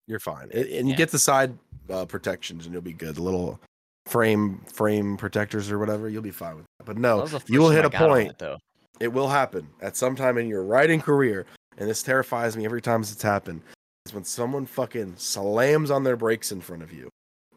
You're 0.07 0.19
fine, 0.19 0.49
and, 0.53 0.65
and 0.65 0.89
you 0.89 0.95
get 0.95 1.09
the 1.11 1.19
side 1.19 1.57
uh, 1.89 2.05
protections, 2.05 2.65
and 2.65 2.73
you'll 2.73 2.81
be 2.83 2.93
good. 2.93 3.15
The 3.15 3.23
little 3.23 3.59
frame 4.07 4.61
frame 4.71 5.17
protectors 5.17 5.69
or 5.69 5.79
whatever, 5.79 6.09
you'll 6.09 6.21
be 6.21 6.31
fine 6.31 6.55
with 6.55 6.65
that. 6.77 6.85
But 6.85 6.97
no, 6.97 7.27
you 7.47 7.59
will 7.59 7.69
hit 7.69 7.85
a 7.85 7.95
I 7.95 7.99
on 8.01 8.09
point. 8.09 8.29
it, 8.31 8.39
though. 8.39 8.57
It 8.99 9.09
will 9.09 9.27
happen 9.27 9.67
at 9.81 9.95
some 9.95 10.15
time 10.15 10.37
in 10.37 10.47
your 10.47 10.63
riding 10.63 11.01
career, 11.01 11.45
and 11.77 11.87
this 11.87 12.01
terrifies 12.01 12.57
me 12.57 12.65
every 12.65 12.81
time 12.81 13.01
it's 13.01 13.21
happened. 13.21 13.61
Is 14.05 14.13
when 14.13 14.23
someone 14.23 14.65
fucking 14.65 15.15
slams 15.17 15.91
on 15.91 16.03
their 16.03 16.15
brakes 16.15 16.51
in 16.51 16.61
front 16.61 16.81
of 16.81 16.93
you, 16.93 17.09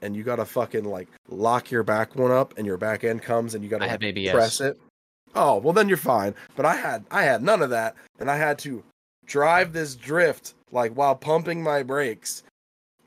and 0.02 0.16
you 0.16 0.22
gotta 0.22 0.44
fucking 0.44 0.84
like 0.84 1.08
lock 1.28 1.70
your 1.70 1.82
back 1.82 2.16
one 2.16 2.32
up, 2.32 2.54
and 2.58 2.66
your 2.66 2.76
back 2.76 3.04
end 3.04 3.22
comes, 3.22 3.54
and 3.54 3.64
you 3.64 3.70
gotta 3.70 3.86
like, 3.86 4.32
press 4.32 4.60
it. 4.60 4.78
Oh 5.34 5.58
well, 5.58 5.72
then 5.72 5.88
you're 5.88 5.96
fine. 5.96 6.34
But 6.56 6.66
I 6.66 6.74
had 6.74 7.04
I 7.10 7.22
had 7.22 7.42
none 7.42 7.62
of 7.62 7.70
that, 7.70 7.94
and 8.18 8.30
I 8.30 8.36
had 8.36 8.58
to 8.60 8.82
drive 9.26 9.72
this 9.72 9.94
drift 9.94 10.54
like 10.72 10.92
while 10.92 11.14
pumping 11.14 11.62
my 11.62 11.82
brakes 11.82 12.42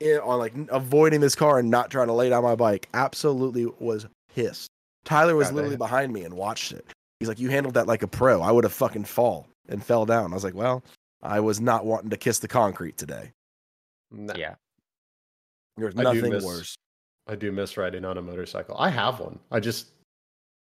in, 0.00 0.18
on 0.18 0.38
like 0.38 0.54
avoiding 0.70 1.20
this 1.20 1.34
car 1.34 1.58
and 1.58 1.70
not 1.70 1.90
trying 1.90 2.06
to 2.08 2.12
lay 2.12 2.28
down 2.28 2.42
my 2.42 2.54
bike. 2.54 2.88
Absolutely 2.94 3.66
was 3.78 4.06
pissed. 4.34 4.68
Tyler 5.04 5.34
was 5.36 5.48
God 5.48 5.54
literally 5.56 5.74
damn. 5.76 5.78
behind 5.86 6.12
me 6.12 6.24
and 6.24 6.34
watched 6.34 6.72
it. 6.72 6.86
He's 7.20 7.28
like, 7.28 7.38
"You 7.38 7.50
handled 7.50 7.74
that 7.74 7.86
like 7.86 8.02
a 8.02 8.08
pro. 8.08 8.40
I 8.42 8.50
would 8.50 8.64
have 8.64 8.72
fucking 8.72 9.04
fall 9.04 9.46
and 9.68 9.84
fell 9.84 10.06
down." 10.06 10.32
I 10.32 10.34
was 10.34 10.44
like, 10.44 10.54
"Well, 10.54 10.82
I 11.22 11.40
was 11.40 11.60
not 11.60 11.84
wanting 11.84 12.10
to 12.10 12.16
kiss 12.16 12.38
the 12.38 12.48
concrete 12.48 12.96
today. 12.96 13.32
Nah, 14.10 14.34
Yeah. 14.36 14.54
There's 15.76 15.94
I 15.94 15.98
do 15.98 16.02
nothing 16.04 16.30
miss- 16.32 16.44
worse." 16.44 16.76
I 17.26 17.34
do 17.36 17.50
miss 17.52 17.76
riding 17.76 18.04
on 18.04 18.18
a 18.18 18.22
motorcycle. 18.22 18.76
I 18.78 18.90
have 18.90 19.20
one. 19.20 19.38
I 19.50 19.60
just 19.60 19.88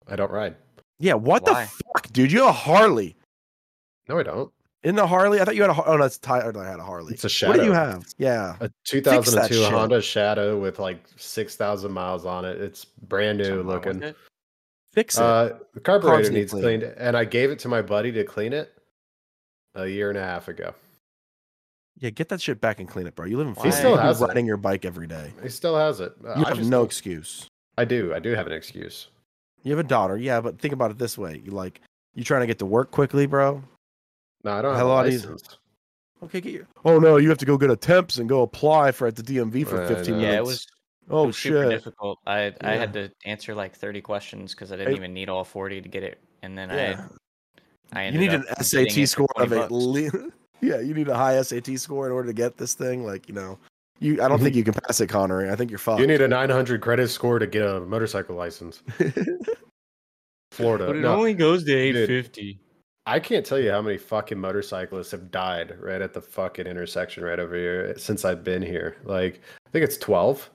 I 0.07 0.15
don't 0.15 0.31
ride. 0.31 0.55
Yeah, 0.99 1.15
what 1.15 1.43
Why? 1.43 1.63
the 1.65 1.67
fuck, 1.67 2.13
dude? 2.13 2.31
You 2.31 2.39
have 2.41 2.49
a 2.49 2.51
Harley. 2.53 3.15
No, 4.07 4.19
I 4.19 4.23
don't. 4.23 4.51
In 4.83 4.95
the 4.95 5.07
Harley, 5.07 5.39
I 5.39 5.45
thought 5.45 5.55
you 5.55 5.61
had 5.61 5.71
a. 5.71 5.83
Oh, 5.85 5.95
no, 5.95 6.03
it's 6.03 6.17
Tyler. 6.17 6.51
I 6.61 6.69
had 6.69 6.79
a 6.79 6.83
Harley. 6.83 7.13
It's 7.13 7.23
a 7.23 7.29
Shadow. 7.29 7.51
What 7.53 7.59
do 7.59 7.65
you 7.65 7.71
have? 7.71 8.05
Yeah, 8.17 8.55
A 8.59 8.67
that 8.67 8.71
2002 8.83 9.53
shit. 9.53 9.71
Honda 9.71 10.01
Shadow 10.01 10.59
with 10.59 10.77
like 10.79 11.03
6,000 11.15 11.91
miles 11.91 12.25
on 12.25 12.43
it. 12.43 12.59
It's 12.59 12.83
brand 12.85 13.37
new 13.37 13.45
Something 13.45 13.65
looking. 13.67 14.03
it? 14.03 14.17
fix 14.91 15.17
it. 15.17 15.23
Uh, 15.23 15.51
the 15.73 15.79
carburetor 15.79 16.29
need 16.29 16.33
needs 16.39 16.51
cleaning. 16.51 16.81
cleaned, 16.81 16.95
and 16.97 17.15
I 17.15 17.23
gave 17.25 17.49
it 17.49 17.59
to 17.59 17.67
my 17.69 17.81
buddy 17.81 18.11
to 18.11 18.23
clean 18.25 18.51
it 18.53 18.73
a 19.75 19.87
year 19.87 20.09
and 20.09 20.17
a 20.17 20.23
half 20.23 20.49
ago. 20.49 20.73
yeah, 21.99 22.09
get 22.09 22.27
that 22.29 22.41
shit 22.41 22.59
back 22.59 22.79
and 22.79 22.87
clean 22.89 23.07
it, 23.07 23.15
bro. 23.15 23.25
You 23.25 23.37
live 23.37 23.47
in 23.47 23.53
He 23.53 23.61
Florida. 23.61 23.77
still 23.77 23.91
you 23.91 23.97
has 23.97 24.21
it. 24.21 24.25
riding 24.25 24.45
your 24.45 24.57
bike 24.57 24.83
every 24.85 25.07
day. 25.07 25.31
He 25.41 25.47
still 25.49 25.77
has 25.77 26.01
it. 26.01 26.13
Uh, 26.23 26.35
You 26.37 26.45
I 26.45 26.49
have 26.49 26.57
just 26.57 26.69
no 26.69 26.83
excuse. 26.83 27.47
I 27.77 27.85
do. 27.85 28.13
I 28.13 28.19
do 28.19 28.35
have 28.35 28.47
an 28.47 28.53
excuse. 28.53 29.07
You 29.63 29.71
have 29.71 29.79
a 29.79 29.87
daughter, 29.87 30.17
yeah, 30.17 30.41
but 30.41 30.59
think 30.59 30.73
about 30.73 30.91
it 30.91 30.97
this 30.97 31.17
way: 31.17 31.41
you 31.43 31.51
like 31.51 31.79
you 32.13 32.23
trying 32.25 32.41
to 32.41 32.47
get 32.47 32.59
to 32.59 32.65
work 32.65 32.91
quickly, 32.91 33.25
bro. 33.27 33.63
No, 34.43 34.51
I 34.53 34.61
don't 34.61 34.71
have 34.71 34.79
Hell, 34.79 34.91
a 34.91 34.95
all 34.95 35.03
these- 35.03 35.25
license. 35.25 35.57
Okay, 36.23 36.39
get 36.39 36.53
your. 36.53 36.67
Oh 36.85 36.99
no, 36.99 37.17
you 37.17 37.27
have 37.29 37.37
to 37.39 37.45
go 37.45 37.57
get 37.57 37.69
a 37.69 37.75
temps 37.75 38.17
and 38.17 38.29
go 38.29 38.43
apply 38.43 38.91
for 38.93 39.07
at 39.07 39.15
the 39.17 39.23
DMV 39.23 39.67
for 39.67 39.83
I 39.83 39.87
15 39.87 40.13
know. 40.13 40.19
minutes. 40.21 40.33
Yeah, 40.33 40.37
it 40.37 40.43
was. 40.45 40.59
it 40.61 40.67
Oh 41.09 41.25
was 41.27 41.37
super 41.37 41.69
difficult. 41.69 42.17
I 42.25 42.53
I 42.61 42.75
had 42.75 42.93
to 42.93 43.11
answer 43.25 43.53
like 43.53 43.75
30 43.75 43.99
questions 44.01 44.53
because 44.55 44.71
I 44.71 44.77
didn't 44.77 44.93
I- 44.93 44.97
even 44.97 45.13
need 45.13 45.27
all 45.27 45.43
40 45.43 45.81
to 45.81 45.89
get 45.89 46.03
it, 46.03 46.19
and 46.41 46.57
then 46.57 46.69
Yeah. 46.69 47.07
I 47.91 48.01
You 48.03 48.07
ended 48.07 48.21
need 48.21 48.33
an 48.33 48.41
up 48.49 48.57
getting 48.71 48.89
SAT 48.89 49.05
score 49.09 49.27
of 49.37 49.51
at 49.53 49.71
least. 49.71 50.15
Yeah, 50.61 50.79
you 50.79 50.93
need 50.93 51.09
a 51.09 51.15
high 51.17 51.41
SAT 51.41 51.77
score 51.77 52.05
in 52.05 52.13
order 52.13 52.27
to 52.27 52.33
get 52.33 52.55
this 52.55 52.73
thing. 52.73 53.05
Like 53.05 53.27
you 53.27 53.35
know, 53.35 53.59
you. 53.99 54.23
I 54.23 54.29
don't 54.29 54.39
think 54.39 54.51
mm-hmm. 54.51 54.59
you 54.59 54.63
can 54.63 54.73
pass 54.75 55.01
it, 55.01 55.07
Connery. 55.07 55.49
I 55.49 55.57
think 55.57 55.69
you're 55.69 55.77
fucked. 55.77 55.99
You 55.99 56.07
need 56.07 56.21
a 56.21 56.27
900 56.29 56.79
credit 56.79 57.09
score 57.09 57.37
to 57.37 57.45
get 57.45 57.67
a 57.67 57.81
motorcycle 57.81 58.37
license. 58.37 58.81
Florida. 60.51 60.85
But 60.87 60.95
it 60.95 60.99
No, 61.01 61.15
only 61.15 61.33
goes 61.33 61.63
to 61.65 61.71
Dude. 61.71 61.95
850. 61.97 62.59
I 63.05 63.19
can't 63.19 63.45
tell 63.45 63.59
you 63.59 63.71
how 63.71 63.81
many 63.81 63.97
fucking 63.97 64.39
motorcyclists 64.39 65.11
have 65.11 65.29
died 65.29 65.75
right 65.79 66.01
at 66.01 66.13
the 66.13 66.21
fucking 66.21 66.67
intersection 66.67 67.23
right 67.23 67.39
over 67.39 67.55
here 67.55 67.97
since 67.97 68.23
I've 68.23 68.43
been 68.43 68.61
here. 68.61 68.95
Like, 69.03 69.41
I 69.67 69.69
think 69.71 69.83
it's 69.83 69.97
12. 69.97 70.49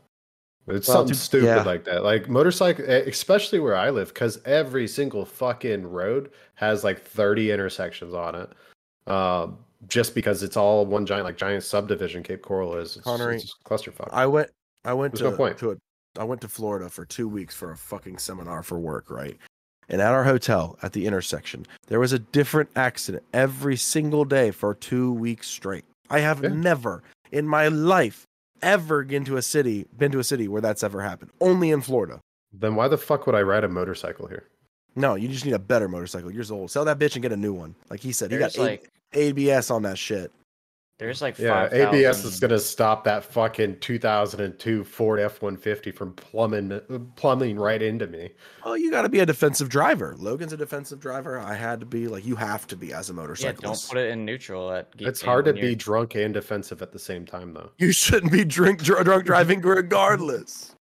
It's 0.69 0.89
Well, 0.89 0.99
something 0.99 1.15
stupid 1.15 1.47
yeah. 1.47 1.63
like 1.63 1.85
that. 1.85 2.05
Like 2.05 2.29
motorcycle, 2.29 2.85
especially 2.87 3.59
where 3.59 3.77
I 3.77 3.91
live, 3.91 4.09
because 4.09 4.41
every 4.45 4.89
single 4.89 5.25
fucking 5.25 5.87
road 5.87 6.31
has 6.55 6.85
like 6.85 7.03
30 7.03 7.51
intersections 7.51 8.15
on 8.15 8.35
it. 8.35 8.51
Um, 9.11 9.59
just 9.87 10.15
because 10.15 10.43
it's 10.43 10.57
all 10.57 10.85
one 10.87 11.07
giant, 11.07 11.25
like 11.25 11.37
giant 11.37 11.63
subdivision. 11.63 12.23
Cape 12.23 12.43
Coral 12.43 12.77
is. 12.77 12.97
It's, 12.97 13.05
Connery, 13.05 13.37
it's 13.37 13.55
clusterfuck. 13.65 14.09
I 14.11 14.27
went. 14.27 14.51
I 14.85 14.93
went 14.93 15.13
There's 15.13 15.23
to 15.23 15.31
no 15.31 15.37
point. 15.37 15.57
to 15.59 15.71
a, 15.73 15.77
I 16.19 16.25
went 16.25 16.41
to 16.41 16.49
Florida 16.49 16.89
for 16.89 17.05
two 17.05 17.29
weeks 17.29 17.55
for 17.55 17.71
a 17.71 17.77
fucking 17.77 18.19
seminar 18.19 18.63
for 18.63 18.79
work, 18.79 19.11
right? 19.11 19.39
And 19.89 20.03
at 20.03 20.13
our 20.13 20.25
hotel 20.25 20.79
at 20.83 20.93
the 20.93 21.07
intersection, 21.07 21.67
there 21.87 21.99
was 22.01 22.13
a 22.13 22.19
different 22.19 22.71
accident 22.77 23.25
every 23.33 23.77
single 23.77 24.25
day 24.25 24.51
for 24.51 24.75
two 24.75 25.13
weeks 25.13 25.47
straight. 25.49 25.85
I 26.11 26.21
have 26.21 26.43
Yeah. 26.43 26.51
never 26.51 27.03
in 27.33 27.47
my 27.49 27.69
life 27.69 28.25
ever 28.61 29.05
been 29.05 29.25
to 29.25 29.37
a 29.37 29.43
city 29.43 29.87
been 29.97 30.11
to 30.13 30.19
a 30.19 30.25
city 30.25 30.49
where 30.49 30.61
that's 30.61 30.83
ever 30.83 31.03
happened. 31.03 31.31
Only 31.41 31.71
in 31.71 31.81
Florida. 31.81 32.21
then 32.53 32.75
why 32.75 32.89
the 32.89 32.97
fuck 32.99 33.27
would 33.27 33.35
I 33.35 33.43
ride 33.43 33.63
a 33.63 33.69
motorcycle 33.69 34.27
here? 34.27 34.45
No, 34.97 35.15
you 35.17 35.29
just 35.29 35.45
need 35.45 35.53
a 35.53 35.59
better 35.59 35.87
motorcycle. 35.87 36.31
Years 36.33 36.51
old. 36.51 36.71
Sell 36.71 36.85
that 36.87 36.99
bitch 36.99 37.15
and 37.15 37.23
get 37.23 37.31
a 37.31 37.37
new 37.37 37.53
one. 37.53 37.75
Like 37.91 38.01
he 38.01 38.11
said, 38.11 38.31
he 38.31 38.39
There's 38.39 38.57
got 38.57 38.63
A- 38.63 38.67
like 38.67 38.89
ABS 39.13 39.71
on 39.71 39.83
that 39.83 39.99
shit. 39.99 40.33
There's 40.99 41.23
like 41.23 41.39
Yeah, 41.39 41.69
5,000 41.69 41.95
ABS 41.95 42.25
is 42.25 42.41
gonna 42.41 42.59
stop 42.59 43.05
that 43.05 43.25
fucking 43.25 43.79
2002 43.81 44.85
Ford 44.85 45.21
F150 45.21 45.95
from 45.95 46.13
plumbing 46.15 46.81
plumbing 47.17 47.57
right 47.59 47.81
into 47.81 48.07
me. 48.09 48.31
Well, 48.65 48.77
you 48.77 48.91
got 48.91 49.03
to 49.03 49.09
be 49.09 49.21
a 49.21 49.27
defensive 49.27 49.69
driver. 49.69 50.17
Logan's 50.19 50.53
a 50.53 50.57
defensive 50.57 50.99
driver. 51.01 51.39
I 51.39 51.55
had 51.55 51.81
to 51.81 51.87
be 51.87 52.09
like 52.09 52.27
you 52.27 52.35
have 52.37 52.67
to 52.69 52.77
be 52.77 52.93
as 52.93 53.11
a 53.11 53.13
Yeah, 53.13 53.17
motorcyclist. 53.17 53.63
don't 53.63 53.89
put 53.97 53.99
it 54.05 54.11
in 54.11 54.25
neutral. 54.25 54.73
At 54.73 54.89
It's 54.99 55.23
hard 55.23 55.45
to 55.47 55.53
be 55.53 55.61
you're- 55.61 55.75
drunk 55.77 56.17
and 56.17 56.35
defensive 56.35 56.83
at 56.83 56.93
the 56.93 56.99
same 56.99 57.25
time, 57.25 57.55
though. 57.55 57.71
You 57.79 57.93
shouldn't 57.93 58.33
be 58.33 58.45
drink 58.45 58.83
dr- 58.83 59.05
drunk 59.05 59.25
driving 59.25 59.61
regardless. 59.61 60.75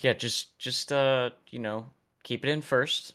Yeah, 0.00 0.12
just 0.12 0.56
just 0.58 0.92
uh, 0.92 1.30
you 1.50 1.58
know, 1.58 1.86
keep 2.22 2.44
it 2.44 2.48
in 2.50 2.62
first, 2.62 3.14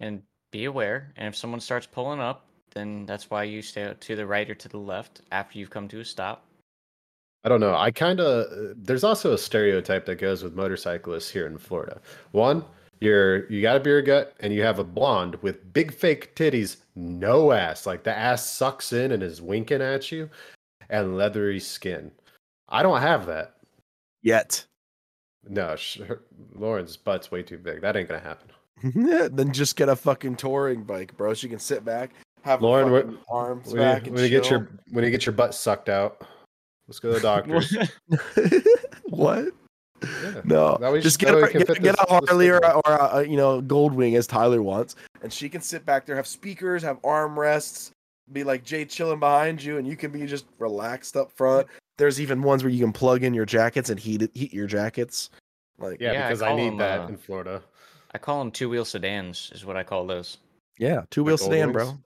and 0.00 0.22
be 0.50 0.64
aware. 0.64 1.12
And 1.16 1.28
if 1.28 1.36
someone 1.36 1.60
starts 1.60 1.86
pulling 1.86 2.20
up, 2.20 2.46
then 2.72 3.06
that's 3.06 3.30
why 3.30 3.44
you 3.44 3.62
stay 3.62 3.94
to 3.98 4.16
the 4.16 4.26
right 4.26 4.48
or 4.48 4.54
to 4.54 4.68
the 4.68 4.78
left 4.78 5.22
after 5.32 5.58
you've 5.58 5.70
come 5.70 5.88
to 5.88 6.00
a 6.00 6.04
stop. 6.04 6.44
I 7.44 7.48
don't 7.48 7.60
know. 7.60 7.74
I 7.74 7.90
kind 7.90 8.20
of 8.20 8.52
uh, 8.52 8.74
there's 8.76 9.04
also 9.04 9.32
a 9.32 9.38
stereotype 9.38 10.04
that 10.06 10.16
goes 10.16 10.42
with 10.42 10.54
motorcyclists 10.54 11.30
here 11.30 11.46
in 11.46 11.56
Florida. 11.56 12.00
One, 12.32 12.64
you're 13.00 13.50
you 13.50 13.62
got 13.62 13.76
a 13.76 13.80
beer 13.80 14.02
gut 14.02 14.34
and 14.40 14.52
you 14.52 14.62
have 14.62 14.78
a 14.78 14.84
blonde 14.84 15.36
with 15.36 15.72
big 15.72 15.92
fake 15.92 16.36
titties, 16.36 16.76
no 16.94 17.52
ass, 17.52 17.86
like 17.86 18.04
the 18.04 18.16
ass 18.16 18.44
sucks 18.44 18.92
in 18.92 19.12
and 19.12 19.22
is 19.22 19.40
winking 19.40 19.80
at 19.80 20.12
you, 20.12 20.28
and 20.90 21.16
leathery 21.16 21.60
skin. 21.60 22.10
I 22.68 22.82
don't 22.82 23.00
have 23.00 23.26
that. 23.26 23.56
Yet. 24.22 24.64
No, 25.48 25.74
sh- 25.76 26.00
her- 26.06 26.22
Lauren's 26.54 26.98
butt's 26.98 27.30
way 27.30 27.42
too 27.42 27.56
big. 27.56 27.80
That 27.80 27.96
ain't 27.96 28.08
gonna 28.08 28.20
happen. 28.20 28.50
then 29.32 29.52
just 29.52 29.76
get 29.76 29.88
a 29.88 29.96
fucking 29.96 30.36
touring 30.36 30.84
bike, 30.84 31.16
bro. 31.16 31.32
So 31.32 31.44
you 31.44 31.50
can 31.50 31.58
sit 31.58 31.84
back, 31.84 32.10
have 32.42 32.62
Lauren, 32.62 32.88
Lauren, 32.90 33.06
what- 33.12 33.20
arms 33.30 33.66
When 33.72 33.76
back, 33.76 34.02
you, 34.02 34.06
and 34.08 34.14
when 34.14 34.24
you 34.24 34.30
get 34.30 34.50
your 34.50 34.68
when 34.90 35.04
you 35.04 35.10
get 35.10 35.26
your 35.26 35.32
butt 35.34 35.54
sucked 35.54 35.88
out, 35.88 36.22
let's 36.88 36.98
go 36.98 37.12
to 37.12 37.14
the 37.14 37.20
doctor. 37.20 37.60
what? 39.08 39.44
Yeah. 39.44 39.50
No, 40.44 40.78
just 41.02 41.18
get, 41.18 41.34
way 41.34 41.42
a, 41.42 41.52
get, 41.52 41.66
fit 41.66 41.82
get 41.82 41.94
this- 41.96 42.06
a 42.08 42.20
this 42.20 42.28
Harley 42.30 42.48
or, 42.48 42.56
a, 42.56 42.70
or 42.70 42.92
a, 42.94 43.16
a, 43.18 43.24
you 43.26 43.36
know 43.36 43.60
Goldwing 43.60 44.16
as 44.16 44.26
Tyler 44.26 44.62
wants, 44.62 44.96
and 45.22 45.30
she 45.30 45.48
can 45.50 45.60
sit 45.60 45.84
back 45.84 46.06
there, 46.06 46.16
have 46.16 46.26
speakers, 46.26 46.82
have 46.82 47.02
armrests, 47.02 47.90
be 48.32 48.42
like 48.42 48.64
Jay 48.64 48.86
chilling 48.86 49.20
behind 49.20 49.62
you, 49.62 49.76
and 49.76 49.86
you 49.86 49.96
can 49.96 50.10
be 50.10 50.24
just 50.24 50.46
relaxed 50.58 51.18
up 51.18 51.30
front. 51.32 51.66
There's 51.98 52.18
even 52.18 52.42
ones 52.42 52.62
where 52.64 52.72
you 52.72 52.82
can 52.82 52.94
plug 52.94 53.24
in 53.24 53.34
your 53.34 53.44
jackets 53.44 53.90
and 53.90 54.00
heat 54.00 54.22
it, 54.22 54.30
heat 54.32 54.54
your 54.54 54.66
jackets. 54.66 55.28
Like 55.78 56.00
Yeah, 56.00 56.12
Yeah, 56.12 56.28
because 56.28 56.40
I, 56.40 56.48
call 56.48 56.56
need 56.56 56.70
them, 56.70 56.76
that 56.78 57.00
uh, 57.00 57.06
in 57.08 57.16
Florida. 57.18 57.62
I 58.14 58.18
call 58.18 58.38
them 58.38 58.50
two 58.50 58.70
wheel 58.70 58.86
sedans, 58.86 59.50
is 59.54 59.66
what 59.66 59.76
I 59.76 59.82
call 59.82 60.06
those. 60.06 60.38
yeah, 60.78 61.02
two 61.10 61.24
wheel 61.24 61.34
Like 61.34 61.40
sedan, 61.42 61.68
Goldwings? 61.68 61.72
bro. 61.74 61.98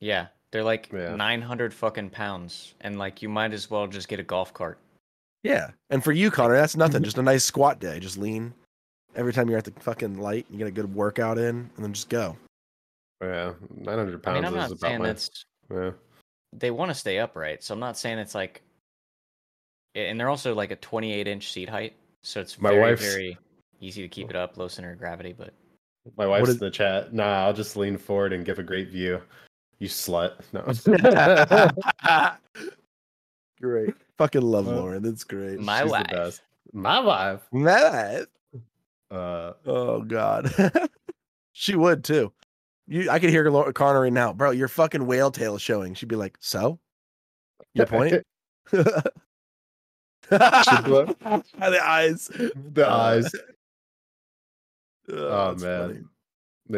Yeah, 0.00 0.26
they're 0.52 0.64
like 0.64 0.90
Yeah. 0.92 1.14
900 1.16 1.72
fucking 1.74 2.10
pounds, 2.10 2.74
and 2.80 2.98
like 2.98 3.22
you 3.22 3.28
might 3.28 3.52
as 3.52 3.70
well 3.70 3.86
just 3.86 4.08
get 4.08 4.20
a 4.20 4.22
golf 4.22 4.52
cart. 4.52 4.78
Yeah, 5.42 5.70
and 5.90 6.02
for 6.02 6.12
you, 6.12 6.30
Connor, 6.30 6.54
that's 6.56 6.76
nothing. 6.76 7.02
Just 7.04 7.18
a 7.18 7.22
nice 7.22 7.44
squat 7.44 7.78
day. 7.78 8.00
Just 8.00 8.18
lean 8.18 8.52
every 9.14 9.32
time 9.32 9.48
you're 9.48 9.58
at 9.58 9.64
the 9.64 9.72
fucking 9.80 10.18
light. 10.18 10.44
You 10.50 10.58
get 10.58 10.66
a 10.66 10.72
good 10.72 10.92
workout 10.92 11.38
in, 11.38 11.70
and 11.76 11.84
then 11.84 11.92
just 11.92 12.08
go. 12.08 12.36
Yeah, 13.22 13.52
900 13.70 14.14
I 14.16 14.18
pounds 14.18 14.34
mean, 14.34 14.44
I'm 14.44 14.52
is 14.52 14.56
not 14.56 14.66
about 14.72 14.80
saying 14.80 14.98
my. 14.98 15.06
that's 15.06 15.44
Yeah. 15.70 15.90
they 16.52 16.70
want 16.72 16.90
to 16.90 16.94
stay 16.94 17.18
upright, 17.18 17.62
so 17.62 17.74
I'm 17.74 17.80
not 17.80 17.96
saying 17.96 18.18
it's 18.18 18.34
like, 18.34 18.62
and 19.94 20.18
they're 20.18 20.28
also 20.28 20.54
like 20.54 20.70
a 20.72 20.76
28 20.76 21.26
inch 21.28 21.52
seat 21.52 21.68
height, 21.68 21.94
so 22.22 22.40
it's 22.40 22.60
My 22.60 22.70
very 22.70 22.82
wife's- 22.82 23.02
very 23.14 23.38
easy 23.80 24.02
to 24.02 24.08
keep 24.08 24.30
it 24.30 24.36
up, 24.36 24.56
low 24.56 24.68
center 24.68 24.92
of 24.92 24.98
gravity. 24.98 25.32
But 25.32 25.54
My 26.16 26.26
wife's 26.26 26.48
is- 26.48 26.54
in 26.56 26.60
the 26.60 26.70
chat. 26.70 27.12
Nah, 27.14 27.44
I'll 27.46 27.52
just 27.54 27.76
lean 27.76 27.96
forward 27.98 28.32
and 28.32 28.44
give 28.44 28.58
a 28.58 28.62
great 28.64 28.88
view. 28.88 29.22
You 29.78 29.88
slut. 29.88 30.32
No. 30.52 32.30
great. 33.60 33.94
Fucking 34.18 34.40
love 34.42 34.66
Well, 34.66 34.76
Lauren. 34.76 35.02
That's 35.02 35.24
great. 35.24 35.60
my 35.60 35.78
She's 35.82 35.86
the 35.86 35.92
wife. 35.92 36.06
best. 36.10 36.40
My 36.72 37.00
wife. 37.00 37.40
Mad. 37.52 38.26
Uh, 39.10 39.52
Oh 39.66 40.02
God. 40.02 40.50
she 41.52 41.74
would 41.76 42.04
too. 42.04 42.32
You, 42.88 43.10
I 43.10 43.18
could 43.18 43.30
hear 43.30 43.48
Lau- 43.50 43.70
Connor 43.72 44.02
right 44.02 44.12
now, 44.12 44.32
bro. 44.32 44.50
Your 44.52 44.68
fucking 44.68 45.06
whale 45.06 45.30
tail 45.30 45.56
is 45.56 45.62
showing. 45.62 45.94
She'd 45.94 46.08
be 46.08 46.14
like, 46.16 46.36
"So, 46.40 46.78
your 47.74 47.86
point?" 47.86 48.22
the 48.70 49.12
eyes. 51.82 52.26
the 52.28 52.86
Uh, 52.88 52.96
eyes. 52.96 53.32
Oh, 55.12 55.54
man. 55.56 55.88
funny. 55.88 56.00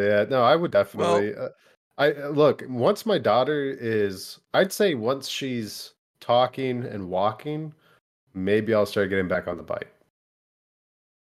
Yeah, 0.07 0.25
no, 0.29 0.43
I 0.43 0.57
would 0.57 0.71
definitely. 0.71 1.35
uh, 1.35 1.49
I 1.99 2.13
uh, 2.13 2.29
look 2.29 2.63
once 2.69 3.05
my 3.05 3.19
daughter 3.19 3.77
is. 3.79 4.39
I'd 4.55 4.73
say 4.73 4.95
once 4.95 5.29
she's 5.29 5.93
talking 6.21 6.85
and 6.85 7.09
walking, 7.11 7.75
maybe 8.35 8.73
I'll 8.73 8.87
start 8.87 9.11
getting 9.11 9.29
back 9.29 9.49
on 9.49 9.57
the 9.57 9.63
bike. 9.63 9.93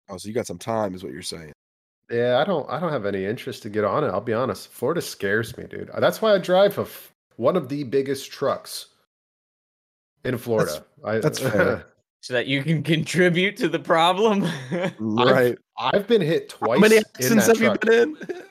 Oh, 0.09 0.17
so 0.17 0.29
you 0.29 0.35
got 0.35 0.47
some 0.47 0.59
time, 0.59 0.95
is 0.95 1.05
what 1.05 1.13
you're 1.13 1.23
saying. 1.23 1.53
Yeah, 2.11 2.39
I 2.39 2.45
don't. 2.45 2.69
I 2.69 2.81
don't 2.81 2.93
have 2.93 3.07
any 3.07 3.25
interest 3.25 3.63
to 3.63 3.71
get 3.71 3.85
on 3.85 4.03
it. 4.03 4.09
I'll 4.09 4.21
be 4.21 4.33
honest. 4.33 4.69
Florida 4.69 5.01
scares 5.01 5.57
me, 5.57 5.65
dude. 5.65 5.91
That's 5.99 6.21
why 6.21 6.35
I 6.35 6.39
drive 6.39 6.79
a 6.79 6.83
f- 6.83 7.13
one 7.37 7.57
of 7.57 7.69
the 7.69 7.85
biggest 7.85 8.31
trucks 8.33 8.87
in 10.25 10.37
Florida. 10.39 10.85
I, 11.05 11.19
that's 11.19 11.39
fair. 11.51 11.87
so 12.21 12.35
that 12.35 12.47
you 12.47 12.63
can 12.63 12.83
contribute 12.83 13.57
to 13.59 13.69
the 13.69 13.79
problem. 13.79 14.47
Right. 14.99 15.57
I've 15.79 16.07
been 16.07 16.21
hit 16.21 16.53
How 16.61 16.67
twice. 16.67 16.81
many 16.81 16.97
in 16.97 17.05
accidents 17.17 17.47
that 17.47 17.59
have 17.59 17.73
you 17.85 17.91
been 17.91 18.17
in? 18.33 18.43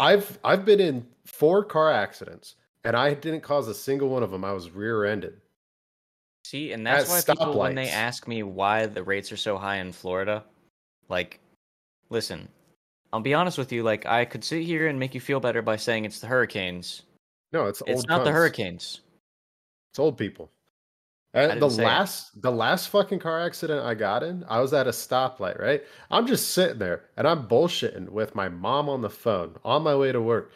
I've 0.00 0.38
I've 0.42 0.64
been 0.64 0.80
in 0.80 1.06
four 1.38 1.64
car 1.64 1.92
accidents, 1.92 2.56
and 2.84 2.96
I 2.96 3.14
didn't 3.14 3.42
cause 3.42 3.68
a 3.68 3.74
single 3.74 4.08
one 4.08 4.22
of 4.22 4.30
them. 4.30 4.44
I 4.44 4.52
was 4.52 4.70
rear-ended. 4.70 5.40
See, 6.44 6.72
and 6.72 6.86
that's 6.86 7.08
why 7.08 7.20
people, 7.34 7.58
when 7.58 7.74
they 7.74 7.88
ask 7.88 8.28
me 8.28 8.42
why 8.42 8.86
the 8.86 9.02
rates 9.02 9.32
are 9.32 9.36
so 9.36 9.58
high 9.58 9.76
in 9.76 9.92
Florida, 9.92 10.44
like, 11.08 11.40
listen, 12.08 12.48
I'll 13.12 13.20
be 13.20 13.34
honest 13.34 13.58
with 13.58 13.72
you. 13.72 13.82
Like, 13.82 14.06
I 14.06 14.24
could 14.24 14.44
sit 14.44 14.62
here 14.62 14.86
and 14.86 14.98
make 14.98 15.14
you 15.14 15.20
feel 15.20 15.40
better 15.40 15.62
by 15.62 15.76
saying 15.76 16.04
it's 16.04 16.20
the 16.20 16.26
hurricanes. 16.26 17.02
No, 17.52 17.66
it's 17.66 17.82
It's 17.86 18.06
not 18.06 18.24
the 18.24 18.32
hurricanes. 18.32 19.00
It's 19.90 19.98
old 19.98 20.16
people. 20.16 20.50
And 21.34 21.60
the 21.60 21.68
say 21.68 21.82
it. 21.82 21.86
last 21.86 22.40
the 22.40 22.50
last 22.50 22.88
fucking 22.88 23.18
car 23.18 23.44
accident 23.44 23.84
I 23.84 23.94
got 23.94 24.22
in, 24.22 24.44
I 24.48 24.60
was 24.60 24.72
at 24.72 24.86
a 24.86 24.90
stoplight, 24.90 25.60
right? 25.60 25.82
I'm 26.10 26.26
just 26.26 26.52
sitting 26.52 26.78
there 26.78 27.04
and 27.18 27.28
I'm 27.28 27.46
bullshitting 27.46 28.08
with 28.08 28.34
my 28.34 28.48
mom 28.48 28.88
on 28.88 29.02
the 29.02 29.10
phone 29.10 29.54
on 29.62 29.82
my 29.82 29.94
way 29.94 30.12
to 30.12 30.20
work. 30.20 30.52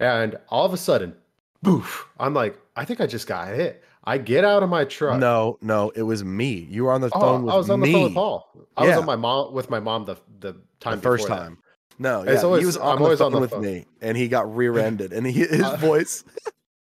And 0.00 0.36
all 0.48 0.64
of 0.66 0.72
a 0.72 0.76
sudden, 0.76 1.14
boof, 1.62 2.06
I'm 2.18 2.34
like, 2.34 2.58
I 2.76 2.84
think 2.84 3.00
I 3.00 3.06
just 3.06 3.26
got 3.26 3.48
hit. 3.48 3.82
I 4.04 4.18
get 4.18 4.44
out 4.44 4.62
of 4.62 4.68
my 4.68 4.84
truck. 4.84 5.18
No, 5.18 5.58
no, 5.62 5.90
it 5.96 6.02
was 6.02 6.24
me. 6.24 6.66
You 6.70 6.84
were 6.84 6.92
on 6.92 7.00
the 7.00 7.10
Oh, 7.14 7.20
phone 7.20 7.42
with 7.44 7.52
me. 7.52 7.54
I 7.54 7.56
was 7.58 7.70
on 7.70 7.80
me 7.80 7.86
the 7.88 7.92
phone 7.94 8.02
with 8.04 8.14
Paul. 8.14 8.66
I 8.76 8.86
was 8.86 8.96
on 8.98 9.06
my 9.06 9.16
mom 9.16 9.54
with 9.54 9.70
my 9.70 9.80
mom 9.80 10.04
the 10.04 10.16
the 10.40 10.56
time 10.80 10.96
the 10.96 11.02
first 11.02 11.24
before 11.24 11.36
that. 11.38 11.42
time. 11.44 11.58
No, 11.98 12.22
yeah, 12.24 12.42
always- 12.42 12.60
he 12.62 12.66
was 12.66 12.76
on 12.76 12.82
I'm 12.84 12.88
on 12.92 12.98
the 12.98 13.04
always 13.04 13.18
phone 13.20 13.26
on 13.26 13.32
the 13.32 13.40
with 13.40 13.50
phone. 13.52 13.62
me, 13.62 13.86
and 14.02 14.16
he 14.16 14.28
got 14.28 14.54
rear-ended, 14.56 15.12
and 15.12 15.26
he, 15.26 15.32
his 15.32 15.62
Uh, 15.62 15.76
voice. 15.76 16.24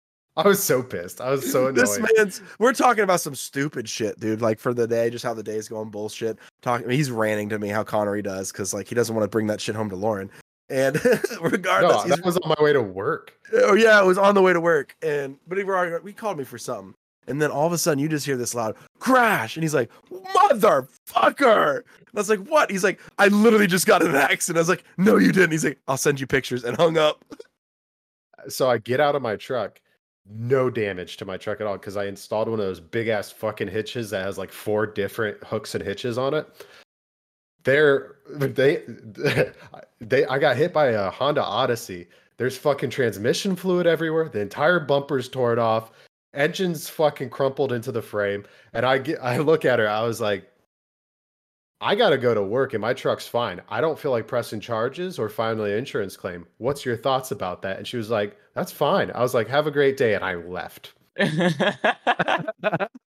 I 0.36 0.48
was 0.48 0.62
so 0.62 0.82
pissed. 0.82 1.20
I 1.20 1.30
was 1.30 1.50
so 1.53 1.66
annoyed. 1.66 1.74
this 1.76 2.00
man's. 2.16 2.40
We're 2.59 2.72
talking 2.72 3.05
about 3.05 3.20
some 3.20 3.34
stupid 3.34 3.86
shit, 3.86 4.18
dude. 4.18 4.40
Like 4.40 4.59
for 4.59 4.72
the 4.72 4.86
day, 4.86 5.11
just 5.11 5.24
how 5.24 5.34
the 5.34 5.42
day's 5.42 5.68
going, 5.68 5.90
bullshit. 5.90 6.38
Talking, 6.62 6.88
he's 6.88 7.11
ranting 7.11 7.50
to 7.50 7.59
me 7.59 7.68
how 7.68 7.84
Connery 7.84 8.22
does 8.22 8.50
because 8.50 8.72
like 8.72 8.88
he 8.88 8.94
doesn't 8.94 9.14
want 9.14 9.24
to 9.24 9.28
bring 9.28 9.48
that 9.48 9.61
shit 9.61 9.74
home 9.74 9.90
to 9.90 9.96
Lauren. 9.96 10.30
And 10.72 10.98
No, 11.04 11.40
regardless, 11.40 12.04
he's 12.04 12.16
that 12.16 12.24
was 12.24 12.38
on 12.38 12.48
my 12.48 12.64
way 12.64 12.72
to 12.72 12.80
work. 12.80 13.38
Oh 13.52 13.74
yeah, 13.74 14.00
it 14.00 14.06
was 14.06 14.16
on 14.16 14.34
the 14.34 14.40
way 14.42 14.54
to 14.54 14.60
work, 14.60 14.96
and 15.02 15.36
but 15.46 15.58
he 15.58 15.64
we 16.02 16.12
called 16.14 16.38
me 16.38 16.44
for 16.44 16.56
something, 16.56 16.94
and 17.28 17.40
then 17.42 17.50
all 17.50 17.66
of 17.66 17.74
a 17.74 17.78
sudden 17.78 17.98
you 17.98 18.08
just 18.08 18.24
hear 18.24 18.38
this 18.38 18.54
loud 18.54 18.74
crash, 18.98 19.54
and 19.54 19.62
he's 19.62 19.74
like, 19.74 19.90
"Motherfucker!" 20.10 21.76
And 21.76 22.08
I 22.14 22.20
was 22.20 22.30
like, 22.30 22.46
"What?" 22.46 22.70
He's 22.70 22.84
like, 22.84 23.00
"I 23.18 23.28
literally 23.28 23.66
just 23.66 23.86
got 23.86 24.00
in 24.00 24.08
an 24.08 24.16
accident." 24.16 24.58
I 24.58 24.62
was 24.62 24.68
like, 24.70 24.84
"No, 24.96 25.18
you 25.18 25.30
didn't." 25.30 25.52
He's 25.52 25.64
like, 25.64 25.78
"I'll 25.86 25.98
send 25.98 26.18
you 26.18 26.26
pictures," 26.26 26.64
and 26.64 26.76
hung 26.76 26.96
up. 26.96 27.24
So 28.48 28.68
I 28.68 28.78
get 28.78 28.98
out 28.98 29.14
of 29.14 29.22
my 29.22 29.36
truck, 29.36 29.80
no 30.28 30.68
damage 30.68 31.16
to 31.18 31.24
my 31.24 31.36
truck 31.36 31.60
at 31.60 31.66
all 31.68 31.74
because 31.78 31.96
I 31.96 32.06
installed 32.06 32.48
one 32.48 32.58
of 32.58 32.66
those 32.66 32.80
big 32.80 33.06
ass 33.06 33.30
fucking 33.30 33.68
hitches 33.68 34.10
that 34.10 34.24
has 34.24 34.36
like 34.36 34.50
four 34.50 34.84
different 34.84 35.44
hooks 35.44 35.76
and 35.76 35.84
hitches 35.84 36.18
on 36.18 36.34
it. 36.34 36.66
They're 37.64 38.16
they 38.30 38.82
they 40.00 40.26
I 40.26 40.38
got 40.38 40.56
hit 40.56 40.72
by 40.72 40.86
a 40.88 41.10
Honda 41.10 41.42
Odyssey. 41.42 42.08
There's 42.38 42.56
fucking 42.56 42.90
transmission 42.90 43.54
fluid 43.54 43.86
everywhere. 43.86 44.28
The 44.28 44.40
entire 44.40 44.80
bumper's 44.80 45.28
torn 45.28 45.58
off. 45.58 45.92
Engine's 46.34 46.88
fucking 46.88 47.30
crumpled 47.30 47.72
into 47.72 47.92
the 47.92 48.02
frame. 48.02 48.44
And 48.72 48.86
I 48.86 48.98
get 48.98 49.22
I 49.22 49.38
look 49.38 49.64
at 49.64 49.78
her, 49.78 49.88
I 49.88 50.02
was 50.02 50.20
like, 50.20 50.48
I 51.80 51.94
gotta 51.94 52.18
go 52.18 52.34
to 52.34 52.42
work 52.42 52.74
and 52.74 52.80
my 52.80 52.94
truck's 52.94 53.26
fine. 53.26 53.60
I 53.68 53.80
don't 53.80 53.98
feel 53.98 54.12
like 54.12 54.26
pressing 54.26 54.60
charges 54.60 55.18
or 55.18 55.28
filing 55.28 55.72
an 55.72 55.78
insurance 55.78 56.16
claim. 56.16 56.46
What's 56.58 56.84
your 56.84 56.96
thoughts 56.96 57.30
about 57.32 57.62
that? 57.62 57.78
And 57.78 57.86
she 57.86 57.96
was 57.96 58.10
like, 58.10 58.36
That's 58.54 58.72
fine. 58.72 59.10
I 59.12 59.20
was 59.22 59.34
like, 59.34 59.48
Have 59.48 59.66
a 59.66 59.70
great 59.70 59.96
day. 59.96 60.14
And 60.14 60.24
I 60.24 60.34
left. 60.34 60.94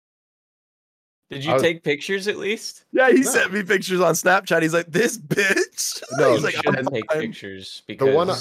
Did 1.31 1.45
you 1.45 1.53
was- 1.53 1.63
take 1.63 1.83
pictures 1.85 2.27
at 2.29 2.37
least? 2.37 2.85
Yeah, 2.93 3.11
he 3.11 3.21
No. 3.21 3.31
sent 3.31 3.53
me 3.53 3.63
pictures 3.63 4.01
on 4.01 4.15
Snapchat. 4.15 4.63
He's 4.63 4.73
like, 4.75 4.91
"This 4.91 5.19
bitch." 5.19 6.03
No, 6.19 6.31
he's 6.33 6.39
you 6.41 6.45
like, 6.47 6.55
should 6.57 6.67
"I'm 6.79 6.87
take 6.87 7.11
fine." 7.13 7.21
pictures 7.21 7.83
The 7.87 7.95
because 7.95 8.15
one 8.15 8.37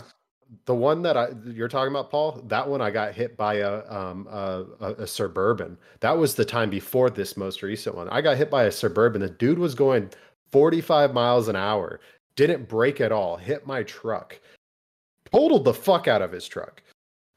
the 0.65 0.73
one 0.75 1.01
that 1.01 1.17
I 1.17 1.27
you're 1.45 1.67
talking 1.67 1.91
about, 1.91 2.09
Paul, 2.09 2.41
that 2.47 2.65
one 2.69 2.81
I 2.81 2.89
got 2.89 3.13
hit 3.13 3.35
by 3.35 3.55
a 3.55 3.81
um 3.91 4.25
a, 4.31 4.63
a, 4.79 4.93
a 5.03 5.07
suburban. 5.07 5.77
That 5.99 6.17
was 6.17 6.35
the 6.35 6.45
time 6.45 6.69
before 6.69 7.09
this 7.09 7.35
most 7.35 7.61
recent 7.61 7.95
one. 7.95 8.07
I 8.09 8.21
got 8.21 8.37
hit 8.37 8.49
by 8.49 8.63
a 8.63 8.71
suburban. 8.71 9.19
The 9.21 9.29
dude 9.29 9.59
was 9.59 9.75
going 9.75 10.09
45 10.53 11.13
miles 11.13 11.49
an 11.49 11.57
hour, 11.57 11.99
didn't 12.37 12.69
brake 12.69 13.01
at 13.01 13.11
all, 13.11 13.35
hit 13.35 13.67
my 13.67 13.83
truck, 13.83 14.39
totaled 15.33 15.65
the 15.65 15.73
fuck 15.73 16.07
out 16.07 16.21
of 16.21 16.31
his 16.31 16.47
truck. 16.47 16.81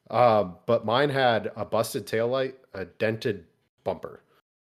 Um, 0.09 0.55
but 0.65 0.85
mine 0.85 1.09
had 1.09 1.51
a 1.57 1.65
busted 1.65 2.07
taillight, 2.07 2.53
a 2.73 2.85
dented 2.85 3.45
bumper. 3.83 4.21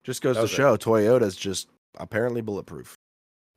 Just 0.04 0.22
goes 0.22 0.36
to 0.36 0.42
was 0.42 0.52
it. 0.52 0.54
show 0.54 0.76
Toyota's 0.76 1.36
just 1.36 1.68
apparently 1.98 2.40
bulletproof. 2.40 2.94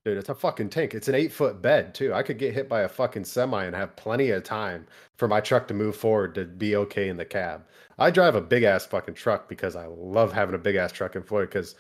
Dude, 0.06 0.18
it's 0.18 0.30
a 0.30 0.36
fucking 0.36 0.70
tank. 0.70 0.96
It's 0.96 1.10
an 1.10 1.16
eight 1.16 1.34
foot 1.34 1.62
bed 1.62 1.94
too. 1.94 2.14
I 2.14 2.24
could 2.24 2.38
get 2.38 2.54
hit 2.54 2.70
by 2.70 2.82
a 2.82 2.90
fucking 2.90 3.26
semi 3.26 3.66
and 3.66 3.76
have 3.76 3.98
plenty 3.98 4.30
of 4.30 4.44
time 4.44 4.88
for 5.18 5.28
my 5.28 5.42
truck 5.42 5.68
to 5.68 5.74
move 5.74 5.98
forward 5.98 6.34
to 6.36 6.46
be 6.46 6.78
okay 6.78 7.10
in 7.10 7.18
the 7.18 7.26
cab. 7.26 7.66
I 8.00 8.10
drive 8.10 8.36
a 8.36 8.42
big 8.42 8.64
ass 8.64 8.86
fucking 8.86 9.16
truck 9.16 9.50
because 9.50 9.76
I 9.76 9.88
love 9.88 10.32
having 10.32 10.56
a 10.56 10.60
big 10.60 10.78
ass 10.78 10.94
truck 10.94 11.18
in 11.18 11.24
Florida 11.24 11.50
because 11.50 11.76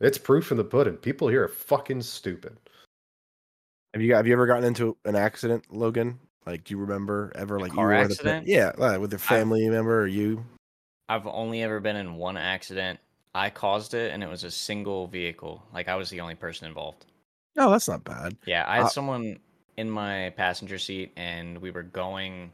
it's 0.00 0.18
proof 0.18 0.50
in 0.50 0.58
the 0.58 0.64
pudding. 0.64 0.96
People 0.96 1.28
here 1.28 1.44
are 1.44 1.48
fucking 1.48 2.02
stupid. 2.02 2.54
Have 3.94 4.02
you 4.02 4.14
have 4.14 4.26
you 4.26 4.34
ever 4.34 4.46
gotten 4.46 4.64
into 4.64 4.96
an 5.06 5.16
accident, 5.16 5.64
Logan? 5.70 6.18
Like, 6.46 6.64
do 6.64 6.74
you 6.74 6.80
remember 6.80 7.32
ever 7.34 7.58
like 7.58 7.72
car 7.72 7.84
you 7.84 7.98
were 7.98 8.04
accident? 8.04 8.46
yeah, 8.46 8.72
like, 8.76 9.00
with 9.00 9.12
your 9.12 9.18
family 9.18 9.68
member 9.68 10.00
or 10.00 10.06
you? 10.06 10.44
I've 11.08 11.26
only 11.26 11.62
ever 11.62 11.80
been 11.80 11.96
in 11.96 12.16
one 12.16 12.36
accident. 12.36 13.00
I 13.34 13.50
caused 13.50 13.94
it, 13.94 14.12
and 14.12 14.22
it 14.22 14.28
was 14.28 14.44
a 14.44 14.50
single 14.50 15.06
vehicle. 15.06 15.62
Like 15.72 15.88
I 15.88 15.94
was 15.96 16.10
the 16.10 16.20
only 16.20 16.34
person 16.34 16.66
involved. 16.66 17.06
No, 17.56 17.70
that's 17.70 17.88
not 17.88 18.04
bad. 18.04 18.36
Yeah, 18.46 18.64
I 18.66 18.76
had 18.76 18.86
Uh, 18.86 18.88
someone 18.88 19.38
in 19.76 19.90
my 19.90 20.30
passenger 20.36 20.78
seat, 20.78 21.12
and 21.16 21.58
we 21.58 21.70
were 21.70 21.82
going 21.82 22.50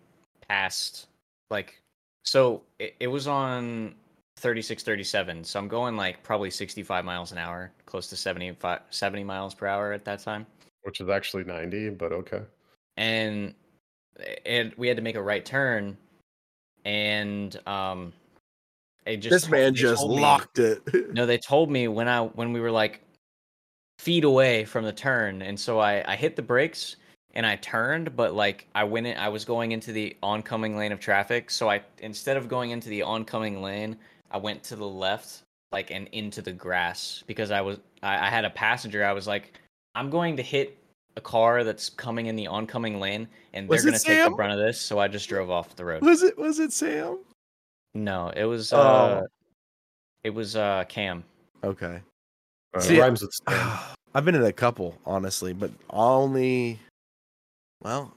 past 0.48 1.08
like 1.50 1.80
so 2.24 2.62
it, 2.78 2.94
it 3.00 3.06
was 3.08 3.26
on 3.26 3.94
36 4.36 4.82
37 4.84 5.42
so 5.42 5.58
i'm 5.58 5.66
going 5.66 5.96
like 5.96 6.22
probably 6.22 6.50
65 6.50 7.04
miles 7.04 7.32
an 7.32 7.38
hour 7.38 7.72
close 7.84 8.06
to 8.08 8.16
75 8.16 8.80
70 8.90 9.24
miles 9.24 9.54
per 9.54 9.66
hour 9.66 9.92
at 9.92 10.04
that 10.04 10.20
time 10.20 10.46
Which 10.82 11.00
is 11.00 11.08
actually 11.08 11.42
90, 11.44 11.90
but 11.90 12.12
okay. 12.12 12.42
and 12.96 13.54
and 14.44 14.72
we 14.76 14.86
had 14.86 14.96
to 14.96 15.02
make 15.02 15.16
a 15.16 15.22
right 15.22 15.44
turn 15.44 15.96
and 16.84 17.58
um 17.66 18.12
just 19.14 19.30
this 19.30 19.48
man 19.48 19.74
just 19.74 20.00
told 20.02 20.16
me- 20.16 20.22
locked 20.22 20.58
it. 20.58 20.82
no 21.12 21.24
they 21.26 21.38
told 21.38 21.70
me 21.70 21.86
when 21.88 22.08
i 22.08 22.20
when 22.20 22.52
we 22.52 22.60
were 22.60 22.70
like 22.70 23.02
feet 23.98 24.24
away 24.24 24.64
from 24.64 24.84
the 24.84 24.92
turn 24.92 25.42
and 25.42 25.58
so 25.58 25.78
i 25.78 26.02
i 26.10 26.16
hit 26.16 26.36
the 26.36 26.42
brakes 26.42 26.96
and 27.34 27.46
i 27.46 27.56
turned 27.56 28.14
but 28.16 28.34
like 28.34 28.66
i 28.74 28.82
went 28.82 29.06
in 29.06 29.16
i 29.16 29.28
was 29.28 29.44
going 29.44 29.72
into 29.72 29.92
the 29.92 30.16
oncoming 30.22 30.76
lane 30.76 30.92
of 30.92 31.00
traffic 31.00 31.50
so 31.50 31.70
i 31.70 31.80
instead 32.00 32.36
of 32.36 32.48
going 32.48 32.70
into 32.70 32.88
the 32.88 33.02
oncoming 33.02 33.62
lane 33.62 33.96
i 34.32 34.36
went 34.36 34.62
to 34.62 34.76
the 34.76 34.86
left 34.86 35.42
like 35.72 35.90
and 35.90 36.08
into 36.12 36.42
the 36.42 36.52
grass 36.52 37.22
because 37.26 37.50
i 37.50 37.60
was 37.60 37.78
i, 38.02 38.26
I 38.26 38.30
had 38.30 38.44
a 38.44 38.50
passenger 38.50 39.04
i 39.04 39.12
was 39.12 39.26
like 39.26 39.58
i'm 39.94 40.10
going 40.10 40.36
to 40.36 40.42
hit 40.42 40.76
a 41.16 41.20
car 41.20 41.64
that's 41.64 41.88
coming 41.88 42.26
in 42.26 42.36
the 42.36 42.46
oncoming 42.46 43.00
lane 43.00 43.26
and 43.54 43.68
they're 43.68 43.80
going 43.80 43.94
to 43.94 43.98
take 43.98 44.24
the 44.24 44.30
brunt 44.30 44.52
of 44.52 44.58
this 44.58 44.78
so 44.78 44.98
i 44.98 45.08
just 45.08 45.28
drove 45.28 45.50
off 45.50 45.74
the 45.74 45.84
road 45.84 46.02
was 46.02 46.22
it 46.22 46.36
was 46.36 46.58
it 46.58 46.72
Sam? 46.72 47.18
No 47.96 48.32
it 48.36 48.44
was 48.44 48.72
Oh. 48.72 48.78
uh 48.80 49.22
it 50.24 50.30
was 50.30 50.56
uh 50.56 50.84
cam 50.88 51.24
Okay. 51.64 52.00
Uh, 52.74 52.80
See, 52.80 53.00
rhymes 53.00 53.22
with 53.22 53.32
Stan. 53.32 53.78
I've 54.14 54.24
been 54.24 54.34
in 54.34 54.44
a 54.44 54.52
couple, 54.52 54.96
honestly, 55.04 55.52
but 55.52 55.70
only 55.90 56.78
well, 57.82 58.12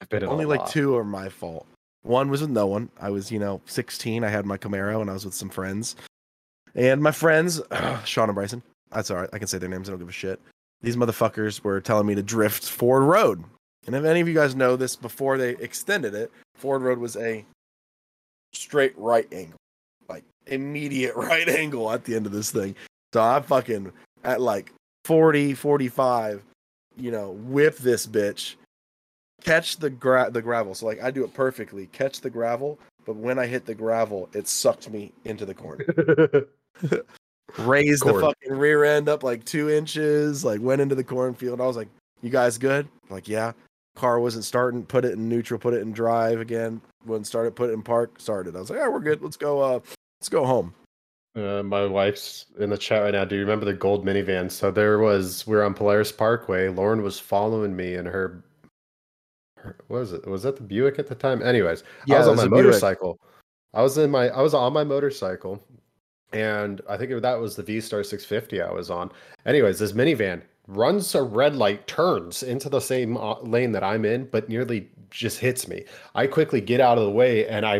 I've 0.00 0.08
been 0.08 0.24
only 0.24 0.44
like 0.44 0.60
lot. 0.60 0.70
two 0.70 0.94
are 0.96 1.04
my 1.04 1.28
fault. 1.28 1.66
One 2.02 2.30
was 2.30 2.40
with 2.42 2.50
no 2.50 2.66
one. 2.66 2.90
I 3.00 3.10
was, 3.10 3.30
you 3.32 3.38
know, 3.38 3.60
16. 3.66 4.24
I 4.24 4.28
had 4.28 4.44
my 4.46 4.56
Camaro 4.58 5.00
and 5.00 5.10
I 5.10 5.12
was 5.14 5.24
with 5.24 5.34
some 5.34 5.48
friends. 5.48 5.96
And 6.74 7.02
my 7.02 7.12
friends, 7.12 7.60
Sean 8.04 8.28
and 8.28 8.34
Bryson, 8.34 8.62
that's 8.90 9.10
all 9.10 9.18
right. 9.18 9.30
I 9.32 9.38
can 9.38 9.46
say 9.48 9.58
their 9.58 9.68
names. 9.68 9.88
I 9.88 9.92
don't 9.92 9.98
give 10.00 10.08
a 10.08 10.12
shit. 10.12 10.40
These 10.82 10.96
motherfuckers 10.96 11.62
were 11.62 11.80
telling 11.80 12.06
me 12.06 12.14
to 12.14 12.22
drift 12.22 12.68
Ford 12.68 13.04
Road. 13.04 13.42
And 13.86 13.94
if 13.96 14.04
any 14.04 14.20
of 14.20 14.28
you 14.28 14.34
guys 14.34 14.54
know 14.54 14.76
this, 14.76 14.96
before 14.96 15.38
they 15.38 15.50
extended 15.56 16.14
it, 16.14 16.30
Ford 16.56 16.82
Road 16.82 16.98
was 16.98 17.16
a 17.16 17.44
straight 18.52 18.94
right 18.96 19.26
angle, 19.32 19.58
like 20.08 20.24
immediate 20.46 21.16
right 21.16 21.48
angle 21.48 21.90
at 21.90 22.04
the 22.04 22.14
end 22.14 22.26
of 22.26 22.32
this 22.32 22.50
thing. 22.50 22.74
So 23.12 23.22
I 23.22 23.40
fucking 23.40 23.92
at 24.24 24.40
like 24.40 24.72
40, 25.04 25.54
45, 25.54 26.42
you 26.96 27.10
know, 27.10 27.32
whip 27.32 27.78
this 27.78 28.06
bitch, 28.06 28.54
catch 29.42 29.76
the 29.78 29.90
gra- 29.90 30.30
the 30.30 30.42
gravel. 30.42 30.74
So 30.74 30.86
like 30.86 31.02
I 31.02 31.10
do 31.10 31.24
it 31.24 31.34
perfectly, 31.34 31.86
catch 31.86 32.20
the 32.20 32.30
gravel, 32.30 32.78
but 33.04 33.16
when 33.16 33.38
I 33.38 33.46
hit 33.46 33.66
the 33.66 33.74
gravel, 33.74 34.28
it 34.32 34.48
sucked 34.48 34.90
me 34.90 35.12
into 35.24 35.44
the 35.44 35.54
corner. 35.54 35.84
Raised 37.58 38.06
the 38.06 38.18
fucking 38.18 38.56
rear 38.56 38.84
end 38.84 39.10
up 39.10 39.22
like 39.22 39.44
two 39.44 39.68
inches, 39.68 40.44
like 40.44 40.60
went 40.62 40.80
into 40.80 40.94
the 40.94 41.04
cornfield. 41.04 41.60
I 41.60 41.66
was 41.66 41.76
like, 41.76 41.88
"You 42.22 42.30
guys 42.30 42.56
good?" 42.56 42.88
Like, 43.10 43.28
yeah. 43.28 43.52
Car 43.94 44.20
wasn't 44.20 44.44
starting. 44.44 44.84
Put 44.84 45.04
it 45.04 45.12
in 45.12 45.28
neutral. 45.28 45.60
Put 45.60 45.74
it 45.74 45.82
in 45.82 45.92
drive 45.92 46.40
again. 46.40 46.80
Wouldn't 47.04 47.26
start 47.26 47.46
it. 47.46 47.54
Put 47.54 47.70
it 47.70 47.74
in 47.74 47.82
park. 47.82 48.18
Started. 48.18 48.56
I 48.56 48.60
was 48.60 48.70
like, 48.70 48.78
"Yeah, 48.78 48.88
we're 48.88 49.00
good. 49.00 49.22
Let's 49.22 49.36
go. 49.36 49.60
Uh, 49.60 49.80
let's 50.20 50.28
go 50.28 50.46
home." 50.46 50.74
Uh, 51.34 51.62
my 51.62 51.86
wife's 51.86 52.46
in 52.58 52.68
the 52.68 52.76
chat 52.76 53.02
right 53.02 53.12
now. 53.12 53.24
Do 53.24 53.34
you 53.36 53.40
remember 53.40 53.64
the 53.64 53.72
gold 53.72 54.04
minivan? 54.04 54.50
So 54.50 54.70
there 54.70 54.98
was 54.98 55.46
we 55.46 55.56
were 55.56 55.64
on 55.64 55.74
Polaris 55.74 56.12
Parkway. 56.12 56.68
Lauren 56.68 57.02
was 57.02 57.18
following 57.18 57.74
me 57.74 57.94
in 57.94 58.04
her, 58.04 58.44
her 59.56 59.76
what 59.88 60.00
was 60.00 60.12
it? 60.12 60.26
Was 60.26 60.42
that 60.42 60.56
the 60.56 60.62
Buick 60.62 60.98
at 60.98 61.06
the 61.06 61.14
time? 61.14 61.42
Anyways, 61.42 61.84
I 62.10 62.18
was 62.18 62.28
on 62.28 62.36
my 62.36 62.44
a 62.44 62.48
Buick. 62.48 62.64
motorcycle. 62.64 63.18
I 63.74 63.82
was 63.82 63.96
in 63.96 64.10
my 64.10 64.28
I 64.28 64.42
was 64.42 64.52
on 64.52 64.72
my 64.74 64.84
motorcycle, 64.84 65.62
and 66.32 66.82
I 66.88 66.98
think 66.98 67.10
that 67.22 67.40
was 67.40 67.56
the 67.56 67.62
V 67.62 67.80
Star 67.80 68.02
650 68.04 68.60
I 68.60 68.70
was 68.70 68.90
on. 68.90 69.10
Anyways, 69.46 69.78
this 69.78 69.92
minivan 69.92 70.42
runs 70.66 71.14
a 71.14 71.22
red 71.22 71.56
light, 71.56 71.86
turns 71.86 72.42
into 72.42 72.68
the 72.68 72.80
same 72.80 73.16
uh, 73.16 73.40
lane 73.40 73.72
that 73.72 73.82
I'm 73.82 74.04
in, 74.04 74.26
but 74.26 74.48
nearly 74.48 74.90
just 75.10 75.38
hits 75.38 75.68
me. 75.68 75.84
I 76.14 76.26
quickly 76.26 76.60
get 76.60 76.80
out 76.80 76.98
of 76.98 77.04
the 77.04 77.10
way, 77.10 77.46
and 77.46 77.66
I 77.66 77.76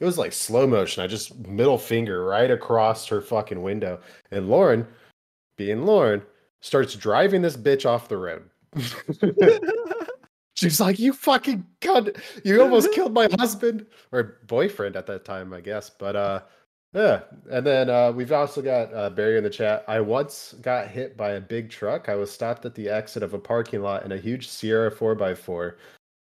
it 0.00 0.04
was 0.04 0.18
like 0.18 0.32
slow 0.32 0.66
motion. 0.66 1.02
I 1.02 1.06
just 1.06 1.36
middle 1.46 1.78
finger 1.78 2.24
right 2.24 2.50
across 2.50 3.06
her 3.06 3.20
fucking 3.20 3.62
window, 3.62 4.00
and 4.30 4.48
Lauren, 4.48 4.86
being 5.56 5.84
Lauren, 5.84 6.22
starts 6.60 6.94
driving 6.94 7.42
this 7.42 7.56
bitch 7.56 7.86
off 7.86 8.08
the 8.08 8.16
road. 8.16 8.48
She's 10.54 10.80
like, 10.80 10.98
"You 10.98 11.12
fucking 11.12 11.66
cunt! 11.80 12.16
You 12.44 12.62
almost 12.62 12.92
killed 12.94 13.12
my 13.12 13.28
husband 13.38 13.86
or 14.12 14.38
boyfriend 14.46 14.96
at 14.96 15.06
that 15.06 15.24
time, 15.24 15.52
I 15.52 15.60
guess." 15.60 15.90
But 15.90 16.16
uh, 16.16 16.40
yeah. 16.92 17.20
And 17.50 17.66
then 17.66 17.90
uh, 17.90 18.12
we've 18.12 18.32
also 18.32 18.62
got 18.62 18.92
uh, 18.92 19.10
Barry 19.10 19.38
in 19.38 19.44
the 19.44 19.50
chat. 19.50 19.84
I 19.88 20.00
once 20.00 20.54
got 20.60 20.88
hit 20.88 21.16
by 21.16 21.32
a 21.32 21.40
big 21.40 21.70
truck. 21.70 22.08
I 22.08 22.14
was 22.14 22.30
stopped 22.30 22.64
at 22.64 22.74
the 22.74 22.88
exit 22.88 23.22
of 23.22 23.34
a 23.34 23.38
parking 23.38 23.82
lot 23.82 24.04
in 24.04 24.12
a 24.12 24.18
huge 24.18 24.48
Sierra 24.48 24.90
four 24.90 25.20
x 25.22 25.40
four, 25.40 25.78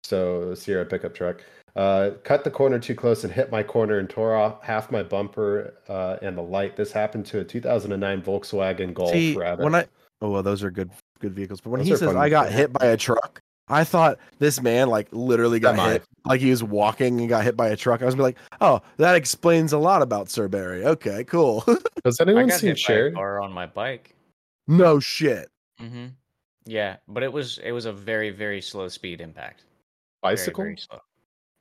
so 0.03 0.53
Sierra 0.53 0.85
pickup 0.85 1.13
truck. 1.13 1.43
Uh, 1.77 2.11
cut 2.23 2.43
the 2.43 2.49
corner 2.49 2.79
too 2.79 2.95
close 2.95 3.23
and 3.23 3.31
hit 3.31 3.51
my 3.51 3.61
corner 3.61 3.99
and 3.99 4.09
tore 4.09 4.35
off 4.35 4.63
half 4.63 4.89
my 4.89 5.03
bumper 5.03 5.75
uh, 5.87 6.17
and 6.23 6.35
the 6.35 6.41
light. 6.41 6.75
This 6.75 6.91
happened 6.91 7.27
to 7.27 7.41
a 7.41 7.43
2009 7.43 8.21
Volkswagen 8.23 8.95
Golf 8.95 9.11
See, 9.11 9.35
Rabbit. 9.35 9.63
when 9.63 9.75
I 9.75 9.85
oh 10.21 10.31
well, 10.31 10.41
those 10.41 10.63
are 10.63 10.71
good 10.71 10.89
good 11.19 11.33
vehicles. 11.33 11.61
But 11.61 11.69
when 11.69 11.79
Those 11.81 11.87
he 11.87 11.95
says 11.95 12.15
I 12.15 12.29
got 12.29 12.51
hit 12.51 12.73
by 12.73 12.87
a 12.87 12.97
truck, 12.97 13.41
I 13.69 13.83
thought 13.83 14.17
this 14.39 14.61
man 14.61 14.89
like 14.89 15.07
literally 15.11 15.59
got 15.59 15.75
Semi. 15.75 15.91
hit, 15.93 16.03
like 16.25 16.41
he 16.41 16.49
was 16.49 16.63
walking 16.63 17.19
and 17.19 17.29
got 17.29 17.43
hit 17.43 17.57
by 17.57 17.69
a 17.69 17.75
truck. 17.75 18.01
I 18.01 18.05
was 18.05 18.15
like, 18.15 18.37
oh, 18.61 18.81
that 18.97 19.15
explains 19.15 19.73
a 19.73 19.77
lot 19.77 20.01
about 20.01 20.29
Sir 20.29 20.47
Barry. 20.47 20.85
Okay, 20.85 21.23
cool. 21.25 21.65
Does 22.03 22.19
anyone 22.21 22.49
see 22.49 22.57
seen 22.57 22.67
hit 22.69 22.77
a 22.77 22.81
Cherry? 22.81 23.11
car 23.11 23.41
on 23.41 23.51
my 23.51 23.65
bike. 23.65 24.15
no 24.67 24.99
shit. 24.99 25.49
hmm 25.79 26.07
Yeah, 26.65 26.97
but 27.07 27.23
it 27.23 27.31
was 27.31 27.59
it 27.59 27.71
was 27.71 27.85
a 27.85 27.93
very 27.93 28.29
very 28.29 28.61
slow 28.61 28.87
speed 28.87 29.21
impact. 29.21 29.63
Bicycle? 30.21 30.63
very 30.63 30.77
slow. 30.77 30.99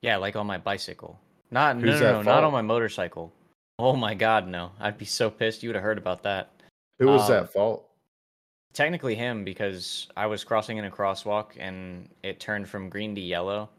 Yeah, 0.02 0.16
like 0.16 0.36
on 0.36 0.46
my 0.46 0.58
bicycle. 0.58 1.18
Not 1.50 1.76
no 1.76 1.82
Who's 1.90 2.00
no 2.00 2.06
at 2.06 2.12
no, 2.12 2.22
not 2.22 2.44
on 2.44 2.52
my 2.52 2.62
motorcycle. 2.62 3.32
Oh 3.78 3.94
my 3.94 4.14
god, 4.14 4.48
no! 4.48 4.72
I'd 4.80 4.96
be 4.98 5.04
so 5.04 5.28
pissed. 5.30 5.62
You 5.62 5.68
would 5.68 5.76
have 5.76 5.84
heard 5.84 5.98
about 5.98 6.22
that. 6.22 6.50
Who 6.98 7.08
was 7.08 7.28
um, 7.30 7.44
at 7.44 7.52
fault? 7.52 7.85
Technically 8.76 9.14
him 9.14 9.42
because 9.42 10.06
I 10.18 10.26
was 10.26 10.44
crossing 10.44 10.76
in 10.76 10.84
a 10.84 10.90
crosswalk 10.90 11.52
and 11.58 12.10
it 12.22 12.40
turned 12.40 12.68
from 12.68 12.90
green 12.90 13.14
to 13.14 13.20
yellow. 13.22 13.70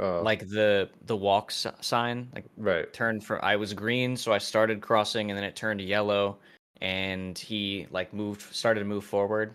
Uh, 0.00 0.22
Like 0.22 0.48
the 0.48 0.88
the 1.04 1.16
walk 1.16 1.50
s- 1.50 1.66
sign, 1.82 2.30
like 2.34 2.46
right. 2.56 2.90
turned 2.94 3.22
from 3.22 3.40
I 3.42 3.56
was 3.56 3.74
green, 3.74 4.16
so 4.16 4.32
I 4.32 4.38
started 4.38 4.80
crossing 4.80 5.30
and 5.30 5.36
then 5.36 5.44
it 5.44 5.54
turned 5.54 5.80
to 5.80 5.84
yellow 5.84 6.38
and 6.80 7.38
he 7.38 7.86
like 7.90 8.14
moved 8.14 8.40
started 8.54 8.80
to 8.80 8.86
move 8.86 9.04
forward 9.04 9.54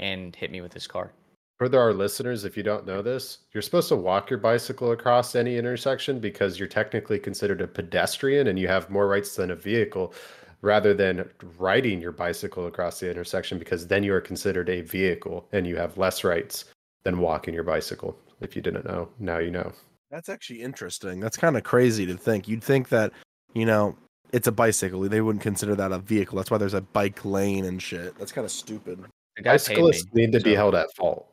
and 0.00 0.34
hit 0.34 0.50
me 0.50 0.60
with 0.60 0.72
his 0.72 0.88
car. 0.88 1.12
For 1.58 1.68
the- 1.68 1.78
our 1.78 1.92
listeners, 1.92 2.44
if 2.44 2.56
you 2.56 2.64
don't 2.64 2.84
know 2.86 3.00
this, 3.00 3.38
you're 3.52 3.62
supposed 3.62 3.88
to 3.90 3.96
walk 3.96 4.28
your 4.28 4.40
bicycle 4.40 4.90
across 4.90 5.36
any 5.36 5.56
intersection 5.56 6.18
because 6.18 6.58
you're 6.58 6.66
technically 6.68 7.20
considered 7.20 7.60
a 7.60 7.68
pedestrian 7.68 8.48
and 8.48 8.58
you 8.58 8.66
have 8.66 8.90
more 8.90 9.06
rights 9.06 9.36
than 9.36 9.52
a 9.52 9.56
vehicle 9.56 10.12
rather 10.60 10.94
than 10.94 11.28
riding 11.58 12.00
your 12.00 12.12
bicycle 12.12 12.66
across 12.66 13.00
the 13.00 13.10
intersection 13.10 13.58
because 13.58 13.86
then 13.86 14.02
you 14.02 14.12
are 14.12 14.20
considered 14.20 14.68
a 14.68 14.80
vehicle 14.80 15.48
and 15.52 15.66
you 15.66 15.76
have 15.76 15.96
less 15.98 16.24
rights 16.24 16.66
than 17.04 17.18
walking 17.18 17.54
your 17.54 17.64
bicycle. 17.64 18.18
If 18.40 18.54
you 18.56 18.62
didn't 18.62 18.84
know, 18.84 19.08
now 19.18 19.38
you 19.38 19.50
know. 19.50 19.72
That's 20.10 20.28
actually 20.28 20.62
interesting. 20.62 21.20
That's 21.20 21.36
kind 21.36 21.56
of 21.56 21.64
crazy 21.64 22.06
to 22.06 22.16
think. 22.16 22.48
You'd 22.48 22.64
think 22.64 22.88
that, 22.88 23.12
you 23.54 23.66
know, 23.66 23.96
it's 24.32 24.46
a 24.46 24.52
bicycle. 24.52 25.00
They 25.02 25.20
wouldn't 25.20 25.42
consider 25.42 25.74
that 25.76 25.92
a 25.92 25.98
vehicle. 25.98 26.36
That's 26.36 26.50
why 26.50 26.58
there's 26.58 26.74
a 26.74 26.80
bike 26.80 27.24
lane 27.24 27.64
and 27.64 27.80
shit. 27.80 28.16
That's 28.18 28.32
kind 28.32 28.44
of 28.44 28.50
stupid. 28.50 29.04
The 29.36 29.42
guy 29.42 29.52
me. 29.52 29.54
Bicyclists 29.54 30.06
need 30.12 30.32
to 30.32 30.40
be 30.40 30.54
held 30.54 30.74
at 30.74 30.94
fault. 30.96 31.28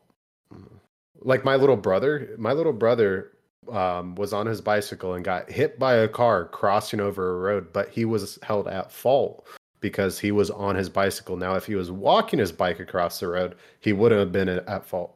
Like 1.20 1.44
my 1.44 1.56
little 1.56 1.76
brother, 1.76 2.34
my 2.38 2.52
little 2.52 2.72
brother 2.72 3.32
um, 3.70 4.14
was 4.14 4.32
on 4.32 4.46
his 4.46 4.60
bicycle 4.60 5.14
and 5.14 5.24
got 5.24 5.50
hit 5.50 5.78
by 5.78 5.94
a 5.94 6.08
car 6.08 6.46
crossing 6.46 7.00
over 7.00 7.30
a 7.30 7.40
road, 7.40 7.72
but 7.72 7.88
he 7.88 8.04
was 8.04 8.38
held 8.42 8.68
at 8.68 8.92
fault 8.92 9.46
because 9.80 10.18
he 10.18 10.32
was 10.32 10.50
on 10.50 10.74
his 10.74 10.88
bicycle. 10.88 11.36
Now, 11.36 11.54
if 11.54 11.66
he 11.66 11.74
was 11.74 11.90
walking 11.90 12.38
his 12.38 12.52
bike 12.52 12.80
across 12.80 13.20
the 13.20 13.28
road, 13.28 13.56
he 13.80 13.92
wouldn't 13.92 14.18
have 14.18 14.32
been 14.32 14.48
at 14.48 14.84
fault. 14.84 15.12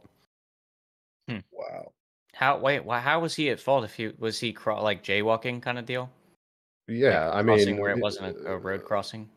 Wow. 1.53 1.93
How 2.35 2.59
wait? 2.59 2.85
Why? 2.85 3.01
How 3.01 3.21
was 3.21 3.35
he 3.35 3.51
at 3.51 3.61
fault? 3.61 3.85
If 3.85 3.95
he 3.95 4.13
was 4.19 4.39
he 4.39 4.53
cro- 4.53 4.83
like 4.83 5.05
jaywalking 5.05 5.63
kind 5.63 5.79
of 5.79 5.87
deal? 5.87 6.11
Yeah, 6.89 7.27
Like 7.29 7.37
I 7.37 7.43
crossing 7.43 7.75
mean, 7.75 7.81
where 7.81 7.91
it 7.93 8.01
wasn't 8.01 8.37
a, 8.37 8.53
a 8.53 8.57
road 8.59 8.85
crossing. 8.85 9.29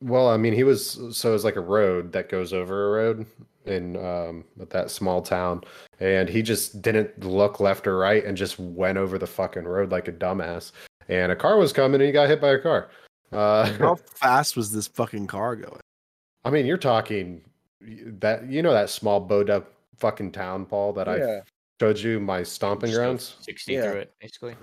Well, 0.00 0.28
I 0.28 0.36
mean, 0.36 0.52
he 0.52 0.64
was 0.64 0.98
so 1.12 1.30
it 1.30 1.32
was 1.32 1.44
like 1.44 1.56
a 1.56 1.60
road 1.60 2.12
that 2.12 2.28
goes 2.28 2.52
over 2.52 2.88
a 2.88 3.02
road 3.02 3.26
in 3.66 3.96
um 3.96 4.44
that 4.56 4.90
small 4.90 5.22
town, 5.22 5.62
and 6.00 6.28
he 6.28 6.42
just 6.42 6.82
didn't 6.82 7.24
look 7.24 7.60
left 7.60 7.86
or 7.86 7.98
right 7.98 8.24
and 8.24 8.36
just 8.36 8.58
went 8.58 8.98
over 8.98 9.18
the 9.18 9.26
fucking 9.26 9.64
road 9.64 9.90
like 9.90 10.08
a 10.08 10.12
dumbass. 10.12 10.72
And 11.08 11.30
a 11.32 11.36
car 11.36 11.58
was 11.58 11.72
coming, 11.72 12.00
and 12.00 12.06
he 12.06 12.12
got 12.12 12.28
hit 12.28 12.40
by 12.40 12.50
a 12.52 12.58
car. 12.58 12.88
Uh, 13.32 13.70
How 13.74 13.94
fast 14.14 14.56
was 14.56 14.72
this 14.72 14.86
fucking 14.86 15.26
car 15.26 15.56
going? 15.56 15.80
I 16.44 16.50
mean, 16.50 16.66
you're 16.66 16.76
talking 16.78 17.42
that 17.80 18.48
you 18.48 18.62
know 18.62 18.72
that 18.72 18.90
small 18.90 19.20
Podunk 19.20 19.64
fucking 19.98 20.32
town, 20.32 20.64
Paul, 20.66 20.92
that 20.94 21.08
I 21.08 21.40
showed 21.80 21.98
you 21.98 22.20
my 22.20 22.42
stomping 22.42 22.88
Just 22.90 22.98
grounds. 22.98 23.36
Sixty 23.40 23.74
Yeah. 23.74 23.90
through 23.90 24.00
it, 24.00 24.14
basically. 24.20 24.56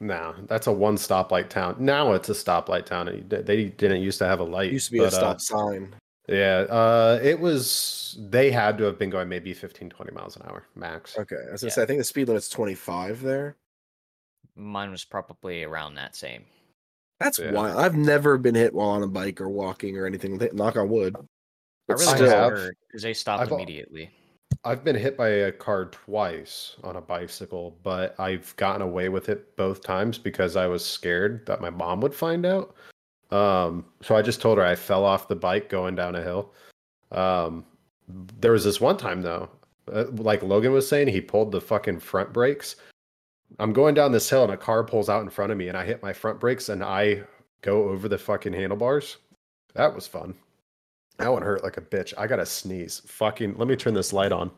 No, 0.00 0.34
that's 0.46 0.68
a 0.68 0.72
one 0.72 0.96
stoplight 0.96 1.48
town. 1.48 1.74
Now 1.78 2.12
it's 2.12 2.28
a 2.28 2.32
stoplight 2.32 2.86
town. 2.86 3.24
They 3.28 3.64
didn't 3.64 4.00
used 4.02 4.18
to 4.18 4.26
have 4.26 4.38
a 4.40 4.44
light. 4.44 4.68
It 4.68 4.74
used 4.74 4.86
to 4.86 4.92
be 4.92 4.98
a 4.98 5.02
but, 5.02 5.14
uh, 5.14 5.36
stop 5.36 5.40
sign. 5.40 5.94
Yeah, 6.28 6.66
uh, 6.68 7.18
it 7.22 7.38
was. 7.40 8.16
They 8.18 8.50
had 8.50 8.76
to 8.78 8.84
have 8.84 8.98
been 8.98 9.10
going 9.10 9.28
maybe 9.28 9.54
15, 9.54 9.88
20 9.90 10.12
miles 10.12 10.36
an 10.36 10.42
hour 10.46 10.64
max. 10.74 11.16
Okay. 11.18 11.36
I 11.48 11.52
was 11.52 11.62
gonna 11.62 11.70
Yeah. 11.70 11.74
say 11.74 11.82
I 11.82 11.86
think 11.86 11.98
the 11.98 12.04
speed 12.04 12.28
limit's 12.28 12.48
25 12.48 13.22
there. 13.22 13.56
Mine 14.56 14.90
was 14.90 15.04
probably 15.04 15.62
around 15.64 15.94
that 15.94 16.16
same. 16.16 16.44
That's 17.20 17.38
Yeah. 17.38 17.52
wild. 17.52 17.78
I've 17.78 17.96
never 17.96 18.36
been 18.38 18.54
hit 18.54 18.74
while 18.74 18.88
on 18.90 19.02
a 19.02 19.06
bike 19.08 19.40
or 19.40 19.48
walking 19.48 19.96
or 19.98 20.06
anything. 20.06 20.38
Th- 20.38 20.52
Knock 20.52 20.76
on 20.76 20.88
wood. 20.88 21.16
I 21.16 21.20
But 21.86 21.98
really 22.00 22.16
still- 22.16 22.50
was 22.50 22.70
because 22.88 23.02
they 23.02 23.14
stopped 23.14 23.42
I've 23.42 23.52
immediately. 23.52 24.10
I've 24.64 24.82
been 24.84 24.96
hit 24.96 25.16
by 25.16 25.28
a 25.28 25.52
car 25.52 25.86
twice 25.86 26.76
on 26.82 26.96
a 26.96 27.00
bicycle, 27.00 27.78
but 27.82 28.18
I've 28.18 28.54
gotten 28.56 28.82
away 28.82 29.08
with 29.08 29.28
it 29.28 29.56
both 29.56 29.82
times 29.82 30.18
because 30.18 30.56
I 30.56 30.66
was 30.66 30.84
scared 30.84 31.46
that 31.46 31.60
my 31.60 31.70
mom 31.70 32.00
would 32.00 32.14
find 32.14 32.44
out. 32.44 32.74
Um, 33.30 33.84
so 34.00 34.16
I 34.16 34.22
just 34.22 34.40
told 34.40 34.58
her 34.58 34.64
I 34.64 34.74
fell 34.74 35.04
off 35.04 35.28
the 35.28 35.36
bike 35.36 35.68
going 35.68 35.94
down 35.94 36.16
a 36.16 36.22
hill. 36.22 36.52
Um, 37.12 37.64
there 38.40 38.52
was 38.52 38.64
this 38.64 38.80
one 38.80 38.96
time 38.96 39.22
though, 39.22 39.48
uh, 39.92 40.04
like 40.12 40.42
Logan 40.42 40.72
was 40.72 40.88
saying, 40.88 41.08
he 41.08 41.20
pulled 41.20 41.52
the 41.52 41.60
fucking 41.60 42.00
front 42.00 42.32
brakes. 42.32 42.76
I'm 43.58 43.72
going 43.72 43.94
down 43.94 44.12
this 44.12 44.28
hill 44.28 44.44
and 44.44 44.52
a 44.52 44.56
car 44.56 44.84
pulls 44.84 45.08
out 45.08 45.22
in 45.22 45.30
front 45.30 45.52
of 45.52 45.58
me, 45.58 45.68
and 45.68 45.76
I 45.76 45.84
hit 45.84 46.02
my 46.02 46.12
front 46.12 46.38
brakes 46.38 46.68
and 46.68 46.84
I 46.84 47.22
go 47.62 47.88
over 47.88 48.08
the 48.08 48.18
fucking 48.18 48.52
handlebars. 48.52 49.16
That 49.74 49.94
was 49.94 50.06
fun. 50.06 50.34
That 51.18 51.32
one 51.32 51.42
hurt 51.42 51.64
like 51.64 51.76
a 51.76 51.82
bitch. 51.82 52.14
I 52.16 52.26
gotta 52.26 52.46
sneeze. 52.46 53.02
Fucking. 53.06 53.56
Let 53.56 53.68
me 53.68 53.76
turn 53.76 53.94
this 53.94 54.12
light 54.12 54.32
on. 54.32 54.50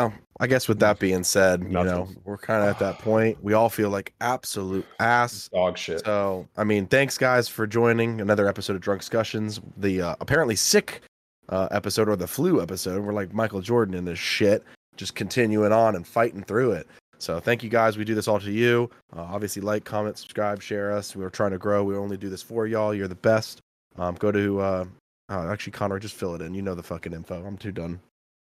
Oh, 0.00 0.12
I 0.38 0.46
guess 0.46 0.68
with 0.68 0.78
that 0.80 0.98
being 0.98 1.22
said, 1.22 1.62
you 1.64 1.68
know, 1.68 2.08
we're 2.24 2.38
kind 2.38 2.62
of 2.62 2.70
at 2.70 2.78
that 2.78 2.98
point. 2.98 3.42
We 3.44 3.52
all 3.52 3.68
feel 3.68 3.90
like 3.90 4.14
absolute 4.22 4.86
ass. 4.98 5.50
Dog 5.52 5.76
shit. 5.76 6.02
So, 6.04 6.48
I 6.56 6.64
mean, 6.64 6.86
thanks 6.86 7.18
guys 7.18 7.46
for 7.48 7.66
joining 7.66 8.20
another 8.22 8.48
episode 8.48 8.74
of 8.76 8.82
Drunkscussions. 8.82 9.60
The 9.76 10.00
uh, 10.00 10.16
apparently 10.20 10.56
sick 10.56 11.02
uh, 11.50 11.68
episode 11.70 12.08
or 12.08 12.16
the 12.16 12.26
flu 12.26 12.62
episode. 12.62 13.04
We're 13.04 13.12
like 13.12 13.34
Michael 13.34 13.60
Jordan 13.60 13.94
in 13.94 14.06
this 14.06 14.18
shit, 14.18 14.64
just 14.96 15.14
continuing 15.14 15.72
on 15.72 15.94
and 15.94 16.06
fighting 16.06 16.42
through 16.42 16.72
it. 16.72 16.86
So, 17.18 17.38
thank 17.38 17.62
you 17.62 17.68
guys. 17.68 17.98
We 17.98 18.06
do 18.06 18.14
this 18.14 18.26
all 18.26 18.40
to 18.40 18.50
you. 18.50 18.88
Uh, 19.14 19.20
obviously, 19.20 19.60
like, 19.60 19.84
comment, 19.84 20.16
subscribe, 20.16 20.62
share 20.62 20.90
us. 20.90 21.14
We're 21.14 21.28
trying 21.28 21.50
to 21.50 21.58
grow. 21.58 21.84
We 21.84 21.96
only 21.96 22.16
do 22.16 22.30
this 22.30 22.42
for 22.42 22.66
y'all. 22.66 22.94
You're 22.94 23.08
the 23.08 23.14
best. 23.14 23.60
Um, 23.96 24.14
go 24.14 24.32
to 24.32 24.60
uh, 24.60 24.84
oh, 25.28 25.50
actually, 25.50 25.72
Connor, 25.72 25.98
just 25.98 26.14
fill 26.14 26.34
it 26.34 26.40
in. 26.40 26.54
You 26.54 26.62
know 26.62 26.74
the 26.74 26.82
fucking 26.82 27.12
info. 27.12 27.44
I'm 27.44 27.58
too 27.58 27.72
done. 27.72 28.00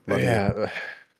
Love 0.08 0.20
you. 0.20 0.26
yeah. 0.26 0.70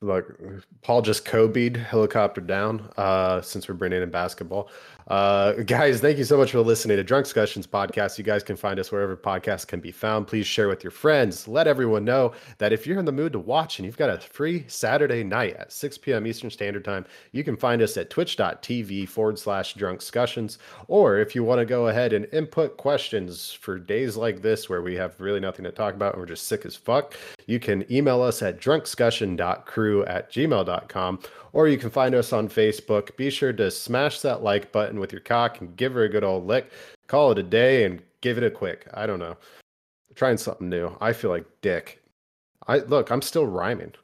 Look, 0.00 0.38
Paul 0.82 1.02
just 1.02 1.24
Kobe'd 1.24 1.76
helicopter 1.76 2.40
down. 2.40 2.88
Uh, 2.96 3.40
since 3.42 3.68
we're 3.68 3.74
bringing 3.74 4.00
in 4.00 4.10
basketball, 4.10 4.70
uh, 5.08 5.52
guys, 5.66 6.00
thank 6.00 6.18
you 6.18 6.24
so 6.24 6.36
much 6.36 6.52
for 6.52 6.60
listening 6.60 6.96
to 6.98 7.04
Drunkscussions 7.04 7.66
podcast. 7.66 8.18
You 8.18 8.24
guys 8.24 8.42
can 8.42 8.56
find 8.56 8.78
us 8.78 8.92
wherever 8.92 9.16
podcasts 9.16 9.66
can 9.66 9.80
be 9.80 9.90
found. 9.90 10.26
Please 10.26 10.46
share 10.46 10.68
with 10.68 10.84
your 10.84 10.90
friends. 10.90 11.48
Let 11.48 11.66
everyone 11.66 12.04
know 12.04 12.32
that 12.58 12.72
if 12.72 12.86
you're 12.86 12.98
in 12.98 13.06
the 13.06 13.12
mood 13.12 13.32
to 13.32 13.38
watch 13.38 13.78
and 13.78 13.86
you've 13.86 13.96
got 13.96 14.10
a 14.10 14.18
free 14.18 14.64
Saturday 14.68 15.24
night 15.24 15.56
at 15.56 15.72
6 15.72 15.98
p.m. 15.98 16.26
Eastern 16.26 16.50
Standard 16.50 16.84
Time, 16.84 17.06
you 17.32 17.42
can 17.42 17.56
find 17.56 17.80
us 17.80 17.96
at 17.96 18.10
twitch.tv 18.10 19.08
forward 19.08 19.38
slash 19.38 19.74
drunkscussions. 19.74 20.58
Or 20.88 21.18
if 21.18 21.34
you 21.34 21.42
want 21.42 21.60
to 21.60 21.64
go 21.64 21.88
ahead 21.88 22.12
and 22.12 22.26
input 22.32 22.76
questions 22.76 23.52
for 23.52 23.78
days 23.78 24.16
like 24.16 24.42
this 24.42 24.68
where 24.68 24.82
we 24.82 24.94
have 24.96 25.18
really 25.20 25.40
nothing 25.40 25.64
to 25.64 25.72
talk 25.72 25.94
about 25.94 26.14
and 26.14 26.20
we're 26.20 26.26
just 26.26 26.46
sick 26.46 26.66
as 26.66 26.76
fuck, 26.76 27.14
you 27.46 27.58
can 27.58 27.90
email 27.90 28.20
us 28.20 28.42
at 28.42 28.60
drunkdiscussion.crew 28.60 30.04
at 30.04 30.30
gmail.com 30.30 31.18
or 31.52 31.68
you 31.68 31.78
can 31.78 31.90
find 31.90 32.14
us 32.14 32.32
on 32.32 32.48
Facebook. 32.48 33.16
Be 33.16 33.30
sure 33.30 33.52
to 33.52 33.70
smash 33.70 34.20
that 34.20 34.42
like 34.42 34.72
button 34.72 35.00
with 35.00 35.12
your 35.12 35.20
cock 35.20 35.60
and 35.60 35.76
give 35.76 35.94
her 35.94 36.04
a 36.04 36.08
good 36.08 36.24
old 36.24 36.46
lick. 36.46 36.70
Call 37.06 37.32
it 37.32 37.38
a 37.38 37.42
day 37.42 37.84
and 37.84 38.02
give 38.20 38.38
it 38.38 38.44
a 38.44 38.50
quick. 38.50 38.86
I 38.94 39.06
don't 39.06 39.18
know. 39.18 39.36
Trying 40.14 40.36
something 40.36 40.68
new. 40.68 40.96
I 41.00 41.12
feel 41.12 41.30
like 41.30 41.46
dick. 41.62 42.02
I 42.66 42.78
look, 42.78 43.10
I'm 43.10 43.22
still 43.22 43.46
rhyming. 43.46 43.94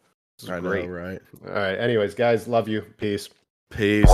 I 0.49 0.61
know, 0.61 0.71
right? 0.87 1.21
All 1.47 1.55
right. 1.55 1.79
Anyways, 1.79 2.15
guys, 2.15 2.49
love 2.49 2.69
you. 2.69 2.83
Peace. 2.99 3.29
Peace. 3.71 4.11